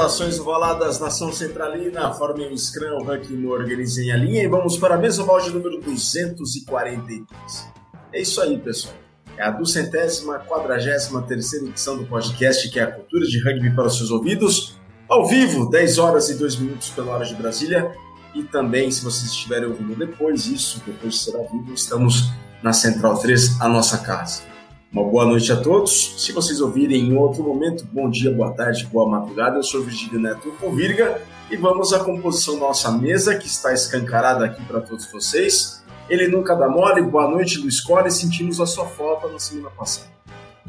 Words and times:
Saudações 0.00 0.40
ovaladas, 0.40 0.98
nação 0.98 1.30
centralina, 1.30 2.10
formem 2.14 2.50
o 2.50 2.56
Scrum, 2.56 3.02
o 3.02 3.04
Ranking 3.04 3.44
organizem 3.44 4.10
a 4.10 4.16
linha 4.16 4.42
e 4.42 4.48
vamos 4.48 4.78
para 4.78 4.94
a 4.94 4.98
mesa 4.98 5.22
de 5.22 5.50
número 5.50 5.78
243. 5.82 7.68
É 8.10 8.22
isso 8.22 8.40
aí, 8.40 8.58
pessoal. 8.58 8.94
É 9.36 9.42
a 9.42 9.50
duzentésima, 9.50 10.38
quadragésima 10.38 11.20
terceira 11.20 11.66
edição 11.66 11.98
do 11.98 12.06
podcast 12.06 12.66
que 12.70 12.80
é 12.80 12.84
a 12.84 12.90
cultura 12.90 13.26
de 13.26 13.44
rugby 13.44 13.74
para 13.74 13.88
os 13.88 13.98
seus 13.98 14.10
ouvidos, 14.10 14.80
ao 15.06 15.28
vivo, 15.28 15.68
10 15.68 15.98
horas 15.98 16.30
e 16.30 16.34
2 16.34 16.56
minutos 16.56 16.88
pela 16.88 17.12
hora 17.12 17.26
de 17.26 17.34
Brasília. 17.34 17.94
E 18.34 18.42
também, 18.44 18.90
se 18.90 19.04
vocês 19.04 19.30
estiverem 19.30 19.68
ouvindo 19.68 19.94
depois 19.94 20.46
isso, 20.46 20.82
depois 20.86 21.12
de 21.12 21.20
ser 21.20 21.36
ao 21.36 21.46
vivo, 21.46 21.74
estamos 21.74 22.30
na 22.62 22.72
Central 22.72 23.18
3, 23.18 23.60
a 23.60 23.68
nossa 23.68 23.98
casa. 23.98 24.49
Uma 24.92 25.04
boa 25.04 25.24
noite 25.24 25.52
a 25.52 25.56
todos. 25.56 26.16
Se 26.18 26.32
vocês 26.32 26.60
ouvirem 26.60 27.10
em 27.10 27.16
outro 27.16 27.44
momento, 27.44 27.86
bom 27.92 28.10
dia, 28.10 28.28
boa 28.28 28.50
tarde, 28.52 28.88
boa 28.92 29.08
madrugada. 29.08 29.56
Eu 29.56 29.62
sou 29.62 29.84
Virgílio 29.84 30.18
Neto 30.18 30.52
o 30.60 30.72
Virga 30.72 31.22
e 31.48 31.56
vamos 31.56 31.92
à 31.92 32.00
composição 32.02 32.54
da 32.54 32.66
nossa 32.66 32.90
mesa 32.98 33.36
que 33.36 33.46
está 33.46 33.72
escancarada 33.72 34.44
aqui 34.44 34.60
para 34.64 34.80
todos 34.80 35.08
vocês. 35.12 35.84
Ele 36.08 36.26
nunca 36.26 36.56
dá 36.56 36.68
mole, 36.68 37.02
boa 37.02 37.30
noite 37.30 37.60
Luiz 37.60 37.80
Core, 37.80 38.10
sentimos 38.10 38.60
a 38.60 38.66
sua 38.66 38.84
falta 38.84 39.28
na 39.28 39.38
semana 39.38 39.70
passada. 39.70 40.08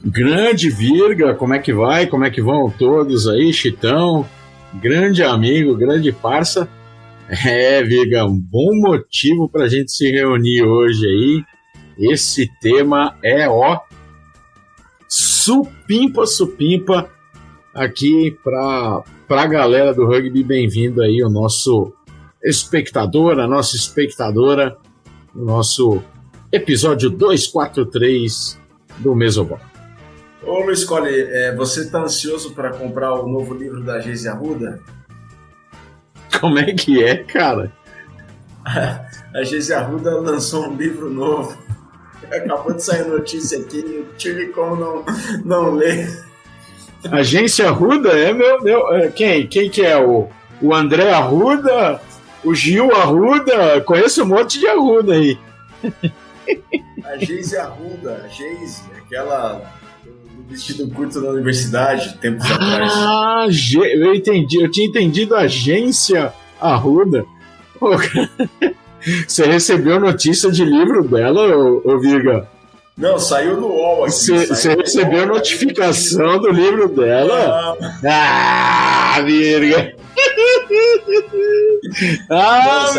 Grande 0.06 0.70
Virga, 0.70 1.34
como 1.34 1.56
é 1.56 1.60
que 1.60 1.74
vai? 1.74 2.06
Como 2.06 2.24
é 2.24 2.30
que 2.30 2.44
vão 2.44 2.70
todos 2.70 3.28
aí, 3.28 3.52
Chitão? 3.52 4.24
Grande 4.76 5.24
amigo, 5.24 5.76
grande 5.76 6.12
parça. 6.12 6.70
É, 7.28 7.82
Virga, 7.82 8.24
um 8.26 8.40
bom 8.40 8.70
motivo 8.76 9.50
para 9.50 9.64
a 9.64 9.68
gente 9.68 9.92
se 9.92 10.12
reunir 10.12 10.62
hoje 10.62 11.08
aí. 11.08 11.44
Esse 11.98 12.48
tema 12.62 13.18
é, 13.24 13.50
ó, 13.50 13.80
supimpa, 15.42 16.28
supimpa 16.28 17.10
aqui 17.74 18.38
para 18.44 19.04
a 19.28 19.48
galera 19.48 19.92
do 19.92 20.06
rugby. 20.06 20.44
Bem-vindo 20.44 21.02
aí, 21.02 21.24
o 21.24 21.30
nosso 21.30 21.92
espectador, 22.44 23.40
a 23.40 23.48
nossa 23.48 23.76
espectadora, 23.76 24.78
o 25.34 25.44
nosso 25.44 26.04
episódio 26.52 27.10
243 27.10 28.60
do 29.00 29.16
Mesobol. 29.16 29.60
Ô 30.44 30.60
Luiz 30.60 30.84
Colli, 30.84 31.20
é, 31.20 31.56
você 31.56 31.82
está 31.82 32.04
ansioso 32.04 32.54
para 32.54 32.74
comprar 32.74 33.12
o 33.16 33.28
novo 33.28 33.56
livro 33.56 33.84
da 33.84 34.00
Geise 34.00 34.28
Arruda? 34.28 34.80
Como 36.40 36.60
é 36.60 36.72
que 36.72 37.04
é, 37.04 37.16
cara? 37.18 37.72
a 39.34 39.44
Geise 39.44 39.74
Arruda 39.74 40.20
lançou 40.20 40.70
um 40.70 40.76
livro 40.76 41.10
novo 41.10 41.58
Acabou 42.32 42.74
de 42.74 42.84
sair 42.84 43.06
notícia 43.08 43.60
aqui, 43.60 43.84
não 43.84 44.06
tive 44.18 44.48
como 44.48 44.76
não, 44.76 45.06
não 45.44 45.76
ler. 45.76 46.26
Agência 47.12 47.68
Arruda 47.68 48.10
é 48.10 48.34
meu. 48.34 48.62
meu 48.62 48.94
é, 48.94 49.08
quem? 49.10 49.48
Quem 49.48 49.70
que 49.70 49.82
é? 49.82 49.98
O, 49.98 50.30
o 50.62 50.74
André 50.74 51.12
Arruda? 51.12 52.00
O 52.44 52.54
Gil 52.54 52.96
Arruda? 52.96 53.82
Conheço 53.82 54.24
um 54.24 54.28
monte 54.28 54.60
de 54.60 54.68
Arruda 54.68 55.14
aí. 55.14 55.38
A 57.04 57.18
Geise 57.18 57.58
Arruda, 57.58 58.24
a 58.24 58.28
Geise, 58.28 58.84
aquela 58.98 59.62
do 60.04 60.44
vestido 60.50 60.88
curto 60.90 61.22
da 61.22 61.30
universidade, 61.30 62.18
tempos 62.18 62.46
ah, 62.50 62.56
atrás. 62.56 62.94
Ah, 62.96 63.46
eu 63.76 64.14
entendi, 64.14 64.62
eu 64.62 64.72
tinha 64.72 64.88
entendido 64.88 65.36
agência 65.36 66.34
Arruda. 66.60 67.26
Pô, 67.80 67.90
você 69.28 69.46
recebeu 69.46 70.00
notícia 70.00 70.52
de 70.52 70.64
livro 70.64 71.08
dela, 71.08 71.56
ô, 71.56 71.82
ô 71.84 72.00
Viga? 72.00 72.48
Não, 72.98 73.18
saiu 73.18 73.60
no 73.60 73.68
UOL 73.68 74.04
aqui. 74.04 74.14
Você 74.14 74.76
recebeu 74.76 75.22
UOL, 75.22 75.36
notificação 75.36 76.40
do 76.40 76.52
livro 76.52 76.88
dela? 76.90 77.76
Ah, 78.06 79.16
ah 79.18 79.22
Virga! 79.22 79.96
ah, 82.30 82.94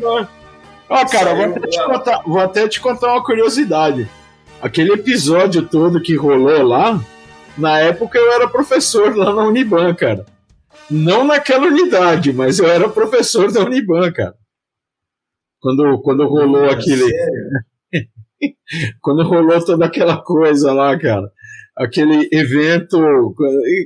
Não, 0.00 0.28
Ó, 0.90 1.06
cara, 1.06 1.34
vou 1.34 1.44
até, 1.44 1.68
te 1.68 1.84
contar, 1.84 2.22
vou 2.24 2.40
até 2.40 2.68
te 2.68 2.80
contar 2.80 3.12
uma 3.12 3.22
curiosidade. 3.22 4.08
Aquele 4.60 4.92
episódio 4.92 5.62
todo 5.62 6.00
que 6.00 6.16
rolou 6.16 6.62
lá, 6.62 6.98
na 7.56 7.78
época 7.80 8.18
eu 8.18 8.32
era 8.32 8.48
professor 8.48 9.14
lá 9.14 9.34
na 9.34 9.44
Uniban, 9.44 9.94
cara. 9.94 10.24
Não 10.90 11.24
naquela 11.24 11.66
unidade, 11.66 12.32
mas 12.32 12.58
eu 12.58 12.66
era 12.66 12.88
professor 12.88 13.52
da 13.52 13.60
Uniban, 13.60 14.10
cara. 14.12 14.34
Quando, 15.60 16.00
quando 16.02 16.28
rolou 16.28 16.66
é, 16.66 16.72
aquele. 16.72 17.04
quando 19.02 19.22
rolou 19.24 19.64
toda 19.64 19.86
aquela 19.86 20.22
coisa 20.22 20.72
lá, 20.72 20.98
cara. 20.98 21.30
Aquele 21.76 22.28
evento. 22.32 22.98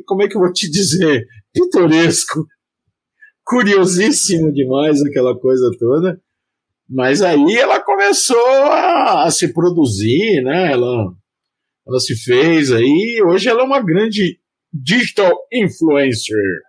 Como 0.07 0.23
é 0.23 0.29
que 0.29 0.37
eu 0.37 0.41
vou 0.41 0.53
te 0.53 0.71
dizer? 0.71 1.27
Pitoresco. 1.53 2.47
Curiosíssimo 3.45 4.53
demais 4.53 5.03
aquela 5.03 5.39
coisa 5.39 5.71
toda. 5.79 6.21
Mas 6.89 7.23
aí 7.23 7.57
ela 7.57 7.81
começou 7.81 8.37
a, 8.37 9.25
a 9.25 9.31
se 9.31 9.53
produzir, 9.53 10.43
né? 10.43 10.73
Ela, 10.73 11.13
ela 11.87 11.99
se 11.99 12.15
fez 12.17 12.71
aí. 12.71 13.23
Hoje 13.27 13.49
ela 13.49 13.63
é 13.63 13.65
uma 13.65 13.83
grande 13.83 14.39
digital 14.73 15.33
influencer 15.53 16.61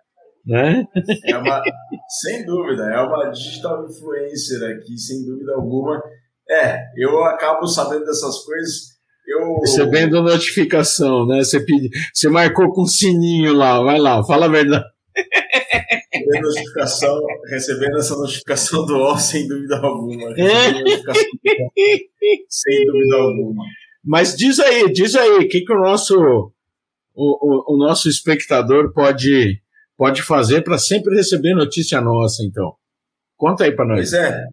né? 0.46 0.86
É 1.24 1.36
uma, 1.36 1.62
sem 2.08 2.44
dúvida, 2.44 2.84
é 2.84 3.00
uma 3.00 3.30
digital 3.30 3.86
influencer 3.86 4.62
aqui, 4.70 4.98
sem 4.98 5.24
dúvida 5.24 5.54
alguma. 5.54 6.02
É, 6.48 6.84
eu 6.96 7.24
acabo 7.24 7.66
sabendo 7.66 8.04
dessas 8.04 8.44
coisas. 8.44 8.94
Eu... 9.26 9.56
Recebendo 9.60 10.22
notificação, 10.22 11.26
né? 11.26 11.38
Você, 11.42 11.60
pedi, 11.60 11.88
você 12.12 12.28
marcou 12.28 12.70
com 12.72 12.84
sininho 12.84 13.54
lá, 13.54 13.82
vai 13.82 13.98
lá, 13.98 14.22
fala 14.24 14.46
a 14.46 14.50
verdade. 14.50 14.84
Recebendo, 16.12 16.42
notificação, 16.42 17.20
recebendo 17.48 17.98
essa 17.98 18.16
notificação 18.16 18.84
do 18.84 18.94
UOL, 18.96 19.18
sem 19.18 19.48
dúvida 19.48 19.76
alguma. 19.76 20.28
Do 20.28 20.34
sem 22.48 22.86
dúvida 22.86 23.16
alguma. 23.16 23.64
Mas 24.04 24.36
diz 24.36 24.60
aí, 24.60 24.92
diz 24.92 25.14
aí, 25.14 25.38
o 25.38 25.48
que, 25.48 25.62
que 25.62 25.72
o 25.72 25.80
nosso, 25.80 26.14
o, 26.18 26.52
o, 27.14 27.74
o 27.74 27.78
nosso 27.78 28.08
espectador 28.08 28.92
pode 28.92 29.63
pode 29.96 30.22
fazer 30.22 30.62
para 30.62 30.78
sempre 30.78 31.14
receber 31.14 31.54
notícia 31.54 32.00
nossa, 32.00 32.42
então? 32.42 32.74
Conta 33.36 33.64
aí 33.64 33.74
para 33.74 33.86
nós. 33.86 34.10
Pois 34.10 34.12
é. 34.12 34.44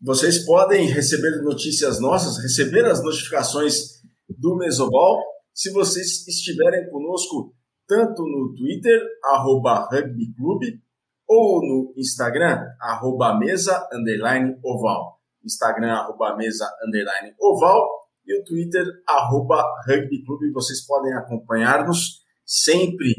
Vocês 0.00 0.44
podem 0.44 0.86
receber 0.86 1.42
notícias 1.42 2.00
nossas, 2.00 2.42
receber 2.42 2.84
as 2.84 3.02
notificações 3.02 4.02
do 4.28 4.56
Mesobol, 4.56 5.20
se 5.54 5.70
vocês 5.70 6.26
estiverem 6.26 6.90
conosco 6.90 7.54
tanto 7.86 8.22
no 8.22 8.54
Twitter, 8.54 9.00
arroba 9.22 9.86
rugbyclube, 9.90 10.80
ou 11.28 11.60
no 11.60 11.94
Instagram, 11.96 12.58
arroba 12.80 13.38
mesa, 13.38 13.86
underline, 13.92 14.56
oval. 14.64 15.20
Instagram, 15.44 15.92
arroba 15.92 16.36
mesa, 16.36 16.68
underline, 16.86 17.34
oval, 17.40 17.88
e 18.26 18.40
o 18.40 18.44
Twitter, 18.44 18.84
arroba 19.06 19.62
rugbyclube. 19.86 20.52
Vocês 20.52 20.84
podem 20.86 21.12
acompanhar-nos 21.14 22.22
sempre 22.44 23.14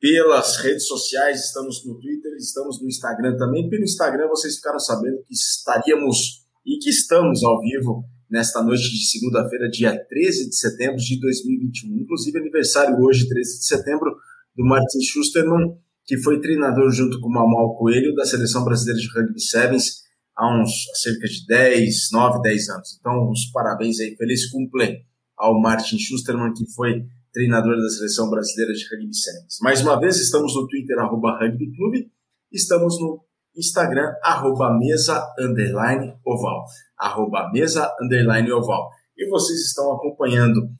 pelas 0.00 0.56
redes 0.56 0.86
sociais, 0.86 1.44
estamos 1.44 1.84
no 1.84 1.98
Twitter, 2.00 2.32
estamos 2.36 2.80
no 2.80 2.88
Instagram 2.88 3.36
também. 3.36 3.68
Pelo 3.68 3.84
Instagram 3.84 4.28
vocês 4.28 4.56
ficaram 4.56 4.78
sabendo 4.78 5.22
que 5.24 5.34
estaríamos 5.34 6.44
e 6.64 6.78
que 6.78 6.88
estamos 6.88 7.44
ao 7.44 7.60
vivo 7.60 8.04
nesta 8.30 8.62
noite 8.62 8.90
de 8.90 9.10
segunda-feira, 9.10 9.68
dia 9.68 9.96
13 10.08 10.48
de 10.48 10.56
setembro 10.56 10.96
de 10.96 11.20
2021. 11.20 11.98
Inclusive 11.98 12.38
aniversário 12.38 12.96
hoje, 13.00 13.28
13 13.28 13.58
de 13.58 13.66
setembro, 13.66 14.16
do 14.56 14.64
Martin 14.64 15.00
Schusterman, 15.00 15.76
que 16.04 16.16
foi 16.18 16.40
treinador 16.40 16.90
junto 16.90 17.20
com 17.20 17.28
o 17.28 17.32
Mamal 17.32 17.76
Coelho 17.76 18.14
da 18.14 18.24
Seleção 18.24 18.64
Brasileira 18.64 18.98
de 18.98 19.08
Rugby 19.08 19.40
Sevens 19.40 20.00
há 20.40 20.60
uns 20.60 20.70
há 20.90 20.96
cerca 20.96 21.26
de 21.26 21.46
10, 21.46 22.08
9, 22.12 22.42
10 22.42 22.68
anos. 22.70 22.96
Então, 22.98 23.30
os 23.30 23.50
parabéns 23.52 24.00
aí, 24.00 24.16
feliz 24.16 24.50
cumple 24.50 24.98
ao 25.36 25.60
Martin 25.60 25.98
Schusterman, 25.98 26.52
que 26.54 26.66
foi 26.72 27.04
treinador 27.32 27.76
da 27.76 27.88
seleção 27.88 28.28
brasileira 28.30 28.72
de 28.72 28.84
rugby 28.84 29.14
sevens. 29.14 29.58
Mais 29.60 29.80
uma 29.82 29.98
vez, 29.98 30.18
estamos 30.18 30.54
no 30.54 30.66
Twitter, 30.66 30.98
arroba 30.98 31.38
rugbyclube, 31.38 32.10
estamos 32.52 33.00
no 33.00 33.24
Instagram, 33.56 34.12
arroba 34.22 34.76
mesa, 34.78 35.26
underline, 35.38 36.14
oval, 36.24 36.64
arroba 36.98 37.50
mesa, 37.52 37.92
underline, 38.00 38.50
oval. 38.52 38.90
E 39.16 39.28
vocês 39.28 39.60
estão 39.60 39.92
acompanhando 39.92 40.70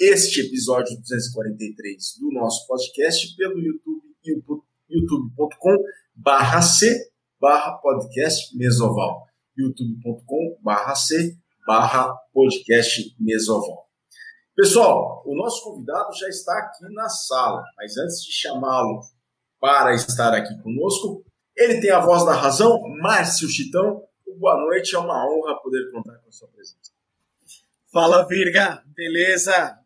este 0.00 0.40
episódio 0.40 0.96
243 1.00 2.18
do 2.20 2.32
nosso 2.32 2.66
podcast 2.66 3.36
pelo 3.36 3.58
YouTube, 3.58 4.02
youtube.com 4.88 5.76
barra 6.14 6.62
C 6.62 7.10
barra 7.40 7.72
podcast 7.78 8.56
mesoval, 8.56 9.26
youtube.com 9.56 10.58
barra 10.62 10.94
C 10.94 11.36
barra 11.66 12.14
podcast 12.32 13.14
mesoval. 13.18 13.89
Pessoal, 14.60 15.22
o 15.24 15.34
nosso 15.34 15.64
convidado 15.64 16.12
já 16.12 16.28
está 16.28 16.52
aqui 16.58 16.84
na 16.92 17.08
sala, 17.08 17.64
mas 17.78 17.96
antes 17.96 18.22
de 18.22 18.30
chamá-lo 18.30 19.00
para 19.58 19.94
estar 19.94 20.34
aqui 20.34 20.54
conosco, 20.62 21.24
ele 21.56 21.80
tem 21.80 21.90
a 21.90 21.98
voz 21.98 22.26
da 22.26 22.34
razão, 22.34 22.78
Márcio 23.00 23.48
Chitão. 23.48 24.06
Boa 24.38 24.60
noite, 24.60 24.94
é 24.94 24.98
uma 24.98 25.26
honra 25.26 25.58
poder 25.62 25.90
contar 25.90 26.18
com 26.18 26.28
a 26.28 26.32
sua 26.32 26.46
presença. 26.48 26.92
Fala, 27.90 28.28
Virga, 28.28 28.82
beleza? 28.88 29.78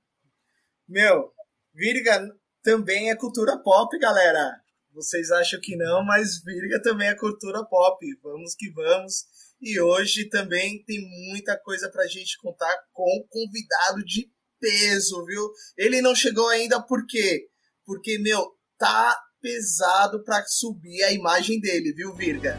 Meu, 0.89 1.33
Virga 1.73 2.35
também 2.61 3.11
é 3.11 3.15
cultura 3.15 3.57
pop, 3.57 3.97
galera. 4.01 4.61
Vocês 4.93 5.31
acham 5.31 5.61
que 5.61 5.77
não, 5.77 6.05
mas 6.05 6.43
Virga 6.43 6.83
também 6.83 7.07
é 7.07 7.15
cultura 7.15 7.65
pop. 7.65 8.05
Vamos 8.25 8.57
que 8.57 8.73
vamos. 8.73 9.25
E 9.63 9.81
hoje 9.81 10.29
também 10.29 10.83
tem 10.85 11.01
muita 11.29 11.57
coisa 11.57 11.89
pra 11.89 12.09
gente 12.09 12.37
contar 12.39 12.77
com 12.93 13.05
um 13.05 13.25
convidado 13.29 14.05
de 14.05 14.34
peso, 14.65 15.23
viu? 15.27 15.51
Ele 15.77 16.01
não 16.01 16.15
chegou 16.15 16.49
ainda 16.49 16.81
por 16.81 17.05
quê? 17.07 17.43
Porque, 17.85 18.19
meu, 18.19 18.43
tá 18.79 19.15
pesado 19.43 20.25
pra 20.25 20.43
subir 20.47 21.03
a 21.03 21.13
imagem 21.13 21.61
dele, 21.61 21.93
viu, 21.93 22.15
Virga? 22.15 22.59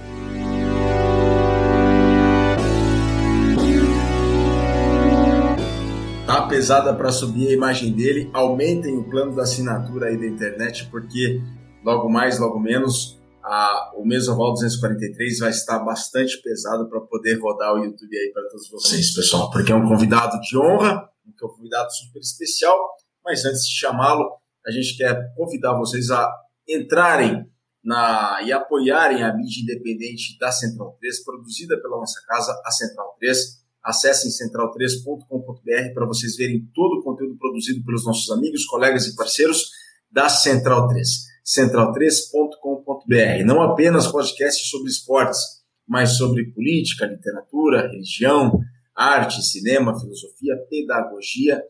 tá 6.26 6.48
pesada 6.48 6.94
para 6.94 7.12
subir 7.12 7.48
a 7.48 7.54
imagem 7.54 7.94
dele. 7.94 8.30
Aumentem 8.34 8.98
o 8.98 9.10
plano 9.10 9.36
da 9.36 9.44
assinatura 9.44 10.08
aí 10.08 10.18
da 10.18 10.26
internet, 10.26 10.88
porque 10.90 11.40
logo 11.84 12.10
mais, 12.10 12.40
logo 12.40 12.60
menos, 12.60 13.20
a, 13.44 13.92
o 13.96 14.06
Mesoval 14.06 14.54
243 14.54 15.40
vai 15.40 15.52
estar 15.52 15.80
bastante 15.80 16.42
pesado 16.42 16.90
para 16.90 17.00
poder 17.02 17.40
rodar 17.40 17.76
o 17.76 17.84
YouTube 17.84 18.18
aí 18.18 18.32
para 18.34 18.44
todos 18.50 18.70
vocês, 18.70 19.14
pessoal, 19.14 19.52
porque 19.52 19.72
é 19.72 19.76
um 19.76 19.88
convidado 19.88 20.40
de 20.42 20.58
honra, 20.58 21.08
um 21.28 21.34
convidado 21.40 21.92
super 21.92 22.20
especial. 22.20 22.78
Mas 23.24 23.46
antes 23.46 23.66
de 23.66 23.78
chamá-lo, 23.78 24.30
a 24.66 24.72
gente 24.72 24.98
quer 24.98 25.34
convidar 25.36 25.78
vocês 25.78 26.12
a 26.12 26.32
entrarem 26.68 27.50
na, 27.84 28.42
e 28.44 28.52
apoiarem 28.52 29.24
a 29.24 29.36
mídia 29.36 29.62
independente 29.62 30.38
da 30.40 30.52
Central 30.52 30.98
3, 31.00 31.24
produzida 31.24 31.80
pela 31.82 31.98
nossa 31.98 32.22
casa, 32.28 32.60
a 32.66 32.72
Central 32.72 33.16
3 33.20 33.66
Acessem 33.86 34.32
central3.com.br 34.32 35.94
para 35.94 36.08
vocês 36.08 36.36
verem 36.36 36.68
todo 36.74 37.00
o 37.00 37.04
conteúdo 37.04 37.38
produzido 37.38 37.86
pelos 37.86 38.04
nossos 38.04 38.32
amigos, 38.32 38.66
colegas 38.66 39.06
e 39.06 39.16
parceiros 39.16 39.70
da 40.12 40.28
Central 40.28 40.88
3. 40.88 41.08
central3.com.br. 41.46 43.46
Não 43.46 43.62
apenas 43.62 44.08
podcasts 44.08 44.68
sobre 44.70 44.90
esportes, 44.90 45.40
mas 45.88 46.18
sobre 46.18 46.52
política, 46.52 47.06
literatura, 47.06 47.88
religião, 47.92 48.60
arte, 48.96 49.42
cinema, 49.44 50.00
filosofia, 50.00 50.56
pedagogia. 50.70 51.62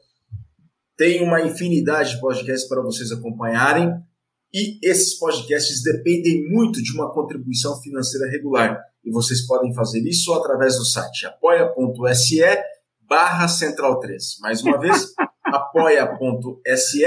Tem 0.98 1.22
uma 1.22 1.42
infinidade 1.42 2.12
de 2.12 2.22
podcasts 2.22 2.68
para 2.68 2.82
vocês 2.82 3.12
acompanharem 3.12 3.92
e 4.54 4.80
esses 4.82 5.18
podcasts 5.18 5.84
dependem 5.84 6.48
muito 6.50 6.82
de 6.82 6.94
uma 6.94 7.12
contribuição 7.12 7.82
financeira 7.82 8.30
regular. 8.30 8.80
E 9.04 9.12
vocês 9.12 9.46
podem 9.46 9.74
fazer 9.74 10.02
isso 10.08 10.34
através 10.34 10.78
do 10.78 10.86
site 10.86 11.26
apoia.se 11.26 12.42
barra 13.02 13.48
central 13.48 14.00
3. 14.00 14.38
Mais 14.40 14.62
uma 14.62 14.80
vez, 14.80 15.14
apoia.se 15.44 17.06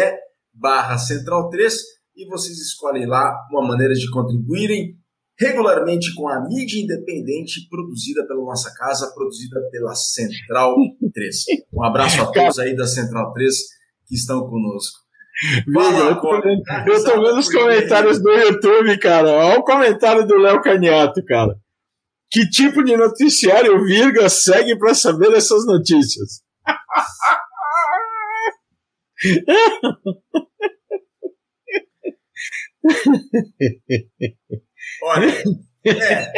barra 0.53 0.99
central 0.99 1.49
3 1.49 1.75
e 2.17 2.26
vocês 2.26 2.59
escolhem 2.59 3.06
lá 3.06 3.35
uma 3.50 3.67
maneira 3.67 3.94
de 3.94 4.11
contribuírem 4.11 4.99
regularmente 5.38 6.14
com 6.14 6.29
a 6.29 6.40
mídia 6.40 6.82
independente 6.82 7.69
produzida 7.70 8.26
pela 8.26 8.44
nossa 8.44 8.75
casa, 8.75 9.12
produzida 9.14 9.61
pela 9.70 9.94
Central 9.94 10.75
3. 11.14 11.44
Um 11.73 11.85
abraço 11.85 12.23
a 12.23 12.32
todos 12.32 12.58
aí 12.58 12.75
da 12.75 12.87
Central 12.87 13.32
3 13.32 13.55
que 14.06 14.14
estão 14.14 14.49
conosco. 14.49 14.99
Fala, 15.73 16.11
eu, 16.11 16.20
tô, 16.20 16.35
eu 16.35 17.05
tô 17.05 17.23
vendo 17.23 17.38
os 17.38 17.49
comentários 17.49 18.20
do 18.20 18.29
YouTube, 18.29 18.99
cara. 18.99 19.31
Olha 19.31 19.61
o 19.61 19.62
comentário 19.62 20.26
do 20.26 20.37
Léo 20.37 20.61
Caniato, 20.61 21.25
cara. 21.25 21.56
Que 22.29 22.50
tipo 22.50 22.82
de 22.82 22.96
noticiário 22.96 23.76
o 23.76 23.85
Virga 23.85 24.29
segue 24.29 24.76
para 24.76 24.94
saber 24.94 25.32
essas 25.32 25.64
notícias? 25.64 26.43
Olha, 35.02 35.31
é. 35.87 36.32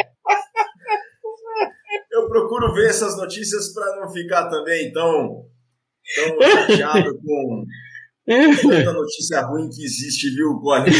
Eu 2.11 2.27
procuro 2.27 2.73
ver 2.73 2.89
essas 2.89 3.17
notícias 3.17 3.73
para 3.73 4.01
não 4.01 4.11
ficar 4.11 4.49
também 4.49 4.91
tão, 4.91 5.45
tão 6.15 6.41
chateado 6.41 7.17
com 7.19 7.65
tanta 8.25 8.93
notícia 8.93 9.41
ruim 9.41 9.69
que 9.69 9.83
existe, 9.83 10.33
viu, 10.35 10.59
Gole? 10.59 10.91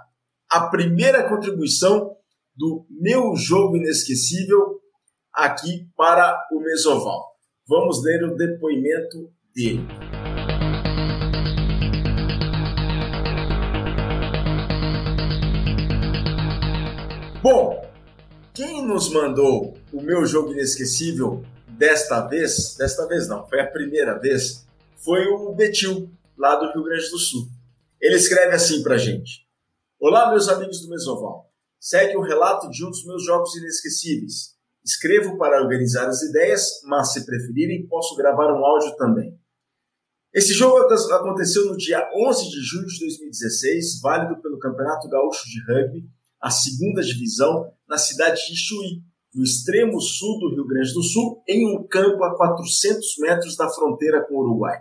A 0.49 0.69
primeira 0.69 1.29
contribuição 1.29 2.17
do 2.55 2.87
meu 2.89 3.35
jogo 3.35 3.77
inesquecível 3.77 4.81
aqui 5.33 5.89
para 5.97 6.37
o 6.53 6.61
Mesoval. 6.61 7.37
Vamos 7.67 8.03
ler 8.05 8.23
o 8.25 8.37
depoimento 8.37 9.33
dele. 9.55 9.87
Bom, 17.43 17.81
quem 18.55 18.87
nos 18.87 19.11
mandou 19.13 19.77
o 19.93 20.01
meu 20.03 20.27
jogo 20.27 20.53
inesquecível 20.53 21.43
desta 21.81 22.21
vez, 22.27 22.77
desta 22.77 23.09
vez 23.09 23.27
não, 23.27 23.49
foi 23.49 23.59
a 23.59 23.67
primeira 23.67 24.19
vez, 24.19 24.67
foi 24.97 25.27
o 25.29 25.55
Betil, 25.55 26.11
lá 26.37 26.55
do 26.57 26.71
Rio 26.75 26.85
Grande 26.85 27.09
do 27.09 27.19
Sul. 27.19 27.49
Ele 27.99 28.17
escreve 28.17 28.55
assim 28.55 28.83
pra 28.83 28.99
gente: 28.99 29.47
Olá, 29.99 30.29
meus 30.29 30.47
amigos 30.47 30.83
do 30.83 30.91
Mesoval 30.91 31.51
segue 31.81 32.15
o 32.15 32.21
relato 32.21 32.69
de 32.69 32.85
um 32.85 32.91
dos 32.91 33.07
meus 33.07 33.25
jogos 33.25 33.57
inesquecíveis. 33.57 34.55
Escrevo 34.85 35.39
para 35.39 35.63
organizar 35.63 36.07
as 36.07 36.21
ideias, 36.21 36.83
mas 36.85 37.15
se 37.15 37.25
preferirem, 37.25 37.87
posso 37.87 38.15
gravar 38.15 38.53
um 38.53 38.63
áudio 38.63 38.95
também. 38.97 39.41
Esse 40.35 40.53
jogo 40.53 40.77
aconteceu 40.77 41.65
no 41.65 41.79
dia 41.79 42.07
11 42.15 42.51
de 42.51 42.61
junho 42.61 42.87
de 42.87 43.01
2016, 43.01 44.01
válido 44.03 44.41
pelo 44.43 44.59
Campeonato 44.59 45.09
Gaúcho 45.09 45.47
de 45.47 45.61
Rugby, 45.65 46.07
a 46.39 46.51
segunda 46.51 47.01
divisão, 47.01 47.73
na 47.89 47.97
cidade 47.97 48.47
de 48.47 48.57
Chuí, 48.57 49.03
no 49.35 49.45
extremo 49.45 50.01
sul 50.01 50.39
do 50.41 50.55
Rio 50.55 50.67
Grande 50.67 50.93
do 50.93 51.03
Sul, 51.03 51.43
em 51.49 51.67
um 51.67 51.87
campo 51.87 52.23
a 52.25 52.37
400 52.37 53.07
metros 53.21 53.57
da 53.57 53.69
fronteira 53.69 54.25
com 54.27 54.35
o 54.35 54.41
Uruguai. 54.41 54.77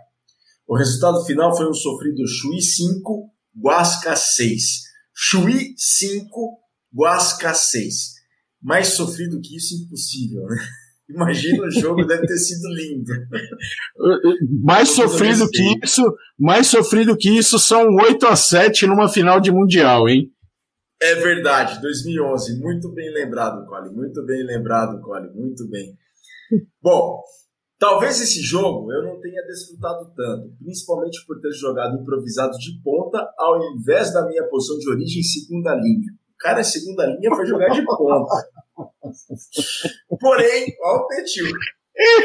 O 0.68 0.75
resultado 0.75 1.24
final 1.25 1.56
foi 1.56 1.68
um 1.68 1.74
sofrido 1.74 2.27
Chuí 2.27 2.62
5, 2.62 3.29
Guasca 3.60 4.15
6. 4.15 4.63
Chuí 5.13 5.74
5, 5.77 6.60
Guasca 6.96 7.53
6. 7.53 8.20
Mais 8.62 8.89
sofrido 8.89 9.39
que 9.41 9.56
isso, 9.56 9.75
impossível, 9.84 10.44
né? 10.44 10.58
Imagina 11.10 11.65
o 11.65 11.72
jogo, 11.72 12.06
deve 12.06 12.27
ter 12.27 12.38
sido 12.38 12.68
lindo. 12.70 13.12
mais 14.63 14.89
sofrido 14.89 15.50
que 15.50 15.79
isso, 15.84 16.03
mais 16.38 16.68
sofrido 16.68 17.18
que 17.18 17.29
isso 17.29 17.58
são 17.58 17.88
8 17.96 18.27
a 18.27 18.36
7 18.36 18.86
numa 18.86 19.10
final 19.10 19.39
de 19.39 19.51
mundial, 19.51 20.08
hein? 20.08 20.32
É 21.01 21.15
verdade, 21.15 21.82
2011, 21.82 22.60
muito 22.60 22.91
bem 22.91 23.10
lembrado, 23.13 23.65
Cole, 23.65 23.89
muito 23.89 24.25
bem 24.25 24.44
lembrado, 24.44 25.00
Cole, 25.01 25.29
muito 25.34 25.68
bem. 25.70 25.98
Bom, 26.82 27.24
Talvez 27.79 28.20
esse 28.20 28.41
jogo 28.41 28.91
eu 28.91 29.01
não 29.03 29.22
tenha 29.22 29.41
desfrutado 29.44 30.12
tanto, 30.13 30.53
principalmente 30.60 31.25
por 31.25 31.39
ter 31.39 31.53
jogado 31.53 31.98
improvisado 31.98 32.51
de 32.58 32.77
ponta 32.84 33.25
ao 33.38 33.58
invés 33.72 34.12
da 34.12 34.27
minha 34.27 34.44
posição 34.50 34.77
de 34.77 34.89
origem 34.89 35.24
segunda 35.24 35.74
linha. 35.75 36.12
O 36.34 36.38
cara, 36.38 36.62
segunda 36.62 37.06
linha, 37.06 37.34
foi 37.34 37.46
jogar 37.46 37.70
de 37.70 37.86
ponta. 37.86 38.50
Porém, 40.20 40.75
ó 40.84 40.98
o 40.98 41.08
Petil. 41.08 41.46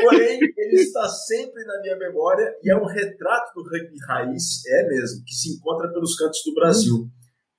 Porém, 0.02 0.40
ele 0.40 0.82
está 0.82 1.08
sempre 1.08 1.64
na 1.64 1.80
minha 1.82 1.96
memória 1.98 2.52
e 2.60 2.72
é 2.72 2.76
um 2.76 2.86
retrato 2.86 3.54
do 3.54 3.62
rugby 3.62 3.96
raiz, 4.08 4.66
é 4.66 4.88
mesmo, 4.88 5.24
que 5.24 5.34
se 5.34 5.54
encontra 5.54 5.88
pelos 5.92 6.16
cantos 6.16 6.42
do 6.44 6.54
Brasil. 6.54 7.08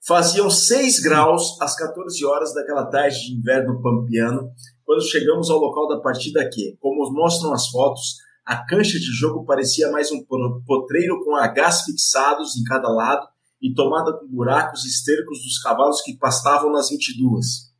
Faziam 0.07 0.51
6 0.51 0.99
graus 0.99 1.59
às 1.59 1.75
14 1.75 2.23
horas 2.27 2.53
daquela 2.53 2.85
tarde 2.85 3.25
de 3.25 3.33
inverno 3.33 3.81
pampiano, 3.81 4.51
quando 4.85 5.01
chegamos 5.01 5.49
ao 5.49 5.57
local 5.57 5.87
da 5.87 5.99
partida 5.99 6.47
que, 6.47 6.77
como 6.79 7.11
mostram 7.11 7.51
as 7.51 7.67
fotos, 7.69 8.17
a 8.45 8.63
cancha 8.67 8.99
de 8.99 9.11
jogo 9.11 9.43
parecia 9.45 9.89
mais 9.89 10.11
um 10.11 10.23
potreiro 10.23 11.23
com 11.23 11.35
Hs 11.35 11.85
fixados 11.85 12.55
em 12.55 12.63
cada 12.65 12.87
lado 12.87 13.27
e 13.59 13.73
tomada 13.73 14.13
com 14.13 14.27
buracos 14.27 14.85
e 14.85 14.89
estercos 14.89 15.41
dos 15.41 15.57
cavalos 15.57 15.99
que 16.01 16.15
pastavam 16.19 16.71
nas 16.71 16.89
22. 16.89 17.73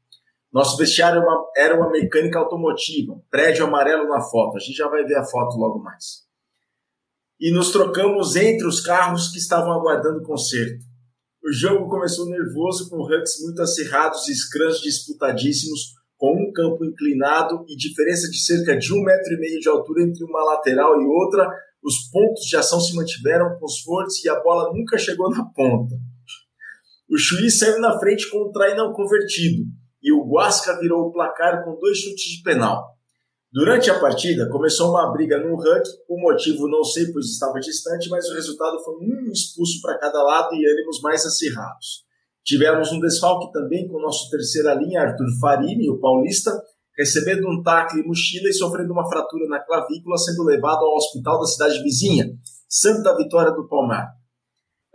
Nosso 0.52 0.78
vestiário 0.78 1.22
era 1.56 1.78
uma 1.78 1.92
mecânica 1.92 2.40
automotiva, 2.40 3.22
prédio 3.30 3.66
amarelo 3.66 4.10
na 4.10 4.20
foto, 4.20 4.58
a 4.58 4.60
gente 4.60 4.78
já 4.78 4.88
vai 4.88 5.04
ver 5.04 5.18
a 5.18 5.26
foto 5.26 5.58
logo 5.58 5.78
mais. 5.78 6.26
E 7.40 7.52
nos 7.52 7.72
trocamos 7.72 8.36
entre 8.36 8.66
os 8.66 8.82
carros 8.82 9.30
que 9.30 9.38
estavam 9.38 9.72
aguardando 9.74 10.24
conserto. 10.24 10.95
O 11.46 11.54
jogo 11.54 11.88
começou 11.88 12.28
nervoso, 12.28 12.90
com 12.90 13.04
hucks 13.04 13.40
muito 13.44 13.62
acirrados 13.62 14.28
e 14.28 14.34
scrums 14.34 14.82
disputadíssimos, 14.82 15.94
com 16.18 16.34
um 16.34 16.52
campo 16.52 16.84
inclinado 16.84 17.64
e 17.68 17.78
diferença 17.78 18.28
de 18.32 18.40
cerca 18.40 18.76
de 18.76 18.92
um 18.92 19.04
metro 19.04 19.32
e 19.32 19.40
meio 19.40 19.60
de 19.60 19.70
altura 19.70 20.02
entre 20.02 20.24
uma 20.24 20.44
lateral 20.44 21.00
e 21.00 21.06
outra. 21.06 21.48
Os 21.84 22.10
pontos 22.10 22.46
de 22.46 22.58
ação 22.58 22.80
se 22.82 22.96
mantiveram 22.96 23.60
com 23.60 23.66
os 23.68 23.80
fortes 23.82 24.26
e 24.26 24.30
a 24.30 24.42
bola 24.42 24.74
nunca 24.74 24.98
chegou 24.98 25.30
na 25.30 25.46
ponta. 25.46 25.94
O 27.08 27.16
Chuí 27.16 27.52
saiu 27.52 27.80
na 27.80 28.00
frente 28.00 28.28
com 28.32 28.40
o 28.40 28.52
try 28.52 28.76
não 28.76 28.92
convertido 28.92 29.66
e 30.02 30.12
o 30.12 30.28
Guasca 30.28 30.80
virou 30.80 31.02
o 31.02 31.12
placar 31.12 31.64
com 31.64 31.78
dois 31.80 32.00
chutes 32.00 32.38
de 32.38 32.42
penal. 32.42 32.95
Durante 33.56 33.90
a 33.90 33.98
partida, 33.98 34.50
começou 34.50 34.90
uma 34.90 35.10
briga 35.14 35.38
no 35.40 35.56
ranking, 35.56 35.90
o 36.10 36.20
motivo 36.20 36.68
não 36.68 36.84
sei, 36.84 37.10
pois 37.14 37.28
estava 37.28 37.58
distante, 37.58 38.10
mas 38.10 38.30
o 38.30 38.34
resultado 38.34 38.78
foi 38.84 38.96
um 38.96 39.32
expulso 39.32 39.80
para 39.82 39.98
cada 39.98 40.22
lado 40.22 40.54
e 40.54 40.70
ânimos 40.70 41.00
mais 41.02 41.26
acirrados. 41.26 42.04
Tivemos 42.44 42.92
um 42.92 43.00
desfalque 43.00 43.54
também 43.54 43.88
com 43.88 43.96
o 43.96 44.02
nosso 44.02 44.30
terceira 44.30 44.74
linha, 44.74 45.04
Arthur 45.04 45.28
Farini, 45.40 45.90
o 45.90 46.02
paulista, 46.02 46.52
recebendo 46.98 47.48
um 47.48 47.64
tacle 47.64 48.02
e 48.02 48.06
mochila 48.06 48.50
e 48.50 48.54
sofrendo 48.54 48.92
uma 48.92 49.08
fratura 49.08 49.48
na 49.48 49.62
clavícula, 49.62 50.18
sendo 50.18 50.44
levado 50.44 50.84
ao 50.84 50.98
hospital 50.98 51.40
da 51.40 51.46
cidade 51.46 51.82
vizinha, 51.82 52.30
Santa 52.68 53.16
Vitória 53.16 53.54
do 53.54 53.70
Palmar. 53.70 54.06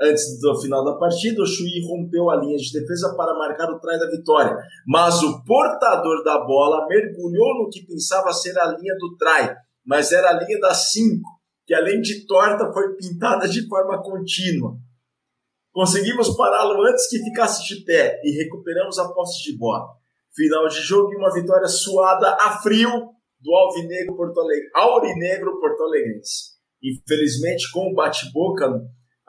Antes 0.02 0.40
do 0.40 0.58
final 0.58 0.82
da 0.82 0.96
partida, 0.96 1.42
o 1.42 1.46
Chui 1.46 1.86
rompeu 1.86 2.30
a 2.30 2.36
linha 2.36 2.56
de 2.56 2.72
defesa 2.72 3.14
para 3.14 3.34
marcar 3.34 3.70
o 3.70 3.78
try 3.78 3.98
da 3.98 4.08
vitória, 4.08 4.56
mas 4.86 5.22
o 5.22 5.44
portador 5.44 6.24
da 6.24 6.38
bola 6.38 6.86
mergulhou 6.88 7.62
no 7.62 7.68
que 7.68 7.84
pensava 7.84 8.32
ser 8.32 8.58
a 8.58 8.68
linha 8.68 8.94
do 8.98 9.14
try, 9.18 9.54
mas 9.84 10.10
era 10.10 10.30
a 10.30 10.42
linha 10.42 10.58
das 10.58 10.90
5, 10.92 11.20
que 11.66 11.74
além 11.74 12.00
de 12.00 12.26
torta 12.26 12.72
foi 12.72 12.96
pintada 12.96 13.46
de 13.46 13.68
forma 13.68 14.02
contínua. 14.02 14.78
Conseguimos 15.70 16.34
pará-lo 16.34 16.82
antes 16.82 17.06
que 17.06 17.22
ficasse 17.22 17.62
de 17.66 17.84
pé 17.84 18.18
e 18.24 18.42
recuperamos 18.42 18.98
a 18.98 19.12
posse 19.12 19.42
de 19.42 19.58
bola. 19.58 19.86
Final 20.34 20.66
de 20.68 20.80
jogo 20.80 21.12
e 21.12 21.16
uma 21.16 21.32
vitória 21.32 21.68
suada 21.68 22.38
a 22.40 22.58
frio 22.62 22.90
do 23.38 23.54
Alvinegro 23.54 24.16
Porto 24.16 24.40
Alegre, 24.40 24.70
Aurinegro 24.74 25.60
Porto 25.60 25.82
Alegrense. 25.82 26.58
Infelizmente, 26.82 27.70
com 27.70 27.92
o 27.92 27.94
bate-boca 27.94 28.80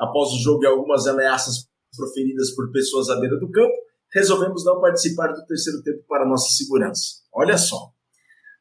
após 0.02 0.30
o 0.30 0.40
jogo 0.40 0.64
e 0.64 0.68
algumas 0.68 1.06
ameaças 1.06 1.68
proferidas 1.96 2.56
por 2.56 2.72
pessoas 2.72 3.08
à 3.10 3.20
beira 3.20 3.38
do 3.38 3.52
campo, 3.52 3.76
resolvemos 4.12 4.66
não 4.66 4.82
participar 4.82 5.28
do 5.28 5.46
terceiro 5.46 5.84
tempo 5.84 6.04
para 6.08 6.28
nossa 6.28 6.50
segurança. 6.56 7.22
Olha 7.32 7.56
só. 7.58 7.92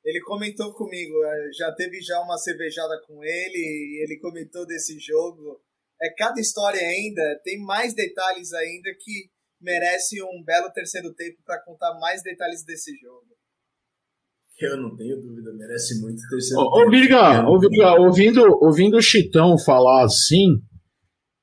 ele 0.05 0.21
comentou 0.21 0.73
comigo, 0.75 1.25
é, 1.25 1.51
já 1.57 1.73
teve 1.73 2.01
já 2.01 2.21
uma 2.21 2.37
cervejada 2.37 3.01
com 3.07 3.25
ele 3.25 3.59
e 3.59 4.05
ele 4.05 4.21
comentou 4.21 4.67
desse 4.67 4.99
jogo. 4.99 5.61
É 6.01 6.13
cada 6.15 6.39
história 6.41 6.81
ainda, 6.81 7.41
tem 7.43 7.59
mais 7.59 7.95
detalhes 7.95 8.53
ainda 8.53 8.91
que 9.01 9.31
merece 9.61 10.23
um 10.23 10.43
belo 10.45 10.71
terceiro 10.73 11.15
tempo 11.15 11.39
para 11.45 11.63
contar 11.65 11.99
mais 11.99 12.23
detalhes 12.23 12.63
desse 12.65 12.95
jogo. 12.97 13.25
Eu 14.61 14.77
não 14.77 14.95
tenho 14.95 15.21
dúvida, 15.21 15.53
merece 15.55 16.01
muito 16.01 16.21
terceiro 16.29 16.63
ô, 16.63 16.71
tempo. 16.71 16.87
Ô, 16.87 16.91
Virga, 16.91 17.49
ô, 17.49 17.59
Virga, 17.59 17.95
ouvindo, 18.01 18.59
ouvindo 18.61 18.97
o 18.99 19.03
Chitão 19.03 19.59
falar 19.59 20.05
assim, 20.05 20.61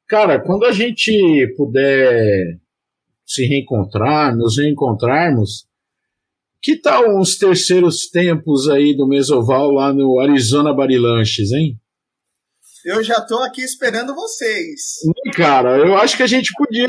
cara, 0.07 0.39
quando 0.39 0.65
a 0.65 0.71
gente 0.71 1.11
puder 1.57 2.59
se 3.25 3.45
reencontrar, 3.45 4.35
nos 4.35 4.57
reencontrarmos, 4.57 5.65
que 6.61 6.79
tal 6.79 7.17
uns 7.17 7.37
terceiros 7.37 8.09
tempos 8.09 8.69
aí 8.69 8.95
do 8.95 9.07
Mesoval 9.07 9.71
lá 9.71 9.91
no 9.91 10.19
Arizona 10.19 10.73
Barilanches, 10.73 11.51
hein? 11.51 11.77
Eu 12.85 13.03
já 13.03 13.19
tô 13.21 13.37
aqui 13.39 13.61
esperando 13.61 14.13
vocês. 14.13 14.99
Cara, 15.35 15.77
eu 15.77 15.95
acho 15.97 16.17
que 16.17 16.23
a 16.23 16.27
gente 16.27 16.51
podia 16.57 16.87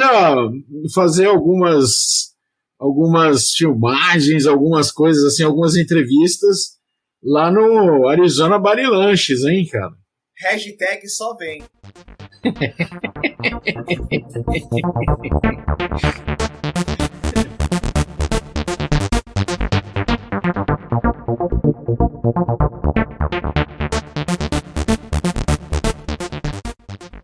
fazer 0.95 1.27
algumas 1.27 2.33
algumas 2.79 3.51
filmagens, 3.51 4.47
algumas 4.47 4.91
coisas 4.91 5.23
assim, 5.25 5.45
algumas 5.45 5.77
entrevistas 5.77 6.79
lá 7.23 7.51
no 7.51 8.09
Arizona 8.09 8.59
Barilanches, 8.59 9.45
hein, 9.45 9.67
cara? 9.71 9.93
Hashtag 10.39 11.09
só 11.09 11.37
vem. 11.37 11.63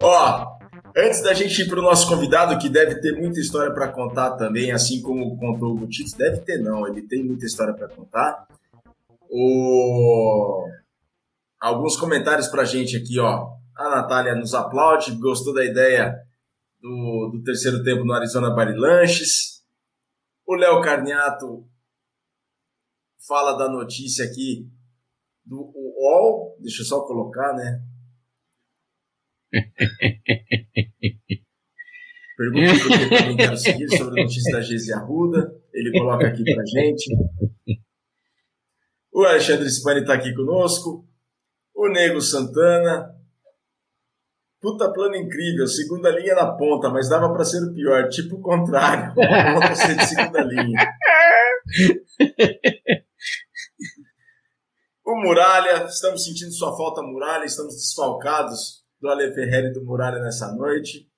Ó, 0.00 0.58
antes 0.96 1.22
da 1.22 1.32
gente 1.34 1.62
ir 1.62 1.68
para 1.68 1.78
o 1.78 1.82
nosso 1.82 2.08
convidado, 2.08 2.58
que 2.58 2.68
deve 2.68 2.96
ter 3.00 3.12
muita 3.18 3.40
história 3.40 3.72
para 3.72 3.88
contar 3.88 4.32
também, 4.32 4.70
assim 4.72 5.00
como 5.00 5.36
contou 5.38 5.72
o 5.72 5.78
Gutito, 5.78 6.16
deve 6.16 6.38
ter 6.38 6.58
não, 6.58 6.86
ele 6.86 7.02
tem 7.02 7.24
muita 7.24 7.46
história 7.46 7.74
para 7.74 7.88
contar. 7.88 8.46
O... 9.30 10.66
Alguns 11.60 11.96
comentários 11.96 12.48
para 12.48 12.62
a 12.62 12.66
gente 12.66 12.96
aqui, 12.96 13.18
ó. 13.18 13.48
A 13.76 13.90
Natália 13.90 14.34
nos 14.34 14.54
aplaude, 14.54 15.16
gostou 15.16 15.54
da 15.54 15.64
ideia 15.64 16.16
do, 16.80 17.30
do 17.32 17.42
terceiro 17.42 17.82
tempo 17.82 18.04
no 18.04 18.12
Arizona 18.12 18.50
Barilanches. 18.50 19.62
O 20.46 20.54
Léo 20.54 20.80
Carniato 20.80 21.66
fala 23.26 23.54
da 23.56 23.68
notícia 23.68 24.24
aqui 24.24 24.70
do 25.44 25.72
UOL. 25.74 26.56
Deixa 26.60 26.82
eu 26.82 26.86
só 26.86 27.00
colocar, 27.00 27.54
né? 27.54 27.82
Pergunta 32.36 32.72
por 32.84 32.98
que 32.98 33.08
também 33.08 33.36
quero 33.36 33.56
seguir 33.56 33.88
sobre 33.96 34.20
a 34.20 34.24
notícia 34.24 34.52
da 34.52 34.60
Geise 34.60 34.92
Arruda. 34.92 35.52
Ele 35.72 35.90
coloca 35.98 36.28
aqui 36.28 36.44
pra 36.44 36.64
gente. 36.64 37.10
O 39.12 39.24
Alexandre 39.24 39.68
Spani 39.68 40.02
está 40.02 40.14
aqui 40.14 40.32
conosco. 40.34 41.04
O 41.74 41.88
Nego 41.88 42.20
Santana. 42.20 43.12
Puta 44.60 44.92
plano 44.92 45.16
incrível, 45.16 45.66
segunda 45.68 46.10
linha 46.10 46.34
na 46.34 46.52
ponta, 46.56 46.88
mas 46.90 47.08
dava 47.08 47.32
para 47.32 47.44
ser 47.44 47.62
o 47.62 47.72
pior, 47.72 48.08
tipo 48.08 48.36
o 48.36 48.40
contrário, 48.40 49.14
ponta 49.14 49.74
ser 49.76 49.96
de 49.96 50.04
segunda 50.04 50.42
linha. 50.42 50.94
O 55.08 55.16
Muralha, 55.16 55.86
estamos 55.86 56.22
sentindo 56.22 56.52
sua 56.52 56.76
falta, 56.76 57.00
Muralha, 57.00 57.46
estamos 57.46 57.74
desfalcados 57.74 58.84
do 59.00 59.08
Ale 59.08 59.32
Ferreira 59.32 59.68
e 59.68 59.72
do 59.72 59.82
Muralha 59.82 60.18
nessa 60.18 60.52
noite. 60.52 61.08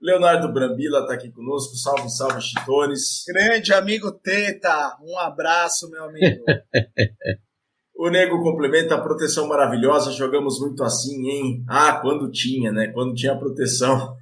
Leonardo 0.00 0.50
Brambila 0.50 1.00
está 1.00 1.12
aqui 1.12 1.30
conosco, 1.30 1.76
salve, 1.76 2.08
salve, 2.08 2.40
Chitones. 2.40 3.24
Grande 3.28 3.74
amigo 3.74 4.12
Teta, 4.12 4.96
um 5.02 5.18
abraço, 5.18 5.90
meu 5.90 6.04
amigo. 6.04 6.42
o 7.94 8.08
Nego 8.08 8.42
complementa 8.42 8.94
a 8.94 9.02
proteção 9.02 9.46
maravilhosa, 9.46 10.10
jogamos 10.12 10.58
muito 10.58 10.82
assim, 10.82 11.28
hein? 11.28 11.64
Ah, 11.68 12.00
quando 12.00 12.30
tinha, 12.30 12.72
né? 12.72 12.90
Quando 12.94 13.14
tinha 13.14 13.38
proteção. 13.38 14.16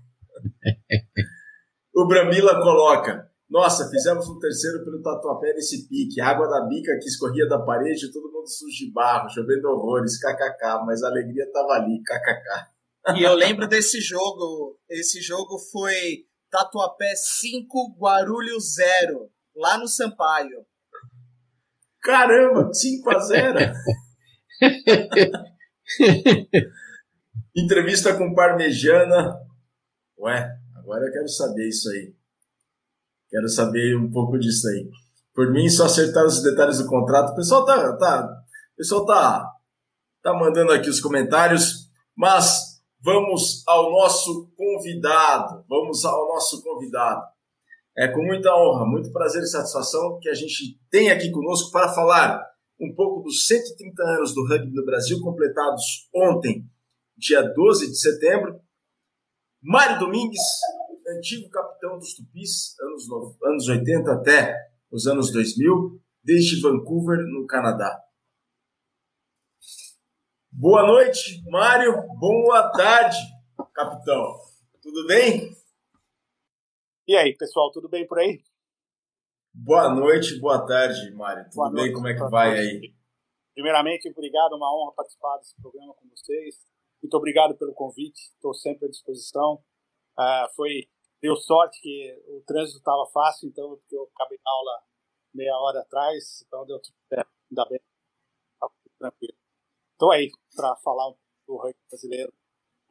o 1.94 2.08
Brambila 2.08 2.60
coloca, 2.60 3.25
nossa, 3.48 3.88
fizemos 3.88 4.28
um 4.28 4.40
terceiro 4.40 4.84
pelo 4.84 5.00
Tatuapé 5.00 5.54
nesse 5.54 5.88
pique. 5.88 6.20
Água 6.20 6.48
da 6.48 6.66
bica 6.66 6.98
que 6.98 7.06
escorria 7.06 7.48
da 7.48 7.60
parede, 7.60 8.12
todo 8.12 8.32
mundo 8.32 8.48
sujo 8.48 8.76
de 8.76 8.92
barro, 8.92 9.30
chovendo 9.30 9.68
horrores, 9.68 10.18
kkk. 10.18 10.84
Mas 10.84 11.02
a 11.02 11.08
alegria 11.08 11.48
tava 11.52 11.74
ali, 11.74 12.02
kkk. 12.02 13.16
E 13.16 13.22
eu 13.22 13.34
lembro 13.34 13.68
desse 13.68 14.00
jogo. 14.00 14.76
Esse 14.90 15.20
jogo 15.20 15.58
foi 15.70 16.26
Tatuapé 16.50 17.14
5, 17.14 17.96
Guarulhos 17.96 18.74
0, 18.74 19.30
lá 19.54 19.78
no 19.78 19.86
Sampaio. 19.86 20.66
Caramba, 22.02 22.72
5 22.72 23.10
a 23.10 23.18
0 23.18 23.58
Entrevista 27.54 28.16
com 28.16 28.34
Parmejana. 28.34 29.38
Ué, 30.18 30.50
agora 30.74 31.06
eu 31.06 31.12
quero 31.12 31.28
saber 31.28 31.68
isso 31.68 31.88
aí. 31.90 32.15
Quero 33.36 33.50
saber 33.50 33.94
um 33.98 34.10
pouco 34.10 34.38
disso 34.38 34.66
aí. 34.66 34.88
Por 35.34 35.52
mim, 35.52 35.68
só 35.68 35.84
acertar 35.84 36.24
os 36.24 36.42
detalhes 36.42 36.78
do 36.78 36.86
contrato. 36.86 37.32
O 37.32 37.36
pessoal 37.36 37.66
tá, 37.66 37.94
tá, 37.98 38.42
pessoal 38.74 39.04
tá, 39.04 39.52
tá 40.22 40.32
mandando 40.32 40.72
aqui 40.72 40.88
os 40.88 41.00
comentários, 41.00 41.90
mas 42.16 42.80
vamos 42.98 43.62
ao 43.68 43.90
nosso 43.90 44.50
convidado. 44.56 45.62
Vamos 45.68 46.02
ao 46.06 46.28
nosso 46.28 46.62
convidado. 46.62 47.24
É 47.94 48.08
com 48.08 48.22
muita 48.22 48.56
honra, 48.56 48.86
muito 48.86 49.12
prazer 49.12 49.42
e 49.42 49.46
satisfação 49.46 50.18
que 50.18 50.30
a 50.30 50.34
gente 50.34 50.80
tem 50.90 51.10
aqui 51.10 51.30
conosco 51.30 51.70
para 51.70 51.92
falar 51.92 52.42
um 52.80 52.94
pouco 52.94 53.20
dos 53.20 53.46
130 53.46 54.02
anos 54.02 54.34
do 54.34 54.48
rugby 54.48 54.72
no 54.72 54.86
Brasil, 54.86 55.20
completados 55.20 56.08
ontem, 56.14 56.64
dia 57.18 57.42
12 57.42 57.88
de 57.88 58.00
setembro. 58.00 58.58
Mário 59.62 59.98
Domingues, 59.98 60.40
antigo 61.08 61.48
capitão 61.50 61.98
dos 61.98 62.14
Tupis, 62.14 62.78
anos, 62.80 63.04
anos 63.44 63.68
80 63.68 64.12
até 64.12 64.56
os 64.90 65.06
anos 65.06 65.32
2000, 65.32 66.00
desde 66.22 66.60
Vancouver, 66.60 67.18
no 67.18 67.46
Canadá. 67.46 68.02
Boa 70.50 70.86
noite, 70.86 71.42
Mário. 71.50 71.92
Boa 72.18 72.70
tarde, 72.72 73.16
capitão. 73.74 74.36
Tudo 74.80 75.06
bem? 75.06 75.50
E 77.06 77.16
aí, 77.16 77.36
pessoal, 77.36 77.70
tudo 77.70 77.88
bem 77.88 78.06
por 78.06 78.18
aí? 78.18 78.42
Boa 79.52 79.94
noite, 79.94 80.38
boa 80.40 80.66
tarde, 80.66 81.10
Mário. 81.12 81.44
Tudo 81.44 81.54
boa 81.54 81.70
bem? 81.70 81.76
Noite, 81.82 81.94
Como 81.94 82.08
é 82.08 82.14
que 82.14 82.30
vai 82.30 82.48
noite. 82.48 82.60
aí? 82.62 82.94
Primeiramente, 83.54 84.10
obrigado, 84.10 84.52
uma 84.54 84.74
honra 84.74 84.92
participar 84.94 85.38
desse 85.38 85.54
programa 85.60 85.94
com 85.94 86.08
vocês. 86.08 86.56
Muito 87.02 87.14
obrigado 87.16 87.56
pelo 87.56 87.72
convite, 87.72 88.18
estou 88.34 88.52
sempre 88.52 88.86
à 88.86 88.90
disposição. 88.90 89.62
Uh, 90.18 90.54
foi 90.54 90.88
Deu 91.22 91.34
sorte 91.36 91.80
que 91.80 92.22
o 92.28 92.42
trânsito 92.46 92.78
estava 92.78 93.06
fácil, 93.12 93.48
então 93.48 93.78
eu 93.90 94.10
acabei 94.14 94.38
a 94.38 94.50
aula 94.50 94.82
meia 95.34 95.56
hora 95.58 95.80
atrás, 95.80 96.44
então 96.46 96.66
deu 96.66 96.80
tudo 96.80 96.94
certo, 97.08 97.30
ainda 97.50 97.68
bem, 97.68 97.80
tá 98.60 98.68
tranquilo. 98.98 99.36
Estou 99.92 100.12
aí 100.12 100.30
para 100.54 100.76
falar 100.76 101.14
do 101.46 101.56
rugby 101.56 101.78
brasileiro. 101.88 102.32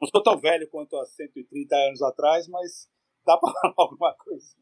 Não 0.00 0.08
sou 0.08 0.22
tão 0.22 0.38
velho 0.38 0.68
quanto 0.68 0.96
há 0.96 1.06
130 1.06 1.74
anos 1.74 2.02
atrás, 2.02 2.48
mas 2.48 2.88
dá 3.24 3.36
para 3.38 3.52
falar 3.60 3.74
alguma 3.76 4.14
coisa. 4.14 4.56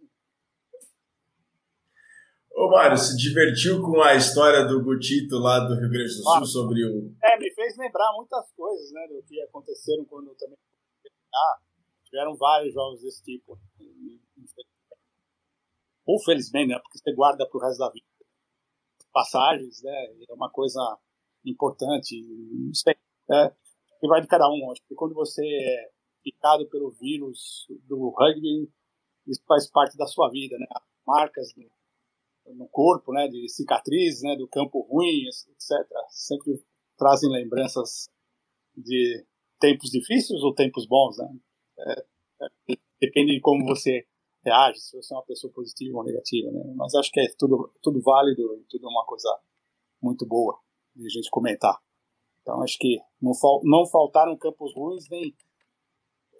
Ô 2.56 2.68
Mário, 2.68 2.96
se 2.96 3.16
divertiu 3.16 3.82
com 3.82 4.00
a 4.00 4.14
história 4.14 4.64
do 4.64 4.80
Gutito 4.82 5.38
lá 5.38 5.58
do 5.58 5.74
Rio 5.74 5.90
Grande 5.90 6.04
do 6.04 6.22
Sul 6.22 6.36
ah, 6.36 6.44
sobre 6.44 6.84
o. 6.84 7.12
É, 7.20 7.36
me 7.36 7.52
fez 7.52 7.76
lembrar 7.76 8.12
muitas 8.14 8.48
coisas, 8.52 8.92
né, 8.92 9.08
do 9.08 9.20
que 9.24 9.40
aconteceram 9.42 10.04
quando 10.04 10.28
eu 10.28 10.36
também. 10.36 10.56
Ah, 11.34 11.58
Tiveram 12.14 12.36
vários 12.36 12.72
jogos 12.72 13.02
desse 13.02 13.24
tipo. 13.24 13.58
Ou 16.06 16.22
felizmente, 16.22 16.68
né? 16.68 16.78
Porque 16.78 16.98
você 16.98 17.12
guarda 17.12 17.44
para 17.44 17.58
o 17.58 17.60
resto 17.60 17.80
da 17.80 17.90
vida. 17.90 18.06
Passagens, 19.12 19.82
né? 19.82 20.06
É 20.28 20.32
uma 20.32 20.48
coisa 20.48 20.78
importante. 21.44 22.14
É, 23.32 23.50
que 23.98 24.06
vai 24.06 24.20
de 24.20 24.28
cada 24.28 24.48
um. 24.48 24.70
Acho 24.70 24.80
que 24.86 24.94
quando 24.94 25.12
você 25.12 25.44
é 25.44 25.90
picado 26.22 26.68
pelo 26.68 26.92
vírus 26.92 27.66
do 27.82 28.10
rugby, 28.10 28.72
isso 29.26 29.42
faz 29.44 29.68
parte 29.68 29.96
da 29.96 30.06
sua 30.06 30.30
vida, 30.30 30.56
né? 30.56 30.66
Marcas 31.04 31.48
no, 31.56 32.54
no 32.54 32.68
corpo, 32.68 33.12
né? 33.12 33.26
De 33.26 33.48
cicatrizes, 33.48 34.22
né? 34.22 34.36
Do 34.36 34.46
campo 34.46 34.82
ruim, 34.82 35.26
etc. 35.26 35.84
Sempre 36.10 36.64
trazem 36.96 37.28
lembranças 37.28 38.08
de 38.76 39.26
tempos 39.58 39.90
difíceis 39.90 40.44
ou 40.44 40.54
tempos 40.54 40.86
bons, 40.86 41.18
né? 41.18 41.40
É, 41.78 42.04
é, 42.42 42.76
depende 43.00 43.34
de 43.34 43.40
como 43.40 43.64
você 43.66 44.06
reage, 44.44 44.78
se 44.78 44.96
você 44.96 45.14
é 45.14 45.16
uma 45.16 45.24
pessoa 45.24 45.52
positiva 45.52 45.98
ou 45.98 46.04
negativa, 46.04 46.50
né? 46.50 46.62
Mas 46.76 46.94
acho 46.94 47.10
que 47.10 47.20
é 47.20 47.26
tudo, 47.38 47.72
tudo 47.82 48.00
válido 48.02 48.42
e 48.56 48.64
tudo 48.68 48.88
uma 48.88 49.04
coisa 49.06 49.28
muito 50.02 50.26
boa 50.26 50.58
de 50.94 51.06
a 51.06 51.08
gente 51.08 51.30
comentar. 51.30 51.78
Então 52.42 52.62
acho 52.62 52.76
que 52.78 53.00
não, 53.20 53.34
fal, 53.34 53.60
não 53.64 53.86
faltaram 53.86 54.36
campos 54.36 54.74
ruins 54.74 55.08
nem 55.10 55.34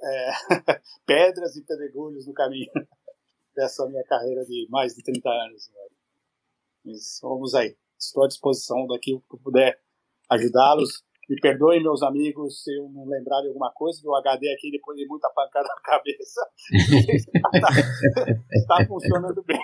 é, 0.02 0.30
pedras 1.06 1.56
e 1.56 1.64
pedregulhos 1.64 2.26
no 2.26 2.34
caminho 2.34 2.70
dessa 3.56 3.86
minha 3.88 4.04
carreira 4.04 4.44
de 4.44 4.66
mais 4.68 4.94
de 4.94 5.02
30 5.02 5.28
anos. 5.28 5.70
Né? 5.70 5.88
Mas 6.84 7.18
vamos 7.22 7.54
aí. 7.54 7.76
Estou 7.98 8.24
à 8.24 8.28
disposição 8.28 8.86
daqui 8.86 9.14
o 9.14 9.20
que 9.20 9.42
puder 9.42 9.80
ajudá-los 10.28 11.02
me 11.28 11.40
perdoem, 11.40 11.82
meus 11.82 12.02
amigos, 12.02 12.62
se 12.62 12.76
eu 12.76 12.88
não 12.90 13.06
lembrar 13.06 13.40
de 13.40 13.48
alguma 13.48 13.72
coisa, 13.72 14.00
do 14.02 14.14
HD 14.14 14.52
aqui, 14.52 14.70
depois 14.70 14.96
de 14.98 15.06
muita 15.06 15.28
pancada 15.30 15.68
na 15.68 15.80
cabeça, 15.82 16.40
está, 18.52 18.86
funcionando 18.86 19.42
bem. 19.42 19.58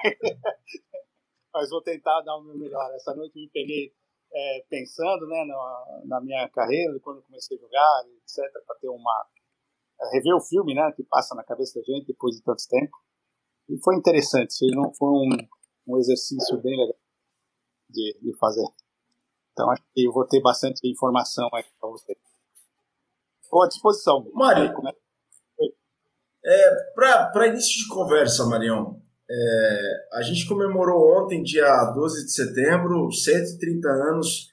Mas 1.53 1.69
vou 1.71 1.83
tentar 1.83 2.23
dar 2.23 2.37
o 2.37 2.43
meu 2.43 2.57
melhor. 2.57 2.91
Essa 2.95 3.15
noite 3.15 3.39
me 3.39 3.51
peguei 3.51 3.93
é, 4.33 4.65
pensando 4.71 5.27
né, 5.27 5.45
na, 5.45 6.01
na, 6.07 6.21
minha 6.21 6.49
carreira, 6.49 6.99
quando 7.01 7.19
eu 7.19 7.25
comecei 7.25 7.57
a 7.57 7.61
jogar, 7.61 8.05
etc., 8.23 8.65
para 8.67 8.77
ter 8.77 8.89
uma. 8.89 9.27
É, 10.01 10.17
rever 10.17 10.35
o 10.35 10.41
filme 10.41 10.75
né, 10.75 10.93
que 10.97 11.03
passa 11.05 11.35
na 11.35 11.45
cabeça 11.45 11.79
da 11.79 11.85
gente 11.85 12.07
depois 12.07 12.37
de 12.37 12.43
tanto 12.43 12.63
tempo. 12.69 12.97
E 13.69 13.79
foi 13.83 13.97
interessante, 13.97 14.55
foi 14.97 15.09
um, 15.09 15.29
um 15.87 15.99
exercício 15.99 16.61
bem 16.61 16.77
legal 16.79 16.99
de, 17.91 18.19
de 18.23 18.37
fazer. 18.39 18.67
Então 19.53 19.71
acho 19.71 19.83
que 19.95 20.05
eu 20.05 20.13
vou 20.13 20.27
ter 20.27 20.41
bastante 20.41 20.81
informação 20.89 21.49
aqui 21.53 21.71
para 21.81 21.91
você. 21.91 22.17
Estou 23.43 23.63
à 23.63 23.69
disposição. 23.69 24.31
Mário, 24.35 24.73
né? 24.83 24.93
é, 26.45 26.93
para 26.95 27.47
início 27.49 27.83
de 27.83 27.89
conversa, 27.89 28.47
Marião, 28.47 29.01
é, 29.29 30.07
a 30.15 30.23
gente 30.23 30.47
comemorou 30.47 31.23
ontem, 31.23 31.43
dia 31.43 31.93
12 31.95 32.27
de 32.27 32.33
setembro, 32.33 33.11
130 33.13 33.89
anos 33.89 34.51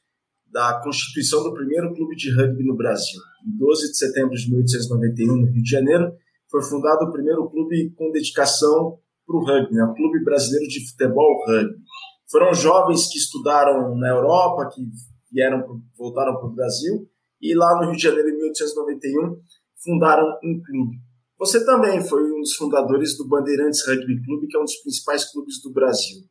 da 0.51 0.79
constituição 0.81 1.43
do 1.43 1.53
primeiro 1.53 1.93
clube 1.93 2.15
de 2.15 2.33
rugby 2.36 2.63
no 2.63 2.75
Brasil. 2.75 3.19
Em 3.45 3.57
12 3.57 3.91
de 3.91 3.97
setembro 3.97 4.36
de 4.36 4.49
1891, 4.49 5.36
no 5.36 5.45
Rio 5.47 5.63
de 5.63 5.69
Janeiro, 5.69 6.13
foi 6.49 6.63
fundado 6.63 7.05
o 7.05 7.12
primeiro 7.12 7.49
clube 7.49 7.93
com 7.95 8.12
dedicação 8.12 8.99
para 9.25 9.36
o 9.36 9.43
rugby, 9.43 9.75
né? 9.75 9.83
o 9.83 9.93
Clube 9.93 10.23
Brasileiro 10.23 10.67
de 10.67 10.89
Futebol 10.89 11.45
Rugby. 11.45 11.83
Foram 12.29 12.53
jovens 12.53 13.07
que 13.07 13.17
estudaram 13.17 13.95
na 13.95 14.09
Europa, 14.09 14.69
que 14.73 14.81
vieram, 15.31 15.81
voltaram 15.97 16.35
para 16.37 16.47
o 16.47 16.53
Brasil, 16.53 17.07
e 17.41 17.55
lá 17.55 17.75
no 17.75 17.85
Rio 17.87 17.95
de 17.95 18.03
Janeiro, 18.03 18.29
em 18.29 18.37
1891, 18.37 19.39
fundaram 19.83 20.27
um 20.43 20.61
clube. 20.61 20.97
Você 21.39 21.63
também 21.63 22.03
foi 22.03 22.23
um 22.31 22.41
dos 22.41 22.55
fundadores 22.55 23.15
do 23.15 23.27
Bandeirantes 23.27 23.85
Rugby 23.87 24.23
Clube, 24.23 24.47
que 24.47 24.57
é 24.57 24.59
um 24.59 24.65
dos 24.65 24.81
principais 24.81 25.31
clubes 25.31 25.61
do 25.61 25.71
Brasil. 25.71 26.23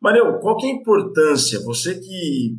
Mario, 0.00 0.38
qual 0.40 0.56
que 0.56 0.66
é 0.66 0.70
a 0.70 0.74
importância? 0.74 1.60
Você 1.64 1.98
que 1.98 2.56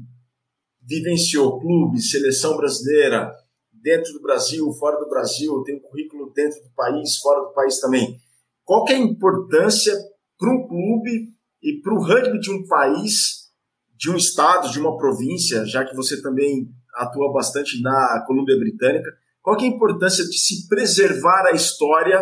vivenciou 0.86 1.60
clube, 1.60 2.01
seleção 2.01 2.58
brasileira, 2.58 3.32
dentro 3.71 4.12
do 4.13 4.21
Brasil, 4.21 4.69
fora 4.73 4.99
do 4.99 5.10
Brasil, 5.10 5.63
tem 5.63 5.77
um 5.77 5.82
currículo 5.82 6.32
dentro 6.34 6.62
do 6.62 6.69
país, 6.75 7.17
fora 7.17 7.47
do 7.47 7.53
país 7.53 7.79
também. 7.79 8.19
Qual 8.65 8.84
que 8.84 8.93
é 8.93 8.97
a 8.97 8.99
importância 8.99 9.93
para 10.38 10.51
um 10.51 10.67
clube 10.67 11.29
e 11.62 11.82
para 11.82 11.93
o 11.93 12.02
rugby 12.02 12.39
de 12.39 12.52
um 12.52 12.65
país, 12.67 13.52
de 13.95 14.10
um 14.10 14.15
estado, 14.15 14.69
de 14.69 14.80
uma 14.80 14.98
província, 14.98 15.65
já 15.65 15.86
que 15.86 15.95
você 15.95 16.22
também 16.22 16.69
atua 16.95 17.32
bastante 17.32 17.82
na 17.82 18.24
Colômbia 18.26 18.58
Britânica, 18.58 19.10
qual 19.41 19.58
é 19.58 19.63
a 19.63 19.67
importância 19.67 20.24
de 20.24 20.38
se 20.38 20.67
preservar 20.67 21.48
a 21.48 21.52
história 21.52 22.22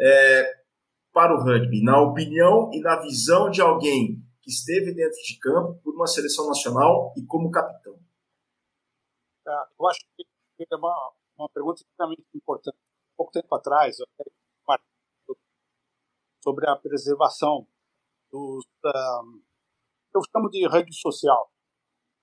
é, 0.00 0.54
para 1.12 1.34
o 1.34 1.42
rugby, 1.42 1.82
na 1.82 2.00
opinião 2.00 2.70
e 2.72 2.80
na 2.80 3.00
visão 3.00 3.50
de 3.50 3.60
alguém 3.60 4.22
que 4.42 4.50
esteve 4.50 4.92
dentro 4.92 5.18
de 5.22 5.38
campo 5.38 5.80
por 5.82 5.94
uma 5.94 6.06
seleção 6.06 6.46
nacional 6.46 7.12
e 7.16 7.24
como 7.24 7.50
capitão? 7.50 7.98
É, 9.46 9.50
eu 9.78 9.88
acho 9.88 10.00
que 10.16 10.24
é 10.70 10.76
uma, 10.76 11.12
uma 11.38 11.48
pergunta 11.48 11.82
extremamente 11.82 12.24
importante. 12.34 12.78
Pouco 13.16 13.32
tempo 13.32 13.52
atrás, 13.54 13.98
eu 13.98 14.06
sobre 16.48 16.68
a 16.68 16.76
preservação 16.76 17.66
dos, 18.30 18.64
uh, 18.84 19.42
eu 20.14 20.20
chamo 20.30 20.48
de 20.50 20.66
rugby 20.66 20.94
social. 20.94 21.50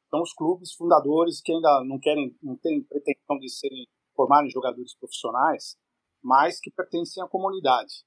São 0.10 0.22
os 0.22 0.34
clubes 0.34 0.74
fundadores 0.74 1.41
que 1.41 1.52
ainda 1.52 1.84
não 1.84 2.00
querem, 2.00 2.38
não 2.41 2.56
têm 2.58 2.84
pretensão 2.84 3.38
de 3.39 3.50
serem 3.50 3.88
formarem 4.15 4.50
jogadores 4.50 4.96
profissionais, 4.96 5.78
mas 6.24 6.60
que 6.60 6.72
pertencem 6.72 7.24
à 7.24 7.28
comunidade. 7.28 8.06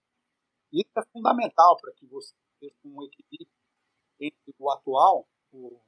Isso 0.72 0.90
é 0.96 1.02
fundamental 1.12 1.76
para 1.80 1.92
que 1.94 2.06
você 2.06 2.34
tenha 2.60 2.72
um 2.84 3.02
equilíbrio 3.02 3.54
entre 4.20 4.54
o 4.58 4.70
atual, 4.70 5.28
o, 5.52 5.80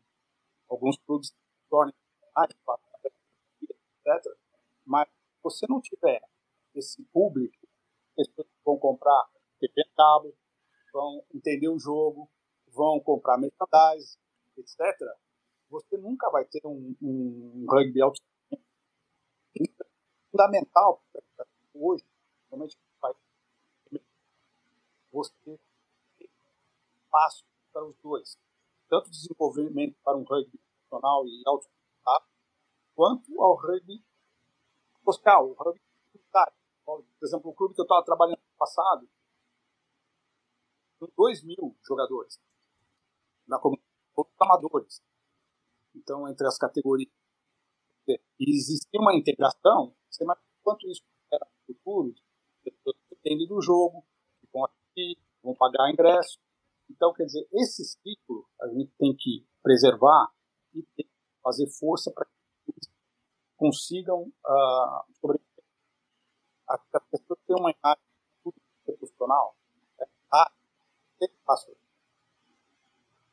alguns 0.68 0.96
clubes 0.99 1.29
se 1.29 1.35
tornem 1.68 1.94
etc. 3.62 4.37
Mas 4.85 5.09
se 5.09 5.42
você 5.42 5.66
não 5.68 5.81
tiver 5.81 6.23
esse 6.75 7.03
público, 7.12 7.66
pessoas 8.16 8.46
que 8.46 8.64
vão 8.64 8.79
comprar 8.79 9.29
TV 9.59 9.85
cabo, 9.96 10.35
vão 10.92 11.24
entender 11.35 11.68
o 11.68 11.79
jogo, 11.79 12.29
vão 12.68 13.00
comprar 13.00 13.38
merchandise, 13.38 14.18
etc., 14.57 14.79
você 15.68 15.96
nunca 15.96 16.29
vai 16.31 16.44
ter 16.44 16.61
um, 16.66 16.96
um 17.00 17.66
rugby 17.68 18.03
alto. 18.03 18.20
É 19.57 19.64
fundamental 20.31 21.03
hoje, 21.74 22.05
realmente, 22.48 22.76
você 25.12 25.59
espaço 27.11 27.44
para 27.72 27.85
os 27.85 27.96
dois. 27.98 28.38
Tanto 28.88 29.11
desenvolvimento 29.11 29.96
para 30.03 30.16
um 30.16 30.24
rugby 30.24 30.59
profissional 30.59 31.26
e 31.26 31.42
alto 31.46 31.68
quanto 32.94 33.40
ao 33.40 33.55
rugby 33.55 34.05
social, 35.05 35.48
o 35.48 35.53
rugby 35.55 35.81
comunitário. 36.12 36.53
Por 36.85 37.05
exemplo, 37.22 37.50
o 37.50 37.55
clube 37.55 37.74
que 37.74 37.81
eu 37.81 37.85
estava 37.85 38.05
trabalhando 38.05 38.38
no 38.38 38.59
passado, 38.59 39.09
com 41.00 41.08
2 41.16 41.42
mil 41.44 41.74
jogadores 41.82 42.38
na 43.48 43.58
comunidade, 43.58 43.88
amadores. 44.38 45.02
Então, 45.94 46.28
entre 46.28 46.46
as 46.46 46.58
categorias. 46.58 47.10
E 48.06 48.56
existia 48.56 49.00
uma 49.00 49.14
integração, 49.14 49.94
você 50.08 50.24
imagina 50.24 50.46
quanto 50.62 50.88
isso 50.88 51.02
era 51.32 51.46
no 51.46 51.74
futuro, 51.74 52.14
pessoas 52.62 52.96
que 52.96 53.14
dependem 53.14 53.46
do 53.46 53.60
jogo, 53.60 54.04
que 54.40 54.48
vão 54.52 54.64
assistir, 54.64 55.18
vão 55.42 55.54
pagar 55.54 55.90
ingresso. 55.90 56.38
Então, 56.88 57.12
quer 57.12 57.24
dizer, 57.24 57.46
esse 57.52 57.84
ciclo 57.84 58.48
a 58.60 58.68
gente 58.68 58.90
tem 58.98 59.14
que 59.16 59.46
preservar 59.62 60.32
e 60.74 60.84
fazer 61.42 61.68
força 61.68 62.10
para 62.10 62.26
que 62.26 62.72
consigam 63.56 64.22
uh, 64.22 65.14
sobreviver. 65.20 65.64
As 66.68 66.80
pessoas 67.10 67.38
têm 67.46 67.56
uma 67.56 67.70
imagem 67.70 68.02
profissional, 68.84 69.56
é 70.00 70.06
raro, 70.32 70.60
tem 71.20 71.28
fácil. 71.46 71.76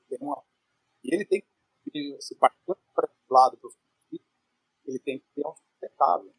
Tem 0.09 0.19
uma, 0.21 0.43
e 1.03 1.15
ele 1.15 1.25
tem 1.25 1.43
que, 1.83 2.17
se 2.19 2.35
partindo 2.35 2.77
para 2.93 3.07
esse 3.07 3.33
lado 3.33 3.57
ele 4.85 4.99
tem 4.99 5.19
que 5.19 5.25
ser 5.33 5.43
sustentável. 5.43 6.33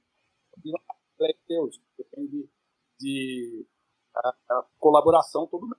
E 0.65 0.71
não 0.71 1.27
é 1.27 1.35
Deus, 1.49 1.81
depende 1.97 2.49
de 2.99 3.67
uh, 4.17 4.65
colaboração 4.79 5.47
todo 5.47 5.67
mundo. 5.67 5.77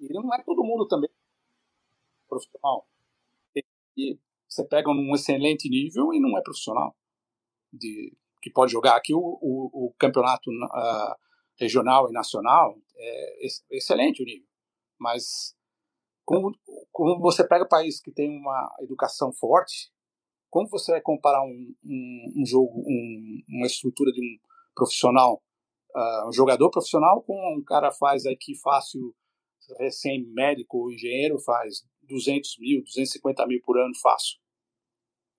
E 0.00 0.12
não 0.12 0.34
é 0.34 0.42
todo 0.42 0.64
mundo 0.64 0.86
também 0.86 1.10
profissional. 2.28 2.88
E 3.96 4.18
você 4.48 4.64
pega 4.64 4.90
um 4.90 5.14
excelente 5.14 5.68
nível 5.68 6.12
e 6.12 6.20
não 6.20 6.36
é 6.38 6.42
profissional. 6.42 6.96
De, 7.72 8.14
que 8.40 8.50
pode 8.50 8.72
jogar 8.72 8.96
aqui 8.96 9.14
o, 9.14 9.20
o, 9.20 9.86
o 9.86 9.94
campeonato 9.98 10.50
uh, 10.50 11.16
regional 11.56 12.10
e 12.10 12.12
nacional, 12.12 12.76
é 13.02 13.46
excelente 13.70 14.22
o 14.22 14.26
nível. 14.26 14.46
Mas 14.98 15.54
como, 16.24 16.52
como 16.90 17.20
você 17.20 17.46
pega 17.46 17.66
país 17.66 18.00
que 18.00 18.12
tem 18.12 18.30
uma 18.30 18.74
educação 18.80 19.32
forte, 19.32 19.90
como 20.50 20.68
você 20.68 20.92
vai 20.92 21.00
comparar 21.00 21.42
um, 21.42 21.74
um, 21.84 22.32
um 22.36 22.46
jogo, 22.46 22.80
um, 22.80 23.42
uma 23.48 23.66
estrutura 23.66 24.12
de 24.12 24.20
um 24.20 24.38
profissional, 24.74 25.42
uh, 25.94 26.28
um 26.28 26.32
jogador 26.32 26.70
profissional 26.70 27.22
com 27.22 27.34
um 27.56 27.64
cara 27.64 27.90
faz 27.90 28.26
aqui 28.26 28.54
fácil, 28.56 29.14
recém-médico 29.78 30.76
ou 30.76 30.92
engenheiro, 30.92 31.38
faz 31.40 31.86
200 32.02 32.58
mil, 32.58 32.82
250 32.82 33.46
mil 33.46 33.60
por 33.64 33.78
ano 33.78 33.94
fácil. 34.00 34.38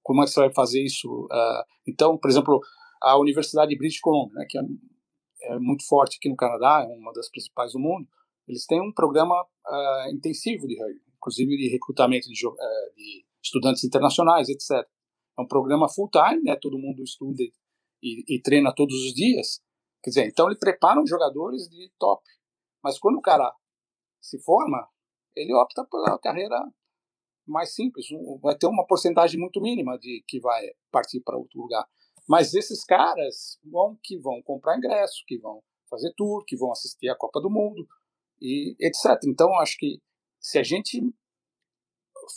Como 0.01 0.21
é 0.21 0.25
que 0.25 0.31
você 0.31 0.39
vai 0.39 0.53
fazer 0.53 0.83
isso? 0.83 1.07
Uh, 1.25 1.63
então, 1.87 2.17
por 2.17 2.29
exemplo, 2.29 2.59
a 3.01 3.17
Universidade 3.17 3.69
de 3.69 3.77
British 3.77 3.99
Columbia, 3.99 4.33
né, 4.33 4.45
que 4.49 4.57
é, 4.57 4.61
é, 5.43 5.59
muito 5.59 5.85
forte 5.87 6.17
aqui 6.17 6.29
no 6.29 6.35
Canadá, 6.35 6.87
é 6.89 6.93
uma 6.93 7.13
das 7.13 7.29
principais 7.29 7.73
do 7.73 7.79
mundo, 7.79 8.07
eles 8.47 8.65
têm 8.65 8.81
um 8.81 8.93
programa 8.93 9.35
uh, 9.41 10.13
intensivo 10.13 10.67
de 10.67 10.77
rugby, 10.79 11.01
inclusive 11.15 11.55
de 11.55 11.69
recrutamento 11.69 12.27
de, 12.27 12.47
uh, 12.47 12.51
de, 12.95 13.25
estudantes 13.41 13.83
internacionais, 13.83 14.49
etc. 14.49 14.71
É 15.37 15.41
um 15.41 15.47
programa 15.47 15.89
full 15.89 16.09
time, 16.09 16.41
né? 16.43 16.55
Todo 16.55 16.77
mundo 16.77 17.03
estuda 17.03 17.41
e, 18.01 18.35
e 18.35 18.41
treina 18.41 18.73
todos 18.73 18.95
os 18.95 19.13
dias. 19.13 19.61
Quer 20.03 20.09
dizer, 20.09 20.27
então 20.27 20.47
ele 20.47 20.57
prepara 20.57 21.01
os 21.01 21.09
jogadores 21.09 21.67
de 21.69 21.91
top. 21.97 22.21
Mas 22.83 22.99
quando 22.99 23.17
o 23.17 23.21
cara 23.21 23.53
se 24.21 24.41
forma, 24.41 24.87
ele 25.35 25.53
opta 25.53 25.85
pela 25.89 26.19
carreira 26.19 26.59
mais 27.45 27.73
simples, 27.73 28.05
vai 28.41 28.57
ter 28.57 28.67
uma 28.67 28.85
porcentagem 28.85 29.39
muito 29.39 29.61
mínima 29.61 29.97
de 29.97 30.23
que 30.27 30.39
vai 30.39 30.61
partir 30.91 31.21
para 31.21 31.37
outro 31.37 31.59
lugar. 31.59 31.85
Mas 32.27 32.53
esses 32.53 32.83
caras 32.83 33.59
vão 33.63 33.97
que 34.01 34.17
vão 34.17 34.41
comprar 34.41 34.77
ingresso, 34.77 35.23
que 35.27 35.37
vão 35.37 35.61
fazer 35.89 36.13
tour, 36.15 36.43
que 36.45 36.55
vão 36.55 36.71
assistir 36.71 37.09
a 37.09 37.15
Copa 37.15 37.41
do 37.41 37.49
Mundo 37.49 37.87
e 38.41 38.75
etc. 38.79 39.19
Então 39.27 39.53
acho 39.59 39.77
que 39.77 40.01
se 40.39 40.57
a 40.57 40.63
gente 40.63 41.01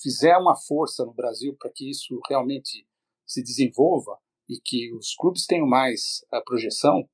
fizer 0.03 0.37
uma 0.37 0.57
força 0.57 1.05
no 1.05 1.15
Brasil 1.15 1.57
para 1.59 1.71
que 1.73 1.89
isso 1.89 2.21
realmente 2.29 2.87
se 3.27 3.43
desenvolva 3.43 4.19
e 4.49 4.61
que 4.61 4.93
os 4.95 5.15
clubes 5.15 5.47
tenham 5.47 5.67
mais 5.67 6.25
a 6.31 6.41
projeção 6.41 7.09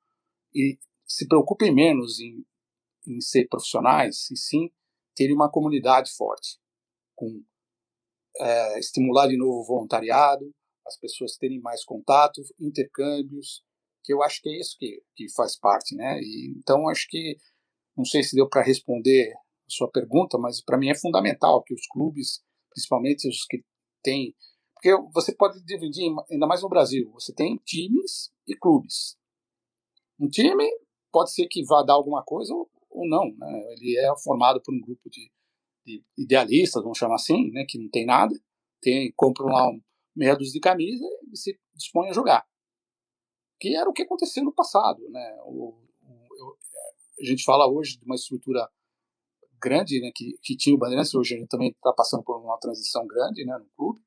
e 0.55 0.79
se 1.07 1.27
preocupem 1.27 1.75
menos 1.75 2.21
em, 2.21 2.45
em 3.07 3.21
ser 3.21 3.47
profissionais 3.49 4.31
e 4.31 4.37
sim 4.37 4.71
terem 5.15 5.35
uma 5.35 5.51
comunidade 5.51 6.11
forte 6.13 6.59
com 7.15 7.43
é, 8.37 8.79
estimular 8.79 9.29
de 9.29 9.37
novo 9.37 9.61
o 9.61 9.65
voluntariado, 9.65 10.51
as 10.87 10.97
pessoas 10.97 11.37
terem 11.37 11.61
mais 11.61 11.85
contato, 11.85 12.43
intercâmbios, 12.61 13.63
que 14.05 14.13
eu 14.13 14.23
acho 14.23 14.41
que 14.43 14.49
é 14.49 14.61
isso 14.61 14.77
que, 14.79 15.03
que 15.15 15.33
faz 15.33 15.57
parte, 15.59 15.95
né? 15.95 16.21
E, 16.21 16.55
então 16.57 16.89
acho 16.89 17.07
que 17.09 17.37
não 17.97 18.05
sei 18.05 18.23
se 18.23 18.35
deu 18.35 18.49
para 18.49 18.63
responder 18.63 19.33
a 19.33 19.71
sua 19.71 19.91
pergunta, 19.91 20.39
mas 20.39 20.63
para 20.63 20.79
mim 20.79 20.89
é 20.89 20.95
fundamental 20.95 21.63
que 21.63 21.75
os 21.75 21.87
clubes, 21.87 22.43
principalmente 22.71 23.29
os 23.29 23.45
que 23.47 23.63
têm, 24.03 24.35
porque 24.75 24.97
você 25.13 25.35
pode 25.35 25.63
dividir 25.65 26.11
ainda 26.31 26.47
mais 26.47 26.63
no 26.63 26.69
Brasil, 26.69 27.11
você 27.13 27.33
tem 27.33 27.57
times 27.65 28.33
e 28.47 28.57
clubes. 28.57 29.17
Um 30.19 30.29
time 30.29 30.65
pode 31.13 31.33
ser 31.33 31.47
que 31.47 31.65
vá 31.65 31.83
dar 31.83 31.95
alguma 31.95 32.23
coisa 32.25 32.53
ou, 32.53 32.69
ou 32.91 33.09
não, 33.09 33.25
né? 33.37 33.63
Ele 33.73 33.97
é 33.99 34.13
formado 34.23 34.61
por 34.63 34.75
um 34.75 34.81
grupo 34.81 35.09
de 35.09 35.31
de 35.85 36.03
idealistas, 36.17 36.83
vamos 36.83 36.99
chamar 36.99 37.17
assim, 37.17 37.51
né, 37.51 37.65
que 37.69 37.79
não 37.79 37.89
tem 37.91 38.07
nada, 38.07 38.35
tem, 38.81 39.13
compram 39.17 39.47
lá 39.47 39.69
um 39.69 39.81
meia 40.15 40.37
dúzia 40.37 40.53
de 40.53 40.61
camisa 40.61 41.07
e 41.33 41.37
se 41.37 41.59
dispõe 41.75 42.11
a 42.11 42.13
jogar. 42.13 42.47
Que 43.61 43.77
era 43.77 43.89
o 43.89 43.93
que 43.93 44.03
aconteceu 44.03 44.45
no 44.45 44.53
passado. 44.53 45.09
Né? 45.09 45.39
O, 45.45 45.75
o, 46.03 46.57
a 47.21 47.25
gente 47.25 47.45
fala 47.45 47.71
hoje 47.71 47.99
de 47.99 48.05
uma 48.05 48.17
estrutura 48.17 48.69
grande 49.63 50.01
né, 50.01 50.11
que, 50.15 50.37
que 50.43 50.57
tinha 50.57 50.75
o 50.75 50.79
Bandeirantes, 50.79 51.15
hoje 51.15 51.35
a 51.35 51.39
gente 51.39 51.49
também 51.49 51.71
está 51.71 51.93
passando 51.93 52.25
por 52.25 52.37
uma 52.37 52.59
transição 52.59 53.07
grande 53.07 53.45
né, 53.45 53.57
no 53.57 53.67
clube. 53.77 54.01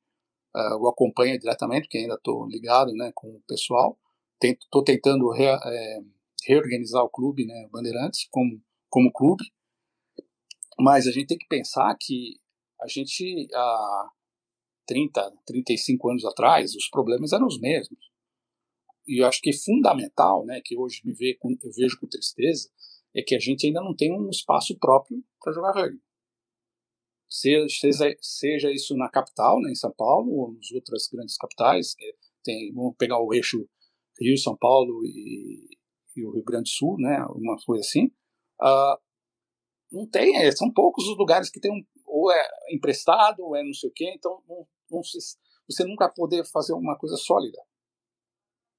Uh, 0.53 0.73
eu 0.73 0.87
acompanho 0.87 1.39
diretamente, 1.39 1.83
porque 1.83 1.97
ainda 1.97 2.15
estou 2.15 2.45
ligado 2.45 2.93
né, 2.93 3.11
com 3.15 3.29
o 3.29 3.41
pessoal. 3.47 3.97
Estou 4.41 4.83
tentando 4.83 5.29
re, 5.31 5.45
é, 5.45 5.99
reorganizar 6.45 7.03
o 7.03 7.09
clube, 7.09 7.45
né, 7.45 7.67
Bandeirantes, 7.71 8.27
como, 8.29 8.61
como 8.89 9.11
clube 9.11 9.43
Mas 10.77 11.07
a 11.07 11.11
gente 11.11 11.27
tem 11.27 11.37
que 11.37 11.47
pensar 11.47 11.95
que 11.99 12.39
a 12.81 12.87
gente, 12.87 13.47
há 13.53 14.11
30, 14.85 15.31
35 15.45 16.09
anos 16.09 16.25
atrás, 16.25 16.75
os 16.75 16.89
problemas 16.89 17.33
eram 17.33 17.47
os 17.47 17.59
mesmos. 17.59 17.99
E 19.07 19.21
eu 19.21 19.27
acho 19.27 19.41
que 19.41 19.51
é 19.51 19.53
fundamental, 19.53 20.45
né, 20.45 20.61
que 20.63 20.77
hoje 20.77 21.01
me 21.05 21.13
vê 21.13 21.35
com, 21.35 21.55
eu 21.61 21.71
vejo 21.71 21.99
com 21.99 22.07
tristeza, 22.07 22.69
é 23.15 23.21
que 23.21 23.35
a 23.35 23.39
gente 23.39 23.65
ainda 23.65 23.81
não 23.81 23.95
tem 23.95 24.11
um 24.11 24.29
espaço 24.29 24.77
próprio 24.77 25.23
para 25.39 25.53
jogar 25.53 25.73
rugby. 25.73 26.01
Seja, 27.29 27.67
seja, 28.21 28.71
isso 28.71 28.95
na 28.95 29.09
capital, 29.09 29.59
né, 29.61 29.71
em 29.71 29.75
São 29.75 29.91
Paulo, 29.91 30.31
ou 30.31 30.53
nas 30.53 30.71
outras 30.71 31.07
grandes 31.11 31.37
capitais, 31.37 31.95
tem, 32.43 32.73
vamos 32.73 32.95
pegar 32.97 33.19
o 33.19 33.33
eixo 33.33 33.67
Rio, 34.19 34.37
São 34.37 34.55
Paulo 34.55 35.03
e, 35.05 35.67
e 36.15 36.25
o 36.25 36.31
Rio 36.31 36.43
Grande 36.43 36.63
do 36.63 36.69
Sul, 36.69 36.97
né, 36.97 37.23
uma 37.29 37.57
coisa 37.65 37.81
assim. 37.81 38.05
Uh, 38.61 38.97
não 39.91 40.07
tem, 40.07 40.37
é, 40.37 40.51
são 40.51 40.71
poucos 40.71 41.07
os 41.07 41.17
lugares 41.17 41.49
que 41.49 41.59
tem 41.59 41.71
um, 41.71 41.83
ou 42.05 42.31
é 42.31 42.47
emprestado, 42.71 43.41
ou 43.41 43.55
é 43.55 43.63
não 43.63 43.73
sei 43.73 43.89
o 43.89 43.93
quê, 43.93 44.13
então 44.15 44.41
não, 44.47 44.67
você 44.89 45.83
nunca 45.85 46.09
poder 46.09 46.45
fazer 46.45 46.73
uma 46.73 46.97
coisa 46.97 47.17
sólida. 47.17 47.61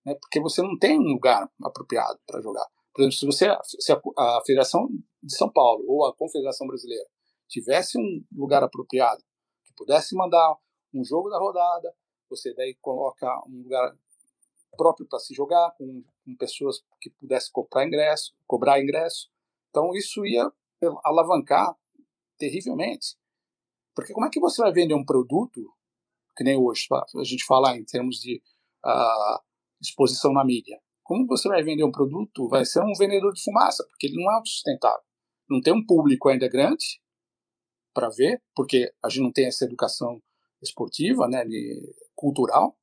Né, 0.04 0.14
porque 0.20 0.40
você 0.40 0.62
não 0.62 0.78
tem 0.78 0.98
um 0.98 1.12
lugar 1.12 1.50
apropriado 1.62 2.20
para 2.26 2.40
jogar. 2.40 2.66
Por 2.94 3.02
exemplo, 3.02 3.18
se, 3.18 3.26
você, 3.26 3.58
se 3.80 3.92
a, 3.92 4.00
a 4.16 4.42
Federação 4.46 4.88
de 5.22 5.36
São 5.36 5.52
Paulo 5.52 5.84
ou 5.86 6.06
a 6.06 6.14
Confederação 6.14 6.66
Brasileira 6.66 7.04
tivesse 7.48 7.98
um 7.98 8.24
lugar 8.32 8.62
apropriado, 8.62 9.22
que 9.64 9.72
pudesse 9.74 10.14
mandar 10.14 10.56
um 10.94 11.04
jogo 11.04 11.28
da 11.28 11.38
rodada, 11.38 11.94
você 12.30 12.54
daí 12.54 12.74
coloca 12.80 13.26
um 13.48 13.62
lugar 13.62 13.96
próprio 14.76 15.06
para 15.08 15.18
se 15.18 15.34
jogar, 15.34 15.72
com, 15.76 16.04
com, 16.24 16.36
pessoas 16.36 16.82
que 17.00 17.10
pudessem 17.10 17.50
comprar 17.52 17.86
ingresso, 17.86 18.34
cobrar 18.46 18.80
ingresso. 18.80 19.28
Então 19.70 19.94
isso 19.94 20.24
ia 20.24 20.50
alavancar 21.04 21.76
terrivelmente. 22.38 23.16
Porque 23.94 24.12
como 24.12 24.26
é 24.26 24.30
que 24.30 24.40
você 24.40 24.60
vai 24.62 24.72
vender 24.72 24.94
um 24.94 25.04
produto, 25.04 25.60
que 26.36 26.44
nem 26.44 26.56
hoje 26.56 26.86
a 26.92 27.24
gente 27.24 27.44
fala 27.44 27.76
em 27.76 27.84
termos 27.84 28.16
de 28.16 28.42
uh, 28.84 29.40
exposição 29.80 30.32
na 30.32 30.44
mídia, 30.44 30.78
como 31.02 31.26
você 31.26 31.48
vai 31.48 31.62
vender 31.62 31.84
um 31.84 31.92
produto, 31.92 32.48
vai 32.48 32.64
ser 32.64 32.82
um 32.82 32.92
vendedor 32.98 33.32
de 33.32 33.42
fumaça, 33.42 33.86
porque 33.88 34.08
ele 34.08 34.16
não 34.16 34.30
é 34.30 34.40
sustentável. 34.44 35.00
Não 35.48 35.60
tem 35.60 35.72
um 35.72 35.86
público 35.86 36.28
ainda 36.28 36.48
grande 36.48 37.00
para 37.94 38.08
ver, 38.08 38.42
porque 38.54 38.92
a 39.02 39.08
gente 39.08 39.22
não 39.22 39.32
tem 39.32 39.46
essa 39.46 39.64
educação 39.64 40.20
esportiva, 40.60 41.28
né, 41.28 41.44
cultural. 42.14 42.76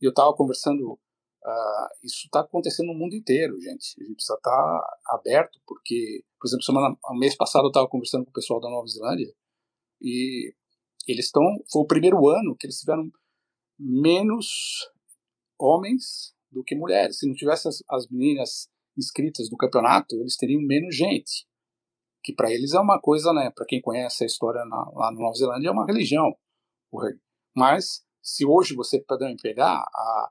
E 0.00 0.04
eu 0.04 0.10
estava 0.10 0.34
conversando, 0.34 0.92
uh, 0.92 1.88
isso 2.02 2.26
está 2.26 2.40
acontecendo 2.40 2.88
no 2.88 2.98
mundo 2.98 3.14
inteiro, 3.14 3.58
gente. 3.58 3.98
A 3.98 4.04
gente 4.04 4.16
precisa 4.16 4.34
estar 4.34 4.50
tá 4.50 4.98
aberto, 5.06 5.58
porque, 5.66 6.22
por 6.38 6.46
exemplo, 6.46 6.64
semana, 6.64 6.94
mês 7.12 7.34
passado 7.34 7.64
eu 7.64 7.68
estava 7.68 7.88
conversando 7.88 8.24
com 8.24 8.30
o 8.30 8.34
pessoal 8.34 8.60
da 8.60 8.68
Nova 8.68 8.86
Zelândia 8.86 9.32
e 10.02 10.54
eles 11.12 11.26
estão, 11.26 11.42
foi 11.70 11.82
o 11.82 11.86
primeiro 11.86 12.28
ano 12.28 12.56
que 12.56 12.66
eles 12.66 12.78
tiveram 12.78 13.10
menos 13.78 14.46
homens 15.58 16.34
do 16.50 16.62
que 16.62 16.76
mulheres. 16.76 17.18
Se 17.18 17.26
não 17.26 17.34
tivesse 17.34 17.68
as, 17.68 17.82
as 17.90 18.08
meninas 18.08 18.68
inscritas 18.96 19.50
no 19.50 19.56
campeonato, 19.56 20.14
eles 20.16 20.36
teriam 20.36 20.62
menos 20.62 20.96
gente. 20.96 21.46
Que 22.22 22.32
para 22.32 22.50
eles 22.50 22.72
é 22.72 22.80
uma 22.80 23.00
coisa, 23.00 23.32
né? 23.32 23.50
Para 23.54 23.66
quem 23.66 23.80
conhece 23.80 24.24
a 24.24 24.26
história 24.26 24.64
na, 24.64 24.90
lá 24.94 25.12
na 25.12 25.18
Nova 25.18 25.34
Zelândia, 25.34 25.68
é 25.68 25.72
uma 25.72 25.86
religião. 25.86 26.34
Mas 27.54 28.04
se 28.22 28.46
hoje 28.46 28.74
você 28.74 29.00
puder 29.00 29.34
pegar, 29.42 29.80
a, 29.80 30.30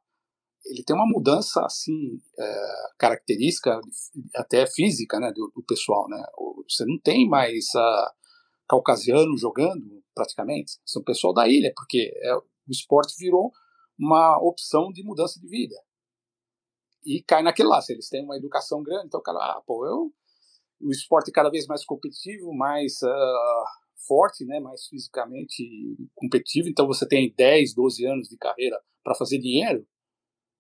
ele 0.66 0.84
tem 0.84 0.96
uma 0.96 1.06
mudança 1.06 1.64
assim 1.66 2.20
é, 2.40 2.66
característica 2.98 3.80
até 4.36 4.66
física, 4.66 5.20
né, 5.20 5.32
do, 5.32 5.52
do, 5.54 5.64
pessoal, 5.64 6.08
né? 6.10 6.24
Você 6.68 6.86
não 6.86 6.98
tem 7.00 7.28
mais 7.28 7.66
uh, 7.76 8.12
caucasiano 8.68 9.38
jogando 9.38 10.03
praticamente, 10.14 10.80
são 10.86 11.04
pessoal 11.04 11.34
da 11.34 11.48
ilha, 11.48 11.72
porque 11.76 12.14
é, 12.16 12.36
o 12.36 12.44
esporte 12.70 13.16
virou 13.18 13.52
uma 13.98 14.38
opção 14.42 14.92
de 14.92 15.04
mudança 15.04 15.40
de 15.40 15.48
vida 15.48 15.76
e 17.06 17.22
cai 17.24 17.44
naquele 17.44 17.70
lá. 17.70 17.82
Se 17.82 17.94
eles 17.94 18.10
têm 18.10 18.24
uma 18.24 18.38
educação 18.38 18.82
grande, 18.82 19.08
então 19.08 19.20
o 19.20 19.24
cara, 19.24 19.40
ah, 19.40 19.62
pô, 19.66 19.86
eu, 19.86 20.12
o 20.82 20.92
esporte 20.92 21.32
cada 21.32 21.50
vez 21.50 21.68
mais 21.68 21.86
competitivo, 21.86 22.54
mais 22.54 23.02
uh, 23.04 23.66
forte, 24.08 24.46
né, 24.46 24.60
mais 24.60 24.88
fisicamente 24.88 25.64
competitivo, 26.14 26.68
então 26.70 26.88
você 26.88 27.08
tem 27.08 27.34
10, 27.36 27.74
12 27.74 28.06
anos 28.06 28.28
de 28.28 28.38
carreira 28.38 28.80
para 29.04 29.16
fazer 29.16 29.38
dinheiro. 29.40 29.86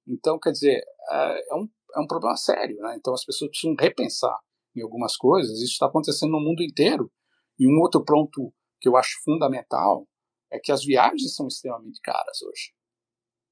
Então, 0.08 0.40
quer 0.40 0.52
dizer, 0.52 0.84
é, 1.12 1.52
é 1.52 1.56
um, 1.56 1.68
é 1.96 2.00
um 2.00 2.08
problema 2.08 2.36
sério, 2.36 2.78
né? 2.78 2.96
Então 2.98 3.14
as 3.14 3.24
pessoas 3.24 3.52
precisam 3.52 3.76
repensar 3.80 4.38
em 4.76 4.82
algumas 4.82 5.16
coisas. 5.16 5.60
Isso 5.60 5.74
está 5.74 5.86
acontecendo 5.86 6.32
no 6.32 6.42
mundo 6.42 6.62
inteiro. 6.62 7.12
E 7.58 7.68
um 7.68 7.80
outro 7.80 8.04
ponto 8.04 8.54
que 8.84 8.90
eu 8.90 8.98
acho 8.98 9.24
fundamental 9.24 10.06
é 10.52 10.60
que 10.60 10.72
as 10.72 10.84
viagens 10.84 11.34
são 11.34 11.48
extremamente 11.48 12.02
caras 12.02 12.42
hoje. 12.42 12.74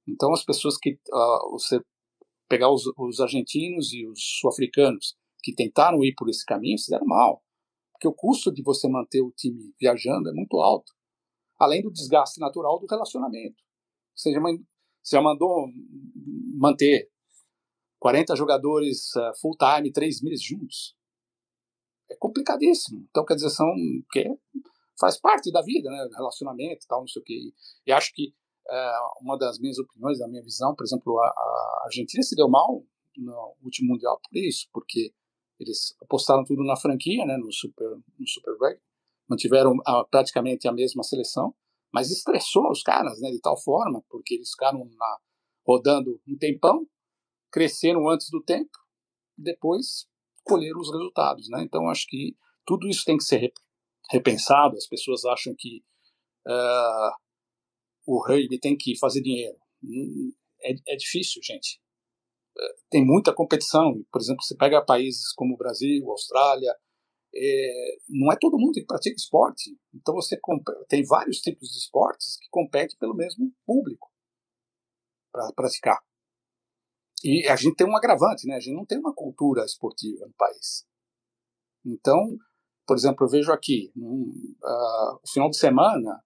Então 0.06 0.34
as 0.34 0.44
pessoas 0.44 0.78
que 0.78 1.00
uh, 1.10 1.52
você 1.52 1.80
pegar 2.50 2.70
os, 2.70 2.84
os 2.98 3.22
argentinos 3.22 3.94
e 3.94 4.06
os 4.06 4.20
sul-africanos 4.40 5.16
que 5.42 5.56
tentaram 5.56 6.04
ir 6.04 6.14
por 6.16 6.30
esse 6.30 6.46
caminho 6.46 6.78
se 6.78 6.92
deram 6.92 7.06
mal. 7.08 7.42
Porque 7.94 8.10
o 8.10 8.14
custo 8.14 8.52
de 8.52 8.62
você 8.62 8.90
manter 8.90 9.22
o 9.22 9.32
time 9.32 9.74
viajando 9.80 10.30
é 10.30 10.34
muito 10.34 10.58
alto. 10.58 10.92
Além 11.58 11.82
do 11.82 11.92
desgaste 11.92 12.40
natural 12.40 12.78
do 12.78 12.88
relacionamento. 12.88 13.64
Você 14.14 14.34
já, 14.34 14.42
você 14.42 15.16
já 15.16 15.22
mandou 15.22 15.68
manter 16.58 17.10
40 18.00 18.36
jogadores 18.36 19.16
uh, 19.16 19.32
full-time, 19.40 19.94
três 19.94 20.22
meses 20.22 20.44
juntos. 20.44 20.94
É 22.10 22.18
complicadíssimo. 22.18 23.08
Então, 23.10 23.24
quer 23.24 23.36
dizer, 23.36 23.50
são. 23.50 23.74
Que 24.12 24.28
faz 25.02 25.20
parte 25.20 25.52
da 25.52 25.62
vida, 25.62 25.90
né? 25.90 26.08
Relacionamento 26.16 26.86
e 26.86 26.88
tal, 26.88 27.02
não 27.02 27.08
sei 27.08 27.22
o 27.22 27.26
quê. 27.26 27.54
E 27.86 27.92
acho 27.92 28.14
que 28.14 28.34
é, 28.70 28.92
uma 29.22 29.38
das 29.38 29.60
minhas 29.60 29.78
opiniões, 29.78 30.20
da 30.20 30.28
minha 30.28 30.44
visão, 30.44 30.74
por 30.76 30.84
exemplo, 30.84 31.20
a, 31.20 31.28
a, 31.28 31.84
Argentina 31.86 32.24
se 32.24 32.36
deu 32.36 32.48
mal 32.48 32.84
no 33.18 33.56
último 33.62 33.90
mundial 33.90 34.20
por 34.22 34.38
isso, 34.38 34.68
porque 34.72 35.14
eles 35.60 35.94
apostaram 36.02 36.44
tudo 36.46 36.64
na 36.64 36.78
franquia, 36.78 37.26
né, 37.26 37.36
no 37.38 37.52
Super, 37.52 37.90
no 37.90 38.28
Super 38.28 38.56
Rugby, 38.60 38.82
mantiveram 39.30 39.76
a, 39.86 40.06
praticamente 40.06 40.68
a 40.68 40.72
mesma 40.72 41.04
seleção, 41.04 41.54
mas 41.94 42.10
estressou 42.10 42.72
os 42.72 42.82
caras, 42.82 43.20
né, 43.20 43.32
de 43.32 43.42
tal 43.42 43.62
forma, 43.62 44.02
porque 44.10 44.36
eles 44.36 44.52
ficaram 44.52 44.86
na, 44.86 45.18
rodando 45.68 46.22
um 46.28 46.38
tempão, 46.38 46.88
cresceram 47.52 48.08
antes 48.10 48.30
do 48.30 48.42
tempo, 48.42 48.72
depois 49.38 50.08
colheram 50.44 50.80
os 50.80 50.92
resultados, 50.92 51.50
né? 51.50 51.62
Então 51.64 51.90
acho 51.90 52.08
que 52.08 52.36
tudo 52.66 52.88
isso 52.88 53.04
tem 53.06 53.18
que 53.18 53.24
ser 53.24 53.38
repensado. 54.12 54.76
As 54.76 54.88
pessoas 54.88 55.26
acham 55.26 55.54
que 55.58 55.84
uh, 56.48 57.12
o 58.06 58.22
rugby 58.26 58.60
tem 58.60 58.78
que 58.78 58.98
fazer 59.00 59.22
dinheiro. 59.22 59.58
Hum, 59.84 60.34
é, 60.62 60.74
é 60.94 60.96
difícil, 60.96 61.42
gente. 61.44 61.80
É, 62.58 62.64
tem 62.90 63.06
muita 63.06 63.34
competição. 63.34 64.04
Por 64.12 64.22
exemplo, 64.22 64.44
você 64.44 64.56
pega 64.56 64.86
países 64.86 65.32
como 65.34 65.56
o 65.56 65.58
Brasil, 65.58 66.10
Austrália, 66.10 66.76
é, 67.34 67.98
não 68.10 68.32
é 68.32 68.38
todo 68.40 68.60
mundo 68.60 68.74
que 68.74 68.86
pratica 68.86 69.16
esporte. 69.16 69.78
Então 69.94 70.14
você 70.14 70.38
tem 70.90 71.04
vários 71.06 71.38
tipos 71.38 71.70
de 71.70 71.78
esportes 71.78 72.38
que 72.38 72.48
competem 72.50 72.98
pelo 72.98 73.16
mesmo 73.16 73.52
público 73.66 74.12
para 75.32 75.52
praticar. 75.54 76.00
E 77.24 77.48
a 77.48 77.56
gente 77.56 77.76
tem 77.76 77.88
um 77.88 77.96
agravante, 77.96 78.48
né? 78.48 78.56
A 78.56 78.60
gente 78.60 78.76
não 78.76 78.86
tem 78.86 78.98
uma 78.98 79.14
cultura 79.14 79.64
esportiva 79.64 80.26
no 80.26 80.34
país. 80.34 80.86
Então, 81.86 82.36
por 82.92 82.98
exemplo, 82.98 83.26
eu 83.26 83.30
vejo 83.30 83.54
aqui, 83.54 83.90
no 83.96 84.26
uh, 84.26 85.20
final 85.26 85.50
de 85.50 85.56
semana, 85.56 86.22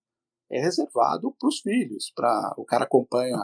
é 0.49 0.60
reservado 0.60 1.32
para 1.39 1.47
os 1.47 1.60
filhos, 1.60 2.12
para 2.15 2.56
o 2.58 2.65
cara 2.65 2.86
acompanha 2.86 3.38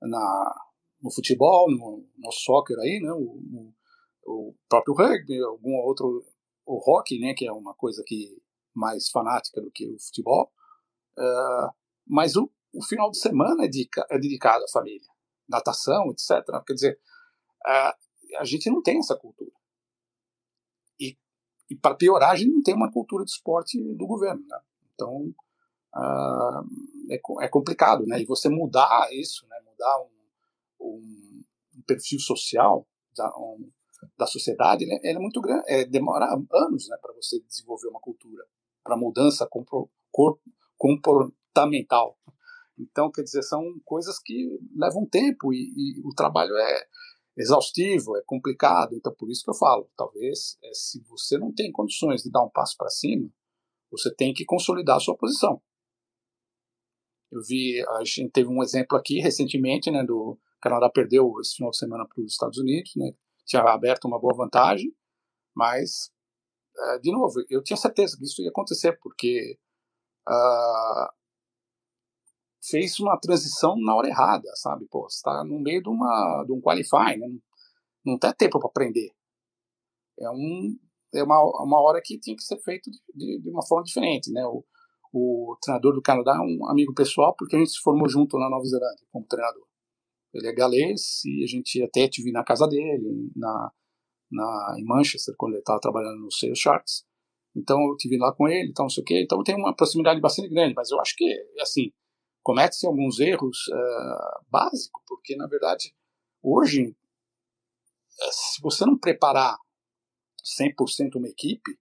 na, 0.00 0.64
no 1.02 1.12
futebol, 1.12 1.68
no, 1.68 2.08
no 2.16 2.30
soccer 2.30 2.78
aí, 2.78 3.00
né, 3.02 3.10
o, 3.10 3.72
o, 4.24 4.54
próprio 4.68 4.94
rugby, 4.94 5.42
algum 5.42 5.74
outro, 5.78 6.24
o 6.64 6.78
hockey, 6.88 7.18
né, 7.18 7.34
que 7.34 7.44
é 7.44 7.52
uma 7.52 7.74
coisa 7.74 8.00
que 8.06 8.40
mais 8.72 9.10
fanática 9.10 9.60
do 9.60 9.72
que 9.72 9.90
o 9.90 9.98
futebol, 9.98 10.48
uh, 11.18 11.74
mas 12.06 12.36
o, 12.36 12.48
o 12.72 12.84
final 12.84 13.10
de 13.10 13.18
semana 13.18 13.64
é, 13.64 13.68
é 14.08 14.18
dedicado 14.20 14.62
à 14.62 14.68
família, 14.68 15.08
natação, 15.48 16.12
etc. 16.12 16.46
Quer 16.64 16.74
dizer, 16.74 17.00
uh, 17.66 18.38
a 18.38 18.44
gente 18.44 18.70
não 18.70 18.80
tem 18.80 19.00
essa 19.00 19.16
cultura. 19.16 19.41
E, 21.72 21.76
para 21.76 21.94
piorar, 21.94 22.30
a 22.30 22.36
gente 22.36 22.50
não 22.50 22.62
tem 22.62 22.74
uma 22.74 22.92
cultura 22.92 23.24
de 23.24 23.30
esporte 23.30 23.82
do 23.94 24.06
governo. 24.06 24.44
Né? 24.46 24.58
Então, 24.94 25.34
uh, 25.94 26.64
é, 27.10 27.20
é, 27.44 27.48
complicado, 27.48 28.06
né? 28.06 28.20
E 28.20 28.26
você 28.26 28.48
mudar 28.48 29.08
isso, 29.12 29.46
né? 29.48 29.56
Mudar 29.64 30.02
um, 30.02 30.86
um, 30.86 31.44
um 31.78 31.82
perfil 31.86 32.18
social 32.20 32.86
da, 33.16 33.28
um, 33.38 33.70
da 34.18 34.26
sociedade, 34.26 34.84
ele, 34.84 35.00
ele, 35.02 35.16
é 35.16 35.20
muito 35.20 35.40
grande, 35.40 35.64
é, 35.66 35.84
demora 35.84 36.26
anos, 36.52 36.88
né, 36.88 36.96
para 37.00 37.12
você 37.14 37.40
desenvolver 37.40 37.88
uma 37.88 38.00
cultura, 38.00 38.44
para 38.82 38.96
mudança 38.96 39.46
compro, 39.46 39.90
comportamental. 40.76 42.18
Então, 42.78 43.10
quer 43.10 43.22
dizer, 43.22 43.42
são 43.42 43.62
coisas 43.84 44.18
que 44.18 44.58
levam 44.74 45.06
tempo 45.06 45.52
e, 45.52 45.72
e, 45.76 46.00
o 46.04 46.14
trabalho 46.14 46.56
é 46.56 46.86
exaustivo, 47.36 48.16
é 48.16 48.22
complicado. 48.24 48.94
Então, 48.94 49.14
por 49.14 49.30
isso 49.30 49.42
que 49.44 49.50
eu 49.50 49.54
falo, 49.54 49.90
talvez, 49.96 50.58
é, 50.62 50.70
se 50.72 51.02
você 51.08 51.38
não 51.38 51.52
tem 51.52 51.72
condições 51.72 52.22
de 52.22 52.30
dar 52.30 52.42
um 52.42 52.50
passo 52.50 52.76
para 52.76 52.90
cima, 52.90 53.28
você 53.90 54.14
tem 54.14 54.32
que 54.32 54.44
consolidar 54.44 54.96
a 54.96 55.00
sua 55.00 55.16
posição. 55.16 55.60
Eu 57.30 57.42
vi, 57.42 57.82
a 57.88 58.04
gente 58.04 58.30
teve 58.30 58.48
um 58.48 58.62
exemplo 58.62 58.96
aqui 58.96 59.18
recentemente, 59.20 59.90
né, 59.90 60.04
do 60.04 60.38
Canadá 60.60 60.90
perdeu 60.90 61.32
esse 61.40 61.56
final 61.56 61.70
de 61.70 61.78
semana 61.78 62.06
para 62.06 62.22
os 62.22 62.32
Estados 62.32 62.58
Unidos, 62.58 62.92
né, 62.94 63.12
tinha 63.46 63.62
aberto 63.62 64.04
uma 64.04 64.20
boa 64.20 64.34
vantagem, 64.34 64.94
mas, 65.54 66.10
é, 66.76 66.98
de 66.98 67.10
novo, 67.10 67.42
eu 67.48 67.62
tinha 67.62 67.76
certeza 67.76 68.16
que 68.16 68.24
isso 68.24 68.42
ia 68.42 68.50
acontecer, 68.50 68.98
porque 69.02 69.58
uh, 70.28 71.12
fez 72.62 72.98
uma 73.00 73.18
transição 73.18 73.76
na 73.76 73.94
hora 73.94 74.08
errada, 74.08 74.48
sabe? 74.54 74.86
Pô, 74.90 75.08
você 75.08 75.16
está 75.16 75.44
no 75.44 75.58
meio 75.60 75.82
de, 75.82 75.88
uma, 75.88 76.44
de 76.46 76.52
um 76.52 76.60
qualify, 76.60 77.16
né? 77.18 77.26
não 78.04 78.18
tem 78.18 78.32
tempo 78.34 78.58
para 78.58 78.68
aprender. 78.68 79.10
É, 80.18 80.30
um, 80.30 80.76
é 81.14 81.22
uma, 81.22 81.40
uma 81.62 81.80
hora 81.80 82.00
que 82.02 82.18
tinha 82.18 82.36
que 82.36 82.42
ser 82.42 82.58
feito 82.58 82.90
de, 83.14 83.40
de 83.40 83.50
uma 83.50 83.64
forma 83.66 83.84
diferente, 83.84 84.30
né? 84.32 84.44
O, 84.46 84.64
o 85.12 85.56
treinador 85.60 85.94
do 85.94 86.02
Canadá 86.02 86.36
é 86.36 86.40
um 86.40 86.68
amigo 86.68 86.94
pessoal, 86.94 87.34
porque 87.36 87.56
a 87.56 87.58
gente 87.58 87.72
se 87.72 87.80
formou 87.80 88.08
junto 88.08 88.38
na 88.38 88.48
Nova 88.48 88.64
Zelândia 88.64 89.06
como 89.10 89.26
treinador. 89.26 89.66
Ele 90.32 90.48
é 90.48 90.54
galês 90.54 91.22
e 91.26 91.44
a 91.44 91.46
gente 91.46 91.82
até 91.82 92.08
tive 92.08 92.32
na 92.32 92.42
casa 92.42 92.66
dele, 92.66 93.30
na, 93.36 93.70
na, 94.30 94.76
em 94.78 94.84
Manchester, 94.84 95.34
quando 95.36 95.52
ele 95.52 95.60
estava 95.60 95.80
trabalhando 95.80 96.20
no 96.20 96.32
Sales 96.32 96.58
Sharks. 96.58 97.04
Então 97.54 97.78
eu 97.82 97.96
tive 97.96 98.16
lá 98.16 98.34
com 98.34 98.48
ele, 98.48 98.70
então 98.70 98.84
não 98.84 98.90
sei 98.90 99.02
o 99.02 99.04
quê. 99.04 99.22
Então 99.22 99.42
tem 99.42 99.54
uma 99.54 99.74
proximidade 99.76 100.20
bastante 100.20 100.48
grande, 100.48 100.74
mas 100.74 100.90
eu 100.90 100.98
acho 101.00 101.14
que, 101.16 101.26
assim, 101.60 101.92
comete-se 102.42 102.86
alguns 102.86 103.20
erros 103.20 103.68
uh, 103.68 104.44
básicos, 104.50 105.02
porque 105.06 105.36
na 105.36 105.46
verdade, 105.46 105.94
hoje, 106.42 106.94
eh, 108.20 108.32
se 108.32 108.60
você 108.60 108.84
não 108.84 108.98
preparar 108.98 109.56
100% 110.44 111.16
uma 111.16 111.28
equipe, 111.28 111.78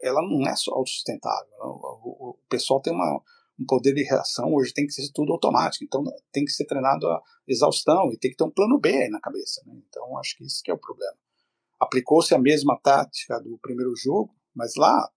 ela 0.00 0.20
não 0.22 0.46
é 0.46 0.54
só 0.56 0.72
autossustentável. 0.72 1.48
Né? 1.50 1.56
O, 1.62 2.30
o, 2.30 2.38
pessoal 2.48 2.80
tem 2.80 2.92
uma, 2.92 3.22
um 3.58 3.64
poder 3.66 3.94
de 3.94 4.02
reação, 4.02 4.52
hoje 4.52 4.74
tem 4.74 4.86
que 4.86 4.92
ser 4.92 5.10
tudo 5.12 5.32
automático, 5.32 5.84
então 5.84 6.04
tem 6.32 6.44
que 6.44 6.50
ser 6.50 6.66
treinado 6.66 7.08
a 7.08 7.22
exaustão 7.46 8.12
e 8.12 8.18
tem 8.18 8.30
que 8.30 8.36
ter 8.36 8.44
um 8.44 8.50
plano 8.50 8.78
B 8.78 9.08
na 9.08 9.20
cabeça. 9.20 9.62
Né? 9.64 9.80
Então 9.88 10.18
acho 10.18 10.36
que 10.36 10.44
isso 10.44 10.62
que 10.62 10.70
é 10.70 10.74
o 10.74 10.78
problema. 10.78 11.16
Aplicou-se 11.80 12.34
a 12.34 12.38
mesma 12.38 12.78
tática 12.82 13.40
do 13.40 13.58
primeiro 13.58 13.94
jogo, 13.96 14.34
mas 14.54 14.74
lá, 14.76 15.10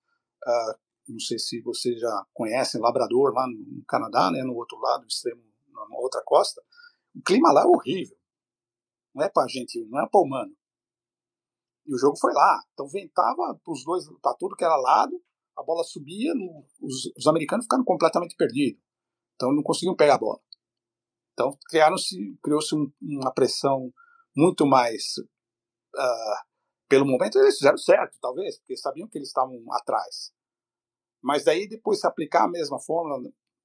uh, 0.47 0.84
não 1.07 1.19
sei 1.19 1.37
se 1.39 1.61
vocês 1.61 1.99
já 1.99 2.25
conhecem 2.33 2.81
Labrador, 2.81 3.33
lá 3.33 3.47
no 3.47 3.83
Canadá, 3.87 4.31
né, 4.31 4.43
no 4.43 4.55
outro 4.55 4.77
lado, 4.79 5.05
extremo, 5.07 5.41
na 5.71 5.97
outra 5.97 6.21
costa, 6.23 6.61
o 7.15 7.21
clima 7.21 7.51
lá 7.51 7.63
é 7.63 7.65
horrível. 7.65 8.17
Não 9.13 9.23
é 9.23 9.29
para 9.29 9.47
gente, 9.47 9.83
não 9.85 9.99
é 9.99 10.09
para 10.09 10.21
humano. 10.21 10.53
E 11.85 11.93
o 11.93 11.97
jogo 11.97 12.17
foi 12.17 12.33
lá. 12.33 12.61
Então 12.73 12.87
ventava 12.87 13.59
para 13.63 13.71
os 13.71 13.83
dois, 13.83 14.05
para 14.21 14.35
tudo 14.35 14.55
que 14.55 14.63
era 14.65 14.75
lado, 14.75 15.21
a 15.55 15.63
bola 15.63 15.83
subia, 15.83 16.33
no, 16.33 16.65
os, 16.81 17.05
os, 17.15 17.27
americanos 17.27 17.65
ficaram 17.65 17.83
completamente 17.83 18.35
perdidos. 18.35 18.81
Então 19.35 19.53
não 19.53 19.63
conseguiam 19.63 19.95
pegar 19.95 20.15
a 20.15 20.19
bola. 20.19 20.39
Então 21.33 21.57
criaram-se, 21.69 22.37
criou-se 22.43 22.75
um, 22.75 22.91
uma 23.01 23.33
pressão 23.33 23.93
muito 24.35 24.65
mais. 24.65 25.17
Uh, 25.95 26.45
pelo 26.89 27.05
momento 27.05 27.39
eles 27.39 27.57
fizeram 27.57 27.77
certo, 27.77 28.17
talvez, 28.19 28.57
porque 28.57 28.75
sabiam 28.75 29.07
que 29.07 29.17
eles 29.17 29.29
estavam 29.29 29.63
atrás. 29.71 30.33
Mas 31.25 31.43
daí 31.43 31.67
depois 31.67 31.99
se 31.99 32.05
aplicar 32.05 32.43
a 32.43 32.47
mesma 32.47 32.79
fórmula, 32.79 33.19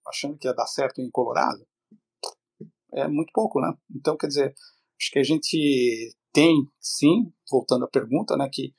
achando 0.08 0.38
que 0.38 0.48
ia 0.48 0.54
dar 0.54 0.66
certo 0.66 1.02
em 1.02 1.10
Colorado, 1.10 1.62
é 2.94 3.06
muito 3.06 3.30
pouco, 3.34 3.60
né? 3.60 3.70
Então, 3.94 4.16
quer 4.16 4.28
dizer, 4.28 4.54
acho 4.98 5.10
que 5.12 5.18
a 5.18 5.22
gente 5.22 6.16
tem, 6.32 6.66
sim, 6.80 7.30
voltando 7.50 7.84
à 7.84 7.88
pergunta, 7.88 8.34
né, 8.34 8.48
que 8.50 8.72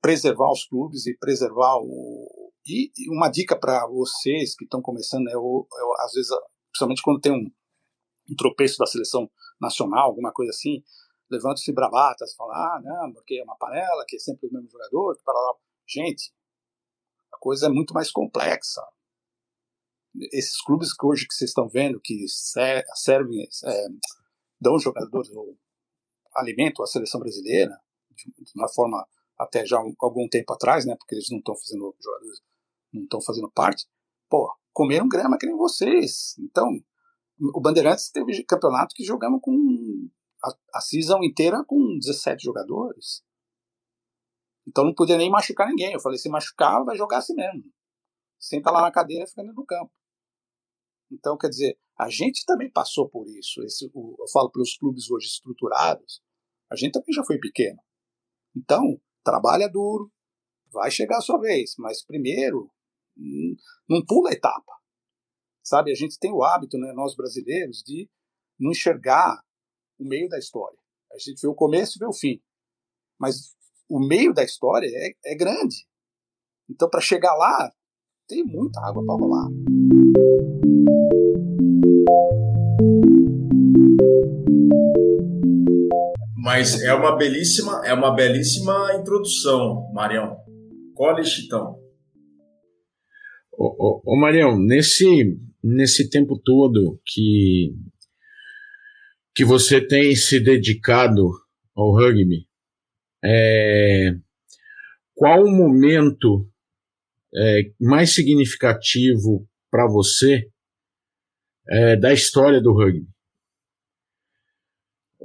preservar 0.00 0.50
os 0.50 0.64
clubes 0.64 1.06
e 1.06 1.14
preservar 1.18 1.76
o. 1.78 2.52
E 2.66 2.90
uma 3.10 3.28
dica 3.28 3.54
para 3.54 3.86
vocês 3.86 4.56
que 4.56 4.64
estão 4.64 4.80
começando, 4.80 5.24
né, 5.24 5.34
eu, 5.34 5.68
eu, 5.70 5.92
às 6.00 6.14
vezes, 6.14 6.30
principalmente 6.70 7.02
quando 7.02 7.20
tem 7.20 7.32
um, 7.32 7.52
um 8.30 8.34
tropeço 8.34 8.78
da 8.78 8.86
seleção 8.86 9.30
nacional, 9.60 10.06
alguma 10.06 10.32
coisa 10.32 10.52
assim, 10.52 10.82
levanta-se 11.30 11.70
bravatas, 11.70 12.34
fala, 12.34 12.54
ah, 12.54 12.80
não, 12.82 13.12
porque 13.12 13.34
é 13.34 13.44
uma 13.44 13.58
panela, 13.58 14.04
que 14.08 14.16
é 14.16 14.18
sempre 14.18 14.48
o 14.48 14.52
mesmo 14.54 14.70
jogador, 14.70 15.14
que 15.18 15.22
para 15.22 15.34
lá. 15.34 15.54
Gente, 15.86 16.32
a 17.32 17.38
coisa 17.38 17.66
é 17.66 17.68
muito 17.68 17.94
mais 17.94 18.10
complexa. 18.10 18.82
Esses 20.32 20.60
clubes 20.62 20.94
que 20.94 21.06
hoje 21.06 21.26
que 21.26 21.34
vocês 21.34 21.50
estão 21.50 21.68
vendo, 21.68 22.00
que 22.00 22.24
servem, 22.94 23.46
é, 23.64 23.86
dão 24.60 24.78
jogadores, 24.78 25.30
ou 25.30 25.58
alimentam 26.34 26.84
a 26.84 26.88
seleção 26.88 27.20
brasileira, 27.20 27.78
de 28.14 28.52
uma 28.54 28.68
forma 28.68 29.06
até 29.38 29.66
já 29.66 29.78
algum 30.00 30.28
tempo 30.28 30.52
atrás, 30.52 30.86
né, 30.86 30.96
porque 30.98 31.14
eles 31.14 31.28
não 31.30 31.38
estão 31.38 31.54
fazendo 31.54 31.94
jogadores, 32.00 32.40
não 32.92 33.02
estão 33.02 33.20
fazendo 33.20 33.50
parte, 33.50 33.86
pô, 34.28 34.50
comeram 34.72 35.08
grama 35.08 35.38
que 35.38 35.46
nem 35.46 35.56
vocês. 35.56 36.34
Então, 36.38 36.70
o 37.54 37.60
Bandeirantes 37.60 38.10
teve 38.10 38.44
campeonato 38.44 38.94
que 38.94 39.04
jogamos 39.04 39.40
com 39.42 40.08
a, 40.42 40.78
a 40.78 40.80
season 40.80 41.22
inteira 41.22 41.64
com 41.66 41.98
17 41.98 42.42
jogadores. 42.42 43.22
Então 44.66 44.84
não 44.84 44.94
podia 44.94 45.16
nem 45.16 45.30
machucar 45.30 45.68
ninguém. 45.68 45.92
Eu 45.92 46.00
falei, 46.00 46.18
se 46.18 46.28
machucar, 46.28 46.84
vai 46.84 46.96
jogar 46.96 47.18
assim 47.18 47.34
mesmo. 47.34 47.64
Senta 48.38 48.70
lá 48.70 48.82
na 48.82 48.90
cadeira 48.90 49.24
e 49.24 49.28
fica 49.28 49.42
dentro 49.42 49.56
do 49.56 49.64
campo. 49.64 49.92
Então, 51.10 51.36
quer 51.36 51.48
dizer, 51.48 51.78
a 51.98 52.08
gente 52.10 52.44
também 52.44 52.70
passou 52.70 53.08
por 53.08 53.28
isso. 53.28 53.62
Esse, 53.62 53.90
o, 53.94 54.16
eu 54.18 54.28
falo 54.32 54.50
pelos 54.50 54.76
clubes 54.76 55.10
hoje 55.10 55.26
estruturados, 55.26 56.20
a 56.70 56.76
gente 56.76 56.92
também 56.92 57.14
já 57.14 57.24
foi 57.24 57.38
pequeno. 57.38 57.78
Então, 58.54 59.00
trabalha 59.22 59.68
duro, 59.68 60.10
vai 60.70 60.90
chegar 60.90 61.18
a 61.18 61.22
sua 61.22 61.38
vez, 61.38 61.74
mas 61.78 62.04
primeiro, 62.04 62.70
não 63.88 64.04
pula 64.04 64.30
a 64.30 64.32
etapa. 64.32 64.72
Sabe, 65.62 65.90
a 65.90 65.94
gente 65.94 66.18
tem 66.18 66.32
o 66.32 66.42
hábito, 66.42 66.78
né, 66.78 66.92
nós 66.92 67.14
brasileiros, 67.14 67.82
de 67.84 68.08
não 68.58 68.70
enxergar 68.70 69.42
o 69.98 70.04
meio 70.04 70.28
da 70.28 70.38
história. 70.38 70.78
A 71.12 71.18
gente 71.18 71.40
vê 71.40 71.48
o 71.48 71.54
começo 71.54 71.96
e 71.96 72.00
vê 72.00 72.06
o 72.06 72.12
fim. 72.12 72.40
Mas 73.18 73.55
o 73.88 74.00
meio 74.00 74.32
da 74.32 74.42
história 74.42 74.88
é, 74.88 75.32
é 75.32 75.36
grande. 75.36 75.86
Então, 76.68 76.88
para 76.90 77.00
chegar 77.00 77.34
lá, 77.36 77.70
tem 78.28 78.44
muita 78.44 78.80
água 78.80 79.04
para 79.04 79.14
rolar. 79.14 79.48
Mas 86.36 86.82
é 86.82 86.94
uma 86.94 87.16
belíssima, 87.16 87.82
é 87.84 87.92
uma 87.92 88.14
belíssima 88.14 88.94
introdução, 88.94 89.90
Marião. 89.92 90.36
Cole 90.94 91.24
Chitão. 91.24 91.78
Ô, 93.52 93.66
ô, 93.66 94.02
ô, 94.04 94.16
Marião, 94.16 94.58
nesse, 94.58 95.38
nesse 95.62 96.08
tempo 96.08 96.38
todo 96.38 97.00
que, 97.04 97.74
que 99.34 99.44
você 99.44 99.80
tem 99.80 100.14
se 100.14 100.40
dedicado 100.40 101.30
ao 101.74 101.92
rugby, 101.92 102.46
é, 103.26 104.14
qual 105.14 105.44
o 105.44 105.50
momento 105.50 106.48
é, 107.34 107.62
mais 107.80 108.14
significativo 108.14 109.46
para 109.70 109.86
você 109.86 110.48
é, 111.68 111.96
da 111.96 112.12
história 112.12 112.60
do 112.60 112.72
rugby? 112.72 113.06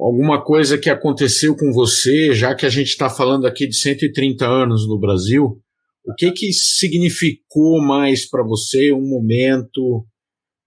alguma 0.02 0.44
coisa 0.44 0.78
que 0.78 0.90
aconteceu 0.90 1.56
com 1.56 1.72
você, 1.72 2.34
já 2.34 2.56
que 2.56 2.66
a 2.66 2.70
gente 2.70 2.88
está 2.88 3.10
falando 3.10 3.46
aqui 3.46 3.68
de 3.68 3.76
130 3.76 4.46
anos 4.46 4.88
no 4.88 5.00
Brasil, 5.00 5.62
o 6.04 6.14
que 6.16 6.32
que 6.32 6.52
significou 6.52 7.80
mais 7.80 8.28
para 8.28 8.44
você 8.44 8.92
um 8.92 9.08
momento 9.08 10.06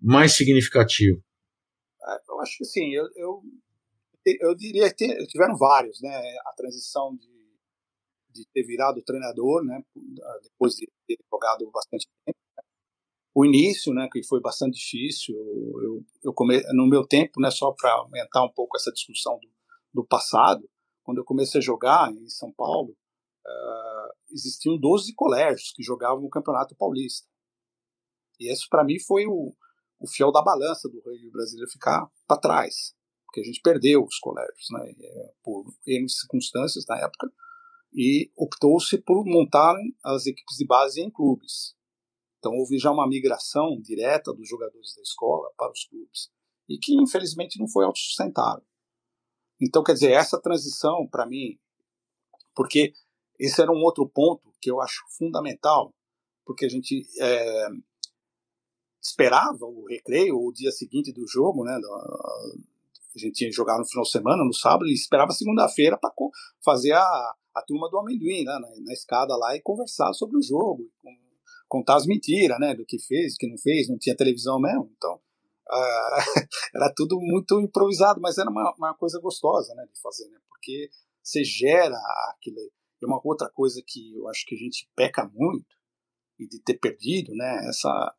mais 0.01 0.37
significativo? 0.37 1.21
É, 2.07 2.19
eu 2.29 2.41
acho 2.41 2.59
que 2.59 2.65
sim, 2.65 2.95
eu, 2.95 3.05
eu, 3.17 3.43
eu 4.41 4.55
diria 4.55 4.93
que 4.93 5.27
tiveram 5.27 5.57
vários, 5.57 6.01
né? 6.01 6.17
A 6.47 6.53
transição 6.57 7.15
de, 7.17 7.29
de 8.31 8.47
ter 8.53 8.63
virado 8.65 9.03
treinador, 9.03 9.65
né? 9.65 9.83
Depois 10.43 10.75
de 10.75 10.89
ter 11.07 11.19
jogado 11.31 11.71
bastante 11.71 12.09
tempo, 12.25 12.39
o 13.35 13.45
início, 13.45 13.93
né, 13.93 14.09
que 14.11 14.23
foi 14.23 14.41
bastante 14.41 14.79
difícil, 14.79 15.35
eu, 15.83 16.05
eu 16.23 16.33
come, 16.33 16.63
no 16.73 16.87
meu 16.87 17.05
tempo, 17.05 17.41
né, 17.41 17.51
só 17.51 17.73
para 17.73 17.93
aumentar 17.93 18.45
um 18.45 18.53
pouco 18.53 18.77
essa 18.77 18.93
discussão 18.93 19.41
do, 19.41 19.49
do, 19.93 20.07
passado, 20.07 20.71
quando 21.03 21.19
eu 21.19 21.25
comecei 21.25 21.59
a 21.59 21.63
jogar 21.63 22.13
em 22.13 22.29
São 22.29 22.53
Paulo, 22.53 22.91
uh, 23.45 24.13
existiam 24.31 24.79
12 24.79 25.13
colégios 25.15 25.73
que 25.75 25.83
jogavam 25.83 26.23
no 26.23 26.31
Campeonato 26.31 26.77
Paulista. 26.77 27.27
E 28.39 28.53
isso 28.53 28.69
para 28.71 28.85
mim 28.85 29.01
foi 29.01 29.27
o, 29.27 29.53
o 29.99 30.07
fiel 30.07 30.31
da 30.31 30.41
balança 30.41 30.89
do 30.89 31.01
rugby 31.01 31.31
brasileiro 31.31 31.71
ficar 31.71 32.09
para 32.29 32.41
trás, 32.41 32.95
porque 33.35 33.41
a 33.41 33.45
gente 33.45 33.61
perdeu 33.61 34.05
os 34.05 34.17
colégios, 34.21 34.67
né, 34.71 34.95
é, 34.97 35.35
por 35.43 35.65
N 35.85 36.09
circunstâncias 36.09 36.85
na 36.89 36.97
época, 36.99 37.29
e 37.93 38.31
optou-se 38.37 38.97
por 38.99 39.25
montar 39.25 39.75
as 40.05 40.27
equipes 40.27 40.57
de 40.57 40.65
base 40.65 41.01
em 41.01 41.11
clubes. 41.11 41.75
Então 42.39 42.53
houve 42.53 42.79
já 42.79 42.93
uma 42.93 43.09
migração 43.09 43.81
direta 43.81 44.33
dos 44.33 44.49
jogadores 44.49 44.95
da 44.95 45.03
escola 45.03 45.51
para 45.57 45.73
os 45.73 45.85
clubes 45.85 46.31
e 46.69 46.79
que 46.79 46.95
infelizmente 46.95 47.59
não 47.59 47.67
foi 47.69 47.85
autossustentável. 47.85 48.65
Então 49.61 49.83
quer 49.83 49.95
dizer 49.95 50.13
essa 50.13 50.41
transição 50.41 51.07
para 51.09 51.27
mim, 51.27 51.59
porque 52.55 52.93
esse 53.39 53.61
era 53.61 53.73
um 53.73 53.83
outro 53.83 54.09
ponto 54.09 54.53
que 54.61 54.71
eu 54.71 54.81
acho 54.81 55.03
fundamental 55.19 55.93
porque 56.45 56.67
a 56.67 56.69
gente 56.69 57.07
é, 57.21 57.67
esperava 59.03 59.65
o 59.65 59.87
recreio, 59.87 60.37
o 60.37 60.53
dia 60.53 60.71
seguinte 60.71 61.13
do 61.13 61.27
jogo, 61.27 61.65
né? 61.65 61.81
A 63.15 63.19
gente 63.19 63.35
tinha 63.35 63.53
jogar 63.53 63.79
no 63.79 63.87
final 63.87 64.03
de 64.03 64.11
semana, 64.11 64.45
no 64.45 64.53
sábado, 64.53 64.87
e 64.87 64.93
esperava 64.93 65.31
segunda-feira 65.33 65.97
para 65.99 66.11
fazer 66.65 66.93
a, 66.93 67.35
a 67.55 67.63
turma 67.63 67.89
do 67.89 67.99
amendoim, 67.99 68.45
né? 68.45 68.53
Na, 68.53 68.69
na, 68.85 68.93
escada 68.93 69.37
lá 69.37 69.55
e 69.55 69.63
conversar 69.63 70.13
sobre 70.15 70.37
o 70.39 70.43
jogo, 70.43 70.91
contar 71.69 71.97
as 71.97 72.07
mentiras, 72.07 72.59
né? 72.59 72.75
Do 72.75 72.85
que 72.85 72.99
fez, 72.99 73.35
do 73.35 73.37
que 73.39 73.49
não 73.49 73.59
fez, 73.59 73.89
não 73.89 73.99
tinha 73.99 74.17
televisão 74.17 74.61
mesmo, 74.61 74.91
então. 74.97 75.15
Uh, 75.15 76.47
era 76.75 76.93
tudo 76.95 77.19
muito 77.21 77.61
improvisado, 77.61 78.21
mas 78.21 78.37
era 78.37 78.51
uma, 78.51 78.75
uma 78.77 78.95
coisa 78.95 79.19
gostosa, 79.21 79.75
né, 79.75 79.87
de 79.91 79.99
fazer, 79.99 80.29
né, 80.29 80.39
porque 80.47 80.91
você 81.23 81.43
gera 81.43 81.99
aquele, 82.37 82.71
é 83.03 83.07
uma 83.07 83.19
outra 83.25 83.49
coisa 83.51 83.83
que 83.87 84.15
eu 84.15 84.29
acho 84.29 84.45
que 84.47 84.55
a 84.55 84.59
gente 84.59 84.87
peca 84.95 85.27
muito 85.33 85.75
e 86.39 86.47
de 86.47 86.61
ter 86.61 86.75
perdido, 86.75 87.33
né? 87.35 87.67
Essa 87.69 88.15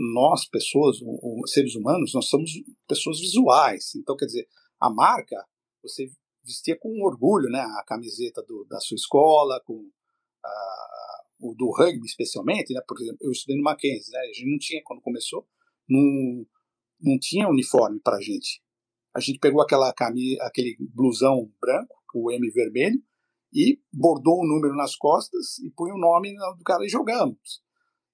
nós 0.00 0.48
pessoas, 0.48 0.98
seres 1.46 1.74
humanos, 1.74 2.12
nós 2.14 2.28
somos 2.28 2.50
pessoas 2.88 3.20
visuais. 3.20 3.94
Então, 3.94 4.16
quer 4.16 4.26
dizer, 4.26 4.48
a 4.80 4.90
marca 4.90 5.36
você 5.82 6.10
vestia 6.44 6.76
com 6.78 6.88
orgulho, 7.02 7.50
né? 7.50 7.60
A 7.60 7.84
camiseta 7.86 8.42
do, 8.42 8.64
da 8.68 8.80
sua 8.80 8.94
escola, 8.94 9.60
com 9.64 9.90
o 11.40 11.54
do 11.54 11.70
rugby 11.70 12.04
especialmente, 12.04 12.72
né? 12.72 12.80
Por 12.86 13.00
exemplo, 13.00 13.18
eu 13.22 13.30
estudei 13.30 13.56
no 13.56 13.62
Mackenzie, 13.62 14.12
né? 14.12 14.18
A 14.20 14.26
gente 14.26 14.50
não 14.50 14.58
tinha 14.58 14.82
quando 14.84 15.00
começou, 15.00 15.46
não, 15.88 16.46
não 17.00 17.18
tinha 17.18 17.48
uniforme 17.48 17.98
para 18.00 18.20
gente. 18.20 18.62
A 19.14 19.20
gente 19.20 19.38
pegou 19.38 19.60
aquela 19.62 19.92
camisa, 19.92 20.42
aquele 20.42 20.76
blusão 20.94 21.50
branco, 21.60 21.96
o 22.14 22.30
M 22.30 22.50
vermelho, 22.50 23.02
e 23.52 23.80
bordou 23.92 24.38
o 24.38 24.44
um 24.44 24.48
número 24.48 24.76
nas 24.76 24.94
costas 24.94 25.58
e 25.58 25.70
põe 25.70 25.90
o 25.90 25.98
nome 25.98 26.32
do 26.56 26.64
cara 26.64 26.84
e 26.84 26.88
jogamos. 26.88 27.62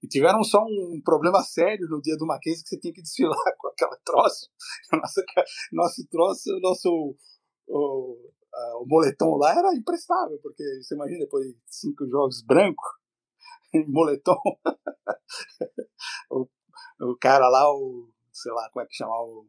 E 0.06 0.08
tiveram 0.08 0.44
só 0.44 0.64
um 0.64 1.00
problema 1.04 1.42
sério 1.42 1.88
no 1.88 2.00
dia 2.00 2.16
do 2.16 2.24
Mackenzie 2.24 2.62
que 2.62 2.68
você 2.68 2.78
tinha 2.78 2.94
que 2.94 3.02
desfilar 3.02 3.36
com 3.58 3.66
aquela 3.66 3.96
troço. 4.04 4.48
Nossa, 4.92 5.24
nosso 5.72 6.06
troço, 6.08 6.60
nosso 6.60 7.16
o, 7.66 8.30
a, 8.54 8.78
o 8.78 8.86
moletom 8.86 9.36
lá 9.36 9.50
era 9.50 9.74
imprestável, 9.74 10.38
porque 10.40 10.62
você 10.80 10.94
imagina 10.94 11.24
depois 11.24 11.44
de 11.44 11.58
cinco 11.66 12.06
jogos 12.06 12.40
branco, 12.42 12.84
moletom, 13.88 14.40
o, 16.30 16.48
o 17.00 17.16
cara 17.20 17.48
lá, 17.48 17.68
o 17.68 18.08
sei 18.32 18.52
lá 18.52 18.70
como 18.70 18.84
é 18.84 18.86
que 18.86 18.94
chamava 18.94 19.22
o 19.22 19.48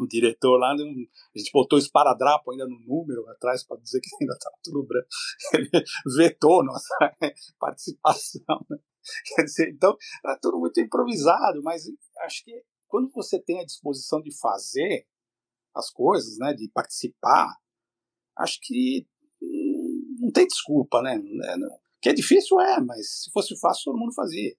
o 0.00 0.06
diretor 0.06 0.56
lá, 0.58 0.72
a 0.72 0.76
gente 0.76 1.50
botou 1.52 1.78
esparadrapo 1.78 2.52
ainda 2.52 2.66
no 2.66 2.78
número 2.86 3.28
atrás 3.30 3.64
para 3.64 3.78
dizer 3.78 4.00
que 4.00 4.08
ainda 4.20 4.34
estava 4.34 4.56
tudo 4.62 4.84
branco. 4.84 5.08
Ele 5.52 5.70
vetou 6.16 6.64
nossa 6.64 6.94
participação. 7.58 8.64
Né? 8.70 8.78
Quer 9.34 9.44
dizer, 9.44 9.70
então, 9.70 9.96
era 10.24 10.38
tudo 10.38 10.58
muito 10.58 10.80
improvisado, 10.80 11.62
mas 11.62 11.84
acho 12.20 12.44
que 12.44 12.62
quando 12.86 13.10
você 13.10 13.40
tem 13.40 13.60
a 13.60 13.64
disposição 13.64 14.20
de 14.20 14.36
fazer 14.38 15.06
as 15.74 15.90
coisas, 15.90 16.38
né, 16.38 16.54
de 16.54 16.68
participar, 16.70 17.54
acho 18.36 18.58
que 18.62 19.06
não 20.20 20.30
tem 20.32 20.46
desculpa, 20.46 21.00
né? 21.02 21.20
Que 22.00 22.08
é 22.08 22.12
difícil, 22.12 22.60
é, 22.60 22.80
mas 22.80 23.22
se 23.24 23.30
fosse 23.30 23.58
fácil, 23.58 23.84
todo 23.84 23.98
mundo 23.98 24.14
fazia. 24.14 24.54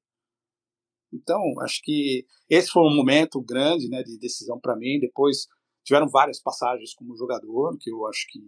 Então, 1.12 1.42
acho 1.62 1.82
que 1.84 2.26
esse 2.50 2.70
foi 2.70 2.84
um 2.84 2.96
momento 2.96 3.42
grande 3.42 3.90
né, 3.90 4.04
de 4.04 4.18
decisão 4.18 4.60
para 4.60 4.76
mim. 4.76 5.00
Depois 5.00 5.48
tiveram 5.84 6.08
várias 6.08 6.40
passagens 6.40 6.94
como 6.94 7.18
jogador, 7.18 7.78
que 7.80 7.92
eu 7.92 8.06
acho 8.08 8.28
que 8.30 8.40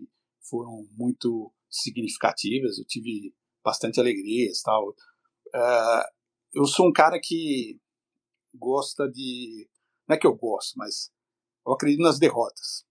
foram 0.42 0.86
muito 0.92 1.52
significativas. 1.70 2.78
Eu 2.78 2.86
tive 2.86 3.34
bastante 3.64 4.00
alegrias 4.00 4.62
tal. 4.62 4.94
Uh, 5.54 6.04
eu 6.54 6.66
sou 6.66 6.88
um 6.88 6.94
cara 6.94 7.20
que 7.22 7.80
gosta 8.54 9.10
de. 9.10 9.70
Não 10.08 10.16
é 10.16 10.20
que 10.20 10.28
eu 10.28 10.36
gosto, 10.36 10.78
mas 10.78 11.12
eu 11.66 11.74
acredito 11.74 12.02
nas 12.02 12.20
derrotas. 12.20 12.86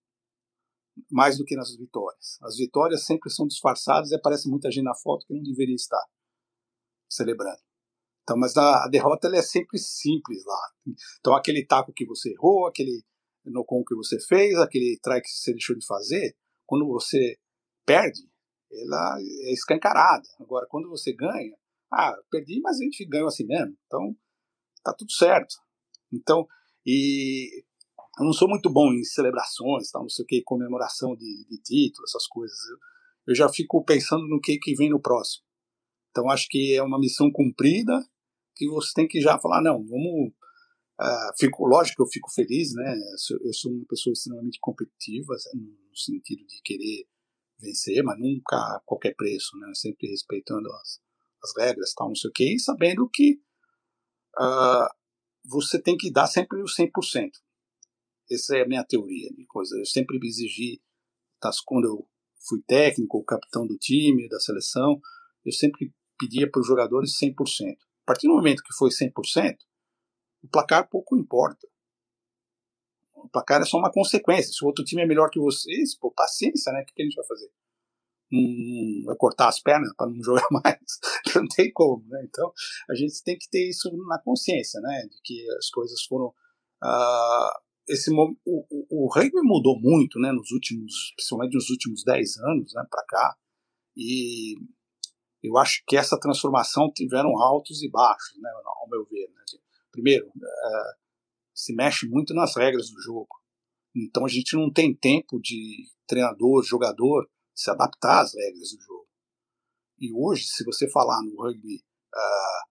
Mais 1.10 1.38
do 1.38 1.44
que 1.44 1.56
nas 1.56 1.74
vitórias. 1.76 2.38
As 2.42 2.56
vitórias 2.56 3.04
sempre 3.04 3.30
são 3.30 3.46
disfarçadas 3.46 4.10
e 4.10 4.14
aparece 4.14 4.48
muita 4.48 4.70
gente 4.70 4.84
na 4.84 4.94
foto 4.94 5.26
que 5.26 5.34
não 5.34 5.42
deveria 5.42 5.74
estar 5.74 6.04
celebrando. 7.08 7.60
Então, 8.22 8.36
mas 8.36 8.56
a, 8.56 8.84
a 8.84 8.88
derrota 8.88 9.26
ela 9.26 9.36
é 9.36 9.42
sempre 9.42 9.78
simples 9.78 10.44
lá. 10.44 10.70
Então, 11.18 11.34
aquele 11.34 11.64
taco 11.64 11.92
que 11.92 12.06
você 12.06 12.32
errou, 12.32 12.66
aquele 12.66 13.02
no 13.44 13.64
com 13.64 13.82
que 13.84 13.94
você 13.94 14.18
fez, 14.20 14.58
aquele 14.58 14.98
try 15.02 15.20
que 15.20 15.28
você 15.28 15.52
deixou 15.52 15.76
de 15.76 15.86
fazer, 15.86 16.36
quando 16.66 16.86
você 16.86 17.38
perde, 17.86 18.22
ela 18.70 19.18
é 19.18 19.52
escancarada. 19.52 20.28
Agora, 20.38 20.66
quando 20.68 20.88
você 20.88 21.12
ganha, 21.12 21.56
ah, 21.92 22.16
perdi, 22.30 22.60
mas 22.60 22.78
a 22.80 22.84
gente 22.84 23.04
ganhou 23.06 23.28
assim 23.28 23.44
mesmo. 23.46 23.76
Então, 23.86 24.16
tá 24.82 24.94
tudo 24.94 25.10
certo. 25.12 25.56
Então, 26.12 26.46
e 26.86 27.64
eu 28.18 28.24
não 28.24 28.32
sou 28.32 28.48
muito 28.48 28.70
bom 28.70 28.92
em 28.92 29.04
celebrações, 29.04 29.90
tal, 29.90 30.02
não 30.02 30.08
sei 30.08 30.24
o 30.24 30.26
que, 30.26 30.42
comemoração 30.42 31.16
de, 31.16 31.46
de 31.48 31.58
título, 31.62 32.04
essas 32.04 32.26
coisas. 32.26 32.58
Eu, 32.70 32.78
eu 33.28 33.34
já 33.34 33.48
fico 33.48 33.84
pensando 33.84 34.26
no 34.26 34.40
que, 34.40 34.58
que 34.58 34.74
vem 34.74 34.90
no 34.90 35.00
próximo. 35.00 35.44
Então, 36.10 36.28
acho 36.28 36.46
que 36.48 36.74
é 36.74 36.82
uma 36.82 36.98
missão 36.98 37.30
cumprida 37.30 37.92
que 38.56 38.68
você 38.68 38.92
tem 38.94 39.08
que 39.08 39.20
já 39.20 39.38
falar, 39.38 39.62
não, 39.62 39.84
vamos. 39.86 40.32
Uh, 41.00 41.32
fico, 41.38 41.66
lógico 41.66 41.96
que 41.96 42.02
eu 42.02 42.12
fico 42.12 42.30
feliz, 42.30 42.74
né? 42.74 42.94
Eu 43.42 43.52
sou 43.54 43.72
uma 43.72 43.86
pessoa 43.88 44.12
extremamente 44.12 44.58
competitiva, 44.60 45.34
no 45.54 45.96
sentido 45.96 46.44
de 46.46 46.60
querer 46.62 47.06
vencer, 47.58 48.02
mas 48.02 48.18
nunca 48.18 48.56
a 48.56 48.82
qualquer 48.84 49.14
preço, 49.14 49.56
né? 49.58 49.72
Sempre 49.74 50.08
respeitando 50.08 50.70
as, 50.70 51.00
as 51.42 51.52
regras, 51.56 51.92
tal, 51.94 52.08
não 52.08 52.14
sei 52.14 52.30
o 52.30 52.32
quê, 52.32 52.54
e 52.54 52.58
sabendo 52.58 53.08
que 53.08 53.40
uh, 54.38 54.88
você 55.44 55.80
tem 55.80 55.96
que 55.96 56.10
dar 56.10 56.26
sempre 56.26 56.60
o 56.60 56.64
100%. 56.64 56.90
Essa 58.30 58.56
é 58.58 58.62
a 58.62 58.68
minha 58.68 58.84
teoria 58.84 59.30
de 59.30 59.44
coisa. 59.46 59.76
Eu 59.76 59.86
sempre 59.86 60.18
exigi, 60.22 60.80
tá, 61.40 61.50
quando 61.66 61.86
eu 61.86 62.08
fui 62.48 62.62
técnico, 62.66 63.18
o 63.18 63.24
capitão 63.24 63.66
do 63.66 63.76
time, 63.76 64.28
da 64.28 64.38
seleção, 64.38 65.00
eu 65.44 65.52
sempre 65.52 65.92
pedia 66.18 66.50
para 66.50 66.60
os 66.60 66.66
jogadores 66.66 67.18
100% 67.18 67.76
partir 68.10 68.26
do 68.26 68.34
momento 68.34 68.64
que 68.64 68.74
foi 68.74 68.90
100%, 68.90 69.56
o 70.42 70.48
placar 70.48 70.88
pouco 70.88 71.16
importa. 71.16 71.68
O 73.14 73.28
placar 73.28 73.62
é 73.62 73.64
só 73.64 73.78
uma 73.78 73.92
consequência. 73.92 74.52
Se 74.52 74.64
o 74.64 74.66
outro 74.66 74.84
time 74.84 75.02
é 75.02 75.06
melhor 75.06 75.30
que 75.30 75.38
vocês, 75.38 75.96
pô, 75.96 76.10
paciência, 76.10 76.72
né? 76.72 76.82
O 76.82 76.86
que 76.86 77.00
a 77.00 77.04
gente 77.04 77.14
vai 77.14 77.26
fazer? 77.26 77.48
Vai 79.04 79.16
cortar 79.16 79.48
as 79.48 79.60
pernas 79.60 79.92
para 79.96 80.08
não 80.10 80.20
jogar 80.22 80.46
mais? 80.50 80.78
não 81.34 81.46
tem 81.48 81.72
como, 81.72 82.04
né? 82.08 82.24
Então, 82.28 82.52
a 82.88 82.94
gente 82.94 83.22
tem 83.24 83.36
que 83.36 83.48
ter 83.50 83.68
isso 83.68 83.90
na 84.08 84.20
consciência, 84.20 84.80
né? 84.80 85.02
De 85.10 85.20
que 85.22 85.50
as 85.58 85.68
coisas 85.70 86.02
foram. 86.04 86.26
Uh, 86.82 87.70
esse, 87.88 88.10
o, 88.12 88.34
o, 88.46 89.12
rugby 89.12 89.40
mudou 89.42 89.80
muito, 89.80 90.18
né? 90.20 90.30
Nos 90.32 90.50
últimos, 90.52 91.12
principalmente 91.16 91.54
nos 91.54 91.68
últimos 91.70 92.04
10 92.04 92.38
anos, 92.38 92.72
né? 92.74 92.84
Para 92.88 93.04
cá. 93.04 93.36
E 93.96 94.54
eu 95.42 95.56
acho 95.56 95.82
que 95.86 95.96
essa 95.96 96.18
transformação 96.18 96.90
tiveram 96.94 97.38
altos 97.38 97.82
e 97.82 97.90
baixos, 97.90 98.38
né, 98.40 98.50
ao 98.64 98.88
meu 98.88 99.04
ver. 99.06 99.28
Né? 99.28 99.42
Primeiro, 99.90 100.26
é, 100.26 100.94
se 101.54 101.74
mexe 101.74 102.06
muito 102.06 102.34
nas 102.34 102.56
regras 102.56 102.90
do 102.90 103.00
jogo. 103.00 103.40
Então 103.94 104.24
a 104.24 104.28
gente 104.28 104.54
não 104.54 104.72
tem 104.72 104.94
tempo 104.94 105.40
de 105.40 105.88
treinador, 106.06 106.62
jogador 106.62 107.28
se 107.60 107.70
adaptar 107.70 108.22
às 108.22 108.34
regras 108.34 108.72
do 108.72 108.82
jogo. 108.82 109.08
E 109.98 110.12
hoje, 110.12 110.44
se 110.44 110.64
você 110.64 110.88
falar 110.90 111.22
no 111.22 111.42
rugby 111.42 111.76
uh, 111.76 112.70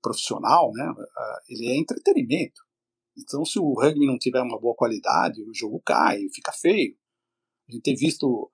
profissional, 0.00 0.70
né, 0.72 0.88
uh, 0.88 1.40
ele 1.48 1.66
é 1.66 1.76
entretenimento. 1.76 2.60
Então, 3.18 3.44
se 3.44 3.58
o 3.58 3.74
rugby 3.74 4.06
não 4.06 4.18
tiver 4.18 4.40
uma 4.40 4.58
boa 4.58 4.74
qualidade, 4.74 5.42
o 5.42 5.52
jogo 5.52 5.82
cai, 5.84 6.20
fica 6.32 6.52
feio. 6.52 6.96
A 7.68 7.72
gente 7.72 7.82
tem 7.82 7.96
visto 7.96 8.50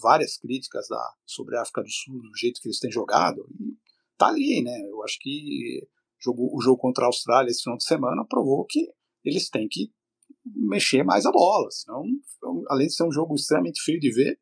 várias 0.00 0.36
críticas 0.36 0.86
da, 0.88 1.14
sobre 1.24 1.56
a 1.56 1.62
África 1.62 1.82
do 1.82 1.90
Sul, 1.90 2.20
do 2.20 2.36
jeito 2.36 2.60
que 2.60 2.68
eles 2.68 2.78
têm 2.78 2.92
jogado, 2.92 3.48
e 3.58 3.74
tá 4.18 4.28
ali, 4.28 4.62
né? 4.62 4.78
Eu 4.90 5.02
acho 5.02 5.18
que 5.18 5.88
jogo, 6.20 6.54
o 6.54 6.60
jogo 6.60 6.78
contra 6.78 7.04
a 7.04 7.06
Austrália 7.06 7.50
esse 7.50 7.62
final 7.62 7.78
de 7.78 7.84
semana 7.84 8.26
provou 8.28 8.66
que 8.66 8.86
eles 9.24 9.48
têm 9.48 9.66
que 9.66 9.90
mexer 10.44 11.02
mais 11.02 11.24
a 11.24 11.32
bola, 11.32 11.70
senão, 11.70 12.04
além 12.68 12.86
de 12.86 12.94
ser 12.94 13.04
um 13.04 13.12
jogo 13.12 13.34
extremamente 13.34 13.82
feio 13.82 13.98
de 13.98 14.12
ver, 14.12 14.38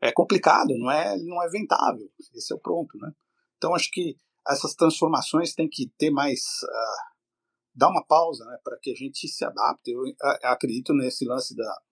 é 0.00 0.12
complicado, 0.12 0.76
não 0.78 0.90
é, 0.90 1.16
não 1.18 1.42
é 1.42 1.48
ventável. 1.48 2.08
Esse 2.34 2.52
é 2.52 2.56
o 2.56 2.60
ponto, 2.60 2.96
né? 2.98 3.10
Então 3.56 3.74
acho 3.74 3.90
que 3.90 4.16
essas 4.48 4.74
transformações 4.74 5.52
têm 5.52 5.68
que 5.68 5.90
ter 5.98 6.10
mais 6.10 6.40
uh, 6.64 7.18
dar 7.74 7.90
uma 7.90 8.04
pausa, 8.04 8.44
né, 8.44 8.58
para 8.64 8.78
que 8.80 8.90
a 8.90 8.94
gente 8.94 9.28
se 9.28 9.44
adapte. 9.44 9.90
Eu, 9.90 10.02
eu 10.06 10.48
acredito 10.50 10.94
nesse 10.94 11.24
lance 11.24 11.54
da 11.54 11.82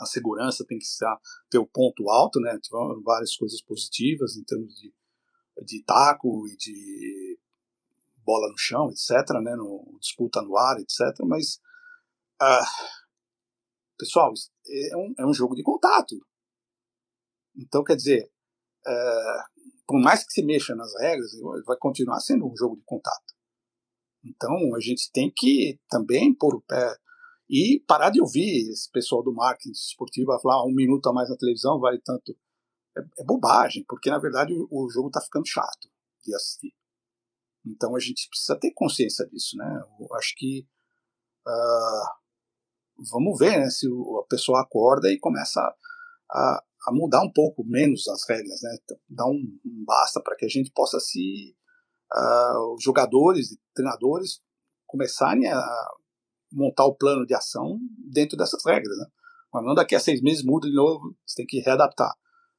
a 0.00 0.06
segurança 0.06 0.64
tem 0.66 0.78
que 0.78 0.84
estar, 0.84 1.16
ter 1.48 1.58
o 1.58 1.66
ponto 1.66 2.08
alto, 2.10 2.40
né? 2.40 2.58
Tiveram 2.60 3.00
várias 3.02 3.36
coisas 3.36 3.62
positivas 3.62 4.36
em 4.36 4.42
termos 4.42 4.74
de, 4.74 4.92
de 5.64 5.84
taco 5.84 6.48
e 6.48 6.56
de 6.56 7.38
bola 8.24 8.48
no 8.48 8.58
chão, 8.58 8.90
etc., 8.90 9.40
né? 9.40 9.54
No, 9.54 9.96
disputa 10.00 10.42
no 10.42 10.56
ar, 10.56 10.80
etc., 10.80 10.98
mas 11.24 11.60
uh, 12.42 12.66
pessoal, 13.96 14.32
é 14.68 14.96
um, 14.96 15.14
é 15.18 15.26
um 15.26 15.34
jogo 15.34 15.54
de 15.54 15.62
contato. 15.62 16.16
Então, 17.56 17.84
quer 17.84 17.96
dizer, 17.96 18.30
uh, 18.86 19.54
por 19.86 20.00
mais 20.00 20.24
que 20.24 20.32
se 20.32 20.42
mexa 20.42 20.74
nas 20.74 20.92
regras, 21.00 21.30
vai 21.66 21.76
continuar 21.78 22.20
sendo 22.20 22.46
um 22.46 22.56
jogo 22.56 22.76
de 22.76 22.84
contato. 22.84 23.34
Então 24.24 24.74
a 24.74 24.80
gente 24.80 25.10
tem 25.12 25.30
que 25.34 25.78
também 25.88 26.34
pôr 26.34 26.54
o 26.54 26.62
pé 26.62 26.96
e 27.48 27.84
parar 27.86 28.10
de 28.10 28.20
ouvir 28.20 28.70
esse 28.70 28.90
pessoal 28.90 29.22
do 29.22 29.34
marketing 29.34 29.72
esportivo 29.72 30.32
a 30.32 30.40
falar 30.40 30.56
ah, 30.56 30.64
um 30.64 30.74
minuto 30.74 31.06
a 31.08 31.12
mais 31.12 31.28
na 31.28 31.36
televisão 31.36 31.78
vale 31.78 32.00
tanto. 32.02 32.34
É, 32.96 33.00
é 33.00 33.24
bobagem, 33.24 33.84
porque 33.86 34.08
na 34.08 34.18
verdade 34.18 34.54
o, 34.54 34.66
o 34.70 34.88
jogo 34.90 35.08
está 35.08 35.20
ficando 35.20 35.46
chato 35.46 35.90
de 36.24 36.34
assistir. 36.34 36.74
Então 37.66 37.94
a 37.94 38.00
gente 38.00 38.28
precisa 38.28 38.58
ter 38.58 38.72
consciência 38.72 39.26
disso, 39.26 39.56
né? 39.56 39.82
Eu 40.00 40.14
acho 40.14 40.34
que 40.36 40.66
uh, 41.46 43.04
vamos 43.10 43.38
ver 43.38 43.58
né, 43.58 43.68
se 43.68 43.86
a 43.86 44.26
pessoa 44.28 44.62
acorda 44.62 45.10
e 45.10 45.18
começa 45.18 45.60
a, 46.30 46.64
mudar 46.92 47.22
um 47.22 47.32
pouco 47.32 47.64
menos 47.64 48.06
as 48.08 48.28
regras, 48.28 48.60
né? 48.62 48.76
Dar 49.08 49.26
um, 49.26 49.58
um 49.64 49.84
basta 49.86 50.20
para 50.22 50.36
que 50.36 50.44
a 50.44 50.48
gente 50.48 50.70
possa 50.72 50.98
se 51.00 51.56
uh, 52.12 52.76
jogadores 52.80 53.52
e 53.52 53.60
treinadores 53.74 54.40
começarem 54.86 55.50
a 55.50 55.90
montar 56.52 56.84
o 56.84 56.94
plano 56.94 57.26
de 57.26 57.34
ação 57.34 57.78
dentro 58.12 58.36
dessas 58.36 58.64
regras, 58.64 58.96
né? 58.98 59.06
Mas 59.52 59.64
não 59.64 59.74
daqui 59.74 59.94
a 59.94 60.00
seis 60.00 60.20
meses 60.20 60.44
muda 60.44 60.68
de 60.68 60.74
novo, 60.74 61.16
você 61.24 61.36
tem 61.36 61.46
que 61.46 61.60
readaptar. 61.60 62.12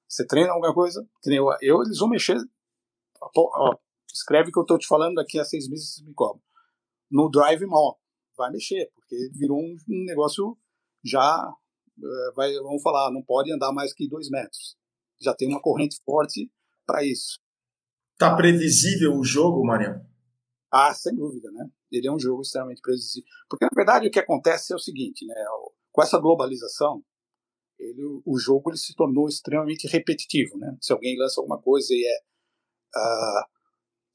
Você 0.08 0.26
treina 0.26 0.52
alguma 0.52 0.74
coisa, 0.74 1.06
que 1.22 1.30
nem 1.30 1.40
eu, 1.40 1.48
eu 1.62 1.82
eles 1.82 2.00
vão 2.00 2.08
mexer. 2.08 2.38
Ó, 3.36 3.76
escreve 4.14 4.52
que 4.52 4.58
eu 4.58 4.62
estou 4.62 4.78
te 4.78 4.88
falando 4.88 5.16
daqui 5.16 5.40
a 5.40 5.46
seis 5.46 5.68
meses 5.68 6.02
me 6.04 6.14
cobram. 6.14 6.42
No 7.10 7.30
Drive 7.30 7.66
Mall, 7.66 8.00
vai 8.38 8.52
mexer, 8.52 8.90
porque 8.94 9.16
virou 9.34 9.60
um, 9.60 9.76
um 9.90 10.06
negócio 10.06 10.58
já. 11.04 11.54
Eh, 11.98 12.32
vai, 12.36 12.54
vamos 12.56 12.82
falar, 12.82 13.12
não 13.12 13.22
pode 13.22 13.52
andar 13.52 13.72
mais 13.72 13.94
que 13.94 14.08
dois 14.08 14.30
metros. 14.30 14.78
Já 15.22 15.34
tem 15.34 15.48
uma 15.48 15.62
corrente 15.62 15.98
forte 16.06 16.52
para 16.86 17.04
isso. 17.04 17.40
Tá 18.18 18.36
previsível 18.36 19.16
o 19.16 19.24
jogo, 19.24 19.66
Mariano? 19.66 20.06
Ah, 20.72 20.94
sem 20.94 21.16
dúvida, 21.16 21.52
né? 21.52 21.70
Ele 21.92 22.08
é 22.08 22.12
um 22.12 22.20
jogo 22.20 22.42
extremamente 22.42 22.82
previsível. 22.82 23.28
Porque, 23.50 23.66
na 23.66 23.72
verdade, 23.76 24.08
o 24.08 24.12
que 24.12 24.20
acontece 24.20 24.74
é 24.74 24.76
o 24.76 24.80
seguinte, 24.80 25.26
né? 25.26 25.36
Com 25.92 26.02
essa 26.02 26.20
globalização, 26.20 27.04
ele, 27.80 28.04
o 28.26 28.38
jogo 28.38 28.70
ele 28.70 28.78
se 28.78 28.94
tornou 28.94 29.28
extremamente 29.28 29.88
repetitivo, 29.88 30.58
né? 30.58 30.78
Se 30.82 30.92
alguém 30.92 31.18
lança 31.18 31.40
alguma 31.40 31.62
coisa 31.62 31.88
e 31.92 32.06
é... 32.06 32.20
Uh, 32.98 33.56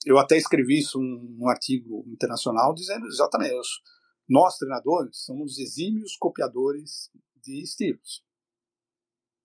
eu 0.06 0.18
até 0.18 0.36
escrevi 0.36 0.78
isso 0.78 0.98
um, 0.98 1.36
um 1.40 1.48
artigo 1.48 2.04
internacional 2.08 2.72
dizendo 2.74 3.06
exatamente 3.06 3.54
isso. 3.58 3.80
Nós, 4.28 4.56
treinadores, 4.56 5.24
somos 5.24 5.58
exímios 5.58 6.16
copiadores 6.16 7.10
de 7.42 7.62
estilos. 7.62 8.24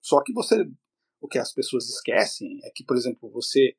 Só 0.00 0.22
que 0.22 0.32
você, 0.32 0.64
o 1.20 1.26
que 1.28 1.38
as 1.38 1.52
pessoas 1.52 1.88
esquecem 1.88 2.60
é 2.64 2.70
que, 2.70 2.84
por 2.84 2.96
exemplo, 2.96 3.28
você, 3.30 3.76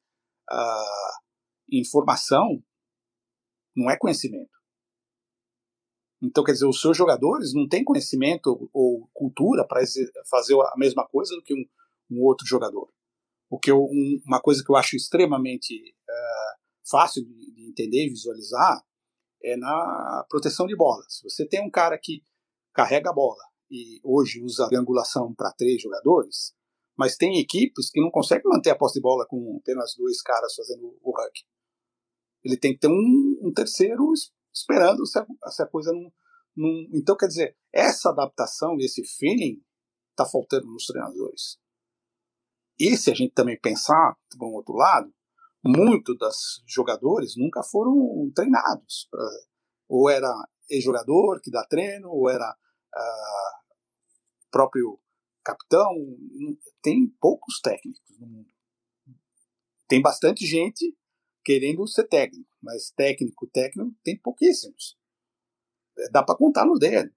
uh, 0.52 1.24
informação 1.72 2.64
não 3.76 3.90
é 3.90 3.98
conhecimento. 3.98 4.58
Então, 6.22 6.44
quer 6.44 6.54
dizer, 6.54 6.66
os 6.66 6.82
seus 6.82 6.98
jogadores 6.98 7.54
não 7.54 7.68
têm 7.68 7.84
conhecimento 7.84 8.70
ou 8.74 9.08
cultura 9.14 9.66
para 9.66 9.82
fazer 10.30 10.56
a 10.56 10.74
mesma 10.76 11.08
coisa 11.08 11.36
do 11.36 11.44
que 11.44 11.54
um, 11.54 11.64
um 12.10 12.24
outro 12.24 12.46
jogador. 12.46 12.92
O 13.50 13.60
que 13.60 13.72
eu, 13.72 13.84
um, 13.84 14.22
uma 14.26 14.42
coisa 14.42 14.64
que 14.64 14.72
eu 14.72 14.76
acho 14.76 14.96
extremamente 14.96 15.96
uh, 16.10 16.60
fácil 16.90 17.24
de, 17.24 17.54
de 17.54 17.70
entender 17.70 18.08
e 18.08 18.10
visualizar 18.10 18.84
é 19.44 19.56
na 19.56 20.26
proteção 20.28 20.66
de 20.66 20.76
bola. 20.76 21.06
Se 21.08 21.24
você 21.24 21.48
tem 21.48 21.64
um 21.64 21.70
cara 21.70 21.98
que 21.98 22.24
carrega 22.74 23.12
a 23.12 23.14
bola 23.14 23.42
e 23.70 24.00
hoje 24.04 24.42
usa 24.42 24.68
triangulação 24.68 25.34
para 25.34 25.54
três 25.54 25.82
jogadores, 25.82 26.54
mas 26.98 27.16
tem 27.16 27.40
equipes 27.40 27.90
que 27.92 28.02
não 28.02 28.10
conseguem 28.10 28.50
manter 28.50 28.72
a 28.72 28.78
posse 28.78 28.96
de 28.96 29.02
bola 29.02 29.26
com 29.28 29.58
apenas 29.62 29.94
dois 29.96 30.22
caras 30.22 30.56
fazendo 30.56 30.98
o 31.02 31.10
huck. 31.10 31.44
Ele 32.44 32.58
tem 32.58 32.74
que 32.74 32.80
ter 32.80 32.88
um, 32.88 33.40
um 33.42 33.52
terceiro 33.54 34.12
esperando 34.54 35.06
se 35.06 35.20
a, 35.20 35.26
se 35.50 35.62
a 35.62 35.68
coisa 35.68 35.92
não, 35.92 36.12
não, 36.56 36.88
Então, 36.94 37.16
quer 37.16 37.28
dizer, 37.28 37.58
essa 37.72 38.10
adaptação, 38.10 38.76
esse 38.80 39.04
feeling, 39.04 39.62
está 40.12 40.26
faltando 40.26 40.66
nos 40.66 40.86
treinadores. 40.86 41.60
E 42.80 42.98
se 42.98 43.12
a 43.12 43.14
gente 43.14 43.34
também 43.34 43.60
pensar, 43.60 44.16
por 44.38 44.48
um 44.48 44.54
outro 44.54 44.74
lado, 44.74 45.14
muitos 45.64 46.18
dos 46.18 46.64
jogadores 46.66 47.34
nunca 47.38 47.62
foram 47.64 48.32
treinados. 48.34 49.08
Ou 49.88 50.10
era 50.10 50.32
ex-jogador 50.70 51.40
que 51.42 51.52
dá 51.52 51.64
treino, 51.68 52.10
ou 52.10 52.30
era 52.30 52.56
uh, 52.96 53.68
próprio 54.52 55.00
capitão. 55.44 55.94
Tem 56.82 57.08
poucos 57.20 57.60
técnicos 57.62 58.20
no 58.20 58.28
mundo. 58.28 58.50
Tem 59.88 60.02
bastante 60.02 60.46
gente 60.46 60.96
querendo 61.44 61.88
ser 61.88 62.06
técnico, 62.08 62.50
mas 62.62 62.92
técnico, 62.92 63.48
técnico, 63.48 63.96
tem 64.04 64.20
pouquíssimos. 64.20 64.98
É, 65.98 66.10
dá 66.10 66.22
para 66.22 66.36
contar 66.36 66.66
no 66.66 66.78
dedo. 66.78 67.10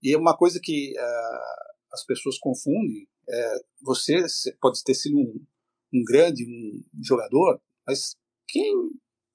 E 0.00 0.14
é 0.14 0.16
uma 0.16 0.36
coisa 0.36 0.60
que 0.62 0.94
uh, 0.96 1.74
as 1.92 2.04
pessoas 2.04 2.38
confundem. 2.38 3.08
É, 3.28 3.64
você 3.82 4.24
pode 4.60 4.84
ter 4.84 4.94
sido 4.94 5.18
um, 5.18 5.44
um 5.92 6.04
grande 6.04 6.44
um 6.46 7.02
jogador, 7.02 7.60
mas 7.84 8.14
quem, 8.46 8.72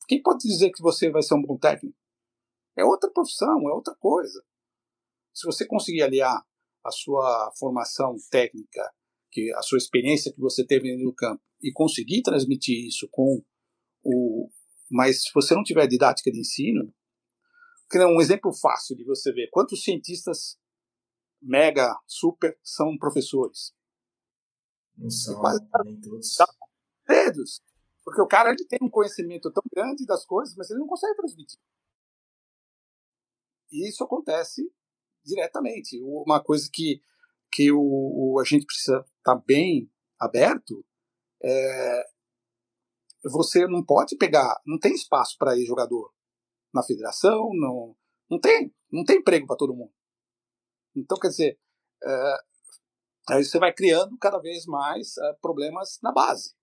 quem 0.07 0.21
pode 0.21 0.47
dizer 0.47 0.71
que 0.71 0.81
você 0.81 1.11
vai 1.11 1.21
ser 1.21 1.33
um 1.33 1.41
bom 1.41 1.57
técnico? 1.57 1.97
É 2.77 2.85
outra 2.85 3.11
profissão, 3.11 3.69
é 3.69 3.73
outra 3.73 3.93
coisa. 3.95 4.41
Se 5.33 5.45
você 5.45 5.65
conseguir 5.65 6.01
aliar 6.01 6.41
a 6.83 6.91
sua 6.91 7.51
formação 7.57 8.15
técnica, 8.29 8.81
que 9.31 9.51
a 9.53 9.61
sua 9.61 9.77
experiência 9.77 10.33
que 10.33 10.39
você 10.39 10.65
teve 10.65 10.95
no 10.97 11.13
campo, 11.13 11.41
e 11.61 11.71
conseguir 11.71 12.21
transmitir 12.21 12.87
isso 12.87 13.07
com 13.11 13.43
o. 14.03 14.49
Mas 14.89 15.23
se 15.23 15.29
você 15.33 15.55
não 15.55 15.63
tiver 15.63 15.87
didática 15.87 16.31
de 16.31 16.39
ensino, 16.39 16.93
um 17.93 18.21
exemplo 18.21 18.51
fácil 18.53 18.95
de 18.95 19.03
você 19.03 19.31
ver 19.31 19.49
quantos 19.51 19.83
cientistas 19.83 20.57
mega, 21.41 21.95
super 22.05 22.57
são 22.63 22.97
professores. 22.97 23.73
Não 24.97 25.09
são, 25.09 25.39
quase, 25.39 25.65
nem 25.85 25.99
todos. 25.99 26.35
Dedos. 27.07 27.61
Porque 28.03 28.21
o 28.21 28.27
cara 28.27 28.49
ele 28.49 28.65
tem 28.67 28.79
um 28.81 28.89
conhecimento 28.89 29.51
tão 29.51 29.63
grande 29.73 30.05
das 30.05 30.25
coisas, 30.25 30.55
mas 30.55 30.69
ele 30.69 30.79
não 30.79 30.87
consegue 30.87 31.15
transmitir. 31.15 31.59
E 33.71 33.87
isso 33.87 34.03
acontece 34.03 34.69
diretamente. 35.23 35.99
Uma 36.01 36.43
coisa 36.43 36.69
que, 36.71 37.01
que 37.51 37.71
o, 37.71 37.79
o 37.79 38.39
a 38.39 38.43
gente 38.43 38.65
precisa 38.65 38.99
estar 38.99 39.35
tá 39.35 39.43
bem 39.45 39.89
aberto 40.19 40.85
é 41.43 42.03
você 43.23 43.67
não 43.67 43.83
pode 43.83 44.17
pegar, 44.17 44.59
não 44.65 44.79
tem 44.79 44.93
espaço 44.93 45.37
para 45.37 45.55
ir 45.55 45.65
jogador 45.65 46.11
na 46.73 46.83
federação, 46.83 47.49
não, 47.53 47.95
não 48.29 48.39
tem, 48.39 48.73
não 48.91 49.03
tem 49.03 49.17
emprego 49.17 49.45
para 49.45 49.57
todo 49.57 49.75
mundo. 49.75 49.93
Então, 50.95 51.19
quer 51.19 51.27
dizer, 51.27 51.59
é, 52.03 52.33
aí 53.29 53.43
você 53.43 53.59
vai 53.59 53.73
criando 53.73 54.17
cada 54.17 54.39
vez 54.39 54.65
mais 54.65 55.17
é, 55.17 55.33
problemas 55.33 55.99
na 56.01 56.11
base. 56.11 56.55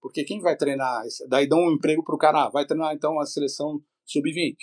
Porque 0.00 0.24
quem 0.24 0.40
vai 0.40 0.56
treinar? 0.56 1.02
Daí 1.28 1.48
dão 1.48 1.58
um 1.58 1.72
emprego 1.72 2.04
para 2.04 2.14
o 2.14 2.18
cara, 2.18 2.44
ah, 2.44 2.50
vai 2.50 2.66
treinar 2.66 2.94
então 2.94 3.18
a 3.18 3.26
seleção 3.26 3.82
sub-20. 4.04 4.56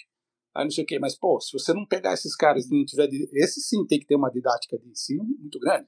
Aí 0.56 0.64
não 0.64 0.72
sei 0.72 0.84
o 0.84 0.88
quê. 0.88 0.99
Mas, 0.99 1.18
pô, 1.18 1.39
se 1.39 1.51
você 1.51 1.74
não 1.74 1.86
pegar 1.86 2.14
esses 2.14 2.36
caras 2.36 2.66
e 2.66 2.78
não 2.78 2.86
tiver. 2.86 3.10
Esse 3.34 3.62
sim 3.62 3.86
tem 3.86 3.99
que 3.99 4.06
ter 4.06 4.16
uma 4.16 4.30
didática 4.30 4.78
de 4.78 4.88
ensino 4.88 5.24
muito 5.24 5.60
grande. 5.60 5.88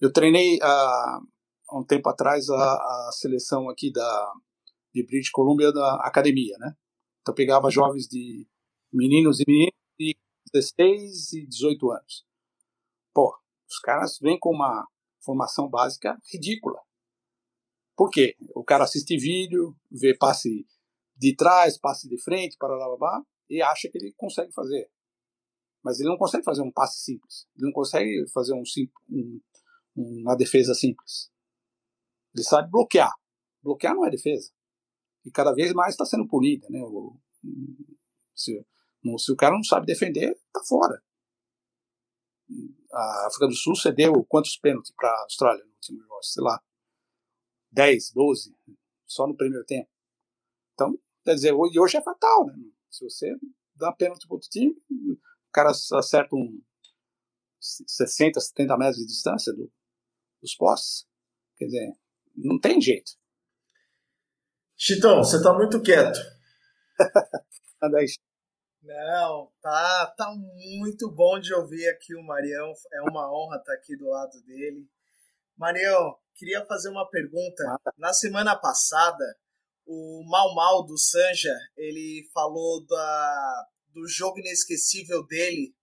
Eu 0.00 0.12
treinei 0.12 0.58
ah, 0.62 1.20
há 1.68 1.78
um 1.78 1.84
tempo 1.84 2.08
atrás 2.08 2.48
a, 2.48 2.54
a, 2.54 3.10
seleção 3.12 3.68
aqui 3.68 3.92
da, 3.92 4.32
de 4.94 5.04
British 5.04 5.30
Columbia 5.30 5.72
da 5.72 5.96
academia, 6.02 6.56
né? 6.58 6.74
Então 7.20 7.34
pegava 7.34 7.70
jovens 7.70 8.06
de 8.06 8.46
meninos 8.92 9.40
e 9.40 9.44
meninas 9.46 9.72
de 9.98 10.16
16 10.52 11.32
e 11.34 11.46
18 11.46 11.90
anos. 11.90 12.26
Pô, 13.14 13.34
os 13.68 13.78
caras 13.78 14.18
vêm 14.20 14.38
com 14.38 14.50
uma 14.50 14.86
formação 15.24 15.68
básica 15.68 16.18
ridícula. 16.32 16.80
Por 17.96 18.10
quê? 18.10 18.36
O 18.54 18.64
cara 18.64 18.84
assiste 18.84 19.16
vídeo, 19.16 19.76
vê 19.90 20.16
passe 20.16 20.66
de 21.16 21.34
trás, 21.34 21.78
passe 21.78 22.08
de 22.08 22.20
frente, 22.20 22.56
para 22.58 22.74
lá, 22.74 23.24
e 23.48 23.62
acha 23.62 23.88
que 23.88 23.98
ele 23.98 24.12
consegue 24.16 24.52
fazer. 24.52 24.90
Mas 25.82 26.00
ele 26.00 26.08
não 26.08 26.16
consegue 26.16 26.44
fazer 26.44 26.62
um 26.62 26.72
passe 26.72 27.02
simples. 27.02 27.46
Ele 27.56 27.66
não 27.66 27.72
consegue 27.72 28.24
fazer 28.32 28.54
um, 28.54 28.62
um, 29.10 29.40
uma 29.96 30.34
defesa 30.34 30.74
simples. 30.74 31.30
Ele 32.34 32.44
sabe 32.44 32.70
bloquear. 32.70 33.12
Bloquear 33.62 33.94
não 33.94 34.06
é 34.06 34.10
defesa. 34.10 34.50
E 35.24 35.30
cada 35.30 35.52
vez 35.52 35.72
mais 35.72 35.94
está 35.94 36.04
sendo 36.04 36.26
punida. 36.26 36.66
Né? 36.70 36.80
Se, 38.34 38.66
se 39.18 39.32
o 39.32 39.36
cara 39.36 39.54
não 39.54 39.62
sabe 39.62 39.86
defender, 39.86 40.32
está 40.32 40.62
fora. 40.66 41.02
A 42.92 43.26
África 43.26 43.46
do 43.46 43.54
Sul 43.54 43.76
cedeu 43.76 44.24
quantos 44.24 44.56
pênaltis 44.56 44.92
para 44.92 45.08
a 45.08 45.22
Austrália 45.22 45.64
no 45.64 45.72
último 45.72 46.00
jogo? 46.02 46.22
Sei 46.22 46.42
lá, 46.42 46.62
10, 47.72 48.12
12, 48.12 48.54
só 49.06 49.26
no 49.26 49.36
primeiro 49.36 49.64
tempo. 49.64 49.88
Então, 50.72 50.96
quer 51.24 51.34
dizer, 51.34 51.52
hoje 51.52 51.96
é 51.96 52.02
fatal, 52.02 52.46
né? 52.46 52.54
Se 52.94 53.04
você 53.04 53.34
dá 53.74 53.92
pênalti 53.92 54.26
para 54.26 54.36
outro 54.36 54.48
time, 54.48 54.72
o 54.88 55.18
cara 55.52 55.70
acerta 55.70 56.36
um 56.36 56.62
60, 57.60 58.38
70 58.38 58.76
metros 58.78 58.98
de 58.98 59.06
distância 59.06 59.52
do, 59.52 59.68
dos 60.40 60.54
postes. 60.54 61.04
Quer 61.56 61.64
dizer, 61.66 61.92
não 62.36 62.60
tem 62.60 62.80
jeito. 62.80 63.12
Chitão, 64.76 65.18
você 65.18 65.42
tá 65.42 65.52
muito 65.52 65.82
quieto. 65.82 66.18
Não, 68.82 69.52
tá, 69.60 70.14
tá 70.16 70.30
muito 70.34 71.10
bom 71.10 71.38
de 71.40 71.52
ouvir 71.54 71.88
aqui 71.88 72.14
o 72.14 72.22
Marião. 72.22 72.72
É 72.92 73.02
uma 73.02 73.30
honra 73.30 73.56
estar 73.56 73.74
aqui 73.74 73.96
do 73.96 74.08
lado 74.08 74.40
dele. 74.42 74.88
Marião, 75.56 76.16
queria 76.34 76.64
fazer 76.66 76.90
uma 76.90 77.08
pergunta. 77.08 77.64
Na 77.98 78.12
semana 78.12 78.56
passada, 78.56 79.24
o 79.86 80.24
Mal 80.28 80.54
Mal 80.54 80.84
do 80.84 80.96
Sanja, 80.96 81.54
ele 81.76 82.28
falou 82.32 82.84
da, 82.86 83.66
do 83.92 84.06
jogo 84.08 84.38
inesquecível 84.38 85.24
dele 85.26 85.74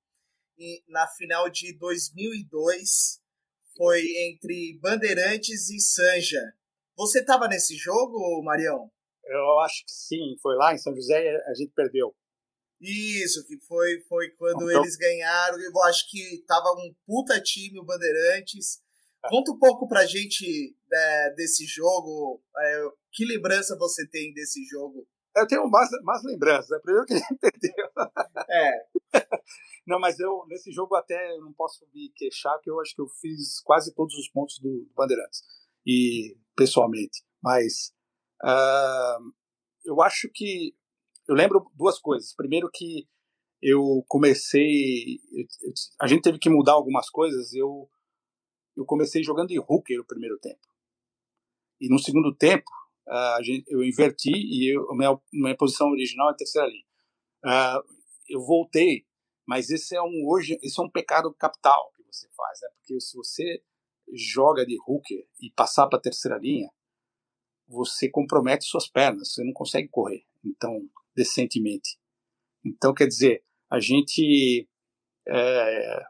na 0.88 1.08
final 1.08 1.50
de 1.50 1.78
2002. 1.78 3.20
Foi 3.76 4.02
entre 4.28 4.78
Bandeirantes 4.82 5.70
e 5.70 5.80
Sanja. 5.80 6.42
Você 6.96 7.20
estava 7.20 7.48
nesse 7.48 7.76
jogo, 7.76 8.44
Marião? 8.44 8.92
Eu 9.24 9.60
acho 9.60 9.86
que 9.86 9.92
sim. 9.92 10.36
Foi 10.42 10.56
lá 10.56 10.74
em 10.74 10.78
São 10.78 10.94
José 10.96 11.24
e 11.24 11.42
a 11.50 11.54
gente 11.54 11.72
perdeu. 11.74 12.14
Isso, 12.80 13.46
que 13.46 13.60
foi, 13.68 14.02
foi 14.10 14.32
quando 14.32 14.70
então, 14.70 14.82
eles 14.82 14.98
ganharam. 14.98 15.60
Eu 15.60 15.84
acho 15.84 16.10
que 16.10 16.44
tava 16.48 16.72
um 16.74 16.94
puta 17.06 17.40
time, 17.40 17.80
o 17.80 17.86
Bandeirantes. 17.86 18.82
Conta 19.30 19.52
um 19.52 19.58
pouco 19.60 19.88
pra 19.88 20.06
gente 20.06 20.76
é, 20.92 21.34
desse 21.36 21.66
jogo. 21.66 22.42
É, 22.58 22.84
que 23.12 23.26
lembrança 23.26 23.78
você 23.78 24.08
tem 24.08 24.34
desse 24.34 24.64
jogo? 24.66 25.08
Eu 25.36 25.48
tenho 25.48 25.70
mais, 25.70 25.90
mais 26.04 26.24
lembranças. 26.24 26.72
É 26.72 26.80
primeiro 26.80 27.06
que 27.06 27.14
ele 27.16 27.40
perdeu. 27.40 27.90
É. 28.50 28.86
Não, 29.88 30.00
mas 30.00 30.20
eu, 30.20 30.46
nesse 30.48 30.72
jogo 30.72 30.96
até 30.96 31.38
não 31.40 31.52
posso 31.54 31.86
me 31.94 32.10
queixar, 32.16 32.60
que 32.62 32.70
eu 32.70 32.80
acho 32.80 32.94
que 32.96 33.02
eu 33.02 33.08
fiz 33.20 33.60
quase 33.62 33.94
todos 33.94 34.14
os 34.16 34.30
pontos 34.30 34.60
do, 34.60 34.88
Bandeirantes. 34.96 35.44
E, 35.86 36.38
pessoalmente. 36.56 37.24
Mas, 37.42 37.92
uh, 38.44 39.34
eu 39.84 40.02
acho 40.02 40.30
que 40.34 40.76
eu 41.28 41.36
lembro 41.36 41.66
duas 41.76 42.00
coisas. 42.00 42.34
Primeiro 42.36 42.70
que 42.72 43.08
eu 43.62 44.04
comecei, 44.08 45.20
a 46.00 46.08
gente 46.08 46.22
teve 46.22 46.40
que 46.40 46.50
mudar 46.50 46.74
algumas 46.74 47.10
coisas. 47.10 47.54
Eu 47.54 47.90
eu 48.76 48.86
comecei 48.86 49.24
jogando 49.24 49.50
de 49.50 49.60
hooker 49.60 49.98
no 49.98 50.06
primeiro 50.06 50.38
tempo. 50.40 50.62
E 51.80 51.90
no 51.90 52.00
segundo 52.00 52.36
tempo, 52.36 52.70
a 53.08 53.40
gente, 53.42 53.66
eu 53.68 53.84
inverti 53.84 54.32
e 54.32 54.76
eu, 54.76 54.88
minha, 54.96 55.20
minha 55.34 55.58
posição 55.58 55.90
original 55.90 56.32
é 56.32 56.36
terceira 56.36 56.68
linha. 56.68 56.86
Uh, 57.44 57.84
eu 58.30 58.42
voltei, 58.42 59.06
mas 59.48 59.70
esse 59.70 59.96
é 59.96 60.02
um 60.02 60.26
hoje, 60.28 60.58
esse 60.62 60.80
é 60.80 60.84
um 60.84 60.90
pecado 60.90 61.34
capital 61.34 61.92
que 61.96 62.04
você 62.04 62.30
faz, 62.36 62.60
né? 62.62 62.70
Porque 62.78 63.00
se 63.02 63.18
você 63.18 63.64
joga 64.14 64.66
de 64.66 64.78
hooker 64.88 65.28
e 65.42 65.52
passar 65.52 65.88
para 65.88 65.98
a 65.98 66.02
terceira 66.02 66.38
linha, 66.38 66.70
você 67.68 68.10
compromete 68.10 68.66
suas 68.66 68.88
pernas, 68.88 69.34
você 69.34 69.44
não 69.44 69.54
consegue 69.54 69.88
correr. 69.88 70.24
Então, 70.44 70.82
decentemente. 71.16 71.98
Então, 72.64 72.94
quer 72.94 73.08
dizer, 73.08 73.44
a 73.70 73.80
gente. 73.80 74.68
É, 75.28 76.04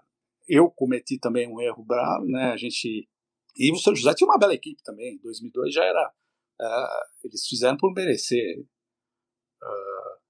eu 0.48 0.70
cometi 0.70 1.20
também 1.20 1.48
um 1.48 1.62
erro 1.62 1.84
bravo, 1.84 2.26
né? 2.26 2.52
A 2.52 2.58
gente. 2.58 3.08
E 3.56 3.72
o 3.72 3.78
São 3.78 3.96
José 3.96 4.14
tinha 4.14 4.28
uma 4.28 4.40
bela 4.40 4.54
equipe 4.54 4.82
também. 4.84 5.16
Em 5.16 5.20
2002 5.20 5.74
já 5.74 5.84
era. 5.84 6.14
Uh, 6.60 7.26
eles 7.26 7.46
fizeram 7.48 7.78
por 7.78 7.94
merecer. 7.94 8.60
Uh, 8.60 10.22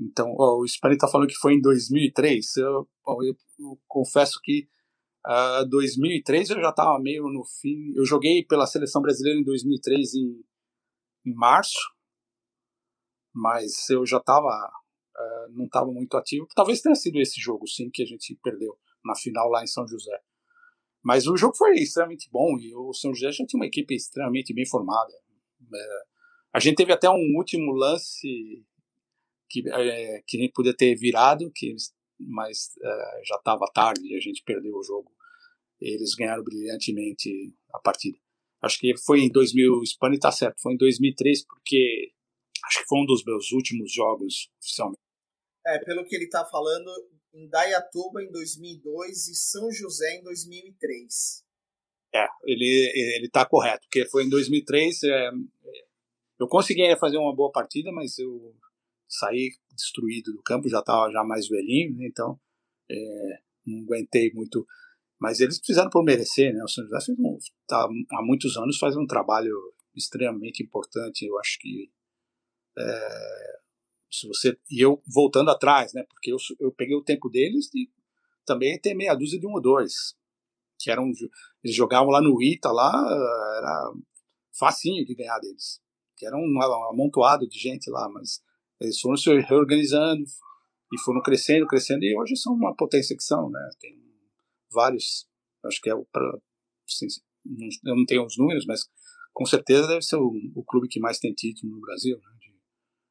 então, 0.00 0.34
o 0.36 0.66
Spani 0.66 0.94
está 0.94 1.08
falando 1.08 1.28
que 1.28 1.36
foi 1.36 1.54
em 1.54 1.60
2003. 1.60 2.56
Eu, 2.56 2.88
oh, 3.06 3.22
eu, 3.22 3.36
eu 3.58 3.80
confesso 3.86 4.40
que 4.42 4.68
uh, 5.26 5.68
2003 5.68 6.50
eu 6.50 6.60
já 6.60 6.70
estava 6.70 6.98
meio 6.98 7.24
no 7.28 7.44
fim. 7.44 7.92
Eu 7.94 8.04
joguei 8.04 8.44
pela 8.44 8.66
seleção 8.66 9.02
brasileira 9.02 9.38
em 9.38 9.44
2003 9.44 10.14
em, 10.14 10.44
em 11.26 11.34
março 11.34 11.78
mas 13.34 13.88
eu 13.88 14.04
já 14.04 14.18
estava 14.18 14.70
eh, 15.16 15.48
não 15.50 15.64
estava 15.64 15.90
muito 15.90 16.16
ativo. 16.16 16.46
Talvez 16.54 16.80
tenha 16.80 16.94
sido 16.94 17.18
esse 17.18 17.40
jogo, 17.40 17.66
sim, 17.66 17.90
que 17.90 18.02
a 18.02 18.06
gente 18.06 18.38
perdeu 18.42 18.76
na 19.04 19.14
final 19.14 19.48
lá 19.48 19.62
em 19.62 19.66
São 19.66 19.86
José. 19.86 20.18
Mas 21.02 21.26
o 21.26 21.36
jogo 21.36 21.56
foi 21.56 21.74
extremamente 21.74 22.28
bom 22.30 22.58
e 22.58 22.74
o 22.74 22.92
São 22.92 23.14
José 23.14 23.32
já 23.32 23.44
tinha 23.46 23.58
uma 23.58 23.66
equipe 23.66 23.94
extremamente 23.94 24.54
bem 24.54 24.66
formada. 24.66 25.12
É, 25.74 26.02
a 26.54 26.60
gente 26.60 26.76
teve 26.76 26.92
até 26.92 27.10
um 27.10 27.36
último 27.36 27.72
lance 27.72 28.64
que, 29.48 29.68
é, 29.68 30.22
que 30.26 30.36
a 30.36 30.40
gente 30.40 30.52
podia 30.52 30.76
ter 30.76 30.94
virado, 30.94 31.50
que 31.54 31.66
eles, 31.66 31.92
mas 32.20 32.70
é, 32.80 33.22
já 33.26 33.36
estava 33.36 33.66
tarde 33.74 34.06
e 34.06 34.16
a 34.16 34.20
gente 34.20 34.42
perdeu 34.44 34.76
o 34.76 34.82
jogo. 34.82 35.10
Eles 35.80 36.14
ganharam 36.14 36.44
brilhantemente 36.44 37.52
a 37.74 37.80
partida. 37.80 38.18
Acho 38.62 38.78
que 38.78 38.96
foi 38.96 39.22
em 39.22 39.28
2000, 39.28 39.72
o 39.72 39.84
Spani 39.84 40.14
está 40.14 40.30
certo, 40.30 40.62
foi 40.62 40.74
em 40.74 40.76
2003, 40.76 41.44
porque 41.46 42.12
Acho 42.64 42.80
que 42.80 42.88
foi 42.88 43.00
um 43.00 43.06
dos 43.06 43.24
meus 43.24 43.50
últimos 43.52 43.92
jogos 43.92 44.50
oficialmente. 44.60 45.00
É, 45.66 45.78
pelo 45.80 46.04
que 46.04 46.14
ele 46.16 46.24
está 46.24 46.44
falando, 46.44 46.90
em 47.32 47.48
Dayatuba 47.48 48.22
em 48.22 48.30
2002 48.30 49.28
e 49.28 49.34
São 49.34 49.70
José 49.70 50.16
em 50.16 50.22
2003. 50.22 51.44
É, 52.14 52.26
ele 52.44 52.92
ele 53.16 53.26
está 53.26 53.46
correto, 53.46 53.82
porque 53.82 54.06
foi 54.06 54.24
em 54.24 54.28
2003. 54.28 55.02
É, 55.04 55.30
eu 56.38 56.46
consegui 56.48 56.82
fazer 56.96 57.16
uma 57.16 57.34
boa 57.34 57.50
partida, 57.50 57.90
mas 57.92 58.18
eu 58.18 58.54
saí 59.08 59.50
destruído 59.74 60.32
do 60.32 60.42
campo, 60.42 60.68
já 60.68 60.80
estava 60.80 61.10
já 61.10 61.22
mais 61.24 61.48
velhinho, 61.48 61.96
né, 61.96 62.06
então 62.06 62.38
é, 62.90 63.38
não 63.66 63.82
aguentei 63.84 64.32
muito. 64.32 64.66
Mas 65.18 65.40
eles 65.40 65.60
fizeram 65.64 65.88
por 65.88 66.02
merecer, 66.02 66.52
né? 66.52 66.62
O 66.64 66.68
São 66.68 66.84
José 66.84 67.12
um, 67.16 67.38
tá, 67.66 67.84
há 67.84 68.22
muitos 68.22 68.56
anos 68.56 68.76
faz 68.78 68.96
um 68.96 69.06
trabalho 69.06 69.54
extremamente 69.94 70.62
importante. 70.62 71.24
Eu 71.24 71.38
acho 71.38 71.58
que 71.60 71.90
é, 72.76 73.60
se 74.12 74.28
você 74.28 74.56
e 74.70 74.80
eu 74.80 75.02
voltando 75.06 75.50
atrás, 75.50 75.92
né? 75.94 76.04
Porque 76.08 76.32
eu, 76.32 76.36
eu 76.60 76.70
peguei 76.70 76.94
o 76.94 77.02
tempo 77.02 77.30
deles 77.30 77.70
e 77.74 77.90
também 78.44 78.78
tem 78.78 78.94
meia 78.94 79.14
dúzia 79.14 79.40
de 79.40 79.46
um 79.46 79.52
ou 79.52 79.60
dois 79.60 80.14
que 80.78 80.90
eram 80.90 81.10
eles 81.62 81.76
jogavam 81.76 82.10
lá 82.10 82.20
no 82.20 82.42
Ita 82.42 82.70
lá 82.70 82.92
era 83.58 83.92
facinho 84.58 85.04
de 85.04 85.14
ganhar 85.14 85.38
deles, 85.38 85.80
que 86.16 86.26
era 86.26 86.36
um 86.36 86.62
amontoado 86.90 87.48
de 87.48 87.58
gente 87.58 87.88
lá, 87.88 88.08
mas 88.08 88.42
eles 88.80 89.00
foram 89.00 89.16
se 89.16 89.32
reorganizando 89.40 90.24
e 90.92 90.98
foram 91.00 91.22
crescendo, 91.22 91.66
crescendo 91.66 92.04
e 92.04 92.16
hoje 92.16 92.36
são 92.36 92.52
uma 92.52 92.74
potência 92.74 93.16
que 93.16 93.22
são, 93.22 93.48
né? 93.48 93.70
Tem 93.80 93.96
vários, 94.70 95.26
acho 95.64 95.80
que 95.80 95.88
é 95.88 95.94
o 95.94 96.06
assim, 96.86 97.06
eu 97.84 97.96
não 97.96 98.04
tenho 98.04 98.24
os 98.24 98.36
números, 98.36 98.66
mas 98.66 98.82
com 99.32 99.46
certeza 99.46 99.86
deve 99.86 100.02
ser 100.02 100.16
o, 100.16 100.32
o 100.54 100.64
clube 100.64 100.88
que 100.88 101.00
mais 101.00 101.18
tem 101.18 101.32
título 101.32 101.72
no 101.74 101.80
Brasil, 101.80 102.18
né? 102.18 102.31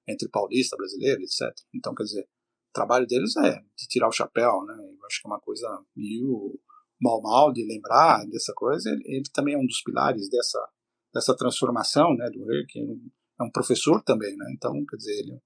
Entre 0.08 0.30
paulista, 0.30 0.76
brasileiro, 0.76 1.22
etc. 1.22 1.54
Então, 1.74 1.94
quer 1.94 2.04
dizer, 2.04 2.24
o 2.24 2.74
trabalho 2.74 3.06
deles 3.06 3.36
é 3.38 3.60
de 3.78 3.88
tirar 3.88 4.08
o 4.08 4.14
chapéu, 4.14 4.64
né? 4.66 4.74
Eu 4.74 5.06
acho 5.06 5.22
que 5.22 5.28
é 5.28 5.30
uma 5.30 5.40
coisa. 5.40 5.68
E 5.96 6.24
o 6.24 6.60
Mal 7.00 7.22
Mal, 7.22 7.52
de 7.52 7.66
lembrar 7.66 8.26
dessa 8.28 8.54
coisa, 8.54 8.90
ele, 8.90 9.04
ele, 9.06 9.24
também 9.34 9.56
é 9.56 9.58
um 9.58 9.66
dos 9.66 9.82
pilares 9.84 10.30
dessa, 10.30 10.68
dessa 11.14 11.36
transformação, 11.36 12.16
né? 12.16 12.30
Do 12.30 12.46
Rei, 12.46 12.66
que 12.68 12.80
é 12.80 12.84
um, 12.84 13.10
é 13.40 13.44
um, 13.44 13.52
professor 13.52 14.02
também, 14.04 14.36
né? 14.36 14.46
Então, 14.56 14.74
quer 14.86 14.98
dizer, 14.98 15.20
ele. 15.20 15.40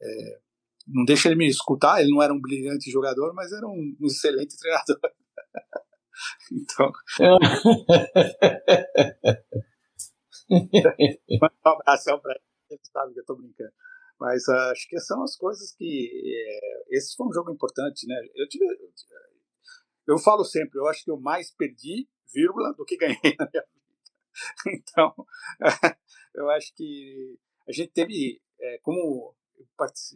É, 0.00 0.40
não 0.86 1.04
deixa 1.04 1.28
ele 1.28 1.36
me 1.36 1.46
escutar, 1.46 2.00
ele 2.00 2.10
não 2.10 2.22
era 2.22 2.32
um 2.32 2.40
brilhante 2.40 2.90
jogador, 2.90 3.34
mas 3.34 3.52
era 3.52 3.66
um, 3.66 3.96
um 4.00 4.06
excelente 4.06 4.56
treinador. 4.58 4.98
então. 6.50 6.90
um 10.50 11.46
abração 11.62 12.18
para 12.20 12.32
ele 12.32 12.47
ele 12.74 12.80
sabe 12.84 13.12
que 13.12 13.20
eu 13.20 13.22
estou 13.22 13.36
brincando. 13.36 13.72
Mas 14.18 14.46
uh, 14.48 14.72
acho 14.72 14.88
que 14.88 14.98
são 15.00 15.22
as 15.22 15.36
coisas 15.36 15.72
que. 15.72 16.10
É, 16.12 16.96
esse 16.96 17.14
foi 17.16 17.26
um 17.26 17.32
jogo 17.32 17.52
importante, 17.52 18.06
né? 18.06 18.16
Eu, 18.34 18.48
tive, 18.48 18.64
eu 20.06 20.18
falo 20.18 20.44
sempre, 20.44 20.78
eu 20.78 20.86
acho 20.88 21.04
que 21.04 21.10
eu 21.10 21.20
mais 21.20 21.52
perdi, 21.52 22.08
vírgula, 22.32 22.74
do 22.74 22.84
que 22.84 22.96
ganhei 22.96 23.16
na 23.38 23.48
minha 23.50 23.64
vida. 23.64 23.78
Então, 24.66 25.14
eu 26.34 26.50
acho 26.50 26.74
que 26.74 27.38
a 27.68 27.72
gente 27.72 27.92
teve. 27.92 28.42
É, 28.60 28.78
como 28.78 29.36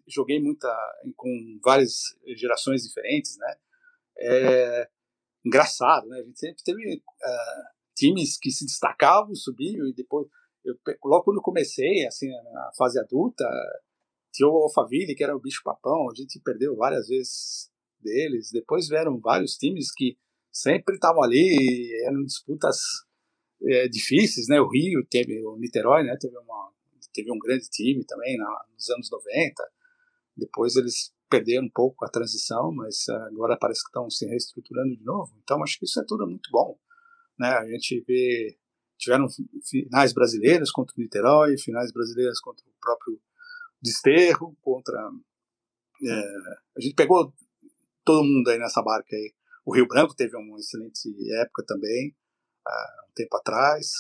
joguei 0.08 0.40
muita 0.40 0.68
com 1.16 1.58
várias 1.64 2.16
gerações 2.36 2.82
diferentes, 2.82 3.36
né? 3.38 3.56
É, 4.18 4.88
engraçado, 5.44 6.08
né? 6.08 6.20
A 6.20 6.22
gente 6.24 6.38
sempre 6.38 6.62
teve 6.64 6.96
uh, 6.96 7.62
times 7.94 8.38
que 8.38 8.50
se 8.50 8.64
destacavam, 8.64 9.34
subiam 9.34 9.86
e 9.86 9.94
depois 9.94 10.26
eu, 10.64 10.74
logo 11.04 11.24
quando 11.24 11.42
comecei, 11.42 12.06
assim, 12.06 12.28
na 12.28 12.70
fase 12.76 12.98
adulta, 12.98 13.44
tinha 14.32 14.48
o 14.48 14.62
Alphaville, 14.64 15.14
que 15.14 15.22
era 15.22 15.36
o 15.36 15.40
bicho-papão, 15.40 16.08
a 16.10 16.14
gente 16.14 16.40
perdeu 16.40 16.74
várias 16.76 17.08
vezes 17.08 17.70
deles. 18.00 18.50
Depois 18.52 18.88
vieram 18.88 19.20
vários 19.20 19.56
times 19.56 19.92
que 19.92 20.16
sempre 20.50 20.94
estavam 20.94 21.22
ali, 21.22 21.90
eram 22.06 22.24
disputas 22.24 22.78
é, 23.62 23.88
difíceis, 23.88 24.48
né? 24.48 24.60
O 24.60 24.68
Rio 24.68 25.06
teve, 25.08 25.44
o 25.44 25.56
Niterói, 25.56 26.04
né? 26.04 26.16
Teve, 26.18 26.36
uma, 26.38 26.72
teve 27.12 27.30
um 27.30 27.38
grande 27.38 27.68
time 27.68 28.04
também 28.04 28.36
na, 28.36 28.64
nos 28.72 28.88
anos 28.90 29.10
90. 29.10 29.54
Depois 30.36 30.76
eles 30.76 31.12
perderam 31.28 31.66
um 31.66 31.70
pouco 31.70 32.04
a 32.04 32.10
transição, 32.10 32.72
mas 32.72 33.08
agora 33.08 33.56
parece 33.58 33.82
que 33.82 33.88
estão 33.88 34.08
se 34.10 34.26
reestruturando 34.26 34.96
de 34.96 35.04
novo. 35.04 35.32
Então 35.42 35.62
acho 35.62 35.78
que 35.78 35.84
isso 35.84 36.00
é 36.00 36.04
tudo 36.06 36.26
muito 36.26 36.50
bom, 36.50 36.78
né? 37.38 37.48
A 37.48 37.66
gente 37.66 38.02
vê 38.06 38.58
tiveram 39.02 39.26
finais 39.64 40.12
brasileiras 40.12 40.70
contra 40.70 40.94
o 40.96 41.00
Niterói, 41.00 41.58
finais 41.58 41.92
brasileiras 41.92 42.40
contra 42.40 42.64
o 42.64 42.72
próprio 42.80 43.20
Desterro, 43.82 44.56
contra. 44.62 44.96
É, 46.04 46.36
a 46.76 46.80
gente 46.80 46.94
pegou 46.94 47.34
todo 48.04 48.24
mundo 48.24 48.48
aí 48.48 48.58
nessa 48.58 48.80
barca 48.80 49.14
aí. 49.16 49.34
O 49.64 49.74
Rio 49.74 49.88
Branco 49.88 50.14
teve 50.14 50.36
uma 50.36 50.58
excelente 50.58 51.08
época 51.40 51.64
também, 51.66 52.14
um 53.08 53.12
tempo 53.14 53.36
atrás. 53.36 53.90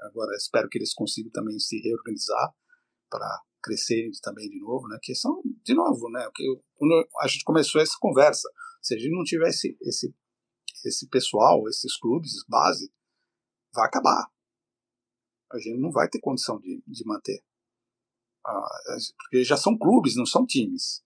Agora 0.00 0.36
espero 0.36 0.68
que 0.68 0.78
eles 0.78 0.92
consigam 0.92 1.30
também 1.32 1.58
se 1.58 1.80
reorganizar 1.80 2.54
para 3.10 3.42
crescerem 3.62 4.10
também 4.22 4.48
de 4.48 4.60
novo, 4.60 4.86
né? 4.88 4.98
Que 5.02 5.14
são, 5.14 5.42
de 5.64 5.74
novo, 5.74 6.10
né? 6.10 6.28
Que 6.34 6.44
quando 6.76 7.08
a 7.20 7.26
gente 7.26 7.44
começou 7.44 7.80
essa 7.80 7.96
conversa, 7.98 8.48
se 8.82 8.94
a 8.94 8.98
gente 8.98 9.10
não 9.10 9.24
tivesse 9.24 9.76
esse, 9.82 10.14
esse 10.84 11.08
pessoal, 11.08 11.66
esses 11.68 11.98
clubes, 11.98 12.44
base, 12.46 12.90
vai 13.78 13.86
acabar. 13.86 14.28
A 15.52 15.58
gente 15.58 15.78
não 15.78 15.90
vai 15.90 16.08
ter 16.08 16.20
condição 16.20 16.58
de, 16.58 16.82
de 16.86 17.06
manter. 17.06 17.42
Ah, 18.44 18.68
porque 19.16 19.44
já 19.44 19.56
são 19.56 19.78
clubes, 19.78 20.16
não 20.16 20.26
são 20.26 20.44
times. 20.44 21.02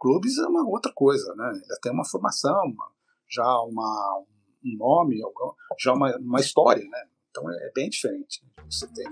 Clubes 0.00 0.38
é 0.38 0.46
uma 0.46 0.66
outra 0.66 0.92
coisa, 0.92 1.34
né? 1.34 1.52
Já 1.68 1.76
tem 1.82 1.92
uma 1.92 2.04
formação, 2.04 2.56
uma, 2.64 2.90
já 3.28 3.60
uma, 3.62 4.24
um 4.64 4.76
nome, 4.76 5.20
já 5.78 5.92
uma, 5.92 6.16
uma 6.18 6.40
história, 6.40 6.84
né? 6.88 7.08
Então 7.30 7.50
é, 7.50 7.68
é 7.68 7.72
bem 7.74 7.88
diferente 7.88 8.42
né, 8.44 8.64
você 8.68 8.86
tem. 8.88 9.06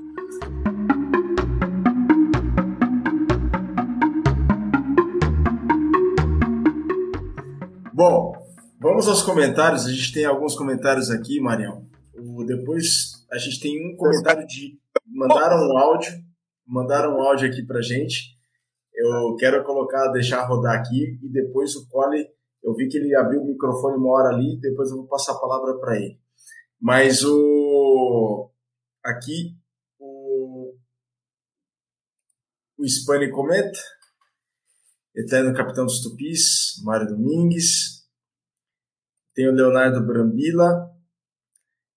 Bom, 7.92 8.32
vamos 8.80 9.06
aos 9.08 9.22
comentários. 9.22 9.86
A 9.86 9.92
gente 9.92 10.12
tem 10.12 10.24
alguns 10.24 10.56
comentários 10.56 11.10
aqui, 11.10 11.40
Marião. 11.40 11.93
Depois 12.46 13.26
a 13.30 13.38
gente 13.38 13.60
tem 13.60 13.92
um 13.92 13.96
comentário 13.96 14.46
de. 14.46 14.78
Mandaram 15.06 15.68
um 15.68 15.78
áudio. 15.78 16.12
Mandaram 16.66 17.16
um 17.16 17.22
áudio 17.22 17.48
aqui 17.48 17.62
pra 17.62 17.82
gente. 17.82 18.34
Eu 18.94 19.34
quero 19.36 19.62
colocar, 19.64 20.08
deixar 20.08 20.46
rodar 20.46 20.78
aqui 20.78 21.18
e 21.20 21.28
depois 21.28 21.74
o 21.74 21.88
Cole, 21.88 22.28
eu 22.62 22.74
vi 22.74 22.88
que 22.88 22.96
ele 22.96 23.14
abriu 23.14 23.42
o 23.42 23.46
microfone 23.46 23.96
uma 23.96 24.12
hora 24.12 24.28
ali, 24.28 24.56
depois 24.60 24.88
eu 24.90 24.98
vou 24.98 25.06
passar 25.08 25.32
a 25.32 25.40
palavra 25.40 25.78
para 25.78 25.96
ele. 25.96 26.18
Mas 26.80 27.24
o 27.24 28.50
aqui 29.02 29.56
o 29.98 30.74
o 32.78 32.88
Spani 32.88 33.30
comenta 33.30 33.78
Eterno 35.14 35.54
Capitão 35.54 35.86
dos 35.86 36.00
Tupis, 36.00 36.82
Mário 36.82 37.08
Domingues. 37.08 38.04
Tem 39.34 39.48
o 39.48 39.52
Leonardo 39.52 40.04
Brambila. 40.04 40.93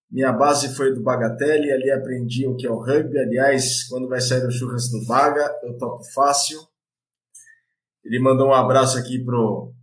Minha 0.10 0.32
base 0.32 0.74
foi 0.76 0.94
do 0.94 1.04
Bagatelle, 1.04 1.72
ali 1.72 1.92
aprendi 1.92 2.48
o 2.48 2.56
que 2.56 2.66
é 2.66 2.72
o 2.72 2.80
rugby. 2.80 3.20
Aliás, 3.20 3.84
quando 3.90 4.08
vai 4.08 4.22
sair 4.22 4.46
o 4.46 4.52
churras 4.52 4.90
do 4.90 5.06
Baga, 5.06 5.54
eu 5.64 5.78
topo 5.78 6.04
fácil. 6.14 6.60
Ele 8.04 8.20
mandou 8.20 8.48
um 8.48 8.54
abraço 8.54 8.98
aqui 8.98 9.22
pro, 9.22 9.74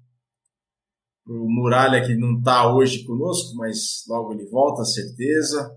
pro 1.25 1.47
Muralha, 1.47 2.03
que 2.07 2.17
não 2.17 2.39
está 2.39 2.75
hoje 2.75 3.05
conosco, 3.05 3.55
mas 3.57 4.05
logo 4.09 4.33
ele 4.33 4.47
volta, 4.47 4.83
certeza. 4.85 5.77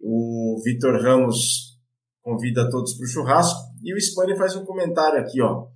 O 0.00 0.60
Vitor 0.64 1.02
Ramos 1.02 1.76
convida 2.22 2.70
todos 2.70 2.94
para 2.94 3.04
o 3.04 3.08
churrasco. 3.08 3.60
E 3.82 3.92
o 3.92 4.00
Spani 4.00 4.36
faz 4.36 4.54
um 4.54 4.64
comentário 4.64 5.18
aqui, 5.18 5.42
ó. 5.42 5.73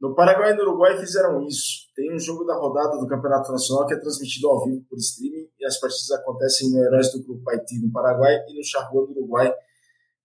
No 0.00 0.14
Paraguai 0.14 0.52
e 0.52 0.54
no 0.54 0.62
Uruguai 0.62 0.96
fizeram 0.96 1.44
isso. 1.44 1.88
Tem 1.94 2.14
um 2.14 2.18
jogo 2.18 2.44
da 2.44 2.54
rodada 2.54 2.98
do 2.98 3.08
Campeonato 3.08 3.50
Nacional 3.50 3.86
que 3.86 3.94
é 3.94 3.98
transmitido 3.98 4.48
ao 4.48 4.64
vivo 4.64 4.84
por 4.88 4.96
streaming 4.96 5.48
e 5.58 5.66
as 5.66 5.78
partidas 5.80 6.10
acontecem 6.12 6.70
no 6.70 6.84
Heróis 6.84 7.10
do 7.12 7.22
Grupo 7.24 7.50
Haiti 7.50 7.80
no 7.80 7.90
Paraguai 7.90 8.32
e 8.48 8.56
no 8.56 8.64
Charrua 8.64 9.06
do 9.06 9.12
Uruguai. 9.12 9.52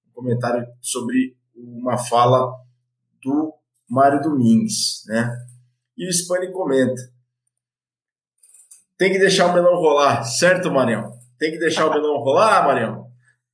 Um 0.08 0.12
comentário 0.14 0.68
sobre 0.80 1.36
uma 1.56 1.98
fala 1.98 2.54
do 3.24 3.54
Mário 3.90 4.22
Domingues, 4.22 5.04
né? 5.08 5.36
E 5.98 6.08
o 6.08 6.14
Spani 6.14 6.52
comenta. 6.52 7.02
Tem 8.98 9.12
que 9.12 9.20
deixar 9.20 9.48
o 9.48 9.54
melão 9.54 9.76
rolar, 9.76 10.24
certo, 10.24 10.72
Marião? 10.72 11.12
Tem 11.40 11.52
que 11.52 11.58
deixar 11.58 11.88
o 11.88 11.94
melão 11.94 12.18
rolar, 12.18 12.66
Marião? 12.66 13.12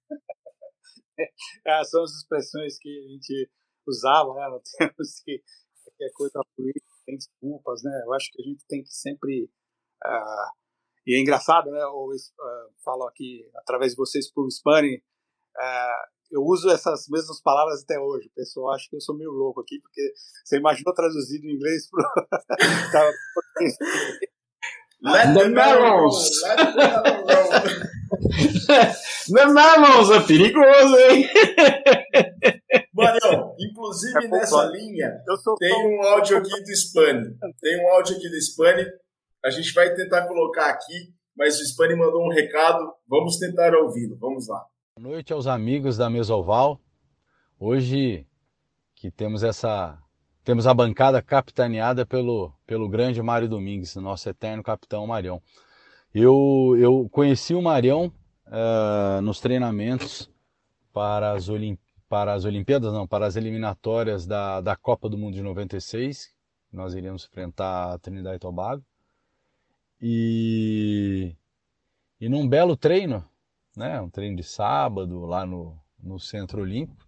É, 1.68 1.84
são 1.84 2.02
as 2.02 2.12
expressões 2.12 2.80
que 2.80 2.88
a 2.88 3.12
gente 3.12 3.52
usava, 3.86 4.34
né? 4.36 4.60
Temos 4.78 5.20
que 5.20 5.44
qualquer 6.00 6.12
coisa 6.14 6.42
política, 6.56 6.88
tem 7.06 7.18
desculpas, 7.18 7.84
né? 7.84 8.02
Eu 8.06 8.14
acho 8.14 8.32
que 8.32 8.42
a 8.42 8.46
gente 8.46 8.66
tem 8.68 8.82
que 8.82 8.94
sempre. 8.94 9.50
Uh, 10.06 10.48
e 11.06 11.18
é 11.18 11.22
engraçado, 11.22 11.70
né? 11.72 11.82
Eu 11.82 12.06
uh, 12.06 12.72
falo 12.84 13.06
aqui 13.08 13.48
através 13.58 13.92
de 13.92 13.98
vocês 13.98 14.32
para 14.32 14.44
o 14.44 14.50
Spani. 14.50 14.96
Uh, 14.96 16.08
eu 16.32 16.42
uso 16.44 16.70
essas 16.70 17.08
mesmas 17.10 17.42
palavras 17.42 17.84
até 17.84 18.00
hoje. 18.00 18.28
O 18.28 18.36
pessoal 18.36 18.74
acha 18.74 18.88
que 18.90 18.96
eu 18.96 19.02
sou 19.02 19.18
meio 19.18 19.32
louco 19.32 19.60
aqui, 19.62 19.82
porque 19.82 20.14
você 20.46 20.58
imaginou 20.58 20.94
traduzido 20.94 21.46
em 21.46 21.56
inglês 21.56 21.90
para. 21.90 22.10
Let 25.02 25.34
the 25.34 25.48
melons! 25.48 26.30
the 29.30 29.46
melons 29.46 30.12
é 30.12 30.20
perigoso, 30.28 30.98
hein? 30.98 31.26
Marião, 33.00 33.56
inclusive 33.60 34.26
é 34.26 34.28
nessa 34.28 34.66
linha, 34.66 35.24
tem 35.58 35.88
um 35.88 36.04
áudio 36.04 36.38
aqui 36.38 36.64
do 36.64 36.76
Spani. 36.76 37.36
Tem 37.62 37.84
um 37.84 37.90
áudio 37.94 38.16
aqui 38.16 38.30
do 38.30 38.36
Spani. 38.42 38.86
A 39.44 39.50
gente 39.50 39.74
vai 39.74 39.94
tentar 39.94 40.28
colocar 40.28 40.70
aqui, 40.70 41.14
mas 41.36 41.60
o 41.60 41.66
Spani 41.66 41.96
mandou 41.96 42.26
um 42.26 42.30
recado. 42.30 42.94
Vamos 43.08 43.38
tentar 43.38 43.74
ouvi-lo. 43.74 44.18
Vamos 44.20 44.48
lá. 44.48 44.66
Boa 44.98 45.14
noite 45.14 45.32
aos 45.34 45.48
amigos 45.48 45.98
da 45.98 46.10
Mesoval. 46.10 46.80
Hoje 47.60 48.28
que 48.96 49.10
temos 49.10 49.44
essa 49.44 49.98
temos 50.44 50.66
a 50.66 50.74
bancada 50.74 51.22
capitaneada 51.22 52.06
pelo, 52.06 52.52
pelo 52.66 52.90
grande 52.90 53.22
Mário 53.22 53.48
Domingues, 53.48 53.96
nosso 53.96 54.28
eterno 54.28 54.64
capitão 54.64 55.06
Marião. 55.06 55.42
Eu, 56.14 56.76
eu 56.80 57.08
conheci 57.12 57.54
o 57.54 57.62
Marião 57.62 58.12
uh, 58.48 59.22
nos 59.22 59.40
treinamentos 59.40 60.30
para 60.92 61.34
as 61.34 61.50
Olimpíadas 61.50 61.89
para 62.10 62.34
as 62.34 62.44
Olimpíadas, 62.44 62.92
não, 62.92 63.08
para 63.08 63.28
as 63.28 63.36
eliminatórias 63.36 64.26
da, 64.26 64.60
da 64.60 64.76
Copa 64.76 65.08
do 65.08 65.18
Mundo 65.18 65.36
de 65.36 65.44
96. 65.44 66.34
Nós 66.74 66.96
iríamos 66.96 67.26
enfrentar 67.26 67.94
a 67.94 68.00
Trinidad 68.00 68.36
e 68.36 68.40
Tobago. 68.40 68.84
E, 70.02 71.36
e 72.20 72.28
num 72.28 72.48
belo 72.48 72.76
treino, 72.76 73.24
né, 73.78 74.02
um 74.02 74.10
treino 74.10 74.36
de 74.36 74.44
sábado 74.44 75.26
lá 75.26 75.46
no, 75.46 75.78
no 76.02 76.20
Centro 76.20 76.62
Olímpico, 76.62 77.08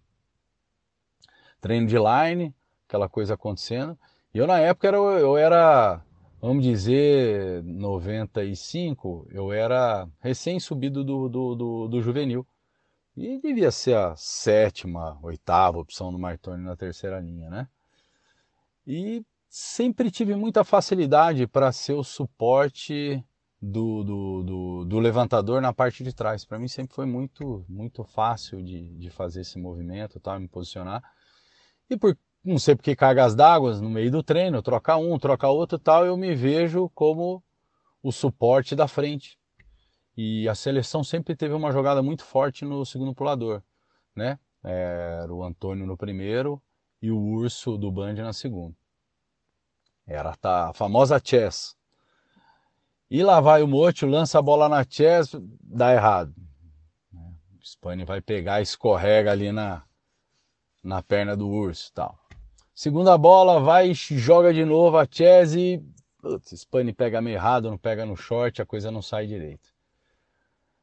treino 1.60 1.86
de 1.86 1.96
line, 1.96 2.54
aquela 2.86 3.08
coisa 3.08 3.34
acontecendo. 3.34 3.98
E 4.32 4.38
eu 4.38 4.46
na 4.46 4.58
época 4.58 4.88
era, 4.88 4.96
eu 4.96 5.36
era, 5.36 6.00
vamos 6.40 6.64
dizer, 6.64 7.62
95, 7.64 9.26
eu 9.30 9.52
era 9.52 10.08
recém 10.20 10.60
subido 10.60 11.02
do, 11.02 11.28
do, 11.28 11.54
do, 11.54 11.88
do 11.88 12.02
juvenil. 12.02 12.46
E 13.16 13.38
devia 13.38 13.70
ser 13.70 13.96
a 13.96 14.16
sétima, 14.16 15.18
oitava 15.22 15.78
opção 15.78 16.10
do 16.10 16.18
Martoni 16.18 16.64
na 16.64 16.76
terceira 16.76 17.20
linha, 17.20 17.50
né? 17.50 17.68
E 18.86 19.24
sempre 19.48 20.10
tive 20.10 20.34
muita 20.34 20.64
facilidade 20.64 21.46
para 21.46 21.70
ser 21.72 21.92
o 21.92 22.02
suporte 22.02 23.22
do, 23.60 24.02
do, 24.02 24.42
do, 24.42 24.84
do, 24.86 24.98
levantador 24.98 25.60
na 25.60 25.72
parte 25.72 26.02
de 26.02 26.12
trás. 26.14 26.44
Para 26.44 26.58
mim 26.58 26.68
sempre 26.68 26.94
foi 26.94 27.04
muito, 27.04 27.64
muito 27.68 28.02
fácil 28.02 28.62
de, 28.62 28.88
de 28.94 29.10
fazer 29.10 29.42
esse 29.42 29.58
movimento, 29.58 30.18
tal, 30.18 30.40
me 30.40 30.48
posicionar. 30.48 31.02
E 31.90 31.96
por 31.96 32.16
não 32.44 32.58
sei 32.58 32.74
porque 32.74 32.96
cargas 32.96 33.36
d'água 33.36 33.76
no 33.76 33.88
meio 33.88 34.10
do 34.10 34.22
treino, 34.22 34.62
troca 34.62 34.96
um, 34.96 35.16
troca 35.18 35.46
outro 35.48 35.78
tal, 35.78 36.04
eu 36.04 36.16
me 36.16 36.34
vejo 36.34 36.90
como 36.94 37.42
o 38.02 38.10
suporte 38.10 38.74
da 38.74 38.88
frente. 38.88 39.38
E 40.16 40.46
a 40.46 40.54
seleção 40.54 41.02
sempre 41.02 41.34
teve 41.34 41.54
uma 41.54 41.72
jogada 41.72 42.02
muito 42.02 42.22
forte 42.22 42.64
no 42.64 42.84
segundo 42.84 43.14
pulador, 43.14 43.62
né? 44.14 44.38
Era 44.62 45.32
o 45.32 45.42
Antônio 45.42 45.86
no 45.86 45.96
primeiro 45.96 46.62
e 47.00 47.10
o 47.10 47.18
Urso 47.18 47.78
do 47.78 47.90
Band 47.90 48.14
na 48.14 48.32
segunda. 48.32 48.76
Era 50.06 50.36
a 50.42 50.72
famosa 50.74 51.20
chess. 51.22 51.74
E 53.10 53.22
lá 53.22 53.40
vai 53.40 53.62
o 53.62 53.68
Mocho, 53.68 54.06
lança 54.06 54.38
a 54.38 54.42
bola 54.42 54.68
na 54.68 54.84
chess, 54.88 55.34
dá 55.60 55.92
errado. 55.92 56.34
O 57.12 57.64
Spani 57.64 58.04
vai 58.04 58.20
pegar, 58.20 58.60
escorrega 58.60 59.32
ali 59.32 59.50
na, 59.50 59.82
na 60.82 61.02
perna 61.02 61.36
do 61.36 61.48
Urso 61.48 61.90
tal. 61.92 62.18
Segunda 62.74 63.16
bola, 63.16 63.60
vai 63.60 63.94
joga 63.94 64.52
de 64.52 64.64
novo 64.64 64.98
a 64.98 65.06
chess 65.10 65.54
e... 65.54 65.82
Putz, 66.20 66.52
Spani 66.52 66.92
pega 66.92 67.20
meio 67.20 67.34
errado, 67.34 67.70
não 67.70 67.78
pega 67.78 68.06
no 68.06 68.16
short, 68.16 68.62
a 68.62 68.66
coisa 68.66 68.90
não 68.90 69.02
sai 69.02 69.26
direito 69.26 69.71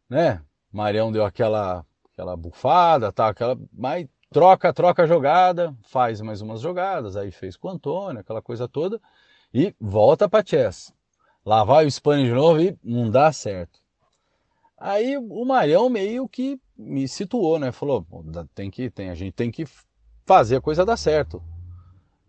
né? 0.10 0.42
Marião 0.72 1.12
deu 1.12 1.24
aquela 1.24 1.86
aquela 2.14 2.36
bufada, 2.36 3.14
tá, 3.14 3.30
aquela, 3.30 3.58
mas 3.72 4.06
troca, 4.30 4.74
troca 4.74 5.04
a 5.04 5.08
jogada, 5.08 5.74
faz 5.84 6.20
mais 6.20 6.42
umas 6.42 6.60
jogadas, 6.60 7.16
aí 7.16 7.32
fez 7.32 7.56
com 7.56 7.70
o 7.70 7.72
Antônio, 7.72 8.20
aquela 8.20 8.42
coisa 8.42 8.68
toda, 8.68 9.00
e 9.54 9.74
volta 9.80 10.28
para 10.28 10.46
chess. 10.46 10.94
Lá 11.46 11.64
vai 11.64 11.86
o 11.86 11.92
Spani 11.92 12.26
de 12.26 12.34
novo 12.34 12.62
e 12.62 12.78
não 12.84 13.10
dá 13.10 13.32
certo. 13.32 13.80
Aí 14.78 15.18
o 15.18 15.46
Marião 15.46 15.90
meio 15.90 16.28
que 16.28 16.60
me 16.78 17.08
situou, 17.08 17.58
né? 17.58 17.72
Falou, 17.72 18.06
tem 18.54 18.70
que, 18.70 18.90
tem, 18.90 19.10
a 19.10 19.16
gente 19.16 19.34
tem 19.34 19.50
que 19.50 19.66
fazer 20.26 20.58
a 20.58 20.62
coisa 20.62 20.86
dar 20.86 20.98
certo. 20.98 21.42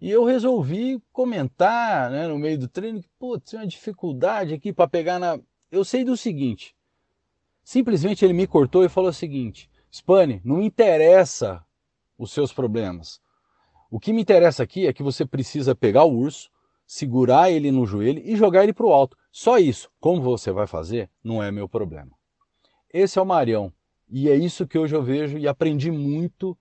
E 0.00 0.10
eu 0.10 0.24
resolvi 0.24 1.00
comentar, 1.12 2.10
né, 2.10 2.26
no 2.26 2.38
meio 2.38 2.58
do 2.58 2.66
treino, 2.66 3.02
que, 3.02 3.08
putz, 3.18 3.50
tem 3.50 3.60
uma 3.60 3.66
dificuldade 3.66 4.54
aqui 4.54 4.72
para 4.72 4.88
pegar 4.88 5.18
na. 5.18 5.38
Eu 5.70 5.84
sei 5.84 6.04
do 6.04 6.16
seguinte. 6.16 6.74
Simplesmente 7.62 8.24
ele 8.24 8.32
me 8.32 8.46
cortou 8.46 8.84
e 8.84 8.88
falou 8.88 9.10
o 9.10 9.14
seguinte: 9.14 9.70
Spani, 9.92 10.40
não 10.44 10.56
me 10.56 10.66
interessa 10.66 11.64
os 12.18 12.32
seus 12.32 12.52
problemas. 12.52 13.20
O 13.90 13.98
que 13.98 14.12
me 14.12 14.22
interessa 14.22 14.62
aqui 14.62 14.86
é 14.86 14.92
que 14.92 15.02
você 15.02 15.26
precisa 15.26 15.74
pegar 15.74 16.04
o 16.04 16.16
urso, 16.16 16.48
segurar 16.86 17.50
ele 17.50 17.70
no 17.72 17.84
joelho 17.84 18.22
e 18.24 18.36
jogar 18.36 18.62
ele 18.62 18.72
para 18.72 18.86
o 18.86 18.92
alto. 18.92 19.16
Só 19.32 19.58
isso. 19.58 19.90
Como 19.98 20.22
você 20.22 20.52
vai 20.52 20.66
fazer, 20.66 21.10
não 21.24 21.42
é 21.42 21.50
meu 21.50 21.68
problema. 21.68 22.12
Esse 22.92 23.18
é 23.18 23.22
o 23.22 23.26
Marião. 23.26 23.72
E 24.08 24.28
é 24.28 24.34
isso 24.34 24.66
que 24.66 24.78
hoje 24.78 24.94
eu 24.94 25.02
vejo 25.02 25.38
e 25.38 25.46
aprendi 25.46 25.90
muito 25.90 26.56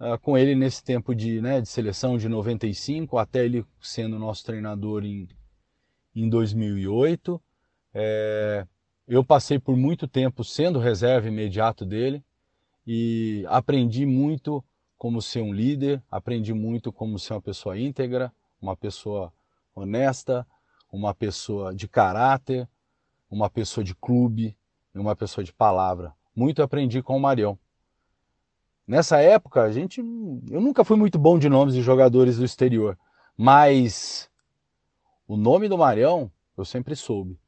uh, 0.00 0.18
com 0.20 0.36
ele 0.36 0.54
nesse 0.54 0.82
tempo 0.82 1.14
de, 1.14 1.40
né, 1.40 1.60
de 1.60 1.68
seleção 1.68 2.16
de 2.16 2.28
95, 2.28 3.18
até 3.18 3.44
ele 3.44 3.64
sendo 3.80 4.18
nosso 4.18 4.44
treinador 4.44 5.04
em, 5.04 5.28
em 6.14 6.28
2008. 6.28 7.40
É, 7.94 8.66
eu 9.06 9.24
passei 9.24 9.58
por 9.58 9.76
muito 9.76 10.06
tempo 10.06 10.44
sendo 10.44 10.78
reserva 10.78 11.28
imediato 11.28 11.84
dele 11.84 12.24
e 12.86 13.44
aprendi 13.48 14.06
muito 14.06 14.64
como 14.96 15.20
ser 15.20 15.42
um 15.42 15.52
líder, 15.52 16.02
aprendi 16.10 16.52
muito 16.52 16.92
como 16.92 17.18
ser 17.18 17.34
uma 17.34 17.42
pessoa 17.42 17.78
íntegra, 17.78 18.32
uma 18.60 18.76
pessoa 18.76 19.32
honesta, 19.74 20.46
uma 20.90 21.14
pessoa 21.14 21.74
de 21.74 21.88
caráter, 21.88 22.68
uma 23.30 23.50
pessoa 23.50 23.82
de 23.82 23.94
clube 23.94 24.56
e 24.94 24.98
uma 24.98 25.16
pessoa 25.16 25.42
de 25.42 25.52
palavra 25.52 26.14
muito 26.34 26.62
aprendi 26.62 27.02
com 27.02 27.16
o 27.16 27.20
Marião. 27.20 27.58
Nessa 28.86 29.20
época, 29.20 29.62
a 29.62 29.70
gente, 29.70 30.00
eu 30.00 30.60
nunca 30.60 30.84
fui 30.84 30.96
muito 30.96 31.18
bom 31.18 31.38
de 31.38 31.48
nomes 31.48 31.74
de 31.74 31.82
jogadores 31.82 32.38
do 32.38 32.44
exterior, 32.44 32.98
mas 33.36 34.28
o 35.26 35.36
nome 35.36 35.68
do 35.68 35.78
Marião 35.78 36.30
eu 36.56 36.64
sempre 36.64 36.96
soube. 36.96 37.38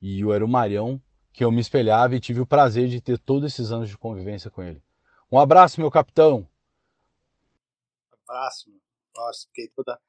E 0.00 0.20
eu 0.20 0.32
era 0.32 0.44
o 0.44 0.48
Marião 0.48 1.00
que 1.32 1.44
eu 1.44 1.52
me 1.52 1.60
espelhava 1.60 2.14
e 2.16 2.20
tive 2.20 2.40
o 2.40 2.46
prazer 2.46 2.88
de 2.88 3.00
ter 3.00 3.18
todos 3.18 3.52
esses 3.52 3.70
anos 3.70 3.88
de 3.88 3.96
convivência 3.96 4.50
com 4.50 4.62
ele. 4.62 4.82
Um 5.30 5.38
abraço, 5.38 5.80
meu 5.80 5.90
capitão. 5.90 6.48
Abraço. 8.28 8.70
Nossa, 9.14 9.46
fiquei 9.46 9.68
toda. 9.68 10.00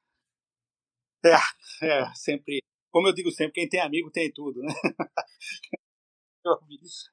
É, 1.24 1.36
é, 1.86 2.14
sempre. 2.16 2.64
Como 2.90 3.08
eu 3.08 3.14
digo 3.14 3.32
sempre, 3.32 3.54
quem 3.54 3.70
tem 3.70 3.80
amigo 3.80 4.10
tem 4.10 4.32
tudo, 4.32 4.62
né? 4.62 4.74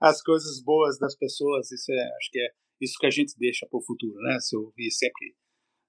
as 0.01 0.23
coisas 0.23 0.61
boas 0.63 0.99
das 0.99 1.15
pessoas. 1.15 1.71
Isso 1.71 1.93
é, 1.93 2.17
acho 2.17 2.31
que 2.31 2.39
é 2.39 2.49
isso 2.81 2.99
que 2.99 3.07
a 3.07 3.11
gente 3.11 3.35
deixa 3.37 3.67
para 3.67 3.79
o 3.79 3.83
futuro, 3.83 4.21
né? 4.23 4.39
Se 4.41 4.57
eu 4.57 4.63
ouvir 4.63 4.91
sempre, 4.91 5.37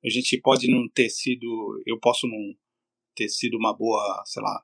a 0.03 0.09
gente 0.09 0.39
pode 0.41 0.69
não 0.69 0.89
ter 0.89 1.09
sido, 1.09 1.81
eu 1.85 1.99
posso 1.99 2.27
não 2.27 2.53
ter 3.15 3.29
sido 3.29 3.57
uma 3.57 3.75
boa, 3.75 4.23
sei 4.25 4.41
lá, 4.41 4.63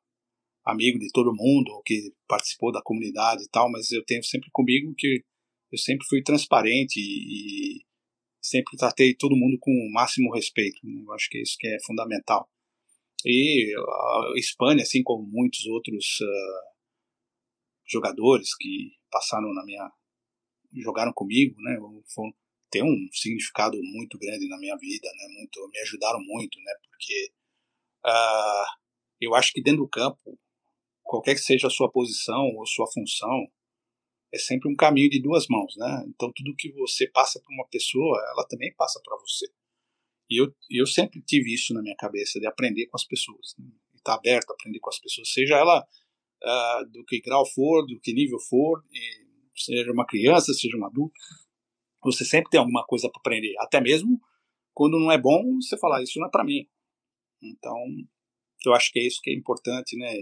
amigo 0.66 0.98
de 1.00 1.10
todo 1.12 1.36
mundo, 1.36 1.82
que 1.86 2.12
participou 2.28 2.72
da 2.72 2.82
comunidade 2.82 3.44
e 3.44 3.50
tal, 3.50 3.72
mas 3.72 3.92
eu 3.92 4.04
tenho 4.04 4.24
sempre 4.24 4.50
comigo 4.52 4.94
que 4.98 5.24
eu 5.72 5.78
sempre 5.78 6.06
fui 6.08 6.24
transparente 6.24 6.98
e, 6.98 7.78
e 7.78 7.86
sempre 8.42 8.78
tratei 8.78 9.14
todo 9.16 9.36
mundo 9.36 9.58
com 9.60 9.72
o 9.72 9.92
máximo 9.94 10.34
respeito. 10.34 10.80
Né? 10.84 11.04
Eu 11.06 11.14
acho 11.14 11.30
que 11.30 11.38
é 11.38 11.42
isso 11.42 11.56
que 11.60 11.68
é 11.68 11.78
fundamental. 11.86 12.50
E 13.26 13.74
a 13.76 14.40
Espanha, 14.40 14.84
assim 14.84 15.02
como 15.04 15.26
muitos 15.28 15.66
outros 15.66 16.20
uh, 16.22 16.76
jogadores 17.88 18.56
que 18.56 18.92
passaram 19.12 19.52
na 19.54 19.66
minha 19.66 19.92
jogaram 20.84 21.14
comigo, 21.14 21.56
né, 21.62 21.78
foram, 22.14 22.34
tem 22.70 22.84
um 22.84 23.08
significado 23.14 23.78
muito 23.82 24.18
grande 24.18 24.48
na 24.50 24.58
minha 24.58 24.76
vida, 24.76 25.08
né, 25.08 25.28
muito 25.38 25.70
me 25.70 25.80
ajudaram 25.80 26.20
muito, 26.22 26.60
né, 26.60 26.74
porque 26.84 27.32
uh, 28.06 28.66
eu 29.22 29.34
acho 29.36 29.54
que 29.54 29.62
dentro 29.62 29.84
do 29.84 29.90
campo, 29.90 30.38
qualquer 31.06 31.36
que 31.36 31.42
seja 31.42 31.68
a 31.68 31.70
sua 31.70 31.90
posição 31.90 32.44
ou 32.58 32.66
sua 32.66 32.86
função, 32.92 33.48
é 34.34 34.38
sempre 34.38 34.70
um 34.70 34.76
caminho 34.76 35.10
de 35.10 35.22
duas 35.22 35.46
mãos, 35.48 35.74
né? 35.78 36.04
Então 36.10 36.32
tudo 36.36 36.56
que 36.58 36.72
você 36.74 37.08
passa 37.08 37.40
para 37.40 37.54
uma 37.54 37.68
pessoa, 37.68 38.20
ela 38.32 38.46
também 38.48 38.74
passa 38.76 39.00
para 39.04 39.18
você. 39.18 39.46
E 40.30 40.42
eu, 40.42 40.54
eu 40.70 40.88
sempre 40.88 41.22
tive 41.22 41.54
isso 41.54 41.74
na 41.74 41.82
minha 41.82 41.96
cabeça 41.96 42.40
de 42.40 42.48
aprender 42.48 42.88
com 42.88 42.98
as 42.98 43.06
pessoas, 43.06 43.56
né? 43.58 43.68
estar 43.96 44.14
tá 44.14 44.16
aberto 44.16 44.52
a 44.52 44.54
aprender 44.54 44.80
com 44.80 44.90
as 44.90 45.00
pessoas, 45.00 45.32
seja 45.32 45.56
ela 45.56 45.80
uh, 45.82 46.92
do 46.92 47.06
que 47.06 47.22
grau 47.22 47.46
for, 47.46 47.86
do 47.86 48.00
que 48.00 48.14
nível 48.14 48.40
for, 48.40 48.84
seja 49.56 49.92
uma 49.92 50.06
criança, 50.06 50.54
seja 50.54 50.78
um 50.78 50.86
adulto, 50.86 51.14
você 52.04 52.26
sempre 52.26 52.50
tem 52.50 52.60
alguma 52.60 52.86
coisa 52.86 53.10
para 53.10 53.20
aprender. 53.20 53.54
Até 53.60 53.80
mesmo 53.80 54.20
quando 54.76 55.00
não 55.00 55.12
é 55.12 55.18
bom, 55.18 55.56
você 55.56 55.78
falar, 55.78 56.04
isso 56.04 56.20
não 56.20 56.28
é 56.28 56.30
para 56.30 56.44
mim. 56.44 56.68
Então, 57.42 57.78
eu 58.66 58.74
acho 58.74 58.92
que 58.92 59.00
é 59.00 59.08
isso 59.08 59.22
que 59.24 59.32
é 59.32 59.34
importante, 59.34 59.98
né? 59.98 60.14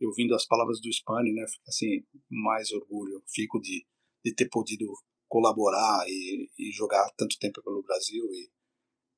Eu 0.00 0.12
vindo 0.12 0.34
as 0.34 0.46
palavras 0.46 0.80
do 0.80 0.92
Spani, 0.92 1.32
né? 1.32 1.44
Assim, 1.66 2.04
mais 2.28 2.70
orgulho 2.70 3.22
fico 3.26 3.60
de, 3.60 3.86
de 4.24 4.34
ter 4.34 4.48
podido 4.48 4.86
colaborar 5.28 6.04
e, 6.06 6.50
e 6.58 6.70
jogar 6.72 7.10
tanto 7.16 7.38
tempo 7.38 7.62
pelo 7.62 7.82
Brasil 7.82 8.24
e, 8.30 8.50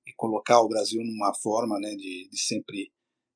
e, 0.06 0.14
colocar 0.16 0.60
o 0.60 0.68
Brasil 0.68 1.00
numa 1.04 1.34
forma, 1.34 1.78
né? 1.80 1.90
De, 1.96 2.28
de 2.30 2.38
sempre 2.38 2.92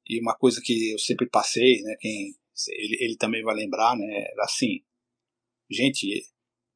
e 0.09 0.21
uma 0.21 0.37
coisa 0.37 0.61
que 0.63 0.93
eu 0.93 0.99
sempre 0.99 1.29
passei, 1.29 1.81
né? 1.83 1.97
Quem 2.01 2.35
ele, 2.69 2.97
ele 3.01 3.17
também 3.17 3.43
vai 3.43 3.55
lembrar, 3.55 3.97
né? 3.97 4.07
Era 4.07 4.45
assim, 4.45 4.81
gente, 5.71 6.07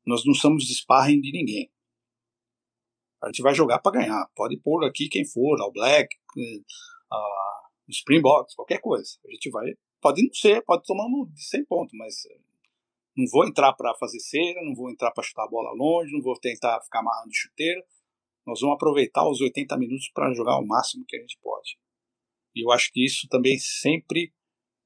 nós 0.07 0.25
não 0.25 0.35
somos 0.35 0.69
sparring 0.69 1.21
de 1.21 1.33
ninguém. 1.33 1.71
A 3.23 3.29
gente 3.29 3.43
vai 3.43 3.55
jogar 3.55 3.81
para 3.81 4.01
ganhar. 4.01 4.27
Pode 4.35 4.57
pôr 4.59 4.85
aqui 4.85 5.09
quem 5.09 5.27
for, 5.27 5.61
ao 5.61 5.73
Black, 5.73 6.15
uh, 6.37 6.65
Springboks, 7.89 8.55
qualquer 8.55 8.81
coisa. 8.81 9.19
A 9.27 9.31
gente 9.33 9.51
vai. 9.51 9.73
Pode 10.07 10.23
não 10.23 10.33
ser, 10.33 10.63
pode 10.63 10.85
tomar 10.85 11.05
um 11.07 11.27
de 11.33 11.43
100 11.43 11.65
pontos, 11.65 11.93
mas 11.99 12.25
eh, 12.27 12.39
não 13.17 13.27
vou 13.27 13.45
entrar 13.45 13.73
para 13.73 13.93
fazer 13.97 14.21
cera, 14.21 14.63
não 14.63 14.73
vou 14.73 14.89
entrar 14.89 15.11
para 15.11 15.25
chutar 15.25 15.43
a 15.43 15.49
bola 15.49 15.73
longe, 15.73 16.13
não 16.13 16.23
vou 16.23 16.39
tentar 16.39 16.81
ficar 16.83 17.01
amarrando 17.01 17.35
chuteira. 17.35 17.85
Nós 18.47 18.61
vamos 18.61 18.77
aproveitar 18.77 19.29
os 19.29 19.41
80 19.41 19.77
minutos 19.77 20.09
para 20.15 20.33
jogar 20.33 20.61
o 20.61 20.65
máximo 20.65 21.05
que 21.09 21.17
a 21.17 21.21
gente 21.21 21.37
pode. 21.43 21.77
E 22.55 22.65
eu 22.65 22.71
acho 22.71 22.93
que 22.93 23.05
isso 23.05 23.27
também 23.29 23.59
sempre 23.59 24.33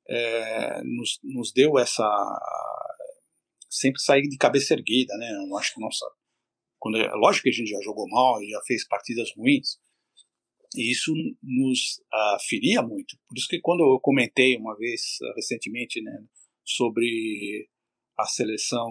é, 0.08 0.82
nos, 0.84 1.20
nos 1.22 1.52
deu 1.52 1.78
essa 1.78 2.08
sempre 3.68 4.00
sair 4.00 4.22
de 4.22 4.38
cabeça 4.38 4.72
erguida, 4.72 5.14
né? 5.18 5.30
Eu 5.32 5.54
acho 5.58 5.74
que 5.74 5.82
nossa, 5.82 6.06
quando 6.78 6.96
é 6.96 7.12
lógico 7.12 7.42
que 7.42 7.50
a 7.50 7.52
gente 7.52 7.68
já 7.68 7.80
jogou 7.82 8.08
mal 8.08 8.42
já 8.42 8.62
fez 8.66 8.88
partidas 8.88 9.28
ruins, 9.36 9.78
e 10.74 10.90
isso 10.90 11.12
nos 11.42 11.98
uh, 12.12 12.38
feria 12.48 12.82
muito. 12.82 13.16
Por 13.28 13.36
isso 13.36 13.48
que 13.48 13.60
quando 13.60 13.80
eu 13.80 14.00
comentei 14.00 14.56
uma 14.56 14.76
vez 14.76 15.18
uh, 15.22 15.34
recentemente, 15.34 16.00
né, 16.00 16.24
sobre 16.64 17.68
a 18.16 18.24
seleção 18.24 18.88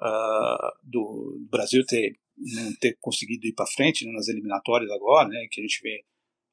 uh, 0.00 0.78
do 0.82 1.46
Brasil 1.50 1.84
ter 1.86 2.18
não 2.36 2.74
ter 2.80 2.98
conseguido 3.00 3.46
ir 3.46 3.52
para 3.52 3.66
frente 3.66 4.04
né, 4.04 4.10
nas 4.12 4.26
eliminatórias 4.26 4.90
agora, 4.90 5.28
né, 5.28 5.46
que 5.50 5.60
a 5.60 5.62
gente 5.62 5.80
vê 5.80 6.04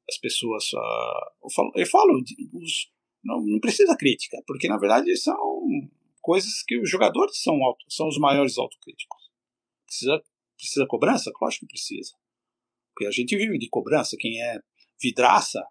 as 0.08 0.16
pessoas, 0.18 0.64
eu 0.72 1.50
falo, 1.50 1.72
eu 1.74 1.86
falo 1.86 2.22
os, 2.52 2.88
não, 3.24 3.40
não 3.44 3.58
precisa 3.58 3.96
crítica, 3.96 4.40
porque 4.46 4.68
na 4.68 4.78
verdade 4.78 5.16
são 5.16 5.36
coisas 6.20 6.62
que 6.62 6.78
os 6.78 6.88
jogadores 6.88 7.42
são, 7.42 7.62
auto, 7.64 7.84
são 7.88 8.08
os 8.08 8.18
maiores 8.18 8.58
autocríticos. 8.58 9.30
Precisa, 9.86 10.22
precisa 10.56 10.86
cobrança? 10.86 11.30
Lógico 11.40 11.66
que 11.66 11.72
precisa. 11.72 12.12
Porque 12.92 13.06
a 13.06 13.10
gente 13.10 13.36
vive 13.36 13.58
de 13.58 13.68
cobrança. 13.68 14.16
Quem 14.18 14.40
é 14.42 14.58
vidraça 15.00 15.62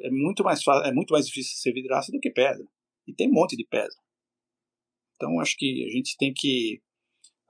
é 0.00 0.10
muito 0.10 0.42
mais 0.42 0.60
é 0.84 0.92
muito 0.92 1.12
mais 1.12 1.26
difícil 1.26 1.56
ser 1.56 1.72
vidraça 1.72 2.10
do 2.10 2.20
que 2.20 2.30
pedra. 2.30 2.64
E 3.06 3.14
tem 3.14 3.28
um 3.28 3.32
monte 3.32 3.56
de 3.56 3.66
pedra. 3.66 3.94
Então 5.14 5.40
acho 5.40 5.56
que 5.56 5.86
a 5.86 5.90
gente 5.90 6.16
tem 6.18 6.32
que 6.34 6.82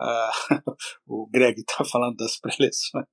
Uh, 0.05 0.29
o 1.09 1.27
Greg 1.31 1.65
tá 1.65 1.83
falando 1.83 2.17
das 2.17 2.37
preleções. 2.41 3.07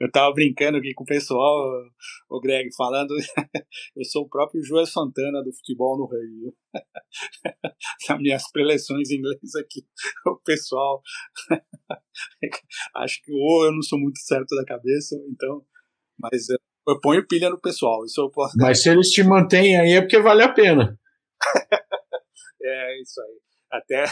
eu 0.00 0.10
tava 0.10 0.32
brincando 0.32 0.78
aqui 0.78 0.94
com 0.94 1.04
o 1.04 1.06
pessoal, 1.06 1.82
o 2.30 2.40
Greg 2.40 2.74
falando, 2.74 3.14
eu 3.94 4.04
sou 4.04 4.22
o 4.22 4.28
próprio 4.28 4.64
Joel 4.64 4.86
Santana 4.86 5.42
do 5.42 5.52
futebol 5.52 5.98
no 5.98 6.06
Rio. 6.06 6.56
Nas 8.08 8.18
minhas 8.18 8.50
preleções 8.50 9.10
em 9.10 9.16
inglês 9.16 9.54
aqui, 9.56 9.86
o 10.26 10.36
pessoal 10.36 11.02
acho 12.94 13.22
que 13.22 13.32
ou 13.32 13.66
eu 13.66 13.72
não 13.72 13.82
sou 13.82 13.98
muito 13.98 14.18
certo 14.20 14.54
da 14.56 14.64
cabeça, 14.64 15.14
então, 15.28 15.64
mas 16.18 16.48
eu, 16.48 16.58
eu 16.88 17.00
ponho 17.00 17.26
pilha 17.26 17.50
no 17.50 17.60
pessoal. 17.60 18.04
Isso 18.04 18.20
eu 18.20 18.30
posso. 18.30 18.56
Mas 18.58 18.82
se 18.82 18.88
eles 18.88 19.08
te 19.10 19.22
mantêm 19.22 19.78
aí 19.78 19.92
é 19.92 20.00
porque 20.00 20.20
vale 20.20 20.42
a 20.42 20.52
pena. 20.52 20.98
é 22.62 23.02
isso 23.02 23.20
aí. 23.20 23.40
Até 23.70 24.04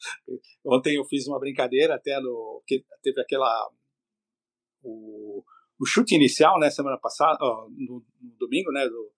Ontem 0.64 0.96
eu 0.96 1.04
fiz 1.04 1.26
uma 1.26 1.38
brincadeira 1.38 1.94
até 1.94 2.20
no 2.20 2.62
que 2.66 2.84
teve 3.02 3.20
aquela 3.20 3.70
o, 4.82 5.44
o 5.80 5.86
chute 5.86 6.14
inicial, 6.14 6.58
né, 6.58 6.70
semana 6.70 6.98
passada, 6.98 7.38
ó, 7.40 7.68
no, 7.70 8.04
no, 8.20 8.36
domingo, 8.38 8.70
né, 8.72 8.86
do, 8.88 9.12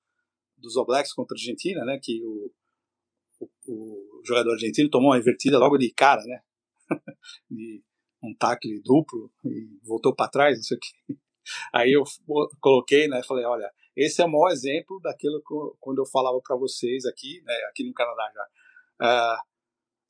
dos 0.56 0.74
Blacks 0.86 1.12
contra 1.12 1.34
a 1.34 1.38
Argentina, 1.38 1.84
né, 1.84 1.98
que 2.02 2.22
o, 2.24 2.52
o, 3.40 3.48
o, 3.72 4.22
jogador 4.24 4.52
argentino 4.52 4.90
tomou 4.90 5.10
uma 5.10 5.18
invertida 5.18 5.58
logo 5.58 5.78
de 5.78 5.92
cara, 5.92 6.22
né. 6.24 6.40
de 7.50 7.82
um 8.22 8.34
tackle 8.34 8.80
duplo 8.82 9.32
e 9.44 9.78
voltou 9.82 10.14
para 10.14 10.30
trás, 10.30 10.56
não 10.56 10.62
sei 10.62 10.76
o 10.76 10.80
que. 10.80 10.90
Aí 11.74 11.92
eu 11.92 12.04
coloquei, 12.60 13.08
né, 13.08 13.22
falei, 13.22 13.44
olha, 13.44 13.70
esse 13.96 14.22
é 14.22 14.24
o 14.24 14.30
maior 14.30 14.50
exemplo 14.50 15.00
daquilo 15.00 15.42
que 15.42 15.52
eu, 15.52 15.76
quando 15.80 15.98
eu 15.98 16.06
falava 16.06 16.38
para 16.42 16.56
vocês 16.56 17.04
aqui, 17.06 17.42
né, 17.42 17.54
aqui 17.70 17.84
no 17.84 17.94
Canadá 17.94 18.30
já. 18.34 18.46
Uh, 19.02 19.49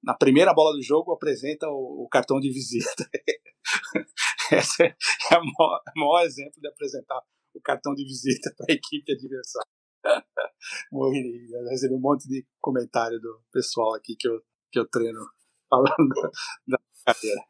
na 0.03 0.15
primeira 0.15 0.55
bola 0.55 0.75
do 0.75 0.83
jogo 0.83 1.13
apresenta 1.13 1.69
o, 1.69 2.05
o 2.05 2.09
cartão 2.09 2.41
de 2.41 2.51
visita. 2.51 3.09
Esse 4.53 4.85
é, 4.85 4.97
é 5.33 5.39
o 5.39 5.45
maior, 5.45 5.81
maior, 5.97 6.25
exemplo 6.25 6.61
de 6.61 6.69
apresentar 6.69 7.21
o 7.55 7.61
cartão 7.61 7.95
de 7.95 8.05
visita 8.05 8.53
para 8.57 8.67
a 8.71 8.75
equipe 8.75 9.13
adversária. 9.13 9.69
Morri, 10.91 11.47
recebi 11.69 11.95
um 11.95 12.01
monte 12.01 12.27
de 12.29 12.47
comentário 12.61 13.21
do 13.21 13.43
pessoal 13.53 13.95
aqui 13.95 14.17
que 14.17 14.29
eu, 14.29 14.41
que 14.73 14.79
eu 14.79 14.89
treino 14.89 15.21
falando 15.69 16.31
da 16.67 16.79
carreira. 17.05 17.43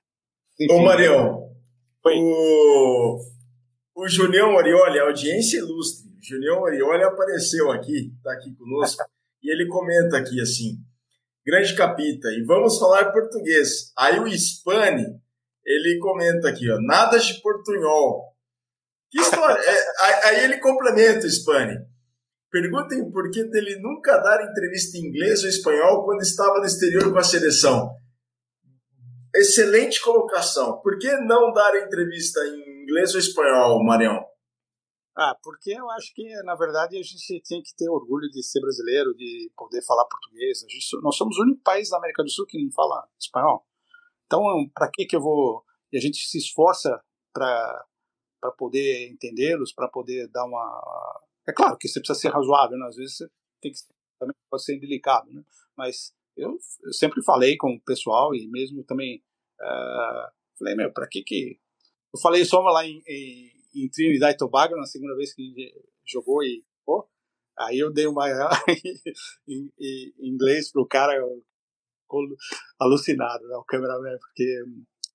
Ô 0.70 0.82
Marião, 0.82 1.50
o, 2.04 3.18
o 3.94 4.08
Julião 4.08 4.54
Orioli, 4.54 4.98
audiência 4.98 5.58
ilustre, 5.58 6.10
o 6.10 6.22
Julião 6.22 6.60
Orioli 6.60 7.04
apareceu 7.04 7.70
aqui, 7.70 8.12
está 8.16 8.32
aqui 8.32 8.54
conosco, 8.54 9.02
e 9.42 9.50
ele 9.50 9.66
comenta 9.68 10.18
aqui 10.18 10.38
assim, 10.40 10.84
grande 11.46 11.74
capita, 11.74 12.28
e 12.28 12.44
vamos 12.44 12.78
falar 12.78 13.12
português. 13.12 13.92
Aí 13.96 14.18
o 14.18 14.26
Spani, 14.28 15.06
ele 15.64 15.98
comenta 15.98 16.48
aqui, 16.48 16.70
ó, 16.70 16.78
nada 16.80 17.18
de 17.18 17.40
portunhol. 17.40 18.30
Que 19.10 19.20
história? 19.20 19.60
É, 19.60 20.28
aí 20.28 20.44
ele 20.44 20.58
complementa 20.58 21.26
o 21.26 21.30
Spani. 21.30 21.76
Perguntem 22.50 23.10
por 23.10 23.30
que 23.30 23.44
dele 23.44 23.80
nunca 23.80 24.18
dar 24.18 24.42
entrevista 24.42 24.98
em 24.98 25.06
inglês 25.06 25.42
ou 25.42 25.48
espanhol 25.48 26.04
quando 26.04 26.20
estava 26.20 26.58
no 26.58 26.64
exterior 26.64 27.12
com 27.12 27.18
a 27.18 27.22
seleção. 27.22 27.90
Excelente 29.34 30.00
colocação. 30.02 30.80
Por 30.80 30.98
que 30.98 31.10
não 31.18 31.52
dar 31.52 31.76
entrevista 31.76 32.40
em 32.40 32.82
inglês 32.82 33.14
ou 33.14 33.20
espanhol, 33.20 33.84
Marião? 33.84 34.29
Ah, 35.22 35.36
porque 35.42 35.72
eu 35.72 35.90
acho 35.90 36.14
que, 36.14 36.24
na 36.44 36.54
verdade, 36.54 36.96
a 36.96 37.02
gente 37.02 37.42
tem 37.46 37.62
que 37.62 37.76
ter 37.76 37.90
orgulho 37.90 38.26
de 38.30 38.42
ser 38.42 38.58
brasileiro, 38.58 39.14
de 39.14 39.52
poder 39.54 39.84
falar 39.84 40.06
português. 40.06 40.60
Gente, 40.60 41.02
nós 41.02 41.14
somos 41.14 41.36
o 41.36 41.42
único 41.42 41.60
país 41.62 41.90
da 41.90 41.98
América 41.98 42.22
do 42.22 42.30
Sul 42.30 42.46
que 42.46 42.58
não 42.58 42.72
fala 42.72 43.06
espanhol. 43.20 43.66
Então, 44.24 44.42
para 44.74 44.90
que 44.90 45.04
que 45.04 45.14
eu 45.14 45.20
vou... 45.20 45.62
E 45.92 45.98
a 45.98 46.00
gente 46.00 46.26
se 46.26 46.38
esforça 46.38 46.98
para 47.34 47.86
para 48.40 48.50
poder 48.52 49.10
entendê-los, 49.10 49.74
para 49.74 49.88
poder 49.88 50.26
dar 50.28 50.46
uma... 50.46 51.20
É 51.46 51.52
claro 51.52 51.76
que 51.76 51.86
você 51.86 52.00
precisa 52.00 52.18
ser 52.18 52.30
razoável, 52.30 52.78
né? 52.78 52.86
às 52.86 52.96
vezes 52.96 53.18
você 53.18 53.30
tem 53.60 53.70
que 53.70 53.78
também 54.18 54.34
pode 54.50 54.64
ser 54.64 54.78
delicado, 54.78 55.30
né? 55.30 55.44
Mas 55.76 56.14
eu, 56.34 56.58
eu 56.82 56.92
sempre 56.94 57.22
falei 57.22 57.58
com 57.58 57.74
o 57.74 57.80
pessoal 57.82 58.34
e 58.34 58.48
mesmo 58.48 58.82
também 58.84 59.22
uh, 59.60 60.32
falei, 60.58 60.74
meu, 60.74 60.90
para 60.90 61.06
que 61.06 61.22
que... 61.22 61.60
Eu 62.14 62.18
falei 62.20 62.44
só 62.46 62.60
lá 62.60 62.86
em, 62.86 63.02
em, 63.06 63.52
em 63.74 63.88
Trinidad 63.88 64.32
e 64.32 64.36
Tobago, 64.36 64.76
na 64.76 64.86
segunda 64.86 65.16
vez 65.16 65.34
que 65.34 65.72
jogou 66.06 66.42
e... 66.42 66.64
Pô, 66.84 67.08
aí 67.58 67.78
eu 67.78 67.92
dei 67.92 68.06
uma 68.06 68.26
em, 69.46 69.70
em, 69.78 70.14
inglês 70.18 70.72
pro 70.72 70.86
cara 70.86 71.14
eu, 71.14 71.44
alucinado, 72.78 73.46
né, 73.46 73.56
o 73.56 73.64
cameraman, 73.64 74.18
porque 74.18 74.62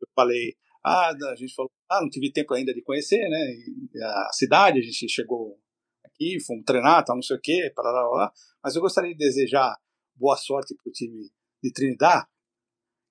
eu 0.01 0.07
falei, 0.15 0.55
ah, 0.83 1.09
a 1.09 1.35
gente 1.35 1.53
falou, 1.53 1.71
ah, 1.89 2.01
não 2.01 2.09
tive 2.09 2.31
tempo 2.31 2.53
ainda 2.53 2.73
de 2.73 2.81
conhecer, 2.81 3.27
né, 3.27 3.55
a 4.01 4.29
cidade, 4.31 4.79
a 4.79 4.81
gente 4.81 5.09
chegou 5.09 5.59
aqui, 6.05 6.39
fomos 6.45 6.63
treinar, 6.65 7.03
tal, 7.03 7.15
não 7.15 7.23
sei 7.23 7.35
o 7.35 7.41
quê, 7.41 7.71
para 7.75 7.91
lá, 7.91 8.31
mas 8.63 8.75
eu 8.75 8.81
gostaria 8.81 9.11
de 9.11 9.17
desejar 9.17 9.75
boa 10.15 10.37
sorte 10.37 10.73
para 10.75 10.89
o 10.89 10.93
time 10.93 11.29
de 11.61 11.71
Trinidad. 11.71 12.25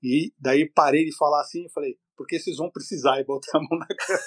E 0.03 0.32
daí 0.38 0.70
parei 0.70 1.05
de 1.05 1.16
falar 1.16 1.40
assim 1.40 1.64
e 1.66 1.70
falei, 1.70 1.99
porque 2.16 2.38
vocês 2.38 2.57
vão 2.57 2.70
precisar 2.70 3.20
e 3.20 3.24
botei 3.24 3.51
a 3.55 3.62
mão 3.62 3.78
na 3.78 3.86
cara. 3.95 4.22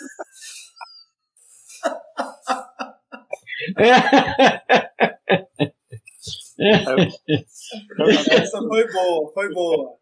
Essa 8.30 8.60
foi 8.60 8.92
boa, 8.92 9.34
foi 9.34 9.54
boa. 9.54 9.98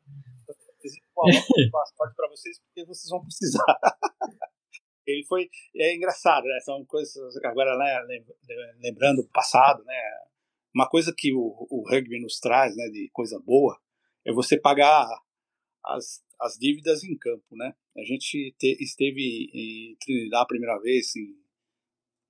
Passaporte 1.71 2.15
para 2.15 2.29
vocês 2.29 2.59
porque 2.59 2.85
vocês 2.85 3.09
vão 3.09 3.21
precisar. 3.23 3.63
Ele 5.05 5.23
foi 5.25 5.49
é 5.75 5.95
engraçado, 5.95 6.45
né? 6.45 6.59
São 6.61 6.83
coisas 6.85 7.35
agora 7.43 7.77
né, 7.77 8.25
lembrando 8.81 9.19
o 9.19 9.29
passado, 9.29 9.83
né? 9.83 9.95
Uma 10.73 10.89
coisa 10.89 11.13
que 11.15 11.33
o, 11.33 11.67
o 11.69 11.87
rugby 11.89 12.19
nos 12.19 12.39
traz, 12.39 12.75
né, 12.75 12.89
de 12.89 13.09
coisa 13.13 13.39
boa, 13.39 13.79
é 14.25 14.33
você 14.33 14.59
pagar 14.59 15.07
as, 15.85 16.21
as 16.39 16.55
dívidas 16.57 17.03
em 17.03 17.17
campo, 17.17 17.55
né? 17.55 17.73
A 17.97 18.03
gente 18.03 18.53
te, 18.57 18.77
esteve 18.81 19.49
em 19.53 19.95
Trinidad 19.99 20.41
a 20.41 20.47
primeira 20.47 20.77
vez, 20.79 21.15
em, 21.15 21.33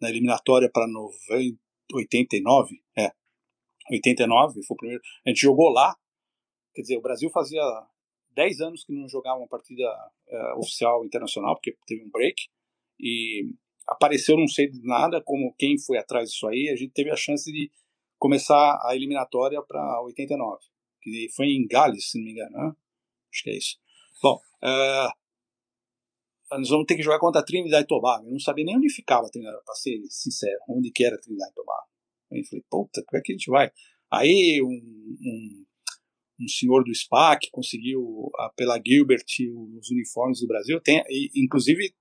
na 0.02 0.10
eliminatória 0.10 0.70
para 0.72 0.86
89, 1.93 2.82
é, 2.98 3.12
89 3.91 4.64
foi 4.64 4.76
o 4.76 4.78
primeiro. 4.78 5.04
A 5.26 5.30
gente 5.30 5.41
jogou 5.41 5.70
lá, 5.70 5.96
quer 6.74 6.82
dizer, 6.82 6.98
o 6.98 7.02
Brasil 7.02 7.30
fazia 7.30 7.62
10 8.32 8.62
anos 8.62 8.84
que 8.84 8.93
não 8.93 9.08
jogava 9.08 9.39
uma 9.39 9.48
partida 9.48 9.84
é, 10.28 10.54
oficial 10.56 11.06
internacional, 11.06 11.56
porque 11.56 11.78
teve 11.86 12.04
um 12.04 12.10
break, 12.10 12.48
e 13.00 13.52
apareceu 13.88 14.38
não 14.38 14.48
sei 14.48 14.70
de 14.70 14.82
nada, 14.84 15.22
como 15.22 15.54
quem 15.58 15.78
foi 15.80 15.98
atrás 15.98 16.30
disso 16.30 16.48
aí, 16.48 16.70
a 16.70 16.76
gente 16.76 16.93
teve 16.93 17.12
a 17.12 17.16
chance 17.16 17.52
de 17.52 17.72
começar 18.18 18.80
a 18.84 18.96
eliminatória 18.96 19.62
para 19.62 20.02
89, 20.04 20.60
que 21.02 21.28
foi 21.36 21.48
em 21.48 21.68
Gales, 21.68 22.12
se 22.12 22.18
não 22.18 22.26
me 22.26 22.32
engano, 22.32 22.58
né? 22.58 22.74
acho 23.32 23.43
que 23.43 23.50
é 23.50 23.58
isso. 23.58 23.78
Bom, 24.22 24.36
uh, 24.64 25.24
nós 26.52 26.70
vamos 26.70 26.86
ter 26.86 26.96
que 26.96 27.04
jogar 27.04 27.20
contra 27.20 27.41
a 27.41 27.43
Trinidad 27.43 27.84
e 27.84 27.88
Tobago. 27.88 28.26
Eu 28.26 28.32
não 28.32 28.39
sabia 28.39 28.66
nem 28.66 28.78
onde 28.78 28.93
ficava 28.93 29.28
a 29.28 29.30
Trinidad, 29.30 29.56
para 29.66 29.76
ser 29.76 30.00
sincero, 30.10 30.60
onde 30.70 30.91
que 30.91 31.04
era 31.04 31.16
a 31.16 31.20
Trinidad 31.20 31.50
e 31.50 31.54
Tobago. 31.54 31.88
Aí 32.32 32.39
eu 32.39 32.46
falei, 32.46 32.64
puta, 32.70 33.04
como 33.06 33.20
é 33.20 33.22
que 33.24 33.32
a 33.32 33.36
gente 33.36 33.50
vai? 33.50 33.72
Aí 34.12 34.62
um, 34.62 34.68
um, 34.68 35.66
um 36.41 36.48
senhor 36.48 36.84
do 36.84 36.93
SPAC 36.93 37.50
conseguiu, 37.52 38.32
pela 38.56 38.80
Gilbert, 38.86 39.26
os 39.78 39.89
uniformes 39.89 40.39
do 40.39 40.48
Brasil. 40.48 40.80
Tem, 40.82 41.04
e, 41.10 41.43
inclusive, 41.43 41.93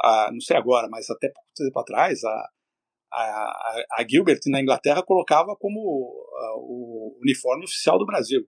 a, 0.00 0.30
não 0.32 0.40
sei 0.40 0.56
agora, 0.56 0.88
mas 0.88 1.10
até 1.10 1.28
pouco 1.28 1.48
tempo 1.56 1.78
atrás, 1.78 2.22
a, 2.24 2.48
a, 3.12 3.84
a 3.98 4.06
Gilbert 4.08 4.40
na 4.46 4.60
Inglaterra 4.60 5.02
colocava 5.02 5.56
como 5.56 5.80
uh, 5.80 6.58
o 6.58 7.18
uniforme 7.22 7.64
oficial 7.64 7.98
do 7.98 8.06
Brasil. 8.06 8.46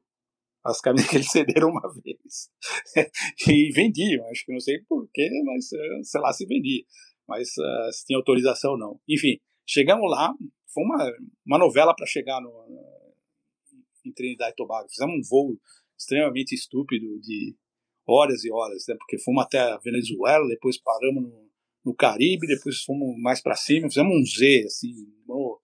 As 0.64 0.80
camisas 0.80 1.10
que 1.10 1.16
eles 1.16 1.30
cederam 1.32 1.70
uma 1.70 1.92
vez. 1.92 2.50
e 3.48 3.72
vendiam, 3.72 4.26
acho 4.28 4.44
que 4.44 4.52
não 4.52 4.60
sei 4.60 4.80
porquê, 4.88 5.28
mas 5.44 5.72
eh, 5.72 6.02
sei 6.02 6.20
lá 6.20 6.32
se 6.32 6.46
vendia. 6.46 6.84
Mas 7.26 7.48
uh, 7.48 7.92
se 7.92 8.06
tinha 8.06 8.18
autorização 8.18 8.72
ou 8.72 8.78
não. 8.78 9.00
Enfim, 9.08 9.38
chegamos 9.66 10.10
lá, 10.10 10.32
foi 10.72 10.84
uma, 10.84 11.12
uma 11.46 11.58
novela 11.58 11.94
para 11.94 12.06
chegar 12.06 12.40
no, 12.40 12.50
em 14.04 14.12
Trinidad 14.12 14.50
e 14.50 14.54
Tobago. 14.54 14.88
Fizemos 14.88 15.14
um 15.14 15.28
voo 15.28 15.58
extremamente 15.98 16.54
estúpido 16.54 17.20
de 17.20 17.56
horas 18.06 18.44
e 18.44 18.50
horas, 18.50 18.84
né? 18.88 18.96
porque 18.98 19.18
fomos 19.18 19.44
até 19.44 19.58
a 19.58 19.78
Venezuela, 19.78 20.46
depois 20.48 20.80
paramos 20.80 21.22
no, 21.22 21.50
no 21.84 21.94
Caribe, 21.94 22.46
depois 22.46 22.82
fomos 22.82 23.16
mais 23.20 23.40
para 23.40 23.54
cima, 23.54 23.88
fizemos 23.88 24.14
um 24.14 24.24
Z, 24.24 24.64
assim, 24.66 24.92
demorou 25.20 25.60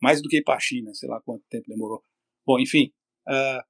mais 0.00 0.22
do 0.22 0.28
que 0.28 0.38
ir 0.38 0.42
para 0.42 0.56
a 0.56 0.60
China, 0.60 0.94
sei 0.94 1.08
lá 1.08 1.20
quanto 1.20 1.44
tempo 1.50 1.68
demorou. 1.68 2.02
Bom, 2.46 2.58
enfim, 2.58 2.92
uh, 3.28 3.62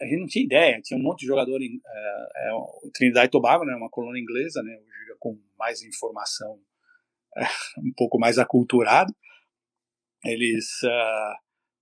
a 0.00 0.04
gente 0.04 0.20
não 0.20 0.26
tinha 0.26 0.44
ideia, 0.44 0.80
tinha 0.82 0.98
um 0.98 1.02
monte 1.02 1.20
de 1.20 1.26
jogador 1.26 1.60
em 1.62 1.80
é, 1.86 2.90
Trinidad 2.92 3.26
e 3.26 3.30
Tobago, 3.30 3.64
né, 3.64 3.74
uma 3.74 3.90
colônia 3.90 4.20
inglesa, 4.20 4.62
né, 4.62 4.76
com 5.18 5.40
mais 5.58 5.82
informação, 5.82 6.54
uh, 7.36 7.40
um 7.80 7.92
pouco 7.96 8.18
mais 8.18 8.38
aculturado. 8.38 9.14
Eles, 10.24 10.82
uh, 10.82 11.34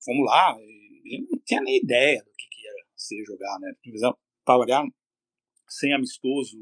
fomos 0.04 0.26
lá, 0.26 0.56
e 1.04 1.26
não 1.30 1.38
tinha 1.44 1.60
nem 1.60 1.78
ideia 1.78 2.22
do 2.22 2.30
que, 2.36 2.48
que 2.48 2.62
ia 2.62 2.72
ser 2.94 3.24
jogar, 3.24 3.58
né, 3.60 3.72
para 4.44 4.58
olhar 4.58 4.84
sem 5.68 5.92
amistoso 5.92 6.56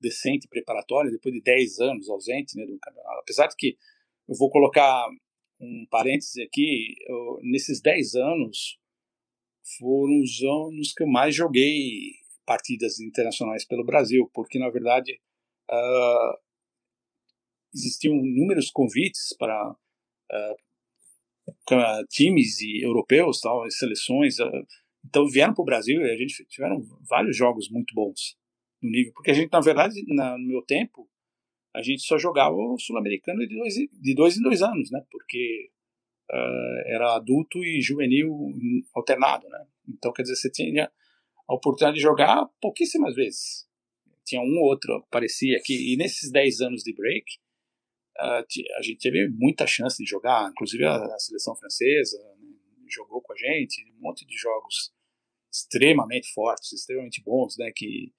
decente 0.00 0.48
preparatório, 0.48 1.10
depois 1.10 1.34
de 1.34 1.42
10 1.42 1.80
anos 1.80 2.08
ausente 2.08 2.56
né, 2.56 2.64
do 2.64 2.78
campeonato. 2.78 3.20
Apesar 3.20 3.46
de 3.48 3.56
que 3.56 3.76
eu 4.26 4.34
vou 4.36 4.50
colocar 4.50 5.06
um 5.60 5.86
parêntese 5.90 6.42
aqui, 6.42 6.94
eu, 7.06 7.40
nesses 7.42 7.82
10 7.82 8.14
anos 8.14 8.79
foram 9.78 10.20
os 10.20 10.42
anos 10.42 10.92
que 10.92 11.02
eu 11.02 11.08
mais 11.08 11.34
joguei 11.34 12.12
partidas 12.44 12.98
internacionais 13.00 13.64
pelo 13.64 13.84
Brasil, 13.84 14.30
porque 14.34 14.58
na 14.58 14.70
verdade 14.70 15.20
uh, 15.70 16.38
existiam 17.74 18.14
inúmeros 18.14 18.70
convites 18.70 19.34
para 19.38 19.70
uh, 19.70 20.56
times 22.08 22.60
e 22.60 22.82
europeus, 22.82 23.40
tal, 23.40 23.70
seleções, 23.70 24.38
uh, 24.40 24.66
então 25.04 25.26
vieram 25.28 25.54
para 25.54 25.62
o 25.62 25.66
Brasil 25.66 26.00
e 26.02 26.10
a 26.10 26.16
gente 26.16 26.44
tiveram 26.46 26.82
vários 27.08 27.36
jogos 27.36 27.70
muito 27.70 27.94
bons 27.94 28.36
no 28.82 28.90
nível. 28.90 29.12
Porque 29.14 29.30
a 29.30 29.34
gente, 29.34 29.52
na 29.52 29.60
verdade, 29.60 29.94
na, 30.08 30.36
no 30.36 30.46
meu 30.46 30.62
tempo, 30.62 31.08
a 31.74 31.82
gente 31.82 32.02
só 32.02 32.18
jogava 32.18 32.54
o 32.54 32.78
sul-americano 32.78 33.46
de 33.46 33.56
dois, 33.56 33.74
de 33.74 34.14
dois 34.14 34.36
em 34.36 34.42
dois 34.42 34.62
anos, 34.62 34.90
né? 34.90 35.02
Porque 35.10 35.70
uh, 36.30 36.82
era 36.86 37.16
adulto 37.16 37.64
e 37.64 37.80
juvenil 37.80 38.30
alternado, 38.94 39.48
né? 39.48 39.66
Então, 39.88 40.12
quer 40.12 40.22
dizer, 40.22 40.36
você 40.36 40.50
tinha 40.50 40.90
a 41.48 41.54
oportunidade 41.54 41.96
de 41.96 42.02
jogar 42.02 42.46
pouquíssimas 42.60 43.14
vezes. 43.14 43.68
Tinha 44.24 44.40
um 44.40 44.58
ou 44.60 44.70
outro 44.70 44.94
aparecia 44.94 45.56
aqui. 45.56 45.92
E 45.92 45.96
nesses 45.96 46.30
10 46.30 46.60
anos 46.60 46.82
de 46.82 46.94
break, 46.94 47.24
uh, 48.18 48.44
a 48.78 48.82
gente 48.82 48.98
teve 48.98 49.28
muita 49.30 49.66
chance 49.66 50.02
de 50.02 50.08
jogar, 50.08 50.50
inclusive 50.50 50.84
a, 50.84 50.96
a 50.96 51.18
seleção 51.18 51.56
francesa 51.56 52.18
né, 52.18 52.40
jogou 52.88 53.20
com 53.20 53.32
a 53.32 53.36
gente, 53.36 53.84
um 53.98 54.00
monte 54.00 54.26
de 54.26 54.36
jogos 54.36 54.92
extremamente 55.52 56.32
fortes, 56.32 56.72
extremamente 56.72 57.22
bons, 57.24 57.56
né, 57.58 57.72
que 57.74 58.12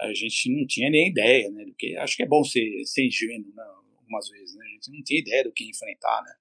a 0.00 0.12
gente 0.12 0.54
não 0.54 0.66
tinha 0.66 0.90
nem 0.90 1.08
ideia, 1.08 1.50
né, 1.50 1.64
do 1.64 1.74
que, 1.74 1.96
acho 1.96 2.16
que 2.16 2.22
é 2.22 2.26
bom 2.26 2.44
ser, 2.44 2.84
ser 2.84 3.06
ingênuo, 3.06 3.54
né, 3.54 3.64
algumas 3.96 4.28
vezes, 4.28 4.54
né, 4.56 4.64
a 4.66 4.68
gente 4.74 4.90
não 4.90 5.02
tinha 5.02 5.20
ideia 5.20 5.44
do 5.44 5.52
que 5.52 5.68
enfrentar, 5.68 6.22
né, 6.22 6.34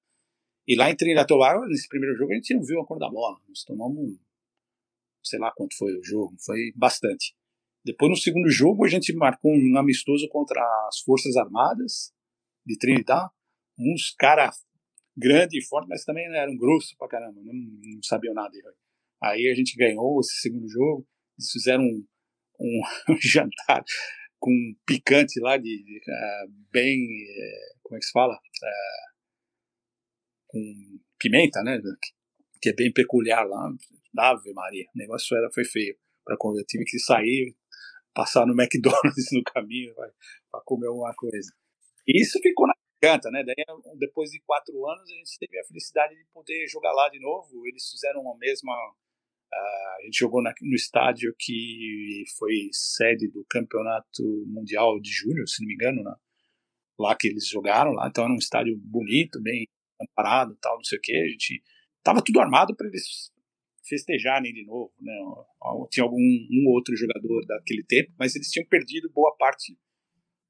e 0.68 0.76
lá 0.76 0.90
em 0.90 0.96
Trinidad 0.96 1.28
nesse 1.68 1.88
primeiro 1.88 2.16
jogo, 2.16 2.32
a 2.32 2.36
gente 2.36 2.54
não 2.54 2.64
viu 2.64 2.82
a 2.82 2.86
cor 2.86 2.98
da 2.98 3.10
bola, 3.10 3.40
nós 3.48 3.64
tomamos, 3.64 4.18
sei 5.24 5.40
lá 5.40 5.52
quanto 5.56 5.78
foi 5.78 5.94
o 5.94 6.04
jogo, 6.04 6.36
foi 6.46 6.72
bastante. 6.76 7.36
Depois, 7.86 8.10
no 8.10 8.16
segundo 8.16 8.50
jogo, 8.50 8.86
a 8.86 8.88
gente 8.88 9.14
marcou 9.14 9.52
um 9.52 9.78
amistoso 9.78 10.28
contra 10.30 10.62
as 10.88 11.00
Forças 11.00 11.36
Armadas 11.36 12.14
de 12.66 12.78
Trinidad, 12.78 13.30
uns 13.78 14.16
caras 14.18 14.64
grande 15.16 15.60
e 15.60 15.66
forte, 15.66 15.88
mas 15.90 16.06
também 16.06 16.26
eram 16.36 16.56
grossos 16.58 16.96
pra 16.96 17.08
caramba, 17.08 17.42
não, 17.44 17.54
não 17.54 18.04
sabiam 18.04 18.34
nada. 18.34 18.52
Aí 19.22 19.50
a 19.50 19.54
gente 19.54 19.76
ganhou 19.76 20.20
esse 20.22 20.40
segundo 20.42 20.68
jogo, 20.70 21.06
eles 21.38 21.52
fizeram 21.52 21.84
um, 21.84 22.06
um 22.60 22.82
jantar 23.22 23.84
com 24.40 24.52
picante 24.86 25.40
lá, 25.40 25.58
de, 25.58 25.84
de 25.84 25.98
uh, 26.00 26.52
bem, 26.72 27.00
uh, 27.00 27.80
como 27.84 27.96
é 27.96 28.00
que 28.00 28.06
se 28.06 28.12
fala? 28.12 28.34
Uh, 28.34 29.13
com 30.54 31.00
pimenta, 31.20 31.64
né? 31.64 31.82
Que 32.62 32.70
é 32.70 32.74
bem 32.74 32.94
peculiar 32.94 33.44
lá. 33.44 33.72
Ave 34.16 34.54
Maria, 34.54 34.86
o 34.96 34.98
negócio 34.98 35.36
era, 35.36 35.50
foi 35.52 35.66
feio. 35.66 35.98
Pra. 36.24 36.38
Eu 36.40 36.66
tive 36.66 36.86
que 36.86 37.00
sair, 37.00 37.56
passar 38.14 38.46
no 38.46 38.54
McDonald's 38.62 39.32
no 39.32 39.44
caminho 39.44 39.94
para 39.96 40.62
comer 40.64 40.88
alguma 40.88 41.14
coisa. 41.16 41.52
E 42.08 42.22
isso 42.22 42.40
ficou 42.40 42.68
na 42.68 42.74
canta, 43.02 43.32
né? 43.32 43.44
Daí, 43.44 43.56
depois 43.98 44.30
de 44.30 44.40
quatro 44.46 44.74
anos, 44.88 45.10
a 45.10 45.14
gente 45.16 45.40
teve 45.40 45.60
a 45.60 45.66
felicidade 45.66 46.16
de 46.16 46.26
poder 46.32 46.68
jogar 46.68 46.94
lá 46.94 47.10
de 47.10 47.20
novo. 47.20 47.66
Eles 47.66 47.90
fizeram 47.90 48.22
a 48.32 48.38
mesma. 48.38 48.72
Uh, 48.72 50.00
a 50.00 50.06
gente 50.06 50.18
jogou 50.18 50.42
na, 50.42 50.54
no 50.62 50.76
estádio 50.76 51.34
que 51.38 52.24
foi 52.38 52.70
sede 52.72 53.28
do 53.28 53.46
Campeonato 53.50 54.24
Mundial 54.48 55.00
de 55.00 55.12
Júnior, 55.12 55.48
se 55.48 55.62
não 55.62 55.68
me 55.68 55.74
engano, 55.76 56.04
né? 56.04 56.16
lá 57.00 57.16
que 57.16 57.28
eles 57.28 57.48
jogaram 57.48 57.92
lá. 57.92 58.08
Então 58.08 58.24
era 58.24 58.34
um 58.34 58.38
estádio 58.38 58.78
bonito, 58.78 59.42
bem 59.42 59.68
amparado, 60.04 60.58
tal, 60.62 60.76
não 60.76 60.84
sei 60.84 60.98
o 60.98 61.02
que. 61.02 61.16
A 61.16 61.28
gente 61.28 61.64
tava 62.04 62.24
tudo 62.24 62.40
armado 62.40 62.76
para 62.76 62.88
eles 62.88 63.32
festejarem 63.88 64.54
de 64.54 64.66
novo, 64.66 64.94
né? 65.02 65.14
Tinha 65.92 66.04
algum 66.04 66.18
um 66.18 66.70
outro 66.70 66.96
jogador 66.96 67.46
daquele 67.46 67.84
tempo, 67.84 68.12
mas 68.18 68.36
eles 68.36 68.50
tinham 68.50 68.68
perdido 68.68 69.12
boa 69.12 69.36
parte 69.38 69.78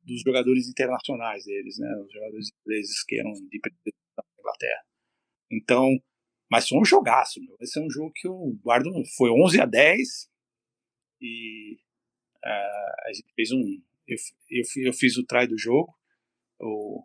dos 0.04 0.22
jogadores 0.22 0.68
internacionais 0.68 1.46
deles, 1.46 1.78
né? 1.80 1.96
Os 2.06 2.12
jogadores 2.12 2.52
ingleses 2.62 3.04
que 3.04 3.20
eram 3.20 3.34
de 3.34 3.60
da 4.16 4.24
Inglaterra. 4.40 4.86
Então, 5.52 5.90
mas 6.52 6.68
foi 6.68 6.80
um 6.80 6.86
jogaço, 6.86 7.42
meu. 7.42 7.58
Esse 7.60 7.80
é 7.80 7.82
um 7.82 7.90
jogo 7.90 8.12
que 8.14 8.28
eu 8.28 8.38
guardo. 8.64 8.90
Foi 9.18 9.30
11 9.32 9.62
a 9.62 9.66
10 9.66 10.30
e 11.22 11.80
uh, 12.46 13.08
a 13.08 13.14
gente 13.14 13.34
fez 13.36 13.52
um. 13.52 13.82
Eu, 14.08 14.18
eu, 14.52 14.64
eu, 14.86 14.94
fiz 14.94 15.18
o 15.18 15.26
try 15.26 15.48
do 15.48 15.58
jogo. 15.58 15.96
O, 16.60 17.04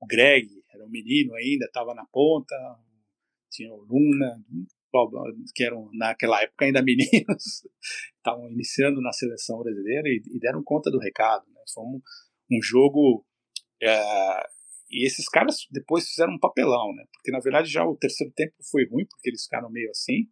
o 0.00 0.06
Greg 0.06 0.61
era 0.74 0.84
um 0.84 0.88
menino 0.88 1.34
ainda, 1.34 1.66
estava 1.66 1.94
na 1.94 2.04
ponta. 2.06 2.54
Tinha 3.50 3.72
o 3.72 3.82
Luna, 3.82 4.42
que 5.54 5.64
eram 5.64 5.90
naquela 5.92 6.42
época 6.42 6.64
ainda 6.64 6.82
meninos, 6.82 7.66
estavam 8.16 8.50
iniciando 8.50 9.00
na 9.00 9.12
seleção 9.12 9.58
brasileira 9.58 10.08
e, 10.08 10.22
e, 10.34 10.38
deram 10.38 10.62
conta 10.64 10.90
do 10.90 10.98
recado. 10.98 11.44
Né? 11.48 11.60
Foi 11.72 11.84
um, 11.84 12.00
um 12.50 12.62
jogo. 12.62 13.24
É, 13.82 14.42
e 14.90 15.06
esses 15.06 15.28
caras 15.28 15.66
depois 15.70 16.06
fizeram 16.06 16.34
um 16.34 16.38
papelão, 16.38 16.94
né? 16.94 17.04
Porque 17.12 17.30
na 17.30 17.40
verdade 17.40 17.70
já 17.70 17.84
o 17.84 17.96
terceiro 17.96 18.32
tempo 18.34 18.54
foi 18.70 18.86
ruim, 18.86 19.06
porque 19.06 19.30
eles 19.30 19.44
ficaram 19.44 19.70
meio 19.70 19.90
assim. 19.90 20.28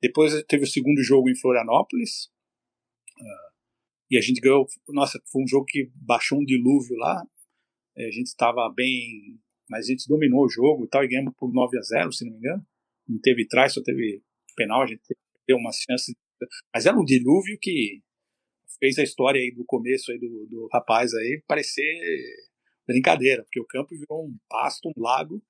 Depois 0.00 0.32
teve 0.44 0.64
o 0.64 0.66
segundo 0.66 1.02
jogo 1.02 1.28
em 1.28 1.36
Florianópolis. 1.36 2.30
Uh, 3.18 3.48
e 4.10 4.16
a 4.16 4.20
gente 4.20 4.40
ganhou. 4.40 4.66
Nossa, 4.88 5.20
foi 5.30 5.42
um 5.42 5.46
jogo 5.46 5.66
que 5.66 5.90
baixou 5.94 6.38
um 6.40 6.44
dilúvio 6.44 6.96
lá. 6.96 7.22
A 7.96 8.10
gente 8.10 8.28
estava 8.28 8.72
bem. 8.74 9.38
Mas 9.68 9.86
a 9.86 9.88
gente 9.88 10.08
dominou 10.08 10.44
o 10.44 10.48
jogo 10.48 10.84
e 10.84 10.88
tal, 10.88 11.04
e 11.04 11.08
ganhamos 11.08 11.34
por 11.36 11.52
9 11.52 11.78
a 11.78 11.82
0 11.82 12.12
se 12.12 12.24
não 12.24 12.32
me 12.32 12.38
engano 12.38 12.66
não 13.08 13.18
teve 13.20 13.46
trás, 13.46 13.72
só 13.72 13.82
teve 13.82 14.22
penal, 14.54 14.82
a 14.82 14.86
gente 14.86 15.00
deu 15.46 15.56
umas 15.56 15.76
chances. 15.76 16.14
Mas 16.72 16.86
era 16.86 16.96
um 16.96 17.04
dilúvio 17.04 17.58
que 17.60 18.02
fez 18.78 18.98
a 18.98 19.02
história 19.02 19.40
aí 19.40 19.50
do 19.50 19.64
começo 19.64 20.12
aí 20.12 20.18
do, 20.18 20.46
do 20.46 20.68
rapaz 20.72 21.12
aí 21.14 21.42
parecer 21.48 21.84
brincadeira, 22.86 23.42
porque 23.42 23.60
o 23.60 23.66
campo 23.66 23.96
virou 23.96 24.26
um 24.26 24.38
pasto, 24.48 24.88
um 24.88 25.00
lago, 25.00 25.42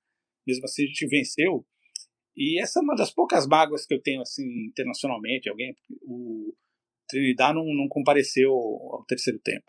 mesmo 0.47 0.65
assim 0.65 0.83
a 0.83 0.87
gente 0.87 1.07
venceu. 1.07 1.65
E 2.35 2.61
essa 2.61 2.79
é 2.79 2.83
uma 2.83 2.95
das 2.95 3.11
poucas 3.13 3.45
mágoas 3.45 3.85
que 3.85 3.93
eu 3.93 4.01
tenho 4.01 4.21
assim 4.21 4.65
internacionalmente, 4.65 5.49
alguém 5.49 5.75
o 6.01 6.55
Trinidad 7.07 7.53
não, 7.53 7.65
não 7.65 7.87
compareceu 7.87 8.51
ao 8.51 9.03
terceiro 9.05 9.39
tempo. 9.39 9.65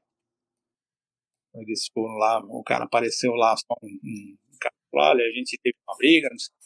Eles 1.55 1.89
foram 1.93 2.15
lá, 2.15 2.39
o 2.47 2.63
cara 2.63 2.85
apareceu 2.85 3.33
lá 3.33 3.57
só 3.57 3.75
um, 3.83 3.89
um 3.89 4.37
olha, 4.95 5.25
a 5.25 5.33
gente 5.33 5.59
teve 5.63 5.77
uma 5.87 5.97
briga, 5.97 6.29
não 6.31 6.39
sei 6.39 6.61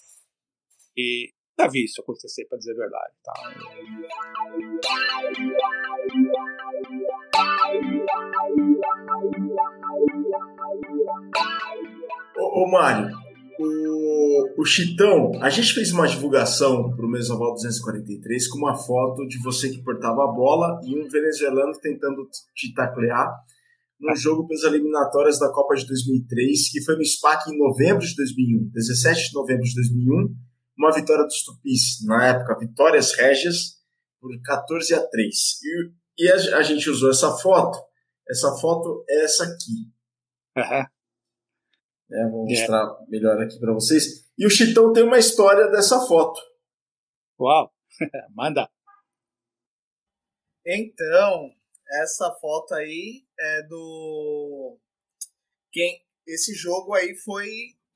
e 0.97 1.33
nunca 1.59 1.71
vi 1.71 1.85
isso 1.85 2.01
acontecer, 2.01 2.47
para 2.47 2.59
dizer 2.59 2.73
a 2.73 2.77
verdade. 2.77 3.15
Tá? 3.25 3.33
Ô, 12.37 12.63
ô 12.63 12.71
Mário, 12.71 13.09
o, 13.59 14.63
o 14.63 14.65
Chitão, 14.65 15.33
a 15.41 15.51
gente 15.51 15.75
fez 15.75 15.93
uma 15.93 16.07
divulgação 16.07 16.95
para 16.95 17.07
o 17.07 17.09
Mesoval 17.09 17.55
243 17.55 18.49
com 18.49 18.59
uma 18.59 18.77
foto 18.77 19.27
de 19.27 19.41
você 19.43 19.71
que 19.71 19.83
portava 19.83 20.25
a 20.25 20.33
bola 20.33 20.79
e 20.85 20.97
um 20.97 21.09
venezuelano 21.09 21.73
tentando 21.81 22.29
te 22.55 22.73
taclear 22.73 23.33
no 24.05 24.15
jogo 24.17 24.47
pelas 24.47 24.63
eliminatórias 24.65 25.39
da 25.39 25.51
Copa 25.53 25.75
de 25.75 25.87
2003, 25.87 26.71
que 26.71 26.83
foi 26.83 26.97
no 26.97 27.05
SPAC 27.05 27.51
em 27.51 27.59
novembro 27.59 28.07
de 28.07 28.15
2001, 28.15 28.71
17 28.73 29.29
de 29.29 29.35
novembro 29.35 29.63
de 29.65 29.75
2001 29.75 30.35
uma 30.77 30.93
vitória 30.93 31.25
dos 31.25 31.43
Tupis, 31.45 32.05
na 32.05 32.29
época, 32.29 32.59
Vitórias 32.59 33.15
Régias, 33.15 33.81
por 34.21 34.31
14 34.43 34.95
a 34.95 35.07
3. 35.07 35.35
E, 35.63 35.93
e 36.19 36.31
a, 36.31 36.59
a, 36.59 36.63
gente 36.63 36.91
usou 36.91 37.11
essa 37.11 37.31
foto. 37.39 37.79
Essa 38.29 38.57
foto 38.57 39.05
é 39.09 39.25
essa 39.25 39.45
aqui. 39.45 39.93
Uhum. 40.57 40.87
É, 42.13 42.29
vou 42.29 42.45
mostrar 42.45 42.83
yeah. 42.83 43.07
melhor 43.09 43.41
aqui 43.41 43.59
para 43.59 43.73
vocês. 43.73 44.29
E 44.37 44.47
o 44.47 44.51
Chitão 44.51 44.93
tem 44.93 45.05
uma 45.05 45.19
história 45.19 45.69
dessa 45.69 46.01
foto. 46.07 46.41
Uau! 47.41 47.73
Manda! 48.35 48.69
Então, 50.67 51.51
essa 52.03 52.33
foto 52.41 52.75
aí 52.75 53.24
é 53.39 53.63
do. 53.63 54.79
Quem... 55.73 56.03
Esse 56.27 56.55
jogo 56.55 56.95
aí 56.95 57.15
foi 57.17 57.49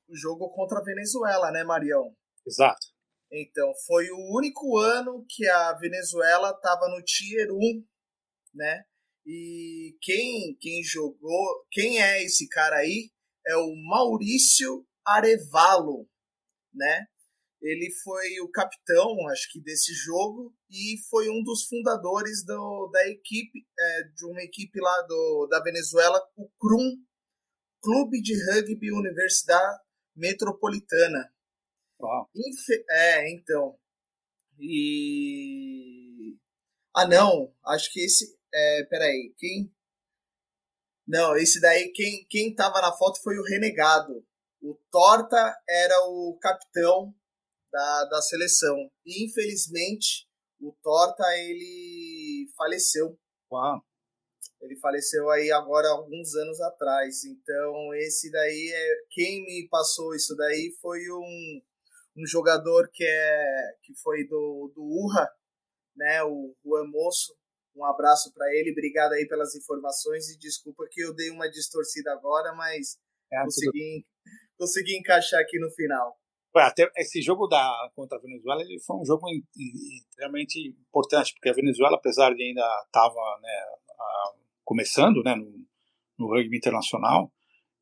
o 0.07 0.15
jogo 0.15 0.49
contra 0.49 0.79
a 0.79 0.83
Venezuela, 0.83 1.51
né, 1.51 1.63
Marião? 1.63 2.15
Exato. 2.45 2.87
Então, 3.31 3.71
foi 3.85 4.09
o 4.09 4.35
único 4.35 4.77
ano 4.77 5.25
que 5.29 5.47
a 5.47 5.73
Venezuela 5.73 6.51
estava 6.51 6.87
no 6.89 7.03
Tier 7.03 7.51
1, 7.51 7.85
né? 8.53 8.83
E 9.25 9.97
quem, 10.01 10.57
quem 10.59 10.83
jogou, 10.83 11.65
quem 11.71 12.01
é 12.01 12.23
esse 12.23 12.47
cara 12.49 12.77
aí? 12.77 13.11
É 13.47 13.55
o 13.55 13.75
Maurício 13.87 14.85
Arevalo, 15.05 16.09
né? 16.73 17.07
Ele 17.61 17.91
foi 18.03 18.39
o 18.39 18.49
capitão, 18.49 19.27
acho 19.29 19.51
que, 19.51 19.61
desse 19.61 19.93
jogo 19.93 20.55
e 20.69 20.97
foi 21.09 21.29
um 21.29 21.43
dos 21.43 21.65
fundadores 21.65 22.45
do, 22.45 22.87
da 22.87 23.07
equipe, 23.09 23.67
é, 23.77 24.03
de 24.03 24.25
uma 24.25 24.41
equipe 24.41 24.79
lá 24.79 25.01
do, 25.01 25.47
da 25.47 25.61
Venezuela, 25.61 26.21
o 26.37 26.49
CRUM, 26.57 27.03
Clube 27.81 28.21
de 28.21 28.33
Rugby 28.45 28.91
Universidade 28.91 29.79
Metropolitana. 30.15 31.33
Infe... 32.35 32.85
É, 32.89 33.29
então. 33.31 33.77
E. 34.57 36.37
Ah, 36.95 37.07
não. 37.07 37.53
Acho 37.65 37.91
que 37.91 38.01
esse. 38.01 38.37
É, 38.53 38.83
peraí. 38.89 39.33
Quem. 39.37 39.73
Não, 41.07 41.35
esse 41.35 41.59
daí, 41.59 41.91
quem, 41.91 42.25
quem 42.29 42.53
tava 42.53 42.81
na 42.81 42.91
foto 42.91 43.21
foi 43.21 43.37
o 43.37 43.43
Renegado. 43.43 44.25
O 44.61 44.75
Torta 44.91 45.57
era 45.67 45.95
o 46.07 46.37
capitão 46.39 47.15
da, 47.71 48.05
da 48.05 48.21
seleção. 48.21 48.75
E 49.05 49.25
infelizmente, 49.25 50.27
o 50.59 50.73
Torta 50.83 51.23
ele 51.37 52.47
faleceu. 52.55 53.17
Uau. 53.51 53.81
Ele 54.61 54.77
faleceu 54.79 55.29
aí 55.29 55.51
agora 55.51 55.87
alguns 55.89 56.35
anos 56.35 56.59
atrás. 56.59 57.23
Então, 57.23 57.93
esse 57.95 58.29
daí 58.29 58.71
é. 58.73 58.95
Quem 59.09 59.45
me 59.45 59.67
passou 59.69 60.13
isso 60.13 60.35
daí 60.35 60.75
foi 60.81 60.99
um 61.09 61.61
um 62.19 62.27
jogador 62.27 62.89
que 62.91 63.03
é 63.03 63.75
que 63.83 63.93
foi 64.01 64.27
do, 64.27 64.71
do 64.75 64.83
Urra, 64.83 65.29
né, 65.95 66.23
o 66.23 66.53
Juan 66.63 66.87
Moço. 66.87 67.33
Um 67.75 67.85
abraço 67.85 68.31
para 68.33 68.45
ele, 68.55 68.71
obrigado 68.71 69.13
aí 69.13 69.25
pelas 69.27 69.55
informações 69.55 70.29
e 70.29 70.37
desculpa 70.37 70.85
que 70.91 71.01
eu 71.01 71.13
dei 71.13 71.29
uma 71.29 71.49
distorcida 71.49 72.11
agora, 72.11 72.53
mas 72.53 72.97
é, 73.31 73.41
consegui, 73.43 74.03
tudo... 74.03 74.57
consegui 74.57 74.97
encaixar 74.97 75.39
aqui 75.39 75.57
no 75.59 75.71
final. 75.71 76.18
Até 76.55 76.89
esse 76.97 77.21
jogo 77.21 77.47
da 77.47 77.91
contra 77.95 78.17
a 78.17 78.21
Venezuela 78.21 78.61
ele 78.61 78.79
foi 78.79 78.97
um 78.97 79.05
jogo 79.05 79.27
extremamente 79.55 80.59
importante, 80.67 81.33
porque 81.33 81.49
a 81.49 81.53
Venezuela, 81.53 81.95
apesar 81.95 82.33
de 82.33 82.43
ainda 82.43 82.65
estava 82.85 83.39
né, 83.41 83.65
começando 84.69 85.23
né, 85.23 85.35
no, 85.35 85.65
no 86.17 86.27
rugby 86.27 86.57
internacional, 86.57 87.31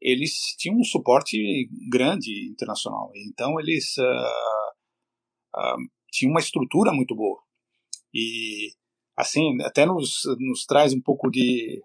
eles 0.01 0.55
tinham 0.57 0.79
um 0.79 0.83
suporte 0.83 1.69
grande 1.89 2.49
internacional. 2.49 3.11
Então 3.15 3.59
eles 3.59 3.97
uh, 3.97 5.59
uh, 5.59 5.77
tinham 6.11 6.31
uma 6.31 6.39
estrutura 6.39 6.93
muito 6.93 7.15
boa. 7.15 7.41
E 8.13 8.71
assim, 9.17 9.61
até 9.63 9.85
nos, 9.85 10.21
nos 10.39 10.65
traz 10.65 10.93
um 10.93 11.01
pouco 11.01 11.29
de, 11.29 11.83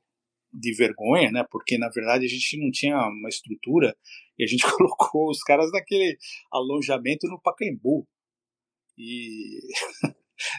de 0.53 0.74
vergonha, 0.74 1.31
né? 1.31 1.45
Porque 1.51 1.79
na 1.79 1.89
verdade 1.89 2.24
a 2.24 2.29
gente 2.29 2.59
não 2.59 2.70
tinha 2.70 2.97
uma 3.09 3.29
estrutura 3.29 3.97
e 4.39 4.45
a 4.45 4.47
gente 4.47 4.62
colocou 4.77 5.31
os 5.31 5.43
caras 5.43 5.70
naquele 5.73 6.16
alojamento 6.53 7.27
no 7.29 7.41
Pacaembu. 7.41 8.07
E 8.99 9.61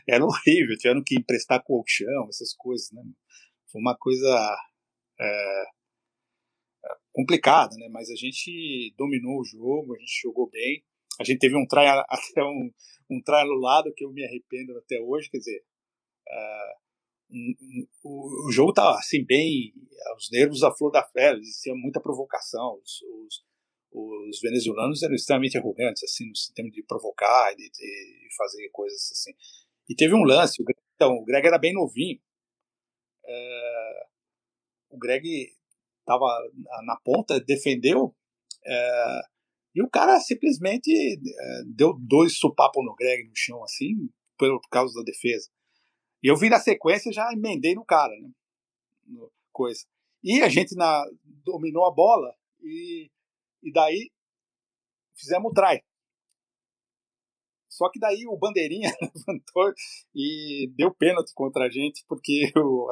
era 0.08 0.26
horrível, 0.26 0.78
tiveram 0.78 1.04
que 1.06 1.16
emprestar 1.16 1.64
colchão, 1.64 2.28
essas 2.30 2.54
coisas, 2.56 2.92
né? 2.92 3.04
Foi 3.72 3.82
uma 3.82 3.96
coisa 3.96 4.56
é, 5.20 5.64
complicada, 7.12 7.76
né? 7.78 7.88
Mas 7.90 8.10
a 8.10 8.16
gente 8.16 8.94
dominou 8.98 9.40
o 9.40 9.46
jogo, 9.46 9.96
a 9.96 10.00
gente 10.00 10.22
jogou 10.22 10.50
bem. 10.50 10.84
A 11.20 11.24
gente 11.24 11.40
teve 11.40 11.56
um 11.56 11.66
try, 11.68 11.86
até 11.86 12.44
um, 12.44 12.72
um 13.10 13.22
try 13.22 13.42
anulado 13.42 13.94
que 13.96 14.04
eu 14.04 14.12
me 14.12 14.26
arrependo 14.26 14.76
até 14.78 15.00
hoje, 15.00 15.30
quer 15.30 15.38
dizer, 15.38 15.64
um, 16.28 16.83
o, 18.04 18.48
o, 18.48 18.52
jogo 18.52 18.70
estava 18.70 18.98
assim 18.98 19.26
bem, 19.26 19.74
os 20.18 20.30
nervos 20.32 20.64
à 20.64 20.72
flor 20.72 20.92
da 20.92 21.02
pele, 21.02 21.42
existia 21.42 21.74
muita 21.76 22.00
provocação, 22.00 22.80
os, 22.84 23.02
os, 23.02 23.44
os, 23.92 24.40
venezuelanos 24.42 25.02
eram 25.02 25.16
extremamente 25.16 25.58
arrogantes, 25.58 26.04
assim, 26.04 26.30
no 26.30 26.36
sistema 26.36 26.70
de 26.70 26.84
provocar 26.84 27.54
de, 27.56 27.70
de, 27.70 28.28
fazer 28.38 28.70
coisas 28.72 29.12
assim. 29.12 29.32
E 29.90 29.96
teve 29.96 30.14
um 30.14 30.24
lance, 30.24 30.62
o 30.62 30.66
Greg, 30.66 30.80
então, 30.96 31.14
o 31.16 31.26
Greg 31.26 31.46
era 31.46 31.58
bem 31.58 31.74
novinho, 31.74 32.20
uh, 33.26 34.08
o 34.92 34.98
Greg 34.98 35.52
estava 36.00 36.26
na 36.86 36.98
ponta, 37.04 37.40
defendeu, 37.40 38.16
é, 38.66 39.22
e 39.76 39.82
o 39.82 39.90
cara 39.90 40.20
simplesmente 40.20 40.92
é, 40.92 41.64
deu 41.66 41.94
dois 42.00 42.38
supapos 42.38 42.84
no 42.86 42.96
Greg 42.96 43.28
no 43.28 43.36
chão, 43.36 43.64
assim, 43.64 44.10
por, 44.38 44.62
por, 44.62 44.70
causa 44.70 44.94
da 44.94 45.04
defesa. 45.04 45.50
E 46.24 46.28
eu 46.28 46.38
vi 46.38 46.50
na 46.50 46.60
sequência 46.60 47.12
já 47.12 47.32
emendei 47.34 47.76
no 47.76 47.86
cara, 47.86 48.14
né? 48.20 48.32
Coisa. 49.52 49.86
E 50.24 50.42
a 50.42 50.50
gente 50.50 50.76
na, 50.76 51.04
dominou 51.44 51.86
a 51.86 51.94
bola 51.94 52.34
e, 52.62 53.12
e 53.62 53.72
daí 53.72 54.10
fizemos 55.16 55.52
o 55.52 55.54
try. 55.54 55.84
Só 57.70 57.90
que 57.90 58.00
daí 58.00 58.26
o 58.28 58.38
Bandeirinha 58.38 58.92
levantou 59.02 59.74
e 60.16 60.72
deu 60.76 60.94
pênalti 60.94 61.34
contra 61.34 61.66
a 61.66 61.70
gente 61.70 62.06
porque 62.08 62.52
eu 62.56 62.88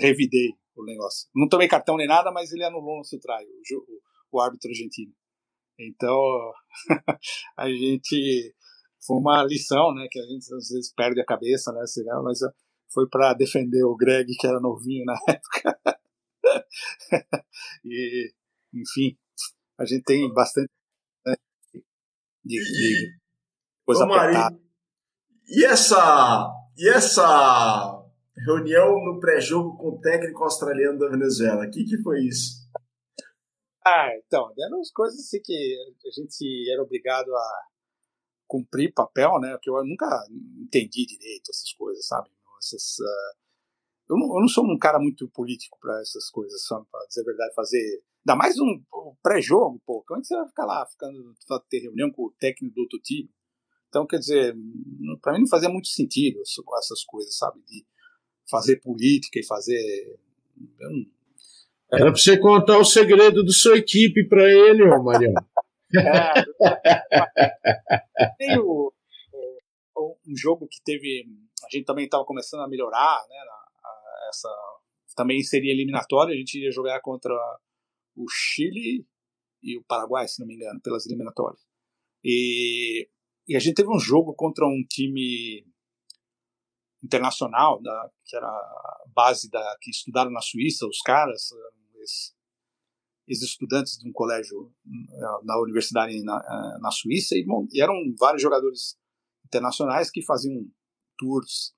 revidei 0.00 0.54
o 0.76 0.84
negócio. 0.84 1.28
Não 1.34 1.48
tomei 1.48 1.68
cartão 1.68 1.96
nem 1.96 2.06
nada, 2.06 2.30
mas 2.30 2.52
ele 2.52 2.64
anulou 2.64 2.98
no 2.98 3.20
try, 3.20 3.44
o, 3.76 4.36
o, 4.36 4.40
árbitro 4.40 4.70
argentino. 4.70 5.12
Então, 5.78 6.18
a 7.56 7.68
gente. 7.68 8.54
Foi 9.04 9.16
uma 9.16 9.42
lição, 9.42 9.92
né? 9.92 10.06
Que 10.08 10.20
a 10.20 10.22
gente 10.22 10.42
às 10.54 10.68
vezes 10.68 10.94
perde 10.94 11.20
a 11.20 11.24
cabeça, 11.24 11.72
né? 11.72 11.82
Mas 12.22 12.38
foi 12.92 13.08
para 13.08 13.34
defender 13.34 13.82
o 13.84 13.96
Greg, 13.96 14.32
que 14.38 14.46
era 14.46 14.60
novinho 14.60 15.04
na 15.04 15.14
época. 15.28 16.00
e, 17.84 18.32
enfim, 18.74 19.16
a 19.78 19.84
gente 19.84 20.04
tem 20.04 20.32
bastante 20.32 20.70
né, 21.26 21.34
de, 22.44 22.58
de 22.58 23.18
coisa 23.84 24.04
apertada. 24.04 24.60
E 25.48 25.64
essa, 25.64 26.50
e 26.76 26.88
essa 26.88 28.02
reunião 28.46 28.94
no 29.04 29.20
pré-jogo 29.20 29.76
com 29.76 29.88
o 29.90 30.00
técnico 30.00 30.42
australiano 30.44 30.98
da 30.98 31.08
Venezuela. 31.08 31.66
O 31.66 31.70
que, 31.70 31.84
que 31.84 32.02
foi 32.02 32.20
isso? 32.20 32.62
Ah, 33.84 34.08
então, 34.16 34.52
eram 34.58 34.80
as 34.80 34.90
coisas 34.92 35.18
assim 35.18 35.40
que 35.42 35.76
a 36.06 36.10
gente 36.10 36.72
era 36.72 36.82
obrigado 36.82 37.34
a 37.34 37.66
cumprir 38.46 38.92
papel, 38.92 39.40
né? 39.40 39.58
Que 39.60 39.70
eu 39.70 39.84
nunca 39.84 40.06
entendi 40.60 41.04
direito 41.04 41.50
essas 41.50 41.72
coisas, 41.72 42.06
sabe? 42.06 42.30
Essas, 42.62 42.98
uh, 43.00 43.34
eu, 44.10 44.16
não, 44.16 44.36
eu 44.36 44.40
não 44.40 44.48
sou 44.48 44.64
um 44.64 44.78
cara 44.78 45.00
muito 45.00 45.28
político 45.30 45.76
para 45.80 46.00
essas 46.00 46.30
coisas, 46.30 46.64
sabe? 46.64 46.86
Para 46.90 47.04
dizer 47.06 47.22
a 47.22 47.24
verdade, 47.24 47.54
fazer. 47.54 48.02
Ainda 48.24 48.36
mais 48.36 48.56
um 48.58 48.80
pré-jogo, 49.20 49.82
pô. 49.84 50.04
Como 50.06 50.18
é 50.18 50.20
que 50.20 50.28
você 50.28 50.36
vai 50.36 50.46
ficar 50.46 50.64
lá, 50.64 50.86
ficando, 50.86 51.34
ter 51.68 51.80
reunião 51.80 52.10
com 52.12 52.26
o 52.26 52.34
técnico 52.38 52.74
do 52.74 52.82
outro 52.82 53.00
time? 53.00 53.28
Então, 53.88 54.06
quer 54.06 54.18
dizer, 54.18 54.54
para 55.20 55.32
mim 55.32 55.40
não 55.40 55.48
fazia 55.48 55.68
muito 55.68 55.88
sentido 55.88 56.40
essas 56.40 57.04
coisas, 57.04 57.36
sabe? 57.36 57.60
De 57.66 57.84
fazer 58.48 58.76
política 58.76 59.40
e 59.40 59.44
fazer. 59.44 60.18
Era 61.92 62.06
para 62.06 62.16
você 62.16 62.38
contar 62.38 62.78
o 62.78 62.84
segredo 62.84 63.44
da 63.44 63.52
sua 63.52 63.76
equipe 63.76 64.26
para 64.28 64.44
ele, 64.44 64.82
ô 64.84 65.02
Mariano. 65.02 65.34
é, 65.94 66.42
tem 68.38 68.58
o, 68.58 68.92
um 70.26 70.36
jogo 70.36 70.66
que 70.66 70.82
teve. 70.82 71.26
A 71.64 71.68
gente 71.70 71.84
também 71.84 72.04
estava 72.04 72.24
começando 72.24 72.60
a 72.60 72.68
melhorar, 72.68 73.24
né? 73.28 73.36
A, 73.36 74.28
essa, 74.28 74.48
também 75.14 75.42
seria 75.42 75.72
eliminatória, 75.72 76.34
a 76.34 76.36
gente 76.36 76.58
ia 76.58 76.70
jogar 76.70 77.00
contra 77.00 77.34
o 78.16 78.26
Chile 78.28 79.06
e 79.62 79.78
o 79.78 79.84
Paraguai, 79.84 80.26
se 80.26 80.40
não 80.40 80.46
me 80.46 80.54
engano, 80.54 80.80
pelas 80.80 81.06
eliminatórias. 81.06 81.60
E, 82.24 83.08
e 83.48 83.56
a 83.56 83.58
gente 83.58 83.74
teve 83.74 83.88
um 83.88 83.98
jogo 83.98 84.34
contra 84.34 84.66
um 84.66 84.82
time 84.88 85.64
internacional, 87.02 87.80
da, 87.82 88.10
que 88.24 88.36
era 88.36 88.46
a 88.46 89.04
base 89.08 89.50
da 89.50 89.76
que 89.80 89.90
estudaram 89.90 90.30
na 90.30 90.40
Suíça, 90.40 90.86
os 90.86 91.00
caras, 91.00 91.50
ex-estudantes 93.26 93.98
de 93.98 94.08
um 94.08 94.12
colégio 94.12 94.72
eh, 94.86 95.44
na 95.44 95.60
universidade 95.60 96.22
na, 96.22 96.36
eh, 96.36 96.78
na 96.80 96.90
Suíça, 96.90 97.36
e, 97.36 97.44
bom, 97.44 97.66
e 97.72 97.80
eram 97.82 97.94
vários 98.18 98.42
jogadores 98.42 98.96
internacionais 99.46 100.10
que 100.10 100.24
faziam 100.24 100.64
tours 101.22 101.72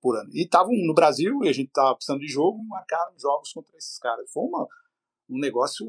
por 0.00 0.16
ano. 0.16 0.30
E 0.32 0.42
estavam 0.42 0.72
no 0.86 0.94
Brasil, 0.94 1.42
e 1.42 1.48
a 1.48 1.52
gente 1.52 1.68
estava 1.68 1.94
precisando 1.94 2.20
de 2.20 2.28
jogo, 2.28 2.62
marcaram 2.64 3.18
jogos 3.18 3.52
contra 3.52 3.74
esses 3.76 3.98
caras. 3.98 4.30
Foi 4.30 4.44
uma, 4.44 4.66
um 5.30 5.38
negócio 5.38 5.86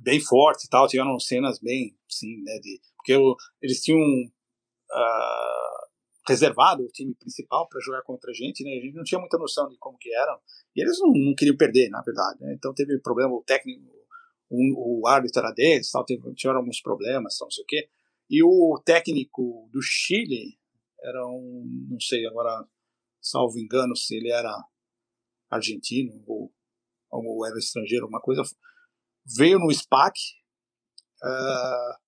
bem 0.00 0.20
forte 0.20 0.64
e 0.64 0.68
tal, 0.68 0.86
tiveram 0.86 1.18
cenas 1.18 1.58
bem, 1.58 1.98
sim, 2.08 2.42
né, 2.42 2.58
de, 2.60 2.80
porque 2.96 3.12
eu, 3.12 3.34
eles 3.60 3.82
tinham 3.82 4.00
uh, 4.00 5.80
reservado 6.26 6.84
o 6.84 6.88
time 6.88 7.14
principal 7.14 7.68
para 7.68 7.80
jogar 7.80 8.02
contra 8.02 8.30
a 8.30 8.34
gente, 8.34 8.62
né? 8.62 8.70
A 8.78 8.80
gente 8.80 8.94
não 8.94 9.04
tinha 9.04 9.18
muita 9.18 9.36
noção 9.36 9.68
de 9.68 9.76
como 9.78 9.98
que 9.98 10.14
eram. 10.14 10.38
E 10.74 10.80
eles 10.80 10.98
não, 11.00 11.12
não 11.12 11.34
queriam 11.34 11.56
perder, 11.56 11.88
na 11.90 12.02
verdade. 12.02 12.40
Né? 12.40 12.54
Então 12.54 12.72
teve 12.72 12.98
problema, 13.00 13.34
o 13.34 13.42
técnico, 13.42 13.82
o, 14.48 15.00
o 15.02 15.06
árbitro 15.06 15.40
era 15.40 15.52
deles, 15.52 15.90
tal, 15.90 16.04
teve, 16.04 16.22
tiveram 16.34 16.60
alguns 16.60 16.80
problemas, 16.80 17.36
tal, 17.36 17.46
não 17.46 17.52
sei 17.52 17.64
o 17.64 17.66
quê. 17.66 17.88
E 18.28 18.42
o 18.44 18.80
técnico 18.84 19.68
do 19.72 19.82
Chile 19.82 20.59
era 21.02 21.26
um, 21.26 21.86
não 21.90 22.00
sei 22.00 22.26
agora, 22.26 22.66
salvo 23.20 23.58
engano, 23.58 23.96
se 23.96 24.16
ele 24.16 24.30
era 24.30 24.54
argentino 25.50 26.12
ou, 26.26 26.52
ou 27.10 27.46
era 27.46 27.58
estrangeiro, 27.58 28.04
alguma 28.04 28.20
coisa. 28.20 28.42
Veio 29.36 29.58
no 29.58 29.70
SPAC, 29.72 30.18
uh, 31.22 31.98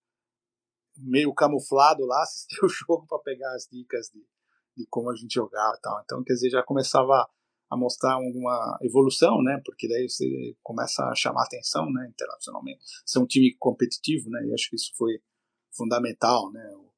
meio 0.96 1.32
camuflado 1.34 2.04
lá, 2.04 2.22
assistir 2.22 2.64
o 2.64 2.68
jogo 2.68 3.06
para 3.06 3.18
pegar 3.18 3.52
as 3.54 3.66
dicas 3.70 4.10
de, 4.12 4.24
de 4.76 4.86
como 4.88 5.10
a 5.10 5.16
gente 5.16 5.34
jogava 5.34 5.76
e 5.76 5.80
tal. 5.80 6.00
Então, 6.04 6.22
quer 6.24 6.34
dizer, 6.34 6.50
já 6.50 6.62
começava 6.62 7.28
a 7.70 7.76
mostrar 7.76 8.14
alguma 8.14 8.78
evolução, 8.82 9.42
né? 9.42 9.60
Porque 9.64 9.88
daí 9.88 10.06
você 10.08 10.54
começa 10.62 11.02
a 11.04 11.14
chamar 11.14 11.44
atenção, 11.44 11.90
né? 11.90 12.06
Internacionalmente. 12.06 12.84
Ser 13.06 13.18
um 13.18 13.26
time 13.26 13.56
competitivo, 13.58 14.28
né? 14.28 14.46
E 14.46 14.52
acho 14.52 14.68
que 14.68 14.76
isso 14.76 14.92
foi 14.94 15.22
fundamental, 15.74 16.52
né? 16.52 16.70
Eu 16.70 16.91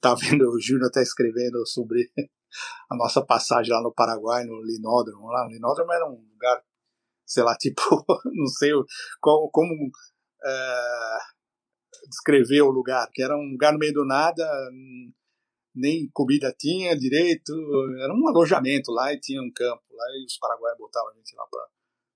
tava 0.00 0.20
vendo 0.20 0.48
o 0.48 0.60
Júnior 0.60 0.88
até 0.88 1.02
escrevendo 1.02 1.66
sobre 1.66 2.10
a 2.90 2.96
nossa 2.96 3.24
passagem 3.24 3.72
lá 3.72 3.82
no 3.82 3.92
Paraguai, 3.92 4.44
no 4.44 4.62
Linódromo. 4.62 5.28
Lá, 5.28 5.46
o 5.46 5.50
Linódromo 5.50 5.92
era 5.92 6.06
um 6.06 6.20
lugar, 6.32 6.62
sei 7.26 7.42
lá, 7.42 7.56
tipo, 7.56 7.82
não 8.24 8.46
sei 8.46 8.72
como, 9.20 9.50
como 9.50 9.90
é, 10.44 11.18
descrever 12.08 12.62
o 12.62 12.70
lugar, 12.70 13.08
que 13.12 13.22
era 13.22 13.36
um 13.36 13.52
lugar 13.52 13.72
no 13.72 13.78
meio 13.78 13.92
do 13.92 14.04
nada, 14.04 14.44
nem 15.74 16.08
comida 16.12 16.54
tinha 16.58 16.96
direito, 16.96 17.52
era 18.00 18.12
um 18.12 18.28
alojamento 18.28 18.90
lá 18.90 19.12
e 19.12 19.20
tinha 19.20 19.40
um 19.40 19.52
campo 19.52 19.82
lá 19.90 20.04
e 20.20 20.24
os 20.24 20.38
paraguaios 20.38 20.78
botavam 20.78 21.10
a 21.10 21.14
gente 21.14 21.34
lá 21.36 21.44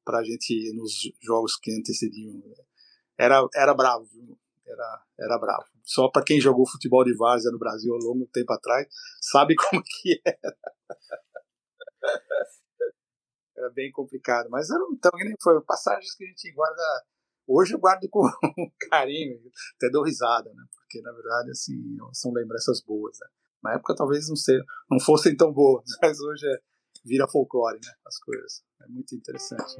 para 0.04 0.18
a 0.18 0.24
gente 0.24 0.52
ir 0.52 0.74
nos 0.74 0.92
jogos 1.20 1.56
que 1.56 1.72
antecediam. 1.72 2.42
Era, 3.18 3.46
era 3.54 3.74
bravo, 3.74 4.08
era, 4.66 5.02
era 5.18 5.38
bravo. 5.38 5.64
Só 5.84 6.08
para 6.08 6.24
quem 6.24 6.40
jogou 6.40 6.68
futebol 6.68 7.04
de 7.04 7.16
várzea 7.16 7.50
no 7.50 7.58
Brasil 7.58 7.94
há 7.94 7.98
longo 7.98 8.28
tempo 8.32 8.52
atrás, 8.52 8.86
sabe 9.20 9.54
como 9.56 9.82
que 9.82 10.20
era. 10.24 10.56
era 13.56 13.70
bem 13.70 13.90
complicado, 13.90 14.48
mas 14.50 14.70
era, 14.70 14.80
também 15.00 15.34
foi 15.42 15.60
passagens 15.62 16.14
que 16.14 16.24
a 16.24 16.28
gente 16.28 16.52
guarda. 16.52 16.82
Hoje 17.46 17.74
eu 17.74 17.78
guardo 17.78 18.08
com 18.08 18.22
carinho, 18.88 19.38
até 19.76 19.90
dou 19.90 20.04
risada, 20.04 20.48
né? 20.54 20.64
Porque 20.74 21.00
na 21.02 21.12
verdade 21.12 21.50
assim 21.50 21.96
são 22.12 22.32
lembranças 22.32 22.80
boas. 22.80 23.18
Né? 23.20 23.26
Na 23.62 23.74
época 23.74 23.94
talvez 23.96 24.28
não, 24.28 24.36
ser, 24.36 24.62
não 24.90 25.00
fossem 25.00 25.36
tão 25.36 25.52
boas, 25.52 25.84
mas 26.00 26.20
hoje 26.20 26.46
é, 26.46 26.60
vira 27.04 27.28
folclore, 27.28 27.80
né? 27.84 27.92
As 28.06 28.18
coisas. 28.18 28.62
É 28.80 28.86
muito 28.88 29.14
interessante. 29.14 29.76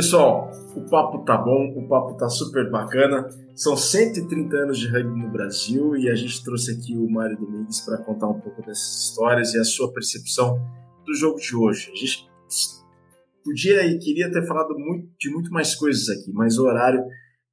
Pessoal, 0.00 0.50
o 0.74 0.80
papo 0.88 1.22
tá 1.26 1.36
bom, 1.36 1.74
o 1.76 1.86
papo 1.86 2.16
tá 2.16 2.26
super 2.26 2.70
bacana. 2.70 3.28
São 3.54 3.76
130 3.76 4.56
anos 4.56 4.78
de 4.78 4.88
rugby 4.88 5.14
no 5.14 5.30
Brasil 5.30 5.94
e 5.94 6.08
a 6.08 6.14
gente 6.14 6.42
trouxe 6.42 6.72
aqui 6.72 6.96
o 6.96 7.06
Mário 7.06 7.36
Domingues 7.36 7.82
para 7.82 7.98
contar 7.98 8.28
um 8.28 8.40
pouco 8.40 8.62
dessas 8.62 9.08
histórias 9.08 9.52
e 9.52 9.58
a 9.58 9.62
sua 9.62 9.92
percepção 9.92 10.58
do 11.04 11.14
jogo 11.14 11.38
de 11.38 11.54
hoje. 11.54 11.90
A 11.92 11.96
gente 11.96 12.26
podia 13.44 13.84
e 13.84 13.98
queria 13.98 14.32
ter 14.32 14.46
falado 14.46 14.74
muito, 14.78 15.06
de 15.20 15.30
muito 15.30 15.50
mais 15.50 15.74
coisas 15.74 16.08
aqui, 16.08 16.32
mas 16.32 16.56
o 16.56 16.64
horário 16.64 17.04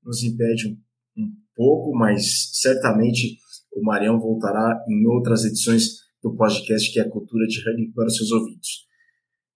nos 0.02 0.24
impede 0.24 0.70
um, 0.70 1.22
um 1.22 1.30
pouco, 1.54 1.94
mas 1.98 2.50
certamente 2.54 3.40
o 3.76 3.84
Marião 3.84 4.22
voltará 4.22 4.82
em 4.88 5.06
outras 5.06 5.44
edições 5.44 5.98
do 6.24 6.34
podcast 6.34 6.94
que 6.94 6.98
é 6.98 7.04
a 7.04 7.10
Cultura 7.10 7.46
de 7.46 7.60
Rugby 7.60 7.92
para 7.92 8.08
os 8.08 8.16
seus 8.16 8.32
ouvidos. 8.32 8.88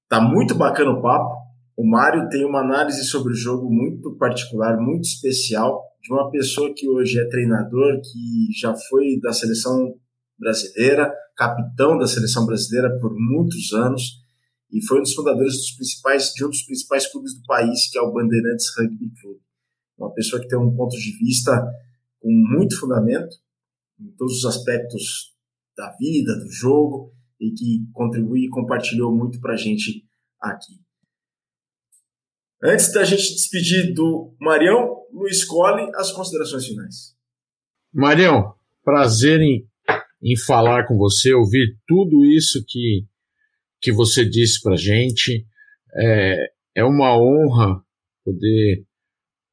Tá 0.09 0.19
muito 0.19 0.53
bacana 0.53 0.91
o 0.91 1.01
papo. 1.01 1.50
O 1.81 1.83
Mário 1.83 2.29
tem 2.29 2.45
uma 2.45 2.59
análise 2.59 3.03
sobre 3.05 3.33
o 3.33 3.35
jogo 3.35 3.67
muito 3.67 4.15
particular, 4.15 4.79
muito 4.79 5.05
especial, 5.05 5.81
de 5.99 6.13
uma 6.13 6.29
pessoa 6.29 6.71
que 6.75 6.87
hoje 6.87 7.19
é 7.19 7.27
treinador, 7.27 7.99
que 8.01 8.49
já 8.55 8.75
foi 8.87 9.19
da 9.19 9.33
seleção 9.33 9.95
brasileira, 10.37 11.11
capitão 11.35 11.97
da 11.97 12.05
seleção 12.05 12.45
brasileira 12.45 12.99
por 12.99 13.11
muitos 13.17 13.73
anos, 13.73 14.21
e 14.71 14.79
foi 14.85 14.99
um 14.99 15.01
dos 15.01 15.15
fundadores 15.15 15.55
dos 15.55 15.71
principais, 15.71 16.31
de 16.35 16.45
um 16.45 16.49
dos 16.49 16.61
principais 16.61 17.11
clubes 17.11 17.33
do 17.33 17.43
país, 17.47 17.89
que 17.89 17.97
é 17.97 18.01
o 18.01 18.13
Bandeirantes 18.13 18.67
Rugby 18.77 19.11
Club. 19.19 19.39
Uma 19.97 20.13
pessoa 20.13 20.39
que 20.39 20.47
tem 20.47 20.59
um 20.59 20.75
ponto 20.75 20.95
de 20.95 21.17
vista 21.17 21.67
com 22.19 22.31
muito 22.31 22.79
fundamento 22.79 23.35
em 23.99 24.11
todos 24.11 24.37
os 24.37 24.45
aspectos 24.45 25.33
da 25.75 25.89
vida, 25.99 26.37
do 26.37 26.51
jogo, 26.51 27.11
e 27.39 27.49
que 27.49 27.87
contribui 27.91 28.45
e 28.45 28.49
compartilhou 28.49 29.11
muito 29.11 29.41
para 29.41 29.53
a 29.53 29.57
gente 29.57 30.05
aqui. 30.39 30.79
Antes 32.63 32.91
da 32.93 33.03
gente 33.03 33.33
despedir 33.33 33.91
do 33.91 34.35
Marião, 34.39 35.01
Luiz 35.11 35.43
Colli, 35.43 35.89
as 35.95 36.11
considerações 36.11 36.67
finais. 36.67 37.15
Marião, 37.91 38.53
prazer 38.83 39.41
em, 39.41 39.67
em 40.21 40.37
falar 40.37 40.87
com 40.87 40.95
você, 40.95 41.33
ouvir 41.33 41.75
tudo 41.87 42.23
isso 42.23 42.63
que, 42.67 43.05
que 43.81 43.91
você 43.91 44.23
disse 44.23 44.61
para 44.61 44.75
gente. 44.75 45.43
É, 45.95 46.37
é 46.75 46.83
uma 46.83 47.17
honra 47.17 47.83
poder 48.23 48.85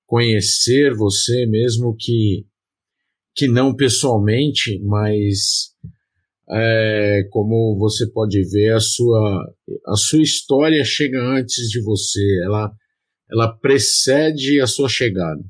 conhecer 0.06 0.94
você, 0.94 1.47
mesmo 1.47 1.97
que, 1.98 2.47
que 3.35 3.48
não 3.48 3.74
pessoalmente, 3.74 4.78
mas 4.85 5.74
é, 6.51 7.22
como 7.30 7.74
você 7.78 8.06
pode 8.10 8.43
ver, 8.51 8.74
a 8.74 8.80
sua, 8.80 9.55
a 9.86 9.97
sua 9.97 10.22
história 10.22 10.85
chega 10.85 11.18
antes 11.20 11.70
de 11.70 11.82
você. 11.82 12.20
Ela 12.44 12.70
ela 13.30 13.52
precede 13.56 14.60
a 14.60 14.66
sua 14.66 14.88
chegada. 14.88 15.42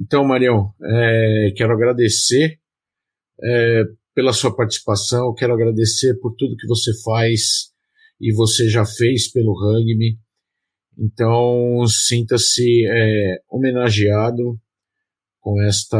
Então, 0.00 0.24
Marião, 0.24 0.72
é, 0.82 1.52
quero 1.56 1.72
agradecer 1.72 2.58
é, 3.42 3.84
pela 4.14 4.32
sua 4.32 4.54
participação, 4.54 5.34
quero 5.34 5.54
agradecer 5.54 6.18
por 6.20 6.34
tudo 6.36 6.56
que 6.56 6.66
você 6.66 6.90
faz 7.02 7.72
e 8.20 8.32
você 8.32 8.68
já 8.68 8.84
fez 8.84 9.30
pelo 9.30 9.52
rugby. 9.52 10.18
Então, 10.98 11.84
sinta-se 11.86 12.86
é, 12.86 13.38
homenageado 13.50 14.58
com 15.40 15.60
esta 15.62 15.98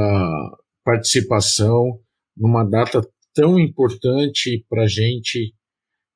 participação 0.85 2.01
numa 2.37 2.65
data 2.65 3.01
tão 3.35 3.59
importante 3.59 4.65
para 4.69 4.85
a 4.85 4.89
gente 4.89 5.55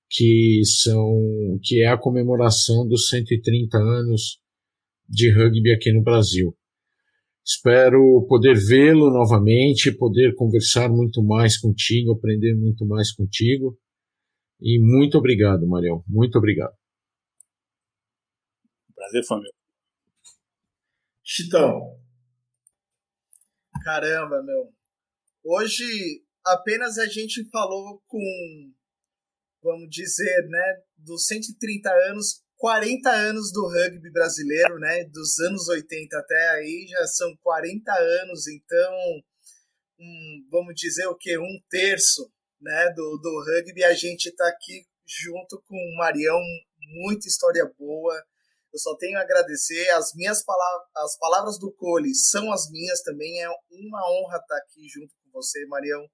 que 0.08 0.60
são 0.64 1.58
que 1.62 1.82
é 1.82 1.88
a 1.88 1.98
comemoração 1.98 2.86
dos 2.86 3.08
130 3.08 3.76
anos 3.76 4.38
de 5.08 5.32
rugby 5.32 5.72
aqui 5.72 5.92
no 5.92 6.02
Brasil. 6.02 6.56
Espero 7.44 8.26
poder 8.28 8.54
vê-lo 8.54 9.08
novamente, 9.10 9.96
poder 9.96 10.34
conversar 10.34 10.88
muito 10.88 11.22
mais 11.22 11.56
contigo, 11.56 12.12
aprender 12.12 12.54
muito 12.56 12.84
mais 12.84 13.12
contigo. 13.12 13.78
E 14.60 14.80
muito 14.80 15.16
obrigado, 15.16 15.66
Marião. 15.66 16.02
Muito 16.08 16.38
obrigado. 16.38 16.74
Prazer 18.94 19.24
foi 19.24 19.40
meu. 19.40 19.52
Chitão. 21.22 22.00
Caramba, 23.84 24.42
meu. 24.42 24.72
Hoje 25.44 25.84
apenas 26.44 26.98
a 26.98 27.06
gente 27.06 27.48
falou 27.50 28.02
com, 28.06 28.72
vamos 29.62 29.88
dizer, 29.90 30.48
né, 30.48 30.82
dos 30.96 31.26
130 31.26 31.90
anos 32.10 32.42
40 32.56 33.10
anos 33.10 33.52
do 33.52 33.68
rugby 33.68 34.10
brasileiro, 34.10 34.78
né? 34.78 35.04
Dos 35.04 35.38
anos 35.40 35.68
80 35.68 36.18
até 36.18 36.48
aí 36.50 36.86
já 36.88 37.06
são 37.06 37.36
40 37.42 37.92
anos, 37.92 38.46
então 38.48 39.22
um, 40.00 40.46
vamos 40.50 40.74
dizer 40.74 41.06
o 41.06 41.16
que 41.16 41.38
um 41.38 41.60
terço, 41.68 42.30
né? 42.60 42.90
Do, 42.94 43.18
do 43.18 43.44
rugby 43.44 43.84
a 43.84 43.92
gente 43.92 44.26
está 44.26 44.48
aqui 44.48 44.86
junto 45.06 45.62
com 45.66 45.76
o 45.76 45.96
Marião, 45.98 46.40
muita 47.04 47.28
história 47.28 47.64
boa. 47.78 48.14
Eu 48.72 48.78
só 48.78 48.96
tenho 48.96 49.18
a 49.18 49.22
agradecer 49.22 49.88
as 49.90 50.12
minhas 50.14 50.44
palavras, 50.44 50.88
as 50.96 51.18
palavras 51.18 51.58
do 51.58 51.72
Cole 51.72 52.14
são 52.14 52.52
as 52.52 52.70
minhas 52.70 53.00
também. 53.02 53.42
É 53.42 53.48
uma 53.70 54.10
honra 54.10 54.38
estar 54.38 54.56
aqui 54.56 54.86
junto 54.88 55.14
com 55.22 55.30
você, 55.30 55.64
Marião. 55.66 56.06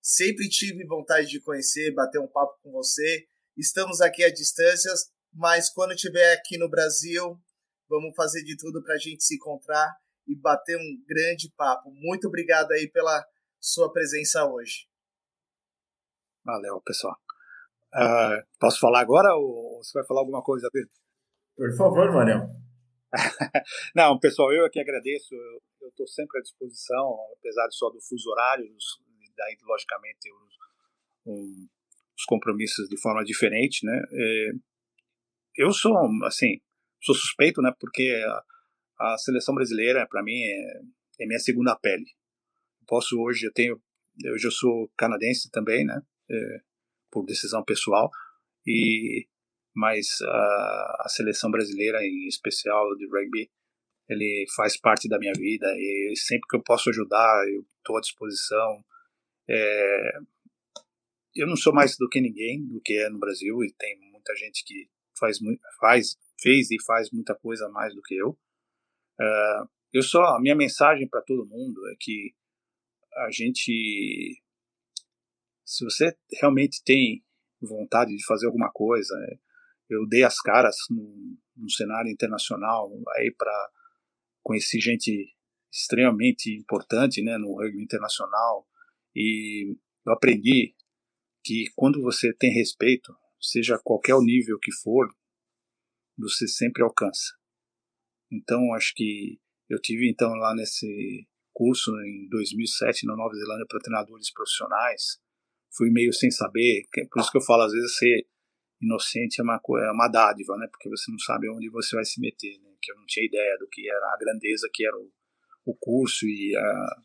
Sempre 0.00 0.48
tive 0.48 0.86
vontade 0.86 1.28
de 1.28 1.40
conhecer, 1.40 1.92
bater 1.92 2.18
um 2.18 2.28
papo 2.28 2.58
com 2.62 2.70
você. 2.72 3.26
Estamos 3.56 4.00
aqui 4.00 4.24
à 4.24 4.32
distância, 4.32 4.92
mas 5.32 5.70
quando 5.70 5.92
estiver 5.92 6.34
aqui 6.34 6.58
no 6.58 6.68
Brasil, 6.68 7.38
vamos 7.88 8.14
fazer 8.14 8.42
de 8.42 8.56
tudo 8.56 8.82
para 8.82 8.94
a 8.94 8.98
gente 8.98 9.24
se 9.24 9.36
encontrar 9.36 9.96
e 10.26 10.34
bater 10.36 10.76
um 10.76 11.04
grande 11.06 11.50
papo. 11.56 11.90
Muito 11.90 12.28
obrigado 12.28 12.70
aí 12.72 12.88
pela 12.90 13.24
sua 13.60 13.90
presença 13.90 14.44
hoje. 14.44 14.88
Valeu, 16.44 16.80
pessoal. 16.82 17.16
Uh, 17.94 18.44
posso 18.60 18.78
falar 18.78 19.00
agora 19.00 19.34
ou 19.34 19.82
você 19.82 19.98
vai 19.98 20.06
falar 20.06 20.20
alguma 20.20 20.42
coisa, 20.42 20.68
Pedro? 20.72 20.90
Por 21.56 21.76
favor, 21.76 22.12
Marião. 22.12 22.46
Não, 23.96 24.18
pessoal, 24.18 24.52
eu 24.52 24.64
aqui 24.64 24.78
agradeço. 24.78 25.34
Eu 25.80 25.88
estou 25.88 26.06
sempre 26.06 26.38
à 26.38 26.42
disposição, 26.42 27.16
apesar 27.38 27.66
só 27.70 27.90
do 27.90 28.00
fuso 28.00 28.30
horário, 28.30 28.66
daí, 29.38 29.56
logicamente, 29.62 30.30
os, 30.30 30.54
um, 31.26 31.68
os 32.16 32.24
compromissos 32.26 32.88
de 32.88 33.00
forma 33.00 33.24
diferente, 33.24 33.86
né? 33.86 34.02
É, 34.12 34.50
eu 35.58 35.72
sou, 35.72 35.92
assim, 36.24 36.60
sou 37.02 37.14
suspeito, 37.14 37.60
né? 37.60 37.74
Porque 37.80 38.22
a, 38.98 39.12
a 39.12 39.18
seleção 39.18 39.54
brasileira, 39.54 40.06
para 40.08 40.22
mim, 40.22 40.40
é, 40.40 40.80
é, 41.20 41.26
minha 41.26 41.40
segunda 41.40 41.76
pele. 41.76 42.06
Posso 42.86 43.20
hoje, 43.20 43.46
eu 43.46 43.52
tenho, 43.52 43.82
eu 44.24 44.50
sou 44.52 44.88
canadense 44.96 45.50
também, 45.50 45.84
né? 45.84 46.00
É, 46.30 46.60
por 47.10 47.26
decisão 47.26 47.64
pessoal. 47.64 48.08
E 48.64 49.26
mas 49.74 50.20
a, 50.22 51.02
a, 51.04 51.08
seleção 51.08 51.50
brasileira, 51.50 52.02
em 52.02 52.26
especial 52.26 52.96
de 52.96 53.06
rugby, 53.06 53.48
ele 54.08 54.44
faz 54.56 54.76
parte 54.76 55.08
da 55.08 55.18
minha 55.18 55.32
vida 55.34 55.66
e 55.76 56.14
sempre 56.16 56.48
que 56.48 56.56
eu 56.56 56.62
posso 56.62 56.90
ajudar, 56.90 57.44
eu 57.48 57.64
estou 57.78 57.96
à 57.96 58.00
disposição. 58.00 58.84
É, 59.48 60.18
eu 61.36 61.46
não 61.46 61.56
sou 61.56 61.72
mais 61.72 61.96
do 61.96 62.08
que 62.08 62.20
ninguém, 62.20 62.66
do 62.66 62.80
que 62.80 62.94
é 62.94 63.08
no 63.08 63.20
Brasil, 63.20 63.62
e 63.62 63.72
tem 63.72 63.96
muita 64.10 64.34
gente 64.34 64.64
que 64.64 64.88
faz, 65.18 65.38
faz, 65.80 66.16
fez 66.40 66.70
e 66.70 66.82
faz 66.84 67.10
muita 67.10 67.34
coisa 67.34 67.68
mais 67.68 67.94
do 67.94 68.02
que 68.02 68.14
eu. 68.14 68.30
Uh, 69.20 69.68
eu 69.92 70.02
só, 70.02 70.22
a 70.36 70.40
minha 70.40 70.54
mensagem 70.54 71.08
para 71.08 71.22
todo 71.22 71.48
mundo 71.48 71.80
é 71.88 71.94
que 71.98 72.34
a 73.16 73.30
gente, 73.30 74.40
se 75.64 75.84
você 75.84 76.16
realmente 76.40 76.82
tem 76.84 77.24
vontade 77.60 78.14
de 78.14 78.24
fazer 78.24 78.46
alguma 78.46 78.70
coisa, 78.70 79.14
é, 79.30 79.38
eu 79.88 80.06
dei 80.06 80.22
as 80.22 80.40
caras 80.40 80.76
no, 80.90 81.38
cenário 81.70 82.10
internacional 82.10 82.88
aí 83.16 83.34
para 83.36 83.70
conhecer 84.42 84.80
gente 84.80 85.34
extremamente 85.72 86.54
importante, 86.54 87.22
né, 87.22 87.36
no 87.36 87.56
rugby 87.56 87.82
internacional 87.82 88.66
e 89.14 89.76
eu 90.06 90.12
aprendi 90.12 90.74
que 91.44 91.64
quando 91.74 92.00
você 92.00 92.32
tem 92.32 92.52
respeito, 92.52 93.12
seja 93.40 93.80
qualquer 93.82 94.14
o 94.14 94.22
nível 94.22 94.58
que 94.58 94.72
for, 94.72 95.08
você 96.16 96.46
sempre 96.48 96.82
alcança. 96.82 97.34
Então, 98.30 98.74
acho 98.74 98.92
que 98.94 99.40
eu 99.68 99.80
tive 99.80 100.08
então 100.10 100.30
lá 100.34 100.54
nesse 100.54 101.26
curso 101.52 101.90
em 102.02 102.28
2007 102.28 103.06
na 103.06 103.16
Nova 103.16 103.34
Zelândia 103.34 103.66
para 103.68 103.80
treinadores 103.80 104.32
profissionais. 104.32 105.18
Fui 105.76 105.90
meio 105.90 106.12
sem 106.12 106.30
saber, 106.30 106.82
por 107.10 107.20
isso 107.20 107.30
que 107.30 107.38
eu 107.38 107.42
falo 107.42 107.62
às 107.62 107.72
vezes 107.72 107.96
ser 107.96 108.26
inocente 108.80 109.40
é 109.40 109.44
uma 109.44 109.56
é 109.56 109.90
uma 109.90 110.08
dádiva, 110.08 110.56
né? 110.56 110.66
Porque 110.70 110.88
você 110.88 111.10
não 111.10 111.18
sabe 111.18 111.48
onde 111.50 111.68
você 111.68 111.96
vai 111.96 112.04
se 112.04 112.20
meter, 112.20 112.58
né? 112.60 112.74
Que 112.80 112.92
eu 112.92 112.96
não 112.96 113.04
tinha 113.06 113.26
ideia 113.26 113.56
do 113.58 113.68
que 113.68 113.88
era 113.90 114.14
a 114.14 114.18
grandeza 114.18 114.68
que 114.72 114.86
era 114.86 114.96
o, 114.96 115.10
o 115.66 115.76
curso 115.76 116.26
e 116.26 116.56
a, 116.56 117.02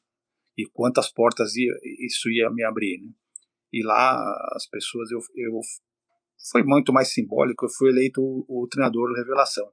e 0.57 0.65
quantas 0.71 1.11
portas 1.11 1.55
ia, 1.55 1.73
isso 1.99 2.29
ia 2.29 2.49
me 2.49 2.63
abrir, 2.63 3.01
né? 3.01 3.11
E 3.71 3.83
lá 3.83 4.15
as 4.55 4.67
pessoas 4.67 5.09
eu, 5.11 5.19
eu 5.35 5.59
foi 6.51 6.63
muito 6.63 6.91
mais 6.91 7.13
simbólico, 7.13 7.65
eu 7.65 7.69
fui 7.69 7.89
eleito 7.89 8.21
o, 8.21 8.63
o 8.63 8.67
treinador 8.67 9.13
revelação. 9.13 9.69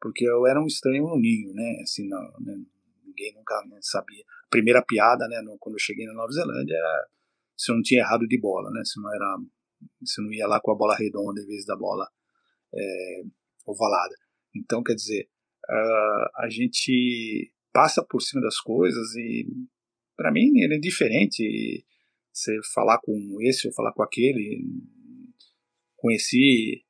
Porque 0.00 0.24
eu 0.24 0.46
era 0.46 0.60
um 0.60 0.66
estranho 0.66 1.04
no 1.04 1.18
ninho, 1.18 1.52
né? 1.52 1.78
Assim, 1.82 2.08
não, 2.08 2.22
né? 2.40 2.56
ninguém 3.04 3.34
nunca 3.34 3.60
né, 3.66 3.78
sabia. 3.82 4.24
A 4.46 4.48
primeira 4.48 4.82
piada, 4.82 5.28
né, 5.28 5.40
no, 5.42 5.58
quando 5.58 5.74
eu 5.74 5.80
cheguei 5.80 6.06
na 6.06 6.14
Nova 6.14 6.32
Zelândia 6.32 6.74
era 6.74 7.08
se 7.56 7.70
eu 7.70 7.76
não 7.76 7.82
tinha 7.82 8.00
errado 8.00 8.26
de 8.26 8.40
bola, 8.40 8.70
né? 8.70 8.82
Se 8.84 9.00
não 9.00 9.14
era 9.14 9.36
se 10.04 10.22
não 10.22 10.32
ia 10.32 10.46
lá 10.46 10.60
com 10.60 10.72
a 10.72 10.76
bola 10.76 10.96
redonda 10.96 11.40
em 11.40 11.46
vez 11.46 11.64
da 11.64 11.76
bola 11.76 12.06
é, 12.74 13.22
ovalada. 13.66 14.14
Então, 14.54 14.82
quer 14.82 14.94
dizer, 14.94 15.28
uh, 15.68 16.42
a 16.42 16.48
gente 16.50 17.52
passa 17.72 18.04
por 18.04 18.20
cima 18.20 18.42
das 18.42 18.58
coisas 18.60 19.14
e 19.14 19.46
para 20.16 20.32
mim 20.32 20.50
ele 20.56 20.76
é 20.76 20.78
diferente 20.78 21.84
você 22.32 22.58
falar 22.74 22.98
com 22.98 23.14
esse 23.42 23.66
ou 23.66 23.74
falar 23.74 23.92
com 23.92 24.02
aquele 24.02 24.64
conheci 26.00 26.84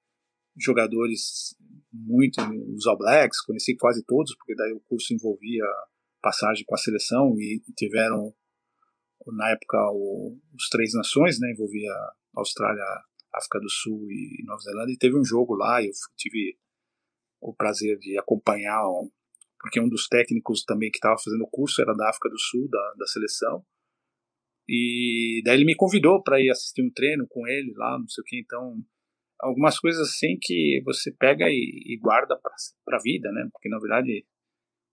jogadores 0.59 1.57
muito 1.93 2.41
os 2.75 2.87
All 2.87 2.99
Blacks 2.99 3.41
conheci 3.43 3.77
quase 3.77 4.05
todos 4.05 4.35
porque 4.37 4.55
daí 4.55 4.73
o 4.73 4.81
curso 4.81 5.13
envolvia 5.15 5.65
passagem 6.23 6.65
com 6.65 6.75
a 6.75 6.79
seleção 6.79 7.35
e 7.39 7.63
tiveram 7.77 8.35
na 9.27 9.51
época 9.51 9.79
o, 9.93 10.39
os 10.55 10.69
três 10.69 10.93
nações 10.95 11.41
né 11.41 11.51
envolvia 11.53 11.93
Austrália 12.35 12.85
África 13.35 13.61
do 13.61 13.71
Sul 13.71 14.11
e 14.11 14.45
Nova 14.45 14.61
Zelândia 14.61 14.95
e 14.95 14.99
teve 14.99 15.19
um 15.19 15.25
jogo 15.25 15.55
lá 15.55 15.83
eu 15.83 15.91
tive 16.17 16.59
o 17.41 17.55
prazer 17.55 17.99
de 17.99 18.19
acompanhar 18.19 18.83
porque 19.61 19.79
um 19.79 19.89
dos 19.89 20.09
técnicos 20.09 20.65
também 20.65 20.91
que 20.91 20.97
estava 20.97 21.19
fazendo 21.23 21.45
o 21.45 21.51
curso 21.51 21.83
era 21.83 21.95
da 21.95 22.09
África 22.09 22.31
do 22.31 22.39
Sul, 22.39 22.67
da, 22.69 22.95
da 22.99 23.07
seleção. 23.07 23.65
E 24.67 25.43
daí 25.45 25.57
ele 25.57 25.67
me 25.67 25.77
convidou 25.77 26.23
para 26.23 26.41
ir 26.41 26.51
assistir 26.51 26.83
um 26.83 26.91
treino 26.91 27.27
com 27.29 27.47
ele 27.47 27.75
lá, 27.77 27.99
não 27.99 28.09
sei 28.09 28.23
o 28.23 28.25
que. 28.25 28.41
Então, 28.41 28.83
algumas 29.41 29.79
coisas 29.79 30.09
assim 30.09 30.39
que 30.41 30.83
você 30.85 31.13
pega 31.13 31.47
e, 31.49 31.95
e 31.95 31.99
guarda 31.99 32.39
para 32.39 32.97
a 32.97 33.03
vida, 33.03 33.31
né? 33.33 33.49
Porque 33.53 33.69
na 33.69 33.79
verdade, 33.79 34.27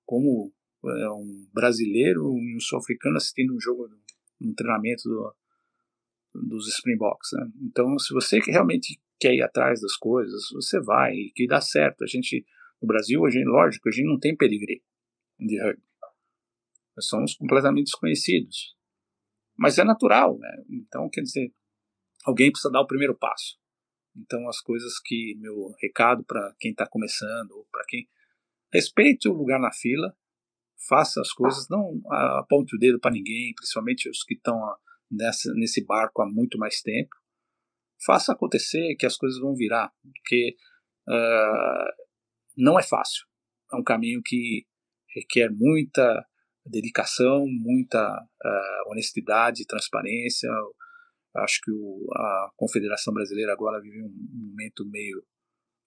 como 0.05 0.53
é 0.85 1.09
um 1.09 1.47
brasileiro 1.53 2.37
e 2.37 2.55
um 2.55 2.59
sul-africano 2.59 3.17
assistindo 3.17 3.53
um 3.53 3.59
jogo, 3.59 3.89
um 4.41 4.53
treinamento 4.53 5.03
do, 5.03 5.35
dos 6.47 6.67
Springboks, 6.67 7.29
né? 7.33 7.51
Então, 7.61 7.97
se 7.99 8.13
você 8.13 8.39
realmente 8.39 8.99
quer 9.19 9.33
ir 9.33 9.41
atrás 9.41 9.81
das 9.81 9.95
coisas, 9.95 10.49
você 10.53 10.79
vai 10.79 11.13
que 11.35 11.47
dá 11.47 11.59
certo. 11.59 12.03
A 12.03 12.07
gente 12.07 12.45
no 12.81 12.87
Brasil, 12.87 13.19
gente, 13.29 13.47
lógico, 13.47 13.89
a 13.89 13.91
gente 13.91 14.07
não 14.07 14.19
tem 14.19 14.35
pedigree 14.35 14.83
de 15.39 15.61
rugby. 15.61 15.81
Nós 16.95 17.07
somos 17.07 17.35
completamente 17.35 17.85
desconhecidos. 17.85 18.75
Mas 19.57 19.77
é 19.77 19.83
natural, 19.83 20.37
né? 20.37 20.63
Então, 20.69 21.09
quer 21.09 21.21
dizer, 21.21 21.51
alguém 22.23 22.51
precisa 22.51 22.71
dar 22.71 22.81
o 22.81 22.87
primeiro 22.87 23.15
passo. 23.15 23.57
Então, 24.17 24.47
as 24.49 24.59
coisas 24.59 24.99
que 24.99 25.35
meu 25.39 25.73
recado 25.81 26.23
para 26.23 26.53
quem 26.59 26.71
está 26.71 26.87
começando, 26.87 27.51
ou 27.51 27.65
para 27.71 27.85
quem 27.87 28.07
respeite 28.73 29.29
o 29.29 29.33
lugar 29.33 29.59
na 29.59 29.71
fila, 29.71 30.15
faça 30.87 31.21
as 31.21 31.31
coisas, 31.31 31.67
não 31.69 32.01
aponte 32.39 32.75
o 32.75 32.79
dedo 32.79 32.99
para 32.99 33.11
ninguém, 33.11 33.53
principalmente 33.55 34.09
os 34.09 34.23
que 34.23 34.33
estão 34.35 34.59
nesse 35.09 35.85
barco 35.85 36.21
há 36.21 36.25
muito 36.25 36.57
mais 36.57 36.81
tempo. 36.81 37.15
Faça 38.05 38.33
acontecer 38.33 38.95
que 38.95 39.05
as 39.05 39.17
coisas 39.17 39.39
vão 39.39 39.55
virar, 39.55 39.91
porque 40.03 40.55
uh, 41.07 42.05
não 42.55 42.79
é 42.79 42.83
fácil. 42.83 43.25
É 43.73 43.75
um 43.75 43.83
caminho 43.83 44.21
que 44.23 44.65
requer 45.15 45.49
muita 45.49 46.25
dedicação, 46.65 47.45
muita 47.47 48.07
uh, 48.07 48.91
honestidade, 48.91 49.65
transparência. 49.65 50.49
Acho 51.37 51.59
que 51.63 51.71
o, 51.71 52.07
a 52.13 52.51
Confederação 52.55 53.13
Brasileira 53.13 53.53
agora 53.53 53.81
vive 53.81 54.01
um 54.01 54.11
momento 54.49 54.85
meio 54.89 55.23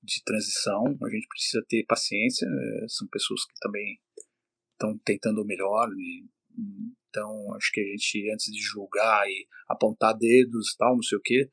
de 0.03 0.23
transição. 0.25 0.85
A 1.03 1.11
gente 1.11 1.27
precisa 1.29 1.65
ter 1.69 1.85
paciência. 1.87 2.47
Eh, 2.47 2.87
são 2.89 3.09
pessoas 3.09 3.45
que 3.45 3.55
também 3.61 3.99
estão 4.73 4.99
tentando 5.05 5.43
o 5.43 5.47
melhor. 5.47 5.89
E, 5.93 6.27
então, 7.09 7.55
acho 7.55 7.71
que 7.73 7.81
a 7.81 7.85
gente, 7.85 8.31
antes 8.33 8.53
de 8.53 8.61
julgar 8.61 9.29
e 9.29 9.47
apontar 9.69 10.17
dedos, 10.17 10.75
tal, 10.77 10.95
não 10.95 11.03
sei 11.03 11.19
o 11.19 11.23
quê, 11.23 11.51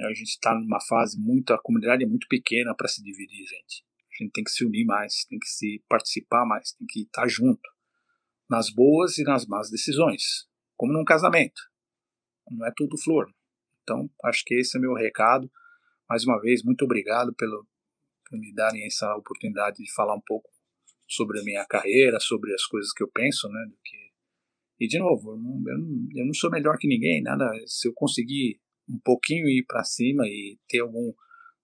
a 0.00 0.08
gente 0.08 0.30
está 0.30 0.54
numa 0.54 0.80
fase 0.80 1.18
muito. 1.18 1.52
A 1.52 1.62
comunidade 1.62 2.04
é 2.04 2.06
muito 2.06 2.26
pequena 2.28 2.74
para 2.74 2.88
se 2.88 3.02
dividir, 3.02 3.46
gente. 3.46 3.84
A 4.12 4.22
gente 4.22 4.32
tem 4.32 4.44
que 4.44 4.50
se 4.50 4.64
unir 4.64 4.84
mais, 4.84 5.24
tem 5.28 5.38
que 5.38 5.48
se 5.48 5.82
participar 5.88 6.46
mais, 6.46 6.72
tem 6.72 6.86
que 6.86 7.02
estar 7.02 7.28
junto 7.28 7.60
nas 8.48 8.70
boas 8.70 9.18
e 9.18 9.24
nas 9.24 9.46
más 9.46 9.70
decisões, 9.70 10.46
como 10.76 10.92
num 10.92 11.04
casamento. 11.04 11.60
Não 12.50 12.66
é 12.66 12.72
tudo 12.76 12.98
flor. 12.98 13.26
Então, 13.82 14.10
acho 14.24 14.44
que 14.44 14.54
esse 14.54 14.76
é 14.76 14.80
meu 14.80 14.94
recado. 14.94 15.50
Mais 16.08 16.24
uma 16.24 16.40
vez, 16.40 16.62
muito 16.62 16.84
obrigado 16.84 17.34
pelo, 17.34 17.66
por 18.28 18.38
me 18.38 18.52
darem 18.54 18.84
essa 18.86 19.14
oportunidade 19.16 19.78
de 19.78 19.92
falar 19.94 20.14
um 20.14 20.22
pouco 20.24 20.50
sobre 21.08 21.40
a 21.40 21.44
minha 21.44 21.64
carreira, 21.66 22.18
sobre 22.20 22.52
as 22.52 22.64
coisas 22.66 22.92
que 22.92 23.02
eu 23.02 23.08
penso, 23.08 23.48
né? 23.48 23.66
E, 24.78 24.86
de 24.86 24.98
novo, 24.98 25.30
eu 25.32 25.36
não, 25.38 25.62
eu, 25.68 25.78
não, 25.78 26.08
eu 26.14 26.26
não 26.26 26.34
sou 26.34 26.50
melhor 26.50 26.76
que 26.78 26.88
ninguém, 26.88 27.22
nada. 27.22 27.48
Se 27.66 27.88
eu 27.88 27.92
conseguir 27.94 28.60
um 28.88 28.98
pouquinho 29.02 29.48
ir 29.48 29.64
para 29.66 29.84
cima 29.84 30.26
e 30.26 30.58
ter 30.68 30.80
algum 30.80 31.12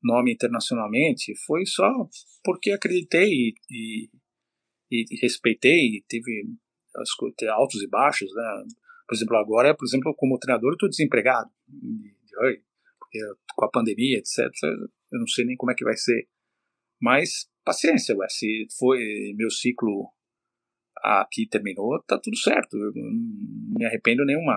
nome 0.02 0.32
internacionalmente 0.32 1.32
foi 1.46 1.64
só 1.64 1.88
porque 2.42 2.72
acreditei 2.72 3.30
e, 3.70 4.10
e, 4.90 5.04
e 5.10 5.20
respeitei, 5.20 5.78
e 5.78 6.04
tive 6.08 6.44
altos 7.50 7.82
e 7.82 7.88
baixos, 7.88 8.32
né? 8.34 8.64
Por 9.12 9.16
exemplo, 9.16 9.36
agora, 9.36 9.76
por 9.76 9.84
exemplo, 9.84 10.14
como 10.16 10.38
treinador, 10.38 10.70
eu 10.70 10.72
estou 10.72 10.88
desempregado, 10.88 11.50
porque 12.98 13.18
com 13.54 13.66
a 13.66 13.70
pandemia, 13.70 14.16
etc. 14.16 14.50
Eu 15.12 15.18
não 15.18 15.26
sei 15.26 15.44
nem 15.44 15.54
como 15.54 15.70
é 15.70 15.74
que 15.74 15.84
vai 15.84 15.94
ser, 15.98 16.26
mas 16.98 17.46
paciência, 17.62 18.16
ué, 18.16 18.26
se 18.30 18.66
foi 18.78 19.34
meu 19.36 19.50
ciclo 19.50 20.08
aqui 20.96 21.46
terminou, 21.46 22.02
tá 22.04 22.18
tudo 22.18 22.38
certo. 22.38 22.74
Eu 22.74 22.90
não 22.94 23.78
me 23.78 23.84
arrependo 23.84 24.24
nenhuma 24.24 24.56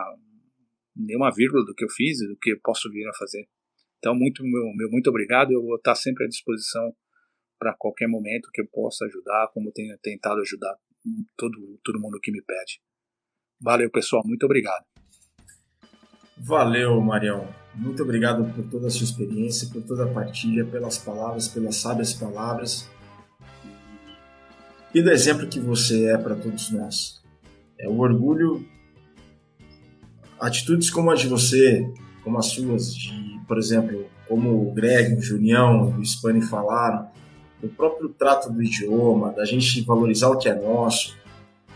nenhuma 0.96 1.34
vírgula 1.36 1.66
do 1.66 1.76
que 1.76 1.84
eu 1.84 1.90
fiz 1.90 2.22
e 2.22 2.28
do 2.30 2.38
que 2.38 2.54
eu 2.54 2.60
posso 2.64 2.90
vir 2.90 3.06
a 3.10 3.14
fazer. 3.14 3.46
Então, 3.98 4.16
muito, 4.16 4.42
meu, 4.42 4.74
meu 4.74 4.90
muito 4.90 5.10
obrigado. 5.10 5.52
Eu 5.52 5.62
vou 5.62 5.76
estar 5.76 5.96
sempre 5.96 6.24
à 6.24 6.30
disposição 6.30 6.96
para 7.60 7.76
qualquer 7.78 8.08
momento 8.08 8.50
que 8.54 8.62
eu 8.62 8.68
possa 8.72 9.04
ajudar, 9.04 9.50
como 9.54 9.74
tenho 9.74 9.98
tentado 9.98 10.40
ajudar 10.40 10.78
todo, 11.36 11.78
todo 11.84 12.00
mundo 12.00 12.22
que 12.22 12.32
me 12.32 12.42
pede. 12.42 12.80
Valeu, 13.60 13.90
pessoal. 13.90 14.24
Muito 14.26 14.46
obrigado. 14.46 14.84
Valeu, 16.38 17.00
Marião. 17.02 17.48
Muito 17.74 18.04
obrigado 18.04 18.46
por 18.54 18.66
toda 18.66 18.88
a 18.88 18.90
sua 18.90 19.04
experiência, 19.04 19.70
por 19.72 19.82
toda 19.82 20.06
a 20.06 20.08
partilha, 20.08 20.66
pelas 20.66 20.98
palavras, 20.98 21.48
pelas 21.48 21.76
sábias 21.76 22.14
palavras 22.14 22.90
e 24.96 25.02
do 25.02 25.12
exemplo 25.12 25.46
que 25.46 25.60
você 25.60 26.06
é 26.06 26.18
para 26.18 26.36
todos 26.36 26.72
nós. 26.72 27.22
É 27.78 27.86
o 27.86 28.00
orgulho, 28.00 28.66
atitudes 30.40 30.90
como 30.90 31.12
a 31.12 31.16
de 31.16 31.28
você, 31.28 31.86
como 32.24 32.40
as 32.40 32.46
suas, 32.46 32.96
de 32.96 33.14
por 33.46 33.58
exemplo, 33.58 34.06
como 34.26 34.70
o 34.70 34.74
Greg, 34.74 35.14
o 35.14 35.22
Junião, 35.22 36.00
o 36.00 36.06
Spani 36.06 36.42
falaram, 36.42 37.10
o 37.62 37.68
próprio 37.68 38.08
trato 38.08 38.50
do 38.50 38.64
idioma, 38.64 39.34
da 39.34 39.44
gente 39.44 39.82
valorizar 39.82 40.30
o 40.30 40.38
que 40.38 40.48
é 40.48 40.56
nosso, 40.56 41.18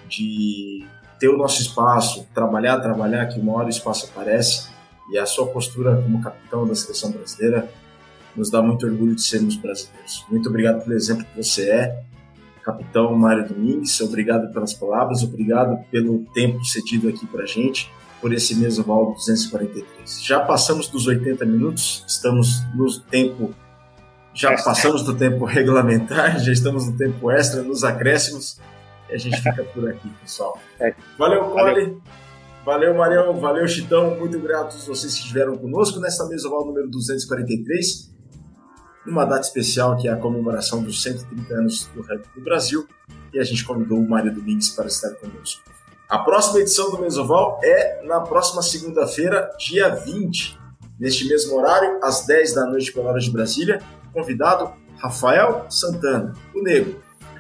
de 0.08 0.88
ter 1.20 1.30
o 1.30 1.38
nosso 1.38 1.62
espaço, 1.62 2.26
trabalhar, 2.34 2.80
trabalhar, 2.80 3.26
que 3.28 3.40
uma 3.40 3.54
hora 3.54 3.68
o 3.68 3.70
espaço 3.70 4.10
aparece, 4.12 4.70
e 5.12 5.18
a 5.18 5.26
sua 5.26 5.48
postura 5.48 6.02
como 6.02 6.22
capitão 6.22 6.68
da 6.68 6.76
seleção 6.76 7.12
brasileira 7.12 7.70
nos 8.36 8.50
dá 8.50 8.62
muito 8.62 8.86
orgulho 8.86 9.16
de 9.16 9.24
sermos 9.24 9.56
brasileiros. 9.56 10.26
Muito 10.30 10.48
obrigado 10.50 10.84
pelo 10.84 10.96
exemplo 10.96 11.26
que 11.26 11.44
você 11.44 11.70
é, 11.70 12.04
capitão 12.64 13.16
Mário 13.16 13.48
Domingues, 13.48 14.00
obrigado 14.02 14.54
pelas 14.54 14.74
palavras, 14.74 15.24
obrigado 15.24 15.84
pelo 15.92 16.20
tempo 16.34 16.64
cedido 16.64 17.10
aqui 17.10 17.26
para 17.26 17.46
gente 17.46 17.92
por 18.22 18.34
esse 18.34 18.56
mesmo 18.56 18.84
Val 18.84 19.14
243. 19.14 20.24
Já 20.24 20.42
passamos 20.42 20.88
dos 20.88 21.08
80 21.08 21.46
minutos, 21.46 22.04
estamos 22.08 22.62
no 22.76 23.00
tempo, 23.00 23.54
já 24.34 24.56
passamos 24.62 25.04
do 25.04 25.16
tempo 25.16 25.46
regulamentar, 25.46 26.40
já 26.40 26.52
estamos 26.52 26.86
no 26.86 26.98
tempo 26.98 27.32
extra, 27.32 27.64
nos 27.64 27.84
acréscimos, 27.84 28.60
a 29.12 29.18
gente 29.18 29.38
fica 29.42 29.64
por 29.64 29.90
aqui, 29.90 30.10
pessoal. 30.22 30.60
É. 30.80 30.94
Valeu, 31.18 31.46
Cole. 31.46 32.02
Valeu, 32.66 32.94
Marião. 32.94 33.40
Valeu, 33.40 33.68
Chitão. 33.68 34.16
Muito 34.16 34.40
grato 34.40 34.68
a 34.68 34.70
todos 34.70 34.86
vocês 34.86 35.14
que 35.14 35.22
estiveram 35.22 35.58
conosco 35.58 36.00
nesta 36.00 36.26
mesa 36.28 36.48
oval 36.48 36.66
número 36.66 36.90
243. 36.90 38.10
Numa 39.06 39.26
data 39.26 39.42
especial 39.42 39.98
que 39.98 40.08
é 40.08 40.12
a 40.12 40.18
comemoração 40.18 40.84
dos 40.84 41.02
130 41.02 41.54
anos 41.54 41.88
do 41.96 42.02
rap 42.02 42.24
do 42.36 42.42
Brasil. 42.42 42.88
E 43.34 43.40
a 43.40 43.44
gente 43.44 43.64
convidou 43.64 43.98
o 43.98 44.08
Mário 44.08 44.34
Domingues 44.34 44.70
para 44.70 44.88
estar 44.88 45.12
conosco. 45.16 45.64
A 46.10 46.20
próxima 46.20 46.60
edição 46.60 46.90
do 46.90 47.00
Mesoval 47.00 47.60
é 47.64 48.04
na 48.04 48.20
próxima 48.20 48.64
segunda-feira, 48.64 49.52
dia 49.60 49.90
20, 49.90 50.60
neste 51.00 51.28
mesmo 51.28 51.56
horário, 51.56 52.00
às 52.04 52.26
10 52.26 52.56
da 52.56 52.66
noite 52.66 52.92
pela 52.92 53.10
hora 53.10 53.20
de 53.20 53.32
Brasília. 53.32 53.80
Convidado 54.12 54.74
Rafael 54.98 55.68
Santana, 55.70 56.34
o 56.54 56.64
Negro. 56.64 57.00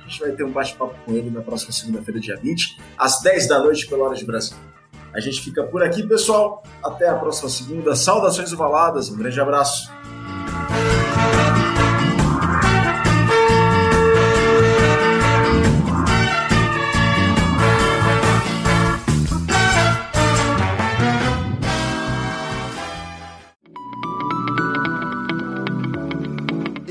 A 0.09 0.11
gente 0.11 0.21
vai 0.21 0.31
ter 0.31 0.43
um 0.43 0.51
bate-papo 0.51 0.95
com 1.05 1.13
ele 1.13 1.29
na 1.29 1.39
próxima 1.39 1.71
segunda-feira, 1.71 2.19
dia 2.19 2.35
20, 2.35 2.79
às 2.97 3.21
10 3.21 3.47
da 3.47 3.59
noite 3.59 3.85
pela 3.85 4.05
hora 4.05 4.15
de 4.15 4.25
Brasília. 4.25 4.57
A 5.13 5.19
gente 5.19 5.39
fica 5.39 5.63
por 5.63 5.83
aqui, 5.83 6.01
pessoal. 6.01 6.63
Até 6.83 7.07
a 7.07 7.13
próxima 7.13 7.47
segunda. 7.47 7.95
Saudações 7.95 8.51
ovaladas. 8.51 9.11
Um 9.11 9.17
grande 9.17 9.39
abraço. 9.39 9.87